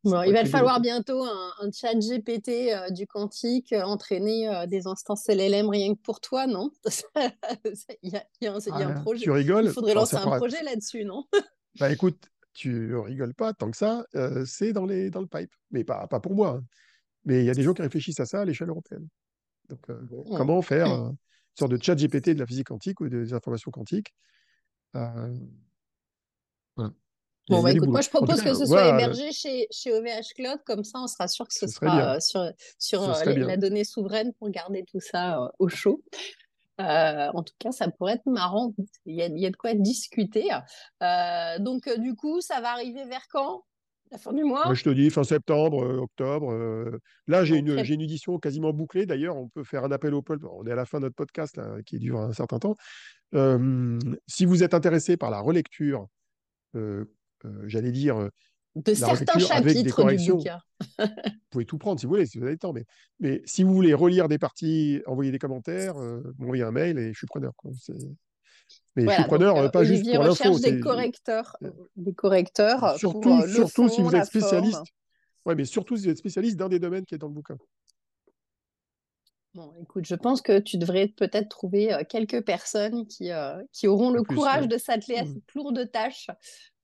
Bon, 0.05 0.21
il 0.23 0.32
va 0.32 0.43
te 0.43 0.49
falloir 0.49 0.80
bientôt 0.80 1.23
un, 1.23 1.51
un 1.59 1.71
chat 1.71 1.93
GPT 1.93 2.73
euh, 2.73 2.89
du 2.89 3.05
quantique, 3.05 3.73
euh, 3.73 3.82
entraîner 3.84 4.47
euh, 4.47 4.65
des 4.65 4.88
instances 4.88 5.27
LLM 5.27 5.67
rien 5.69 5.93
que 5.93 5.99
pour 5.99 6.21
toi, 6.21 6.47
non? 6.47 6.71
Il 8.01 8.11
y 8.11 8.15
a, 8.15 8.23
il 8.41 8.45
y 8.45 8.47
a 8.47 8.53
un, 8.53 8.59
il 8.59 8.80
y 8.80 8.84
a 8.84 8.88
un 8.88 8.91
Ah, 8.91 9.01
projet. 9.01 9.23
tu 9.25 9.30
Il 9.30 9.34
rigoles? 9.34 9.69
faudrait 9.69 9.91
Alors, 9.91 10.03
lancer 10.03 10.15
un 10.15 10.38
projet 10.38 10.63
là-dessus, 10.63 11.03
non? 11.03 11.25
Bah 11.80 11.91
écoute, 11.91 12.30
tu 12.53 12.95
rigoles 12.95 13.34
pas 13.34 13.53
tant 13.53 13.69
que 13.71 13.77
ça, 13.77 14.05
c'est 14.45 14.73
dans, 14.73 14.86
les, 14.86 15.09
dans 15.09 15.21
le 15.21 15.27
pipe. 15.27 15.51
Mais 15.71 15.84
pas, 15.84 16.07
pas 16.07 16.19
pour 16.19 16.34
moi. 16.34 16.59
hein. 16.59 16.63
Mais 17.25 17.41
il 17.41 17.45
y 17.45 17.49
a 17.49 17.53
des 17.53 17.63
gens 17.63 17.73
qui 17.73 17.82
réfléchissent 17.82 18.19
à 18.21 18.25
ça 18.25 18.41
à 18.41 18.45
l'échelle 18.45 18.69
européenne. 18.69 19.07
Donc, 19.70 19.80
euh, 19.89 19.99
Mm. 20.26 20.36
comment 20.38 20.61
faire 20.61 20.88
euh, 20.91 21.09
une 21.09 21.17
sorte 21.57 21.72
de 21.72 21.82
chat 21.82 21.95
GPT 21.95 22.34
de 22.34 22.39
la 22.39 22.45
physique 22.45 22.67
quantique 22.67 22.99
ou 23.01 23.09
des 23.09 23.34
informations 23.34 23.72
quantiques 23.72 24.13
euh, 24.95 25.36
voilà. 26.76 26.91
Bon, 27.49 27.63
bah 27.63 27.72
écoute, 27.72 27.89
moi 27.89 28.01
je 28.01 28.09
propose 28.09 28.38
cas, 28.38 28.43
que 28.51 28.53
ce 28.53 28.65
soit 28.67 28.84
voilà, 28.84 28.89
hébergé 28.89 29.32
chez, 29.32 29.67
chez 29.72 29.91
OVH 29.91 30.34
Cloud, 30.36 30.59
comme 30.65 30.84
ça 30.84 30.99
on 30.99 31.07
sera 31.07 31.28
sûr 31.28 31.47
que 31.47 31.53
ce 31.53 31.67
sera 31.67 32.15
euh, 32.15 32.20
sur, 32.20 32.43
sur 32.78 33.01
Ce 33.01 33.09
euh, 33.09 33.13
serait 33.13 33.34
les- 33.34 33.45
la 33.45 33.57
donnée 33.57 33.84
souveraine 33.84 34.34
pour 34.36 34.49
garder 34.51 34.86
tout 34.86 34.99
ça 34.99 35.41
euh, 35.43 35.47
au 35.57 35.67
chaud. 35.67 36.03
Euh, 36.80 37.30
en 37.34 37.43
tout 37.43 37.53
cas, 37.59 37.72
ça 37.72 37.89
pourrait 37.91 38.13
être 38.13 38.26
marrant. 38.26 38.74
Il 39.05 39.15
y 39.15 39.22
a, 39.22 39.26
il 39.26 39.39
y 39.39 39.45
a 39.45 39.49
de 39.49 39.55
quoi 39.57 39.74
discuter. 39.74 40.47
Euh, 41.03 41.59
donc, 41.59 41.89
du 41.97 42.15
coup, 42.15 42.39
ça 42.39 42.61
va 42.61 42.72
arriver 42.72 43.03
vers 43.05 43.28
quand? 43.30 43.63
La 44.12 44.18
fin 44.18 44.34
du 44.34 44.43
Moi, 44.43 44.66
mois? 44.66 44.74
je 44.74 44.84
te 44.84 44.89
dis 44.89 45.10
fin 45.12 45.24
septembre, 45.24 45.84
euh, 45.84 45.97
octobre. 45.99 46.51
euh, 46.51 46.97
là, 47.28 47.45
j'ai 47.45 47.57
une, 47.57 47.70
une 47.70 48.01
édition 48.01 48.39
quasiment 48.39 48.74
bouclée. 48.74 49.05
D'ailleurs, 49.05 49.38
on 49.38 49.49
peut 49.49 49.64
faire 49.64 49.84
un 49.84 49.91
appel 49.91 50.14
au 50.16 50.22
peuple. 50.22 50.47
On 50.51 50.66
est 50.66 50.72
à 50.72 50.76
la 50.76 50.86
fin 50.86 50.97
de 50.99 51.03
notre 51.03 51.16
podcast 51.16 51.57
là, 51.57 51.76
qui 51.86 51.99
dure 51.99 52.20
un 52.20 52.34
certain 52.34 52.57
temps. 52.60 52.76
Euh, 53.36 53.99
si 54.28 54.45
vous 54.45 54.64
êtes 54.64 54.74
intéressé 54.74 55.16
par 55.16 55.30
la 55.30 55.39
relecture, 55.39 56.07
euh, 56.76 57.05
j'allais 57.66 57.91
dire 57.91 58.30
de 58.76 58.93
certains 58.93 59.34
relecture 59.34 59.51
avec 59.55 59.74
des 59.84 59.89
chapitres 59.89 60.12
du 60.14 60.32
bouquin. 60.32 60.60
Vous 60.99 61.49
pouvez 61.51 61.66
tout 61.66 61.78
prendre 61.78 61.99
si 61.99 62.05
vous 62.05 62.12
voulez, 62.14 62.26
si 62.26 62.38
vous 62.38 62.43
avez 62.43 62.53
le 62.53 62.60
temps. 62.60 62.74
Mais, 62.74 62.86
mais 63.20 63.41
si 63.45 63.64
vous 63.64 63.74
voulez 63.74 63.93
relire 63.93 64.28
des 64.28 64.38
parties, 64.38 65.01
envoyer 65.07 65.32
des 65.32 65.39
commentaires, 65.39 65.95
m'envoyer 66.38 66.64
un 66.64 66.72
mail 66.72 66.97
et 66.99 67.12
je 67.12 67.18
suis 67.18 67.28
preneur. 67.28 67.53
quoi. 67.57 67.72
Je 69.02 69.06
suis 69.06 69.06
Voilà, 69.06 69.18
donc 69.20 69.28
preneur, 69.28 69.58
euh, 69.58 69.66
euh, 69.66 69.70
pas 69.70 69.84
juste 69.84 70.06
pour 70.14 70.24
l'info. 70.24 70.60
des 70.60 70.80
correcteurs, 70.80 71.58
des 71.95 72.14
correcteurs 72.14 72.84
euh, 72.84 72.91
pour 72.91 72.97
surtout, 72.97 73.84
euh, 73.86 73.89
si 73.89 74.02
vous 74.02 74.08
êtes 74.16 74.18
forme. 74.18 74.26
spécialiste. 74.26 74.82
Ouais, 75.45 75.56
mais 75.56 75.66
surtout 75.66 75.95
si 75.97 76.04
vous 76.04 76.10
êtes 76.10 76.18
spécialiste 76.18 76.58
d'un 76.58 76.70
des 76.70 76.80
domaines 76.80 77.06
qui 77.06 77.16
est 77.16 77.18
dans 77.18 77.28
le 77.28 77.34
bouquin. 77.34 77.58
Bon, 79.56 79.74
écoute, 79.82 80.06
je 80.06 80.14
pense 80.16 80.41
que 80.43 80.60
tu 80.60 80.78
devrais 80.78 81.08
peut-être 81.08 81.50
trouver 81.50 81.91
euh, 81.91 82.04
quelques 82.08 82.45
personnes 82.45 83.08
qui, 83.08 83.32
euh, 83.32 83.56
qui 83.74 83.88
auront 83.88 84.12
le 84.12 84.22
plus, 84.22 84.36
courage 84.36 84.62
ouais. 84.64 84.68
de 84.68 84.78
s'atteler 84.78 85.18
à 85.18 85.24
Mm. 85.26 85.34
cette 85.34 85.54
lourde 85.56 85.91
tâche 85.91 86.28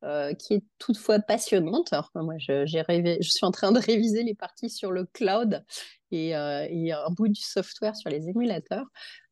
euh, 0.04 0.34
qui 0.34 0.56
est 0.56 0.64
toutefois 0.80 1.20
passionnante. 1.20 1.94
Alors, 1.94 2.10
moi, 2.16 2.34
je, 2.40 2.84
rêvé, 2.86 3.18
je 3.22 3.30
suis 3.30 3.46
en 3.46 3.52
train 3.52 3.72
de 3.72 3.80
réviser 3.80 4.24
les 4.24 4.34
parties 4.34 4.72
sur 4.72 4.92
le 4.92 5.06
cloud 5.06 5.64
et, 6.12 6.36
euh, 6.36 6.66
et 6.70 6.92
un 6.92 7.10
bout 7.12 7.28
du 7.28 7.42
software 7.42 7.96
sur 7.96 8.10
les 8.10 8.30
émulateurs. 8.30 8.86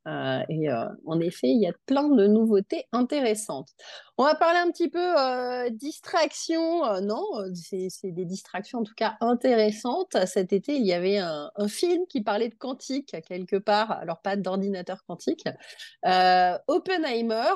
Euh, 0.08 0.41
et 0.49 0.70
euh, 0.70 0.89
en 1.06 1.20
effet, 1.22 1.47
il 1.47 1.62
y 1.62 1.68
a 1.68 1.74
plein 1.86 2.10
de 2.10 2.28
nouveautés 2.28 2.86
intéressantes. 2.91 3.70
On 4.18 4.26
va 4.26 4.36
parler 4.36 4.60
un 4.60 4.70
petit 4.70 4.89
peu 4.89 4.99
euh, 4.99 5.70
distraction. 5.70 6.86
Euh, 6.86 6.99
non, 6.99 7.24
c'est, 7.54 8.12
des 8.12 8.26
distractions 8.26 8.80
en 8.80 8.84
tout 8.84 8.93
cas 8.95 9.16
intéressantes. 9.22 10.18
Cet 10.26 10.51
été, 10.51 10.76
il 10.76 10.86
y 10.86 10.93
avait 10.93 11.18
un, 11.18 11.49
film 11.68 12.06
qui 12.10 12.22
parlait 12.22 12.49
de 12.49 12.56
quantique 12.56 13.16
quelque 13.28 13.56
part, 13.56 13.91
alors 13.91 14.22
pas 14.22 14.36
d'ordinateur 14.36 15.04
quantique. 15.06 15.47
Oppenheimer, 16.68 17.54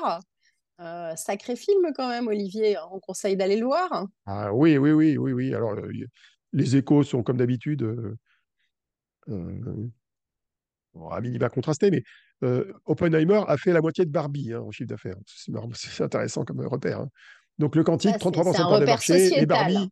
sacré 1.16 1.56
film 1.56 1.92
quand 1.94 2.08
même, 2.08 2.28
Olivier. 2.28 2.76
On 2.90 3.00
conseille 3.00 3.36
d'aller 3.36 3.56
le 3.56 3.66
voir. 3.66 4.06
Ah 4.26 4.52
oui, 4.54 4.78
oui, 4.78 4.92
oui, 4.92 5.18
oui, 5.18 5.32
oui. 5.32 5.54
Alors, 5.54 5.74
les 6.52 6.76
échos 6.76 7.02
sont 7.02 7.22
comme 7.22 7.36
d'habitude 7.36 8.16
à 11.10 11.20
minima 11.20 11.48
contrastés, 11.50 11.90
mais 11.90 12.02
euh, 12.44 12.72
Oppenheimer 12.86 13.42
a 13.48 13.56
fait 13.56 13.72
la 13.72 13.80
moitié 13.80 14.04
de 14.04 14.10
Barbie 14.10 14.52
hein, 14.52 14.60
en 14.60 14.70
chiffre 14.70 14.88
d'affaires. 14.88 15.16
C'est 15.26 16.02
intéressant 16.02 16.44
comme 16.44 16.60
repère. 16.66 17.00
hein. 17.00 17.08
Donc 17.58 17.74
le 17.76 17.82
quantique, 17.84 18.12
Ça, 18.12 18.18
c'est, 18.18 18.24
c'est 18.24 18.30
33% 18.30 18.48
un 18.48 18.52
de 18.52 18.56
part 18.68 18.80
de 18.80 18.84
marché, 18.86 19.38
et. 19.40 19.46
Barbie, 19.46 19.88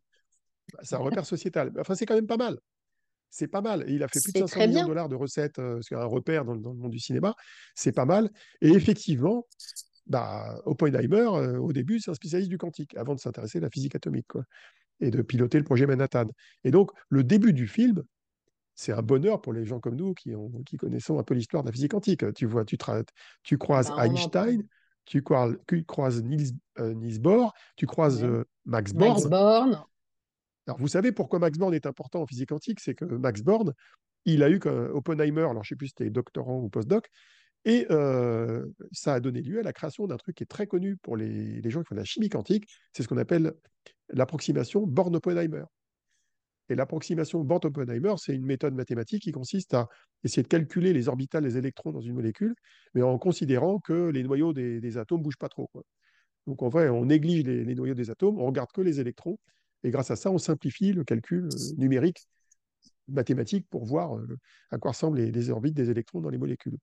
bah, 0.73 0.79
c'est 0.83 0.95
un 0.95 0.99
repère 0.99 1.25
sociétal. 1.25 1.73
Enfin, 1.79 1.95
c'est 1.95 2.05
quand 2.05 2.15
même 2.15 2.27
pas 2.27 2.37
mal. 2.37 2.57
C'est 3.29 3.47
pas 3.47 3.59
mal. 3.61 3.83
Et 3.89 3.93
il 3.93 4.03
a 4.03 4.07
fait 4.07 4.21
plus 4.21 4.31
de 4.31 4.37
C'est 4.37 4.43
500 4.47 4.55
très 4.59 4.67
millions 4.67 4.83
de 4.83 4.87
dollars 4.87 5.09
de 5.09 5.15
recettes, 5.15 5.59
euh, 5.59 5.79
c'est 5.81 5.95
un 5.95 6.05
repère 6.05 6.45
dans, 6.45 6.53
le- 6.53 6.61
dans 6.61 6.71
le 6.71 6.77
monde 6.79 6.91
du 6.91 6.99
cinéma. 6.99 7.35
C'est 7.75 7.91
pas 7.91 8.05
mal. 8.05 8.29
Et 8.61 8.69
effectivement, 8.69 9.45
bah, 10.05 10.61
Oppenheimer, 10.65 11.27
euh, 11.33 11.57
au 11.59 11.73
début, 11.73 11.99
c'est 11.99 12.09
un 12.09 12.13
spécialiste 12.13 12.49
du 12.49 12.57
quantique, 12.57 12.95
avant 12.95 13.13
de 13.15 13.19
s'intéresser 13.19 13.57
à 13.57 13.61
la 13.61 13.69
physique 13.69 13.95
atomique, 13.95 14.27
quoi, 14.29 14.43
et 15.01 15.11
de 15.11 15.21
piloter 15.21 15.57
le 15.57 15.65
projet 15.65 15.85
Manhattan. 15.85 16.27
Et 16.63 16.71
donc, 16.71 16.91
le 17.09 17.25
début 17.25 17.51
du 17.51 17.67
film, 17.67 18.03
c'est 18.77 18.93
un 18.93 19.01
bonheur 19.01 19.41
pour 19.41 19.53
les 19.53 19.65
gens 19.65 19.79
comme 19.79 19.95
nous 19.95 20.13
qui, 20.13 20.35
ont, 20.35 20.51
qui 20.63 20.77
connaissons 20.77 21.17
un 21.17 21.23
peu 21.23 21.33
l'histoire 21.33 21.63
de 21.63 21.69
la 21.69 21.73
physique 21.73 21.91
quantique. 21.91 22.31
Tu 22.35 22.45
vois, 22.45 22.63
tu, 22.63 22.77
croises 23.57 23.89
Bah. 23.89 24.05
Einstein, 24.05 24.63
tu 25.05 25.23
croises, 25.23 25.57
tu 25.67 25.83
croises 25.83 26.23
Niels, 26.23 26.51
euh, 26.77 26.93
Niels 26.93 27.19
Bohr, 27.19 27.53
tu 27.75 27.87
croises 27.87 28.23
euh, 28.23 28.45
Max 28.65 28.93
Max 28.93 29.25
Born. 29.25 29.29
Born. 29.29 29.83
Alors, 30.67 30.79
vous 30.79 30.87
savez 30.87 31.11
pourquoi 31.11 31.39
Max 31.39 31.57
Born 31.57 31.73
est 31.73 31.87
important 31.87 32.21
en 32.21 32.27
physique 32.27 32.49
quantique? 32.49 32.79
C'est 32.79 32.93
que 32.93 33.03
Max 33.03 33.41
Born, 33.41 33.73
il 34.25 34.43
a 34.43 34.49
eu 34.51 34.59
que 34.59 34.69
Oppenheimer, 34.69 35.41
alors 35.41 35.63
je 35.63 35.69
ne 35.69 35.69
sais 35.69 35.75
plus 35.75 35.87
si 35.87 35.95
c'était 35.97 36.11
doctorant 36.11 36.59
ou 36.59 36.69
postdoc, 36.69 37.09
et 37.65 37.87
euh, 37.89 38.63
ça 38.91 39.15
a 39.15 39.19
donné 39.19 39.41
lieu 39.41 39.59
à 39.59 39.63
la 39.63 39.73
création 39.73 40.05
d'un 40.05 40.17
truc 40.17 40.35
qui 40.35 40.43
est 40.43 40.47
très 40.47 40.67
connu 40.67 40.97
pour 40.97 41.17
les, 41.17 41.61
les 41.61 41.69
gens 41.71 41.81
qui 41.81 41.87
font 41.87 41.95
de 41.95 41.99
la 41.99 42.05
chimie 42.05 42.29
quantique, 42.29 42.67
c'est 42.93 43.01
ce 43.01 43.07
qu'on 43.07 43.17
appelle 43.17 43.53
l'approximation 44.09 44.85
Born-Oppenheimer. 44.85 45.63
Et 46.69 46.75
l'approximation 46.75 47.43
Born-Oppenheimer, 47.43 48.15
c'est 48.17 48.35
une 48.35 48.45
méthode 48.45 48.73
mathématique 48.73 49.23
qui 49.23 49.31
consiste 49.31 49.73
à 49.73 49.87
essayer 50.23 50.43
de 50.43 50.47
calculer 50.47 50.93
les 50.93 51.07
orbitales 51.07 51.43
des 51.43 51.57
électrons 51.57 51.91
dans 51.91 52.01
une 52.01 52.13
molécule, 52.13 52.55
mais 52.93 53.01
en 53.01 53.17
considérant 53.17 53.79
que 53.79 54.09
les 54.09 54.23
noyaux 54.23 54.53
des, 54.53 54.97
atomes 54.97 55.19
ne 55.19 55.23
bougent 55.23 55.37
pas 55.37 55.49
trop. 55.49 55.69
Donc 56.45 56.63
en 56.63 56.69
vrai, 56.69 56.89
on 56.89 57.05
néglige 57.05 57.43
les, 57.43 57.63
les, 57.63 57.75
noyaux 57.75 57.93
des 57.93 58.09
atomes, 58.09 58.39
on 58.39 58.45
regarde 58.45 58.71
que 58.73 58.81
les 58.81 58.99
électrons, 58.99 59.39
et 59.83 59.91
grâce 59.91 60.11
à 60.11 60.15
ça, 60.15 60.31
on 60.31 60.37
simplifie 60.37 60.93
le 60.93 61.03
calcul 61.03 61.45
euh, 61.45 61.75
numérique 61.77 62.27
mathématique 63.07 63.65
pour 63.69 63.85
voir 63.85 64.17
euh, 64.17 64.37
à 64.71 64.77
quoi 64.77 64.91
ressemblent 64.91 65.17
les, 65.17 65.31
les, 65.31 65.49
orbites 65.49 65.75
des 65.75 65.89
électrons 65.89 66.19
dans 66.19 66.29
les 66.29 66.37
molécules. 66.37 66.77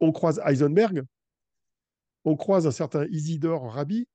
On 0.00 0.12
croise 0.12 0.40
Heisenberg, 0.44 1.02
on 2.24 2.36
croise 2.36 2.66
un 2.66 2.72
certain 2.72 3.06
Isidore 3.06 3.72
Rabi, 3.72 4.08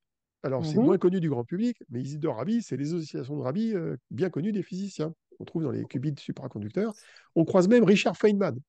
Alors, 0.44 0.66
c'est 0.66 0.78
Mhm. 0.78 0.84
moins 0.86 0.98
connu 0.98 1.20
du 1.22 1.30
grand 1.30 1.46
public, 1.46 1.78
mais 1.90 2.02
Isidore 2.02 2.36
Rabi, 2.38 2.62
c'est 2.62 2.76
les 2.78 2.94
associations 2.94 3.38
de 3.38 3.42
Rabi 3.42 3.74
euh, 3.74 3.96
bien 4.12 4.30
connues 4.30 4.52
des 4.52 4.64
physiciens. 4.64 5.14
On 5.40 5.46
trouve 5.46 5.64
dans 5.64 5.72
les 5.72 5.86
qubits 5.86 6.14
supraconducteurs. 6.18 6.94
On 7.36 7.46
croise 7.46 7.68
même 7.68 7.84
Richard 7.84 8.18
Feynman, 8.18 8.60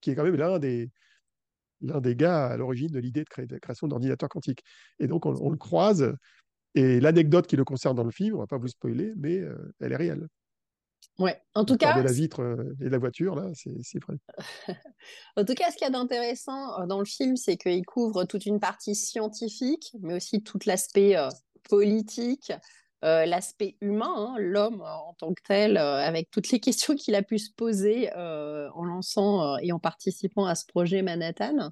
qui 0.00 0.10
est 0.10 0.14
quand 0.14 0.22
même 0.24 0.36
l'un 0.36 0.58
des, 0.58 0.90
l'un 1.80 2.00
des 2.00 2.14
gars 2.14 2.46
à 2.46 2.56
l'origine 2.56 2.88
de 2.90 2.98
l'idée 2.98 3.24
de, 3.24 3.28
créer- 3.28 3.46
de 3.46 3.58
création 3.58 3.88
d'ordinateurs 3.88 4.28
quantiques. 4.28 4.62
Et 4.98 5.06
donc, 5.06 5.26
on, 5.26 5.34
on 5.40 5.50
le 5.50 5.56
croise. 5.56 6.14
Et 6.74 7.00
l'anecdote 7.00 7.46
qui 7.46 7.56
le 7.56 7.64
concerne 7.64 7.96
dans 7.96 8.04
le 8.04 8.10
film, 8.10 8.34
on 8.34 8.40
va 8.40 8.46
pas 8.46 8.58
vous 8.58 8.68
spoiler, 8.68 9.12
mais 9.16 9.38
euh, 9.40 9.56
elle 9.80 9.92
est 9.92 9.96
réelle. 9.96 10.28
Ouais. 11.18 11.40
En 11.54 11.64
tout 11.64 11.74
L'histoire 11.74 11.96
de 11.96 12.02
cas, 12.02 12.08
la 12.08 12.12
vitre 12.12 12.42
euh, 12.42 12.76
et 12.80 12.84
de 12.84 12.88
la 12.88 12.98
voiture, 12.98 13.36
là, 13.36 13.50
c'est 13.54 14.02
vrai. 14.02 14.16
En 15.36 15.44
tout 15.44 15.54
cas, 15.54 15.70
ce 15.70 15.76
qu'il 15.76 15.84
y 15.84 15.88
a 15.88 15.90
d'intéressant 15.90 16.80
euh, 16.80 16.86
dans 16.86 16.98
le 16.98 17.04
film, 17.04 17.36
c'est 17.36 17.56
qu'il 17.56 17.84
couvre 17.86 18.24
toute 18.24 18.46
une 18.46 18.58
partie 18.58 18.94
scientifique, 18.94 19.92
mais 20.00 20.14
aussi 20.14 20.42
tout 20.42 20.58
l'aspect 20.66 21.16
euh, 21.16 21.28
politique, 21.68 22.52
euh, 23.04 23.26
l'aspect 23.26 23.76
humain, 23.80 24.12
hein, 24.16 24.36
l'homme 24.38 24.80
en 24.80 25.14
tant 25.14 25.32
que 25.34 25.42
tel, 25.46 25.76
euh, 25.76 25.98
avec 25.98 26.30
toutes 26.30 26.50
les 26.50 26.60
questions 26.60 26.96
qu'il 26.96 27.14
a 27.14 27.22
pu 27.22 27.38
se 27.38 27.52
poser 27.52 28.12
en 28.14 28.84
lançant 28.84 29.56
et 29.58 29.72
en 29.72 29.78
participant 29.78 30.46
à 30.46 30.54
ce 30.54 30.66
projet 30.66 31.02
Manhattan. 31.02 31.70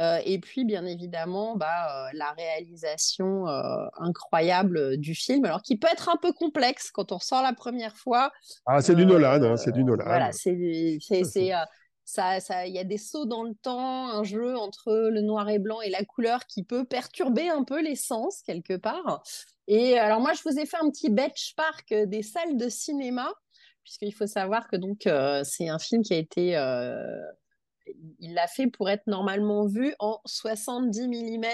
Euh, 0.00 0.18
et 0.24 0.38
puis, 0.40 0.64
bien 0.64 0.84
évidemment, 0.84 1.56
bah, 1.56 2.06
euh, 2.06 2.10
la 2.14 2.32
réalisation 2.32 3.46
euh, 3.46 3.86
incroyable 3.98 4.96
du 4.96 5.14
film, 5.14 5.44
alors 5.44 5.62
qui 5.62 5.76
peut 5.76 5.88
être 5.90 6.08
un 6.08 6.16
peu 6.16 6.32
complexe 6.32 6.90
quand 6.90 7.12
on 7.12 7.18
ressort 7.18 7.42
la 7.42 7.52
première 7.52 7.96
fois. 7.96 8.32
Ah, 8.66 8.80
c'est 8.82 8.96
du 8.96 9.06
Nolan, 9.06 9.42
hein, 9.42 9.56
c'est 9.56 9.72
du 9.72 9.84
Nolan. 9.84 10.04
Voilà, 10.04 10.32
c'est, 10.32 10.98
Ça, 12.04 12.66
il 12.66 12.74
y 12.74 12.78
a 12.78 12.84
des 12.84 12.98
sauts 12.98 13.24
dans 13.24 13.44
le 13.44 13.54
temps, 13.54 14.08
un 14.08 14.24
jeu 14.24 14.56
entre 14.56 14.92
le 14.92 15.20
noir 15.20 15.48
et 15.48 15.60
blanc 15.60 15.80
et 15.80 15.90
la 15.90 16.04
couleur 16.04 16.46
qui 16.46 16.64
peut 16.64 16.84
perturber 16.84 17.48
un 17.48 17.62
peu 17.62 17.80
les 17.80 17.96
sens 17.96 18.42
quelque 18.42 18.76
part. 18.76 19.22
Et 19.68 19.96
alors 19.98 20.20
moi, 20.20 20.32
je 20.34 20.42
vous 20.44 20.58
ai 20.58 20.66
fait 20.66 20.76
un 20.76 20.90
petit 20.90 21.08
benchmark 21.08 21.94
des 21.94 22.22
salles 22.22 22.56
de 22.56 22.68
cinéma, 22.68 23.32
puisqu'il 23.84 24.12
faut 24.12 24.26
savoir 24.26 24.68
que 24.68 24.76
donc 24.76 25.08
c'est 25.44 25.68
un 25.68 25.78
film 25.78 26.02
qui 26.02 26.14
a 26.14 26.18
été 26.18 26.56
il 28.18 28.34
l'a 28.34 28.46
fait 28.46 28.66
pour 28.66 28.88
être 28.88 29.06
normalement 29.06 29.66
vu 29.66 29.94
en 29.98 30.20
70 30.24 31.08
mm 31.08 31.44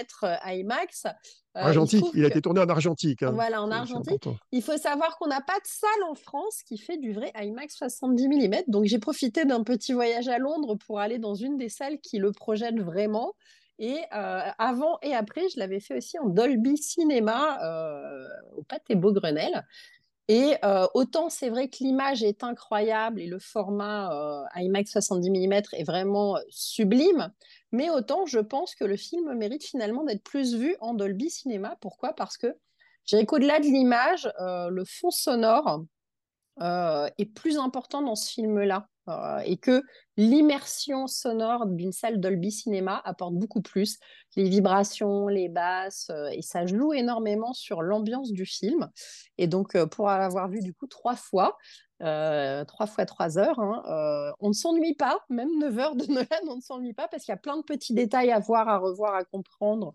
IMAX. 0.47 1.07
Euh, 1.07 1.11
il 1.57 1.61
se 1.61 1.67
Argentique, 1.67 2.05
il 2.15 2.25
a 2.25 2.29
été 2.29 2.41
tourné 2.41 2.61
en 2.61 2.69
argentique. 2.69 3.23
hein. 3.23 3.33
Voilà, 3.33 3.63
en 3.63 3.71
argentique. 3.71 4.29
Il 4.53 4.63
faut 4.63 4.77
savoir 4.77 5.19
qu'on 5.19 5.27
n'a 5.27 5.41
pas 5.41 5.59
de 5.59 5.67
salle 5.67 6.03
en 6.09 6.15
France 6.15 6.63
qui 6.65 6.79
fait 6.79 6.97
du 6.97 7.13
vrai 7.13 7.33
IMAX 7.41 7.77
70 7.77 8.29
mm. 8.29 8.55
Donc 8.69 8.85
j'ai 8.85 8.99
profité 8.99 9.45
d'un 9.45 9.65
petit 9.65 9.93
voyage 9.93 10.29
à 10.29 10.39
Londres 10.39 10.77
pour 10.87 11.01
aller 11.01 11.19
dans 11.19 11.35
une 11.35 11.57
des 11.57 11.69
salles 11.69 11.99
qui 12.01 12.19
le 12.19 12.33
projette 12.33 12.79
vraiment. 12.79 13.35
Et 13.81 13.99
euh, 14.15 14.43
avant 14.59 14.99
et 15.03 15.15
après, 15.15 15.49
je 15.49 15.59
l'avais 15.59 15.81
fait 15.81 15.97
aussi 15.97 16.19
en 16.19 16.29
Dolby 16.29 16.77
Cinéma 16.77 17.59
euh, 17.65 18.29
au 18.57 18.63
Pâté 18.63 18.95
Beaugrenelle. 18.95 19.67
Et 20.33 20.55
euh, 20.65 20.87
autant 20.95 21.29
c'est 21.29 21.49
vrai 21.49 21.67
que 21.69 21.79
l'image 21.81 22.23
est 22.23 22.45
incroyable 22.45 23.21
et 23.21 23.27
le 23.27 23.41
format 23.41 24.13
euh, 24.13 24.45
IMAX 24.55 24.93
70 24.93 25.29
mm 25.29 25.55
est 25.73 25.83
vraiment 25.83 26.37
euh, 26.37 26.41
sublime, 26.51 27.33
mais 27.73 27.91
autant 27.91 28.27
je 28.27 28.39
pense 28.39 28.77
que 28.77 28.85
le 28.85 28.97
film 28.97 29.35
mérite 29.35 29.65
finalement 29.65 30.05
d'être 30.05 30.23
plus 30.23 30.55
vu 30.55 30.77
en 30.79 30.95
Dolby 30.95 31.31
Cinéma. 31.31 31.77
Pourquoi? 31.81 32.13
Parce 32.13 32.37
que 32.37 32.47
dirais 33.09 33.27
qu'au-delà 33.27 33.59
de 33.59 33.65
l'image, 33.65 34.31
le 34.39 34.85
fond 34.85 35.11
sonore 35.11 35.83
est 36.61 37.35
plus 37.35 37.59
important 37.59 38.01
dans 38.01 38.15
ce 38.15 38.31
film-là. 38.31 38.87
Euh, 39.09 39.39
et 39.45 39.57
que 39.57 39.83
l'immersion 40.17 41.07
sonore 41.07 41.67
d'une 41.67 41.93
salle 41.93 42.21
Dolby 42.21 42.53
Cinéma 42.53 43.01
apporte 43.05 43.35
beaucoup 43.35 43.63
plus. 43.63 43.99
Les 44.37 44.49
vibrations, 44.49 45.29
les 45.29 45.49
basses, 45.49 46.11
euh, 46.11 46.29
et 46.33 46.43
ça 46.43 46.67
joue 46.67 46.93
énormément 46.93 47.53
sur 47.53 47.83
l'ambiance 47.83 48.33
du 48.33 48.47
film. 48.47 48.89
Et 49.39 49.47
donc, 49.47 49.75
euh, 49.75 49.87
pour 49.87 50.07
l'avoir 50.07 50.49
vu 50.49 50.61
du 50.61 50.75
coup 50.75 50.87
trois 50.87 51.17
fois, 51.17 51.57
trois 52.01 52.87
fois 52.87 53.05
trois 53.05 53.37
heures, 53.37 53.61
hein, 53.61 54.33
on 54.41 54.49
ne 54.49 54.55
s'ennuie 54.55 54.95
pas, 54.95 55.19
même 55.29 55.51
9 55.59 55.79
heures 55.79 55.97
de 55.97 56.07
Nolan, 56.07 56.27
on 56.49 56.57
ne 56.57 56.61
s'ennuie 56.63 56.95
pas 56.95 57.09
parce 57.09 57.25
qu'il 57.25 57.33
y 57.33 57.35
a 57.35 57.39
plein 57.39 57.59
de 57.59 57.63
petits 57.63 57.93
détails 57.93 58.33
à 58.33 58.39
voir, 58.39 58.71
à 58.71 58.79
revoir, 58.79 59.15
à 59.15 59.25
comprendre, 59.25 59.93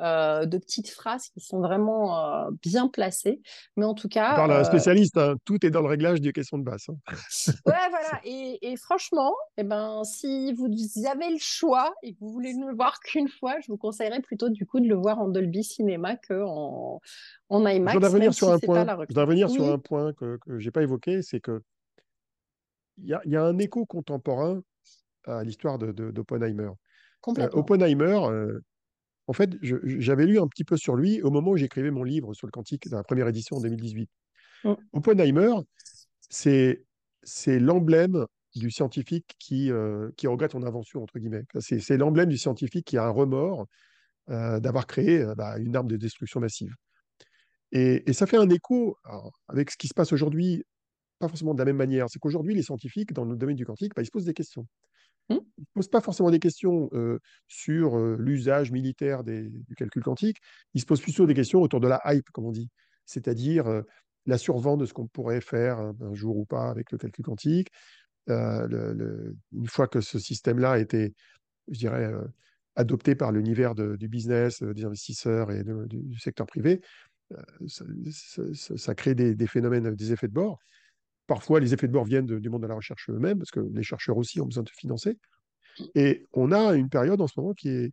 euh, 0.00 0.46
de 0.46 0.58
petites 0.58 0.88
phrases 0.90 1.28
qui 1.28 1.40
sont 1.40 1.60
vraiment 1.60 2.18
euh, 2.46 2.50
bien 2.62 2.88
placées. 2.88 3.40
Mais 3.76 3.84
en 3.84 3.94
tout 3.94 4.08
cas, 4.08 4.34
parle 4.36 4.52
à 4.52 4.56
un 4.58 4.60
euh, 4.60 4.64
spécialiste, 4.64 5.16
hein. 5.16 5.34
tout 5.44 5.64
est 5.66 5.70
dans 5.70 5.80
le 5.82 5.88
réglage 5.88 6.20
des 6.20 6.32
questions 6.32 6.58
de 6.58 6.64
basse. 6.64 6.88
hein. 6.88 6.96
Ouais, 7.66 7.88
voilà. 7.90 8.20
Et, 8.24 8.58
et 8.72 8.76
franchement, 8.76 9.34
eh 9.56 9.64
ben, 9.64 10.02
si 10.04 10.52
vous 10.54 10.66
avez 11.10 11.30
le 11.30 11.38
choix 11.38 11.94
et 12.02 12.14
que 12.14 12.18
vous 12.20 12.30
voulez 12.30 12.54
ne 12.54 12.66
le 12.68 12.74
voir 12.74 13.00
qu'une 13.00 13.28
fois, 13.28 13.56
je 13.60 13.70
vous 13.72 13.76
conseillerais 13.78 14.20
plutôt 14.20 14.48
du 14.48 14.66
coup 14.66 14.80
de 14.80 14.88
le 14.88 14.94
voir 14.94 15.18
en 15.18 15.28
Dolby 15.28 15.64
Cinéma 15.64 16.16
que 16.16 16.42
en, 16.44 17.00
en 17.48 17.64
Je 17.66 17.74
IMAX. 17.74 17.94
voudrais 17.94 18.08
revenir 18.10 18.34
sur 18.34 18.48
si 18.48 18.52
un 18.54 18.58
point. 18.58 18.74
pas 18.76 18.84
la 18.84 18.92
Je 18.94 18.98
recrue. 18.98 19.06
voudrais 19.08 19.24
revenir 19.24 19.50
sur 19.50 19.64
un 19.72 19.78
point 19.78 20.12
que, 20.12 20.38
je 20.46 20.64
n'ai 20.64 20.70
pas 20.70 20.82
évoqué, 20.82 21.22
c'est 21.22 21.40
que 21.40 21.60
il 22.98 23.06
y 23.08 23.14
a, 23.14 23.20
il 23.24 23.32
y 23.32 23.36
a 23.36 23.42
un 23.44 23.58
écho 23.58 23.86
contemporain 23.86 24.60
à 25.26 25.44
l'histoire 25.44 25.78
de, 25.78 25.92
de- 25.92 26.10
d'Oppenheimer. 26.10 26.64
Euh, 26.64 26.72
Complètement. 27.20 27.60
Oppenheimer, 27.60 28.18
euh, 28.30 28.60
en 29.28 29.34
fait, 29.34 29.50
j'avais 29.62 30.24
lu 30.24 30.40
un 30.40 30.48
petit 30.48 30.64
peu 30.64 30.78
sur 30.78 30.96
lui 30.96 31.20
au 31.22 31.30
moment 31.30 31.50
où 31.50 31.56
j'écrivais 31.56 31.90
mon 31.90 32.02
livre 32.02 32.32
sur 32.32 32.46
le 32.46 32.50
quantique, 32.50 32.88
dans 32.88 32.96
la 32.96 33.04
première 33.04 33.28
édition 33.28 33.56
en 33.56 33.60
2018. 33.60 34.10
Mm. 34.64 34.72
Oppenheimer, 34.94 35.52
c'est 36.30 36.82
c'est 37.22 37.60
l'emblème 37.60 38.26
du 38.54 38.70
scientifique 38.70 39.36
qui, 39.38 39.70
euh, 39.70 40.10
qui 40.16 40.26
regrette 40.26 40.52
son 40.52 40.62
invention, 40.62 41.02
entre 41.02 41.18
guillemets. 41.18 41.44
C'est 41.60 41.78
c'est 41.78 41.98
l'emblème 41.98 42.30
du 42.30 42.38
scientifique 42.38 42.86
qui 42.86 42.96
a 42.96 43.04
un 43.04 43.10
remords 43.10 43.66
euh, 44.30 44.60
d'avoir 44.60 44.86
créé 44.86 45.20
euh, 45.20 45.34
bah, 45.34 45.58
une 45.58 45.76
arme 45.76 45.88
de 45.88 45.98
destruction 45.98 46.40
massive. 46.40 46.74
Et, 47.70 48.08
et 48.08 48.14
ça 48.14 48.26
fait 48.26 48.38
un 48.38 48.48
écho 48.48 48.96
alors, 49.04 49.32
avec 49.48 49.70
ce 49.70 49.76
qui 49.76 49.88
se 49.88 49.94
passe 49.94 50.12
aujourd'hui, 50.14 50.64
pas 51.18 51.28
forcément 51.28 51.52
de 51.52 51.58
la 51.58 51.66
même 51.66 51.76
manière. 51.76 52.06
C'est 52.08 52.18
qu'aujourd'hui, 52.18 52.54
les 52.54 52.62
scientifiques, 52.62 53.12
dans 53.12 53.26
le 53.26 53.36
domaine 53.36 53.56
du 53.56 53.66
quantique, 53.66 53.92
bah, 53.94 54.00
ils 54.00 54.06
se 54.06 54.10
posent 54.10 54.24
des 54.24 54.32
questions. 54.32 54.66
Mm. 55.28 55.34
Ils 55.34 55.60
ne 55.60 55.64
posent 55.74 55.88
pas 55.88 56.00
forcément 56.00 56.30
des 56.30 56.38
questions 56.38 56.88
euh, 56.92 57.18
sur 57.46 57.96
euh, 57.96 58.16
l'usage 58.18 58.70
militaire 58.70 59.24
des- 59.24 59.48
du 59.48 59.74
calcul 59.74 60.02
quantique, 60.02 60.38
ils 60.74 60.80
se 60.80 60.86
posent 60.86 61.00
plutôt 61.00 61.26
des 61.26 61.34
questions 61.34 61.60
autour 61.60 61.80
de 61.80 61.88
la 61.88 62.00
hype, 62.06 62.30
comme 62.30 62.46
on 62.46 62.52
dit, 62.52 62.70
c'est-à-dire 63.04 63.66
euh, 63.66 63.82
la 64.26 64.38
survente 64.38 64.80
de 64.80 64.86
ce 64.86 64.92
qu'on 64.92 65.06
pourrait 65.06 65.40
faire 65.40 65.78
un, 65.78 66.14
jour 66.14 66.36
ou 66.36 66.44
pas 66.44 66.68
avec 66.68 66.92
le 66.92 66.98
calcul 66.98 67.24
quantique. 67.24 67.68
Une 68.28 69.34
fois 69.66 69.88
que 69.88 70.02
ce 70.02 70.18
système-là 70.18 70.72
a 70.72 70.78
été, 70.78 71.14
je 71.70 71.78
dirais, 71.78 72.12
adopté 72.76 73.14
par 73.14 73.32
l'univers 73.32 73.74
du 73.74 74.06
business, 74.06 74.62
des 74.62 74.84
investisseurs 74.84 75.50
et 75.50 75.64
du, 75.64 76.18
secteur 76.18 76.46
privé, 76.46 76.82
ça, 77.66 78.94
crée 78.94 79.14
des 79.14 79.46
phénomènes, 79.46 79.94
des 79.94 80.12
effets 80.12 80.28
de 80.28 80.34
bord. 80.34 80.58
Parfois, 81.28 81.60
les 81.60 81.72
effets 81.74 81.86
de 81.86 81.92
bord 81.92 82.04
viennent 82.04 82.26
de- 82.26 82.40
du 82.40 82.50
monde 82.50 82.62
de 82.62 82.66
la 82.66 82.74
recherche 82.74 83.08
eux-mêmes, 83.10 83.38
parce 83.38 83.52
que 83.52 83.60
les 83.60 83.84
chercheurs 83.84 84.16
aussi 84.16 84.40
ont 84.40 84.46
besoin 84.46 84.64
de 84.64 84.70
financer. 84.70 85.16
Et 85.94 86.24
on 86.32 86.50
a 86.50 86.74
une 86.74 86.88
période 86.88 87.20
en 87.20 87.28
ce 87.28 87.38
moment 87.38 87.54
qui 87.54 87.68
est 87.68 87.92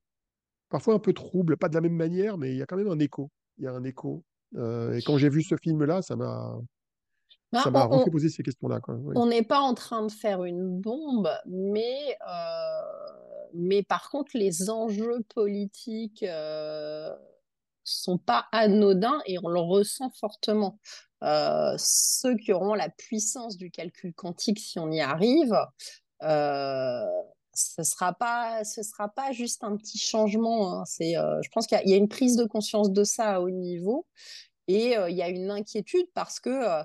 parfois 0.70 0.96
un 0.96 1.00
peu 1.00 1.14
trouble, 1.14 1.56
pas 1.58 1.70
de 1.70 1.76
la 1.76 1.82
même 1.82 1.94
manière, 1.96 2.38
mais 2.40 2.50
il 2.52 2.58
y 2.58 2.62
a 2.64 2.66
quand 2.66 2.78
même 2.78 2.90
un 2.90 2.98
écho. 2.98 3.30
Il 3.60 3.66
y 3.66 3.68
a 3.68 3.72
un 3.74 3.84
écho. 3.84 4.24
Euh, 4.56 4.94
et 4.94 5.02
quand 5.04 5.18
j'ai 5.18 5.30
vu 5.30 5.44
ce 5.44 5.56
film-là, 5.62 6.02
ça 6.02 6.16
m'a 6.16 6.58
ça 7.64 7.70
m'a 7.72 7.86
on- 7.86 7.90
refait 8.00 8.10
on- 8.10 8.12
poser 8.12 8.30
ces 8.30 8.42
questions-là. 8.44 8.80
quoi. 8.82 8.96
Oui. 8.96 9.14
on 9.18 9.28
n'est 9.28 9.44
pas 9.44 9.60
en 9.60 9.74
train 9.76 10.06
de 10.06 10.12
faire 10.12 10.44
une 10.46 10.80
bombe, 10.82 11.30
mais, 11.46 12.18
euh, 12.28 12.82
mais 13.54 13.84
par 13.84 14.10
contre, 14.10 14.32
les 14.34 14.70
enjeux 14.70 15.22
politiques 15.34 16.24
euh, 16.24 17.14
sont 17.84 18.18
pas 18.18 18.48
anodins 18.52 19.20
et 19.26 19.38
on 19.44 19.48
le 19.48 19.60
ressent 19.60 20.10
fortement. 20.10 20.80
Euh, 21.24 21.76
ceux 21.78 22.36
qui 22.36 22.52
auront 22.54 22.74
la 22.74 22.90
puissance 22.90 23.58
du 23.58 23.72
calcul 23.72 24.14
quantique, 24.14 24.60
si 24.60 24.80
on 24.80 24.92
y 24.92 25.02
arrive, 25.02 25.56
euh, 26.24 27.06
ce 27.54 27.84
sera 27.84 28.14
sera 28.84 29.10
pas 29.10 29.32
juste 29.32 29.64
un 29.64 29.78
petit 29.78 29.98
changement. 29.98 30.74
hein. 30.74 30.84
Euh, 31.02 31.42
je 31.42 31.50
pense 31.54 31.68
qu'il 31.68 31.80
y 31.86 31.94
a- 31.94 31.98
une 31.98 32.10
prise 32.10 32.36
de 32.36 32.46
conscience 32.46 32.92
de 32.92 33.04
ça 33.04 33.36
à 33.36 33.40
haut 33.40 33.50
niveau 33.50 34.06
et 34.68 34.96
il 35.10 35.16
y 35.16 35.22
a 35.22 35.30
une 35.30 35.52
inquiétude 35.52 36.08
parce 36.14 36.40
que 36.40 36.84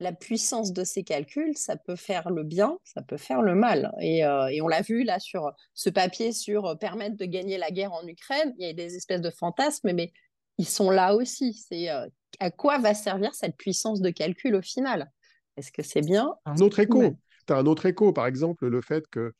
la 0.00 0.12
puissance 0.12 0.72
de 0.72 0.82
ces 0.82 1.04
calculs, 1.04 1.56
ça 1.56 1.76
peut 1.76 1.96
faire 1.96 2.30
le 2.30 2.42
bien, 2.42 2.78
ça 2.84 3.02
peut 3.02 3.18
faire 3.18 3.42
le 3.42 3.54
mal. 3.54 3.92
Et, 4.00 4.20
et 4.20 4.62
on 4.62 4.68
l'a 4.68 4.82
vu 4.82 5.04
là 5.04 5.20
sur 5.20 5.52
ce 5.74 5.90
papier 5.90 6.32
sur 6.32 6.76
permettre 6.78 7.16
de 7.16 7.24
gagner 7.26 7.56
la 7.58 7.70
guerre 7.70 7.92
en 7.92 8.06
Ukraine. 8.06 8.54
Il 8.58 8.66
y 8.66 8.70
a 8.70 8.72
des 8.72 8.96
espèces 8.96 9.20
de 9.20 9.30
fantasmes, 9.30 9.92
mais 9.92 10.12
ils 10.60 10.68
sont 10.68 10.90
là 10.90 11.14
aussi. 11.14 11.54
C'est 11.54 11.90
euh, 11.90 12.06
à 12.38 12.50
quoi 12.50 12.78
va 12.78 12.94
servir 12.94 13.34
cette 13.34 13.56
puissance 13.56 14.00
de 14.00 14.10
calcul 14.10 14.54
au 14.54 14.62
final? 14.62 15.10
Est-ce 15.56 15.72
que 15.72 15.82
c'est 15.82 16.02
bien 16.02 16.34
Un 16.44 16.56
autre 16.58 16.78
écho. 16.80 16.98
Ouais. 17.00 17.16
Tu 17.46 17.52
as 17.52 17.56
un 17.56 17.66
autre 17.66 17.86
écho, 17.86 18.12
par 18.12 18.26
exemple, 18.26 18.66
le 18.68 18.80
fait 18.82 19.06
que 19.10 19.32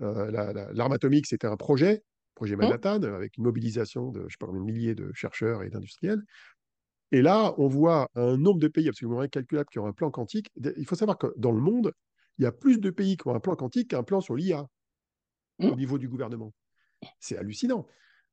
euh, 0.00 0.30
la- 0.30 0.52
la- 0.52 0.72
l'arme 0.72 0.92
atomique, 0.92 1.26
c'était 1.26 1.48
un 1.48 1.56
projet, 1.56 2.02
projet 2.34 2.56
Manhattan, 2.56 3.02
avec 3.02 3.36
une 3.36 3.44
mobilisation 3.44 4.10
de, 4.10 4.20
je 4.28 4.34
sais 4.34 4.36
pas 4.38 4.46
combien 4.46 4.62
de 4.62 4.66
milliers 4.66 4.94
de 4.94 5.10
chercheurs 5.12 5.62
et 5.62 5.70
d'industriels. 5.70 6.22
Et 7.12 7.22
là, 7.22 7.54
on 7.58 7.66
voit 7.66 8.08
un 8.14 8.36
nombre 8.36 8.60
de 8.60 8.68
pays 8.68 8.88
absolument 8.88 9.20
incalculable 9.20 9.68
qui 9.72 9.80
ont 9.80 9.86
un 9.86 9.92
plan 9.92 10.10
quantique. 10.12 10.48
Il 10.76 10.86
faut 10.86 10.94
savoir 10.94 11.18
que 11.18 11.34
dans 11.36 11.50
le 11.50 11.60
monde, 11.60 11.92
il 12.38 12.44
y 12.44 12.46
a 12.46 12.52
plus 12.52 12.78
de 12.78 12.90
pays 12.90 13.16
qui 13.16 13.26
ont 13.26 13.34
un 13.34 13.40
plan 13.40 13.56
quantique 13.56 13.88
qu'un 13.90 14.04
plan 14.04 14.20
sur 14.20 14.36
l'IA 14.36 14.64
au 15.58 15.74
niveau 15.76 15.98
du 15.98 16.08
gouvernement. 16.08 16.54
C'est 17.18 17.36
hallucinant. 17.36 17.86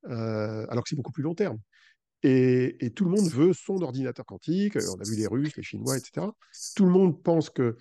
Euh, 0.05 0.65
alors 0.69 0.83
que 0.83 0.89
c'est 0.89 0.95
beaucoup 0.95 1.11
plus 1.11 1.23
long 1.23 1.33
terme. 1.35 1.57
Et, 2.23 2.91
tout 2.95 3.05
le 3.05 3.11
monde 3.11 3.29
veut 3.29 3.53
son 3.53 3.81
ordinateur 3.81 4.25
quantique. 4.25 4.75
On 4.75 4.99
a 4.99 5.03
vu 5.03 5.15
les 5.15 5.27
Russes, 5.27 5.55
les 5.55 5.63
Chinois, 5.63 5.97
etc. 5.97 6.27
Tout 6.75 6.85
le 6.85 6.91
monde 6.91 7.21
pense 7.21 7.49
que 7.49 7.75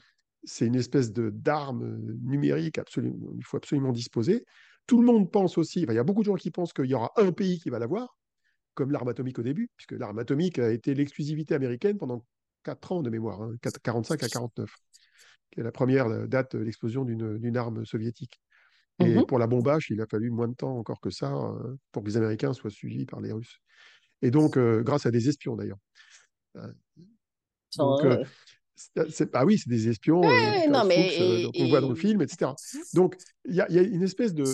c'est 0.44 0.66
une 0.66 0.76
espèce 0.76 1.12
de 1.12 1.30
d'arme 1.30 1.98
numérique 2.22 2.78
absolument, 2.78 3.32
il 3.36 3.44
faut 3.44 3.56
absolument 3.56 3.92
disposer. 3.92 4.44
Tout 4.86 5.00
le 5.00 5.06
monde 5.06 5.32
pense 5.32 5.58
aussi, 5.58 5.82
il 5.82 5.92
y 5.92 5.98
a 5.98 6.04
beaucoup 6.04 6.20
de 6.20 6.26
gens 6.26 6.36
qui 6.36 6.50
pensent 6.50 6.72
qu'il 6.72 6.86
y 6.86 6.94
aura 6.94 7.12
un 7.16 7.32
pays 7.32 7.58
qui 7.58 7.70
va 7.70 7.80
l'avoir, 7.80 8.16
comme 8.74 8.92
l'arme 8.92 9.08
atomique 9.08 9.38
au 9.38 9.42
début, 9.42 9.68
puisque 9.76 9.92
l'arme 9.92 10.18
atomique 10.20 10.60
a 10.60 10.70
été 10.70 10.94
l'exclusivité 10.94 11.54
américaine 11.54 11.98
pendant 11.98 12.24
4 12.62 12.92
ans 12.92 13.02
de 13.02 13.10
mémoire, 13.10 13.48
45 13.82 14.22
hein, 14.22 14.26
à 14.26 14.28
49, 14.28 14.70
qui 15.50 15.60
est 15.60 15.62
la 15.64 15.72
première 15.72 16.28
date 16.28 16.54
de 16.54 16.62
l'explosion 16.62 17.04
d'une 17.04 17.56
arme 17.56 17.84
soviétique. 17.84 18.40
Et 18.98 19.14
mmh 19.14 19.26
pour 19.26 19.38
la 19.38 19.46
bombe 19.46 19.66
H, 19.66 19.92
il 19.92 20.00
a 20.00 20.06
fallu 20.06 20.30
moins 20.30 20.48
de 20.48 20.54
temps 20.54 20.78
encore 20.78 21.00
que 21.00 21.10
ça 21.10 21.34
euh, 21.34 21.76
pour 21.92 22.02
que 22.02 22.08
les 22.08 22.16
Américains 22.16 22.54
soient 22.54 22.70
suivis 22.70 23.04
par 23.04 23.20
les 23.20 23.30
Russes. 23.30 23.60
Et 24.22 24.30
donc, 24.30 24.56
euh, 24.56 24.82
grâce 24.82 25.06
à 25.06 25.10
des 25.10 25.28
espions 25.28 25.56
d'ailleurs. 25.56 25.78
Euh, 26.56 28.24
c'est, 29.08 29.34
ah 29.34 29.44
oui, 29.44 29.58
c'est 29.58 29.68
des 29.68 29.88
espions 29.88 30.20
non, 30.20 30.84
mais... 30.84 31.46
qu'on 31.54 31.68
voit 31.68 31.80
dans 31.80 31.88
le 31.88 31.94
film, 31.94 32.22
etc. 32.22 32.52
Donc, 32.94 33.16
il 33.46 33.54
y, 33.54 33.60
a 33.60 33.82
une 33.82 34.02
espèce 34.02 34.34
de, 34.34 34.44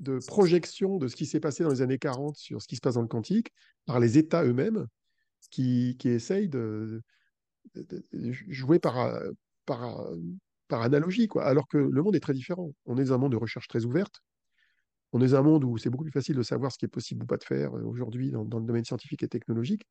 de 0.00 0.18
projection 0.26 0.98
de 0.98 1.08
ce 1.08 1.16
qui 1.16 1.26
s'est 1.26 1.40
passé 1.40 1.64
dans 1.64 1.70
les 1.70 1.82
années 1.82 1.98
40 1.98 2.36
sur 2.36 2.60
ce 2.62 2.68
qui 2.68 2.76
se 2.76 2.80
passe 2.80 2.94
dans 2.94 3.02
le 3.02 3.08
quantique 3.08 3.52
par 3.86 4.00
les 4.00 4.18
États 4.18 4.44
eux-mêmes 4.44 4.86
qui, 5.50 5.96
qui 5.98 6.08
essayent 6.08 6.48
de, 6.48 7.02
jouer 8.48 8.78
par, 8.78 9.20
par, 9.66 10.06
par 10.68 10.82
analogie, 10.82 11.28
quoi, 11.28 11.44
alors 11.44 11.68
que 11.68 11.78
le 11.78 12.02
monde 12.02 12.16
est 12.16 12.20
très 12.20 12.34
différent. 12.34 12.72
On 12.86 12.96
est 12.96 13.04
dans 13.04 13.14
un 13.14 13.18
monde 13.18 13.32
de 13.32 13.36
recherche 13.36 13.68
très 13.68 13.84
ouverte. 13.84 14.22
On 15.12 15.20
est 15.20 15.28
dans 15.28 15.36
un 15.36 15.42
monde 15.42 15.64
où 15.64 15.76
c'est 15.76 15.90
beaucoup 15.90 16.04
plus 16.04 16.12
facile 16.12 16.36
de 16.36 16.42
savoir 16.42 16.72
ce 16.72 16.78
qui 16.78 16.86
est 16.86 16.88
possible 16.88 17.24
ou 17.24 17.26
pas 17.26 17.36
de 17.36 17.44
faire 17.44 17.76
euh, 17.76 17.82
aujourd'hui 17.84 18.30
dans, 18.30 18.42
le 18.42 18.64
domaine 18.64 18.84
scientifique 18.84 19.22
et 19.22 19.28
technologique. 19.28 19.82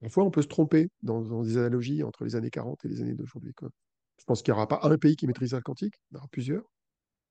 Parfois, 0.00 0.24
on 0.24 0.30
peut 0.30 0.42
se 0.42 0.48
tromper 0.48 0.90
dans, 1.02 1.42
des 1.42 1.58
analogies 1.58 2.02
entre 2.02 2.24
les 2.24 2.36
années 2.36 2.50
40 2.50 2.84
et 2.84 2.88
les 2.88 3.02
années 3.02 3.14
d'aujourd'hui. 3.14 3.52
Je 3.60 4.24
pense 4.24 4.42
qu'il 4.42 4.52
n'y 4.52 4.56
aura 4.56 4.68
pas 4.68 4.80
un 4.82 4.96
pays 4.96 5.16
qui 5.16 5.26
maîtrisera 5.26 5.58
le 5.58 5.62
quantique, 5.62 5.94
il 6.10 6.14
y 6.14 6.16
en 6.16 6.20
aura 6.20 6.28
plusieurs. 6.28 6.62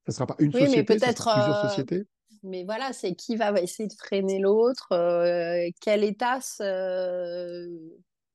Ça 0.06 0.12
ne 0.12 0.14
sera 0.14 0.28
pas 0.28 0.36
une 0.40 0.52
société, 0.52 0.76
mais 0.76 0.84
plusieurs 0.84 1.66
euh, 1.66 1.70
sociétés. 1.70 2.04
Mais 2.44 2.64
voilà, 2.64 2.94
c'est 2.94 3.16
qui 3.16 3.36
va 3.36 3.52
essayer 3.60 3.88
de 3.88 3.94
freiner 3.94 4.40
l'autre, 4.40 4.92
euh, 4.92 5.70
quel 5.82 6.04
État 6.04 6.40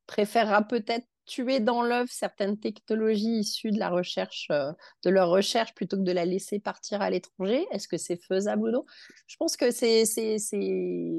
préférera 0.06 0.62
peut-être 0.62 1.06
tuer 1.26 1.60
dans 1.60 1.82
l'œuf 1.82 2.10
certaines 2.10 2.58
technologies 2.58 3.38
issues 3.38 3.70
de 3.70 3.78
la 3.78 3.88
recherche, 3.88 4.48
euh, 4.50 4.72
de 5.04 5.10
leur 5.10 5.30
recherche, 5.30 5.74
plutôt 5.74 5.96
que 5.96 6.02
de 6.02 6.12
la 6.12 6.24
laisser 6.24 6.58
partir 6.58 7.00
à 7.00 7.10
l'étranger 7.10 7.66
Est-ce 7.70 7.88
que 7.88 7.96
c'est 7.96 8.16
faisable 8.16 8.68
ou 8.68 8.70
non? 8.70 8.84
Je 9.26 9.36
pense 9.36 9.56
que 9.56 9.70
c'est. 9.70 10.04
c'est, 10.04 10.36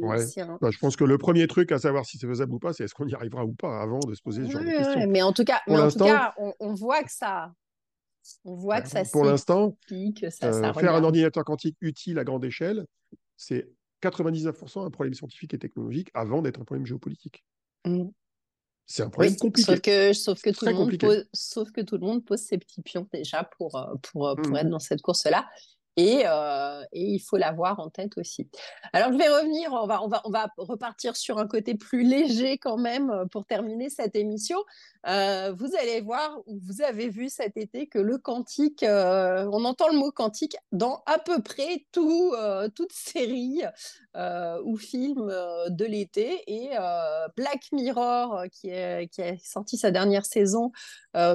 bah, 0.01 0.69
je 0.69 0.77
pense 0.77 0.95
que 0.95 1.03
le 1.03 1.17
premier 1.17 1.47
truc 1.47 1.71
à 1.71 1.79
savoir 1.79 2.05
si 2.05 2.17
c'est 2.17 2.27
faisable 2.27 2.53
ou 2.53 2.59
pas, 2.59 2.73
c'est 2.73 2.83
est-ce 2.83 2.93
qu'on 2.93 3.07
y 3.07 3.15
arrivera 3.15 3.45
ou 3.45 3.53
pas 3.53 3.81
avant 3.81 3.99
de 3.99 4.13
se 4.13 4.21
poser 4.21 4.45
ce 4.45 4.51
genre 4.51 4.61
de 4.61 4.67
questions. 4.67 5.07
mais 5.07 5.21
en 5.21 5.33
tout 5.33 5.43
cas, 5.43 5.61
mais 5.67 5.77
en 5.77 5.89
tout 5.89 5.99
cas 5.99 6.35
on, 6.37 6.73
voit 6.73 7.03
que 7.03 7.11
ça. 7.11 7.53
On 8.43 8.55
voit 8.55 8.81
que 8.81 8.89
ça 8.89 9.03
Pour 9.11 9.25
l'instant, 9.25 9.77
euh, 9.91 10.73
faire 10.73 10.95
un 10.95 11.03
ordinateur 11.03 11.43
quantique 11.43 11.77
utile 11.81 12.19
à 12.19 12.23
grande 12.23 12.43
échelle, 12.43 12.85
c'est 13.37 13.69
99% 14.01 14.85
un 14.85 14.89
problème 14.89 15.13
scientifique 15.13 15.53
et 15.53 15.59
technologique 15.59 16.09
avant 16.13 16.41
d'être 16.41 16.59
un 16.59 16.65
problème 16.65 16.85
géopolitique. 16.85 17.43
Mmh. 17.85 18.05
C'est 18.85 19.03
un 19.03 19.09
problème 19.09 19.35
compliqué. 19.35 19.63
Sauf 19.73 19.81
que, 19.81 20.13
sauf, 20.13 20.41
que 20.41 20.49
tout 20.51 20.65
le 20.65 20.73
monde 20.73 20.97
pose, 20.97 21.25
sauf 21.33 21.71
que 21.71 21.81
tout 21.81 21.97
le 21.97 22.05
monde 22.05 22.23
pose 22.23 22.39
ses 22.39 22.57
petits 22.57 22.81
pions 22.81 23.07
déjà 23.11 23.43
pour, 23.43 23.75
euh, 23.75 23.95
pour, 24.01 24.27
euh, 24.27 24.35
pour 24.35 24.51
mmh. 24.51 24.57
être 24.57 24.69
dans 24.69 24.79
cette 24.79 25.01
course-là. 25.01 25.47
Euh, 25.97 26.83
et, 26.91 27.05
il 27.05 27.19
faut 27.19 27.37
l'avoir 27.37 27.79
en 27.79 27.89
tête 27.89 28.17
aussi. 28.17 28.49
Alors, 28.91 29.13
je 29.13 29.17
vais 29.17 29.29
revenir, 29.29 29.71
on 29.71 29.87
va, 29.87 30.03
on, 30.03 30.07
va, 30.07 30.21
on 30.25 30.29
va 30.29 30.51
repartir 30.57 31.15
sur 31.15 31.37
un 31.37 31.47
côté 31.47 31.75
plus 31.75 32.03
léger 32.03 32.57
quand 32.57 32.77
même 32.77 33.09
euh, 33.09 33.25
pour 33.25 33.45
terminer 33.45 33.89
cette 33.89 34.15
émission. 34.15 34.57
Euh, 35.07 35.53
vous 35.57 35.75
allez 35.79 36.01
voir, 36.01 36.39
vous 36.47 36.81
avez 36.81 37.09
vu 37.09 37.29
cet 37.29 37.57
été 37.57 37.87
que 37.87 37.99
le 37.99 38.17
quantique, 38.17 38.83
on 38.83 39.65
entend 39.65 39.87
le 39.87 39.97
mot 39.97 40.11
quantique 40.11 40.57
dans 40.71 41.01
à 41.05 41.19
peu 41.19 41.41
près 41.41 41.85
tout, 41.91 42.33
toute 42.75 42.91
série 42.91 43.61
ou 44.63 44.77
film 44.77 45.27
de 45.69 45.85
l'été. 45.85 46.41
Et 46.47 46.71
Black 47.37 47.71
Mirror, 47.71 48.45
qui, 48.51 48.69
est, 48.69 49.07
qui 49.09 49.21
a 49.21 49.37
sorti 49.37 49.77
sa 49.77 49.91
dernière 49.91 50.25
saison, 50.25 50.71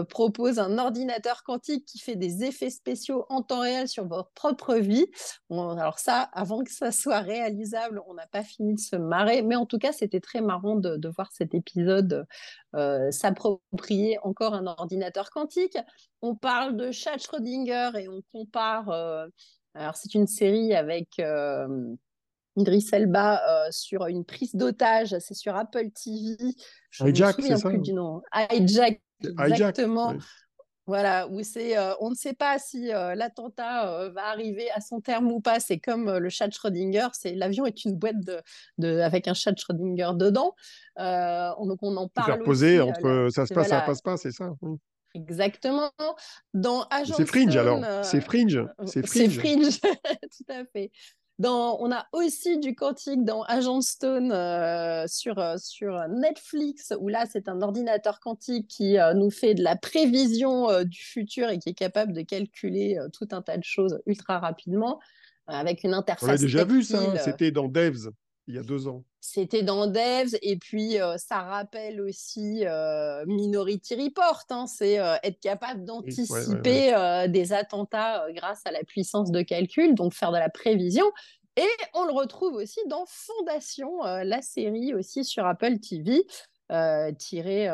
propose 0.09 0.59
un 0.59 0.77
ordinateur 0.79 1.45
quantique 1.45 1.87
qui 1.87 2.01
fait 2.01 2.17
des 2.17 2.43
effets 2.43 2.71
spéciaux 2.71 3.25
en 3.29 3.43
temps 3.43 3.61
réel 3.61 3.87
sur 3.87 4.07
votre 4.07 4.31
propre 4.33 4.50
propre 4.55 4.77
vie. 4.77 5.07
alors 5.51 5.99
ça, 5.99 6.23
avant 6.33 6.63
que 6.63 6.73
ça 6.73 6.93
soit 6.93 7.21
réalisable, 7.21 8.03
on 8.07 8.15
n'a 8.15 8.27
pas 8.27 8.43
fini 8.43 8.75
de 8.75 8.81
se 8.81 8.97
marrer, 8.97 9.43
mais 9.43 9.57
en 9.57 9.67
tout 9.67 9.79
cas, 9.79 9.93
c'était 9.93 10.21
très 10.21 10.41
marrant 10.41 10.77
de, 10.77 11.09
voir 11.09 11.31
cet 11.33 11.55
épisode 11.55 12.27
euh, 12.75 13.11
s'approprier 13.11 14.19
encore 14.23 14.55
un 14.55 14.67
ordinateur 14.67 15.31
quantique. 15.31 15.77
On 16.23 16.35
parle 16.35 16.77
de 16.77 16.91
Chad 16.91 17.21
Schrödinger 17.21 17.91
et 17.99 18.09
on 18.09 18.23
compare. 18.33 18.91
Euh, 18.91 19.27
alors 19.75 19.97
c'est 19.97 20.15
une 20.15 20.27
série 20.27 20.75
avec 20.75 21.19
euh, 21.19 21.95
Idris 22.57 22.89
Elba 22.93 23.41
sur 23.71 24.07
une 24.07 24.25
prise 24.25 24.55
d'otage, 24.55 25.17
c'est 25.19 25.35
sur 25.35 25.57
Apple 25.57 25.91
TV. 25.91 26.55
Je 26.91 27.05
me 27.05 27.15
souviens 27.15 27.59
plus 27.59 27.79
du 27.79 27.93
nom. 27.93 28.23
Hijack, 28.35 29.01
exactement. 29.23 30.15
Voilà, 30.91 31.29
où 31.29 31.41
c'est, 31.45 31.79
euh, 31.79 31.95
on 32.01 32.11
ne 32.11 32.17
sait 32.17 32.33
pas 32.33 32.59
si 32.59 32.93
euh, 32.93 33.15
l'attentat 33.15 33.89
euh, 33.89 34.11
va 34.11 34.27
arriver 34.27 34.73
à 34.73 34.81
son 34.81 35.01
terme 35.01 35.31
ou 35.31 35.41
pas. 35.41 35.61
C'est 35.61 35.79
comme 35.79 36.11
le 36.11 36.29
chat 36.31 36.49
de 36.49 36.53
Schrödinger, 36.53 37.07
c'est 37.13 37.37
l'avion 37.37 37.65
est 37.65 37.85
une 37.85 37.95
boîte 37.95 38.17
de, 38.79 38.99
avec 38.99 39.29
un 39.29 39.35
chat 39.35 39.53
de 39.53 39.59
Schrödinger 39.61 40.11
dedans. 40.17 40.57
donc 40.99 41.79
on 41.83 41.97
en 41.97 42.09
parle. 42.09 42.43
Poser 42.43 42.81
entre 42.81 43.29
ça 43.31 43.47
se 43.47 43.55
passe, 43.55 43.69
ça 43.69 43.83
passe 43.83 44.03
pas, 44.03 44.17
c'est 44.17 44.33
ça. 44.33 44.53
Mmh. 44.63 44.75
Exactement. 45.15 45.93
Dans 46.55 46.83
Agent 46.91 47.15
C'est 47.17 47.27
fringe 47.27 47.57
alors. 47.57 47.85
C'est 48.05 48.21
fringe. 48.21 48.67
C'est 48.85 49.07
fringe. 49.07 49.29
C'est 49.29 49.29
fringe, 49.29 49.81
tout 49.81 50.53
à 50.53 50.65
fait 50.65 50.91
on 51.49 51.91
a 51.93 52.07
aussi 52.13 52.59
du 52.59 52.75
quantique 52.75 53.25
dans 53.25 53.43
Agent 53.43 53.81
Stone 53.81 54.33
euh, 54.33 55.07
sur, 55.07 55.39
euh, 55.39 55.57
sur 55.59 55.99
Netflix, 56.09 56.93
où 57.01 57.09
là, 57.09 57.25
c'est 57.31 57.49
un 57.49 57.63
ordinateur 57.63 58.21
quantique 58.21 58.69
qui 58.69 58.99
euh, 58.99 59.15
nous 59.15 59.31
fait 59.31 59.55
de 59.55 59.63
la 59.63 59.77
prévision 59.77 60.85
du 60.85 61.03
futur 61.03 61.49
et 61.49 61.59
qui 61.59 61.71
est 61.71 61.75
capable 61.75 62.13
de 62.13 62.23
calculer 62.23 62.99
tout 63.13 63.29
un 63.33 63.43
tas 63.43 63.57
de 63.57 63.65
choses 63.65 64.01
ultra 64.07 64.39
rapidement, 64.39 65.01
avec 65.47 65.85
une 65.85 65.95
interface. 65.95 66.29
On 66.29 66.33
l'a 66.33 66.39
déjà 66.39 66.65
vu 66.65 66.83
ça, 66.83 67.17
c'était 67.19 67.51
dans 67.51 67.69
Devs 67.69 68.11
il 68.51 68.57
y 68.57 68.59
a 68.59 68.63
deux 68.63 68.89
ans. 68.89 69.05
C'était 69.21 69.63
dans 69.63 69.87
Devs, 69.87 70.37
et 70.43 70.57
puis 70.57 70.97
ça 71.17 71.41
rappelle 71.43 72.01
aussi 72.01 72.65
Minority 73.27 73.95
Report, 73.95 74.43
hein, 74.51 74.67
c'est 74.67 74.95
être 75.23 75.41
capable 75.41 75.85
d'anticiper 75.85 77.27
des 77.29 77.53
attentats 77.53 78.27
grâce 78.33 78.61
à 78.65 78.71
la 78.71 78.83
puissance 78.85 79.31
de 79.31 79.43
calcul, 79.43 79.95
donc 79.95 80.15
faire 80.15 80.33
de 80.33 80.39
la 80.39 80.49
prévision. 80.51 81.05
Et 81.57 81.69
on 81.95 82.05
le 82.05 82.13
retrouve 82.13 82.55
aussi 82.55 82.81
dans 82.87 83.05
Fondation, 83.07 84.03
la 84.03 84.41
série 84.41 84.95
aussi 84.95 85.25
sur 85.25 85.47
Apple 85.47 85.79
TV. 85.81 86.27
Euh, 86.71 87.11
tiré 87.11 87.69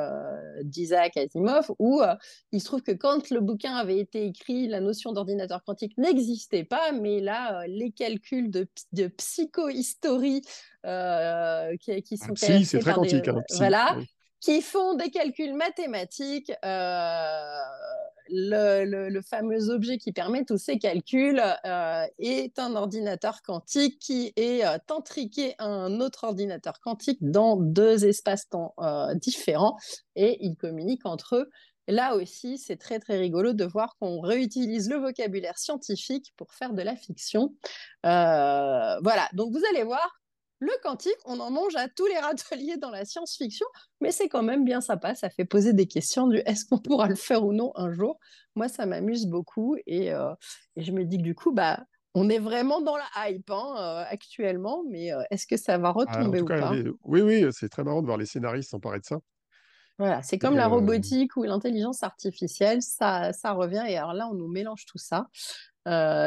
d'Isaac 0.63 1.19
Asimov, 1.19 1.71
où 1.79 2.01
il 2.53 2.61
se 2.61 2.65
trouve 2.65 2.83
que 2.83 2.93
quand 2.93 3.29
le 3.29 3.41
bouquin 3.41 3.75
avait 3.75 3.99
été 3.99 4.25
écrit, 4.25 4.69
la 4.69 4.81
notion 4.81 5.13
d'ordinateur 5.13 5.63
quantique 5.65 5.99
n'existait 5.99 6.65
pas, 6.65 6.93
mais 6.93 7.21
là, 7.21 7.67
les 7.67 7.91
calculs 7.91 8.51
de, 8.51 8.67
de 8.93 9.09
psychohistorie 9.09 10.43
euh, 10.87 11.77
qui, 11.79 12.01
qui, 12.03 12.17
sont 12.17 12.33
ah, 12.33 12.65
c'est 12.65 12.79
très 12.79 12.93
quantique. 12.93 13.29
Hein, 13.29 13.43
voilà, 13.57 13.99
qui 14.41 14.63
font 14.63 14.95
des 14.95 15.11
calculs 15.11 15.55
mathématiques. 15.55 16.53
Euh, 18.33 18.85
le, 19.11 19.23
fameux 19.23 19.71
objet 19.71 19.99
qui 19.99 20.13
permet 20.13 20.45
tous 20.45 20.59
ces 20.59 20.79
calculs 20.79 21.43
euh, 21.65 22.05
est 22.19 22.59
un 22.59 22.75
ordinateur 22.75 23.43
quantique 23.43 23.99
qui 23.99 24.33
est 24.37 24.65
euh, 24.65 24.79
un 25.59 26.01
autre 26.01 26.25
ordinateur 26.25 26.81
quantique 26.81 27.19
dans 27.21 27.57
deux 27.57 28.05
espaces-temps 28.05 28.75
différents 29.15 29.77
et 30.15 30.45
ils 30.45 30.57
communiquent 30.57 31.07
entre 31.07 31.37
eux. 31.37 31.51
Là 31.89 32.17
aussi, 32.17 32.59
c'est 32.59 32.77
très 32.77 32.99
très 32.99 33.17
rigolo 33.17 33.53
de 33.53 33.65
voir 33.65 33.97
qu'on 33.99 34.21
réutilise 34.21 34.91
le 34.91 34.97
vocabulaire 34.97 35.59
scientifique 35.59 36.33
pour 36.37 36.53
faire 36.53 36.73
de 36.73 36.83
la 36.83 36.97
fiction. 36.97 37.55
voilà, 38.03 39.29
donc 39.35 39.53
vous 39.53 39.63
allez 39.71 39.85
voir, 39.85 40.21
le 40.59 40.73
quantique, 40.83 41.17
on 41.27 41.39
en 41.41 41.51
mange 41.51 41.77
à 41.77 41.89
tous 41.89 42.07
les 42.07 42.19
râteliers 42.19 42.79
dans 42.79 42.91
la 42.91 43.05
science-fiction, 43.05 43.67
mais 44.01 44.11
c'est 44.11 44.29
quand 44.29 44.43
même 44.43 44.65
bien 44.65 44.81
sympa. 44.81 45.15
Ça 45.15 45.29
fait 45.29 45.45
poser 45.45 45.73
des 45.73 45.87
questions 45.87 46.29
du 46.29 46.39
est-ce 46.39 46.65
qu'on 46.65 46.79
pourra 46.79 47.09
le 47.09 47.15
faire 47.15 47.45
ou 47.45 47.53
non 47.53 47.73
un 47.75 47.93
jour. 47.93 48.19
Moi, 48.55 48.69
ça 48.69 48.87
m'amuse 48.87 49.27
beaucoup 49.27 49.77
et, 49.87 50.13
euh, 50.13 50.33
je 50.77 50.93
me 50.93 51.05
dis 51.05 51.19
que 51.19 51.23
du 51.23 51.35
coup, 51.35 51.53
bah, 51.53 51.85
on 52.15 52.31
est 52.31 52.39
vraiment 52.39 52.81
dans 52.81 52.97
la 52.97 53.29
hype 53.29 53.51
hein, 53.51 53.75
euh, 53.79 54.05
actuellement, 54.09 54.83
mais 54.89 55.13
euh, 55.13 55.23
est-ce 55.31 55.47
que 55.47 55.59
ça 55.59 55.77
va 55.77 55.89
ah, 55.89 55.93
retomber 55.93 56.41
ou 56.41 56.47
pas? 56.47 56.73
Oui, 57.05 57.21
oui, 57.21 57.47
c'est 57.53 57.69
très 57.69 57.85
marrant 57.85 58.01
de 58.01 58.07
voir 58.07 58.17
les 58.17 58.27
scénaristes 58.27 58.71
s'emparer 58.71 59.01
de 59.01 59.05
ça. 59.05 59.19
Voilà, 59.99 60.23
c'est 60.23 60.39
comme 60.39 60.57
la 60.57 60.69
robotique 60.69 61.37
ou 61.37 61.45
l'intelligence 61.45 62.03
artificielle, 62.03 62.83
ça, 62.83 63.33
ça 63.33 63.53
revient 63.53 63.85
et 63.89 63.97
alors 63.97 64.13
là, 64.13 64.29
on 64.31 64.35
nous 64.35 64.49
mélange 64.49 64.85
tout 64.85 64.99
ça. 64.99 65.27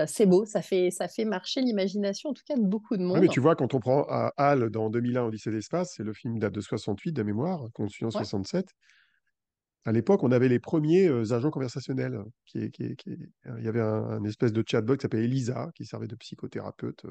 C'est 0.07 0.25
beau, 0.25 0.45
ça 0.45 0.61
fait, 0.61 0.89
ça 0.91 1.07
fait 1.07 1.25
marcher 1.25 1.61
l'imagination, 1.61 2.29
en 2.29 2.33
tout 2.33 2.43
cas, 2.45 2.55
de 2.55 2.63
beaucoup 2.63 2.95
de 2.95 3.03
monde. 3.03 3.19
mais 3.19 3.27
tu 3.27 3.39
vois, 3.39 3.55
quand 3.55 3.73
on 3.73 3.79
prend 3.79 4.03
à 4.03 4.33
HAL 4.37 4.69
dans 4.69 4.89
2001 4.89 5.23
Odyssée 5.23 5.51
d'espace, 5.51 5.93
c'est 5.95 6.03
le 6.03 6.13
film 6.13 6.39
date 6.39 6.53
de 6.53 6.61
68 6.61 7.11
de 7.11 7.23
mémoire, 7.23 7.67
conçu 7.73 8.05
en 8.05 8.11
67. 8.11 8.73
À 9.85 9.91
l'époque, 9.91 10.23
on 10.23 10.31
avait 10.31 10.49
les 10.49 10.59
premiers 10.59 11.07
agents 11.31 11.51
conversationnels. 11.51 12.21
Qui, 12.45 12.71
il 12.75 13.63
y 13.63 13.67
avait 13.67 13.81
un, 13.81 14.23
espèce 14.23 14.53
de 14.53 14.63
chatbot 14.65 14.95
qui 14.97 15.01
s'appelait 15.01 15.23
Elisa, 15.23 15.71
qui 15.75 15.85
servait 15.85 16.07
de 16.07 16.15
psychothérapeute 16.15 17.05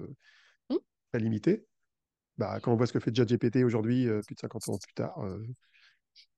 mmh. 0.71 0.77
très 1.13 1.21
limité. 1.21 1.67
Bah, 2.37 2.61
quand 2.61 2.73
on 2.73 2.77
voit 2.77 2.87
ce 2.87 2.93
que 2.93 3.01
fait 3.01 3.15
ChatGPT 3.15 3.65
aujourd'hui, 3.65 4.07
plus 4.27 4.35
de 4.35 4.41
50 4.41 4.69
ans 4.69 4.79
plus 4.79 4.95
tard, 4.95 5.19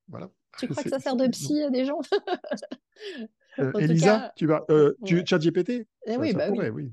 voilà. 0.09 0.31
Tu 0.59 0.67
crois 0.69 0.83
que 0.83 0.91
ça 0.91 0.99
sert 0.99 1.17
de 1.17 1.29
psy 1.29 1.63
à 1.63 1.71
des 1.71 1.85
gens? 1.85 2.01
Elisa, 3.59 4.33
tu 4.37 4.47
vas, 4.47 4.65
tu, 5.05 5.25
eh 6.07 6.17
oui, 6.17 6.33
bah 6.33 6.49
oui. 6.51 6.93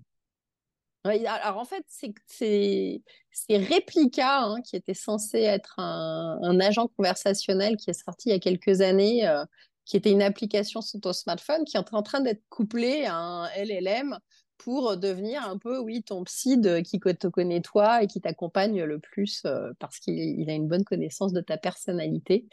Alors 1.25 1.57
en 1.57 1.65
fait, 1.65 1.85
c'est 1.87 3.01
Replica, 3.49 4.41
hein, 4.41 4.61
qui 4.61 4.75
était 4.75 4.93
censé 4.93 5.39
être 5.39 5.79
un, 5.79 6.59
agent 6.59 6.87
conversationnel 6.97 7.77
qui 7.77 7.89
est 7.89 8.05
sorti 8.05 8.29
il 8.29 8.31
y 8.33 8.35
a 8.35 8.39
quelques 8.39 8.81
années, 8.81 9.27
euh, 9.27 9.45
qui 9.85 9.95
était 9.95 10.11
une 10.11 10.21
application 10.21 10.81
sur 10.81 10.99
ton 10.99 11.13
smartphone, 11.13 11.63
qui 11.63 11.77
est 11.77 11.93
en 11.93 12.03
train 12.03 12.19
d'être 12.19 12.43
couplé 12.49 13.05
à 13.05 13.15
un 13.15 13.47
LLM 13.55 14.17
pour 14.57 14.97
devenir 14.97 15.47
un 15.47 15.57
peu, 15.57 15.79
oui, 15.79 16.03
ton 16.03 16.23
psy 16.23 16.59
qui 16.83 16.99
te 16.99 17.27
connaît 17.27 17.61
toi 17.61 18.03
et 18.03 18.07
qui 18.07 18.21
t'accompagne 18.21 18.83
le 18.83 18.99
plus 18.99 19.43
euh, 19.45 19.71
parce 19.79 19.99
qu'il 19.99 20.49
a 20.49 20.53
une 20.53 20.67
bonne 20.67 20.83
connaissance 20.83 21.33
de 21.33 21.41
ta 21.41 21.57
personnalité. 21.57 22.45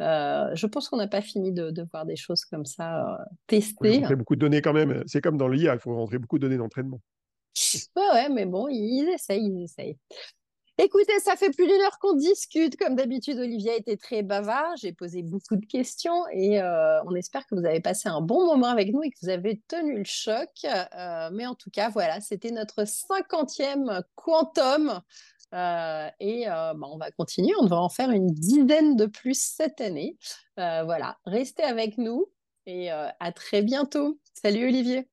Euh, 0.00 0.50
je 0.54 0.66
pense 0.66 0.88
qu'on 0.88 0.96
n'a 0.96 1.08
pas 1.08 1.22
fini 1.22 1.52
de, 1.52 1.72
voir 1.90 2.06
des 2.06 2.16
choses 2.16 2.44
comme 2.44 2.64
ça 2.64 3.18
testées. 3.46 3.96
Il 3.96 4.06
faut 4.06 4.16
beaucoup 4.16 4.36
de 4.36 4.40
données 4.40 4.62
quand 4.62 4.72
même. 4.72 5.02
C'est 5.06 5.20
comme 5.20 5.36
dans 5.36 5.48
l'IA, 5.48 5.74
il 5.74 5.80
faut 5.80 5.94
rentrer 5.94 6.18
beaucoup 6.18 6.38
de 6.38 6.42
données 6.46 6.58
d'entraînement. 6.58 7.00
Ouais, 7.96 8.02
ouais, 8.14 8.28
mais 8.28 8.46
bon, 8.46 8.68
ils 8.68 9.08
essayent, 9.14 9.44
ils 9.44 9.62
essayent. 9.62 9.98
Écoutez, 10.84 11.20
ça 11.20 11.36
fait 11.36 11.50
plus 11.50 11.68
d'une 11.68 11.80
heure 11.80 12.00
qu'on 12.00 12.14
discute. 12.14 12.76
Comme 12.76 12.96
d'habitude, 12.96 13.38
Olivier 13.38 13.70
a 13.70 13.76
été 13.76 13.96
très 13.96 14.22
bavard. 14.22 14.76
J'ai 14.76 14.92
posé 14.92 15.22
beaucoup 15.22 15.54
de 15.54 15.64
questions 15.64 16.26
et 16.32 16.60
euh, 16.60 17.00
on 17.04 17.14
espère 17.14 17.46
que 17.46 17.54
vous 17.54 17.64
avez 17.64 17.78
passé 17.78 18.08
un 18.08 18.20
bon 18.20 18.46
moment 18.46 18.66
avec 18.66 18.92
nous 18.92 19.00
et 19.04 19.10
que 19.10 19.16
vous 19.22 19.28
avez 19.28 19.62
tenu 19.68 19.98
le 19.98 20.04
choc. 20.04 20.48
Euh, 20.64 21.30
mais 21.32 21.46
en 21.46 21.54
tout 21.54 21.70
cas, 21.70 21.88
voilà, 21.88 22.20
c'était 22.20 22.50
notre 22.50 22.84
cinquantième 22.84 24.02
quantum. 24.16 25.00
Euh, 25.54 26.08
et 26.18 26.46
bah, 26.46 26.74
on 26.82 26.98
va 26.98 27.12
continuer. 27.12 27.52
On 27.60 27.62
devrait 27.62 27.78
en 27.78 27.88
faire 27.88 28.10
une 28.10 28.32
dizaine 28.32 28.96
de 28.96 29.06
plus 29.06 29.40
cette 29.40 29.80
année. 29.80 30.18
voilà, 30.56 31.16
restez 31.26 31.62
avec 31.62 31.96
nous 31.96 32.26
et 32.66 32.90
à 32.90 33.32
très 33.32 33.62
bientôt. 33.62 34.18
Salut 34.34 34.66
Olivier. 34.66 35.11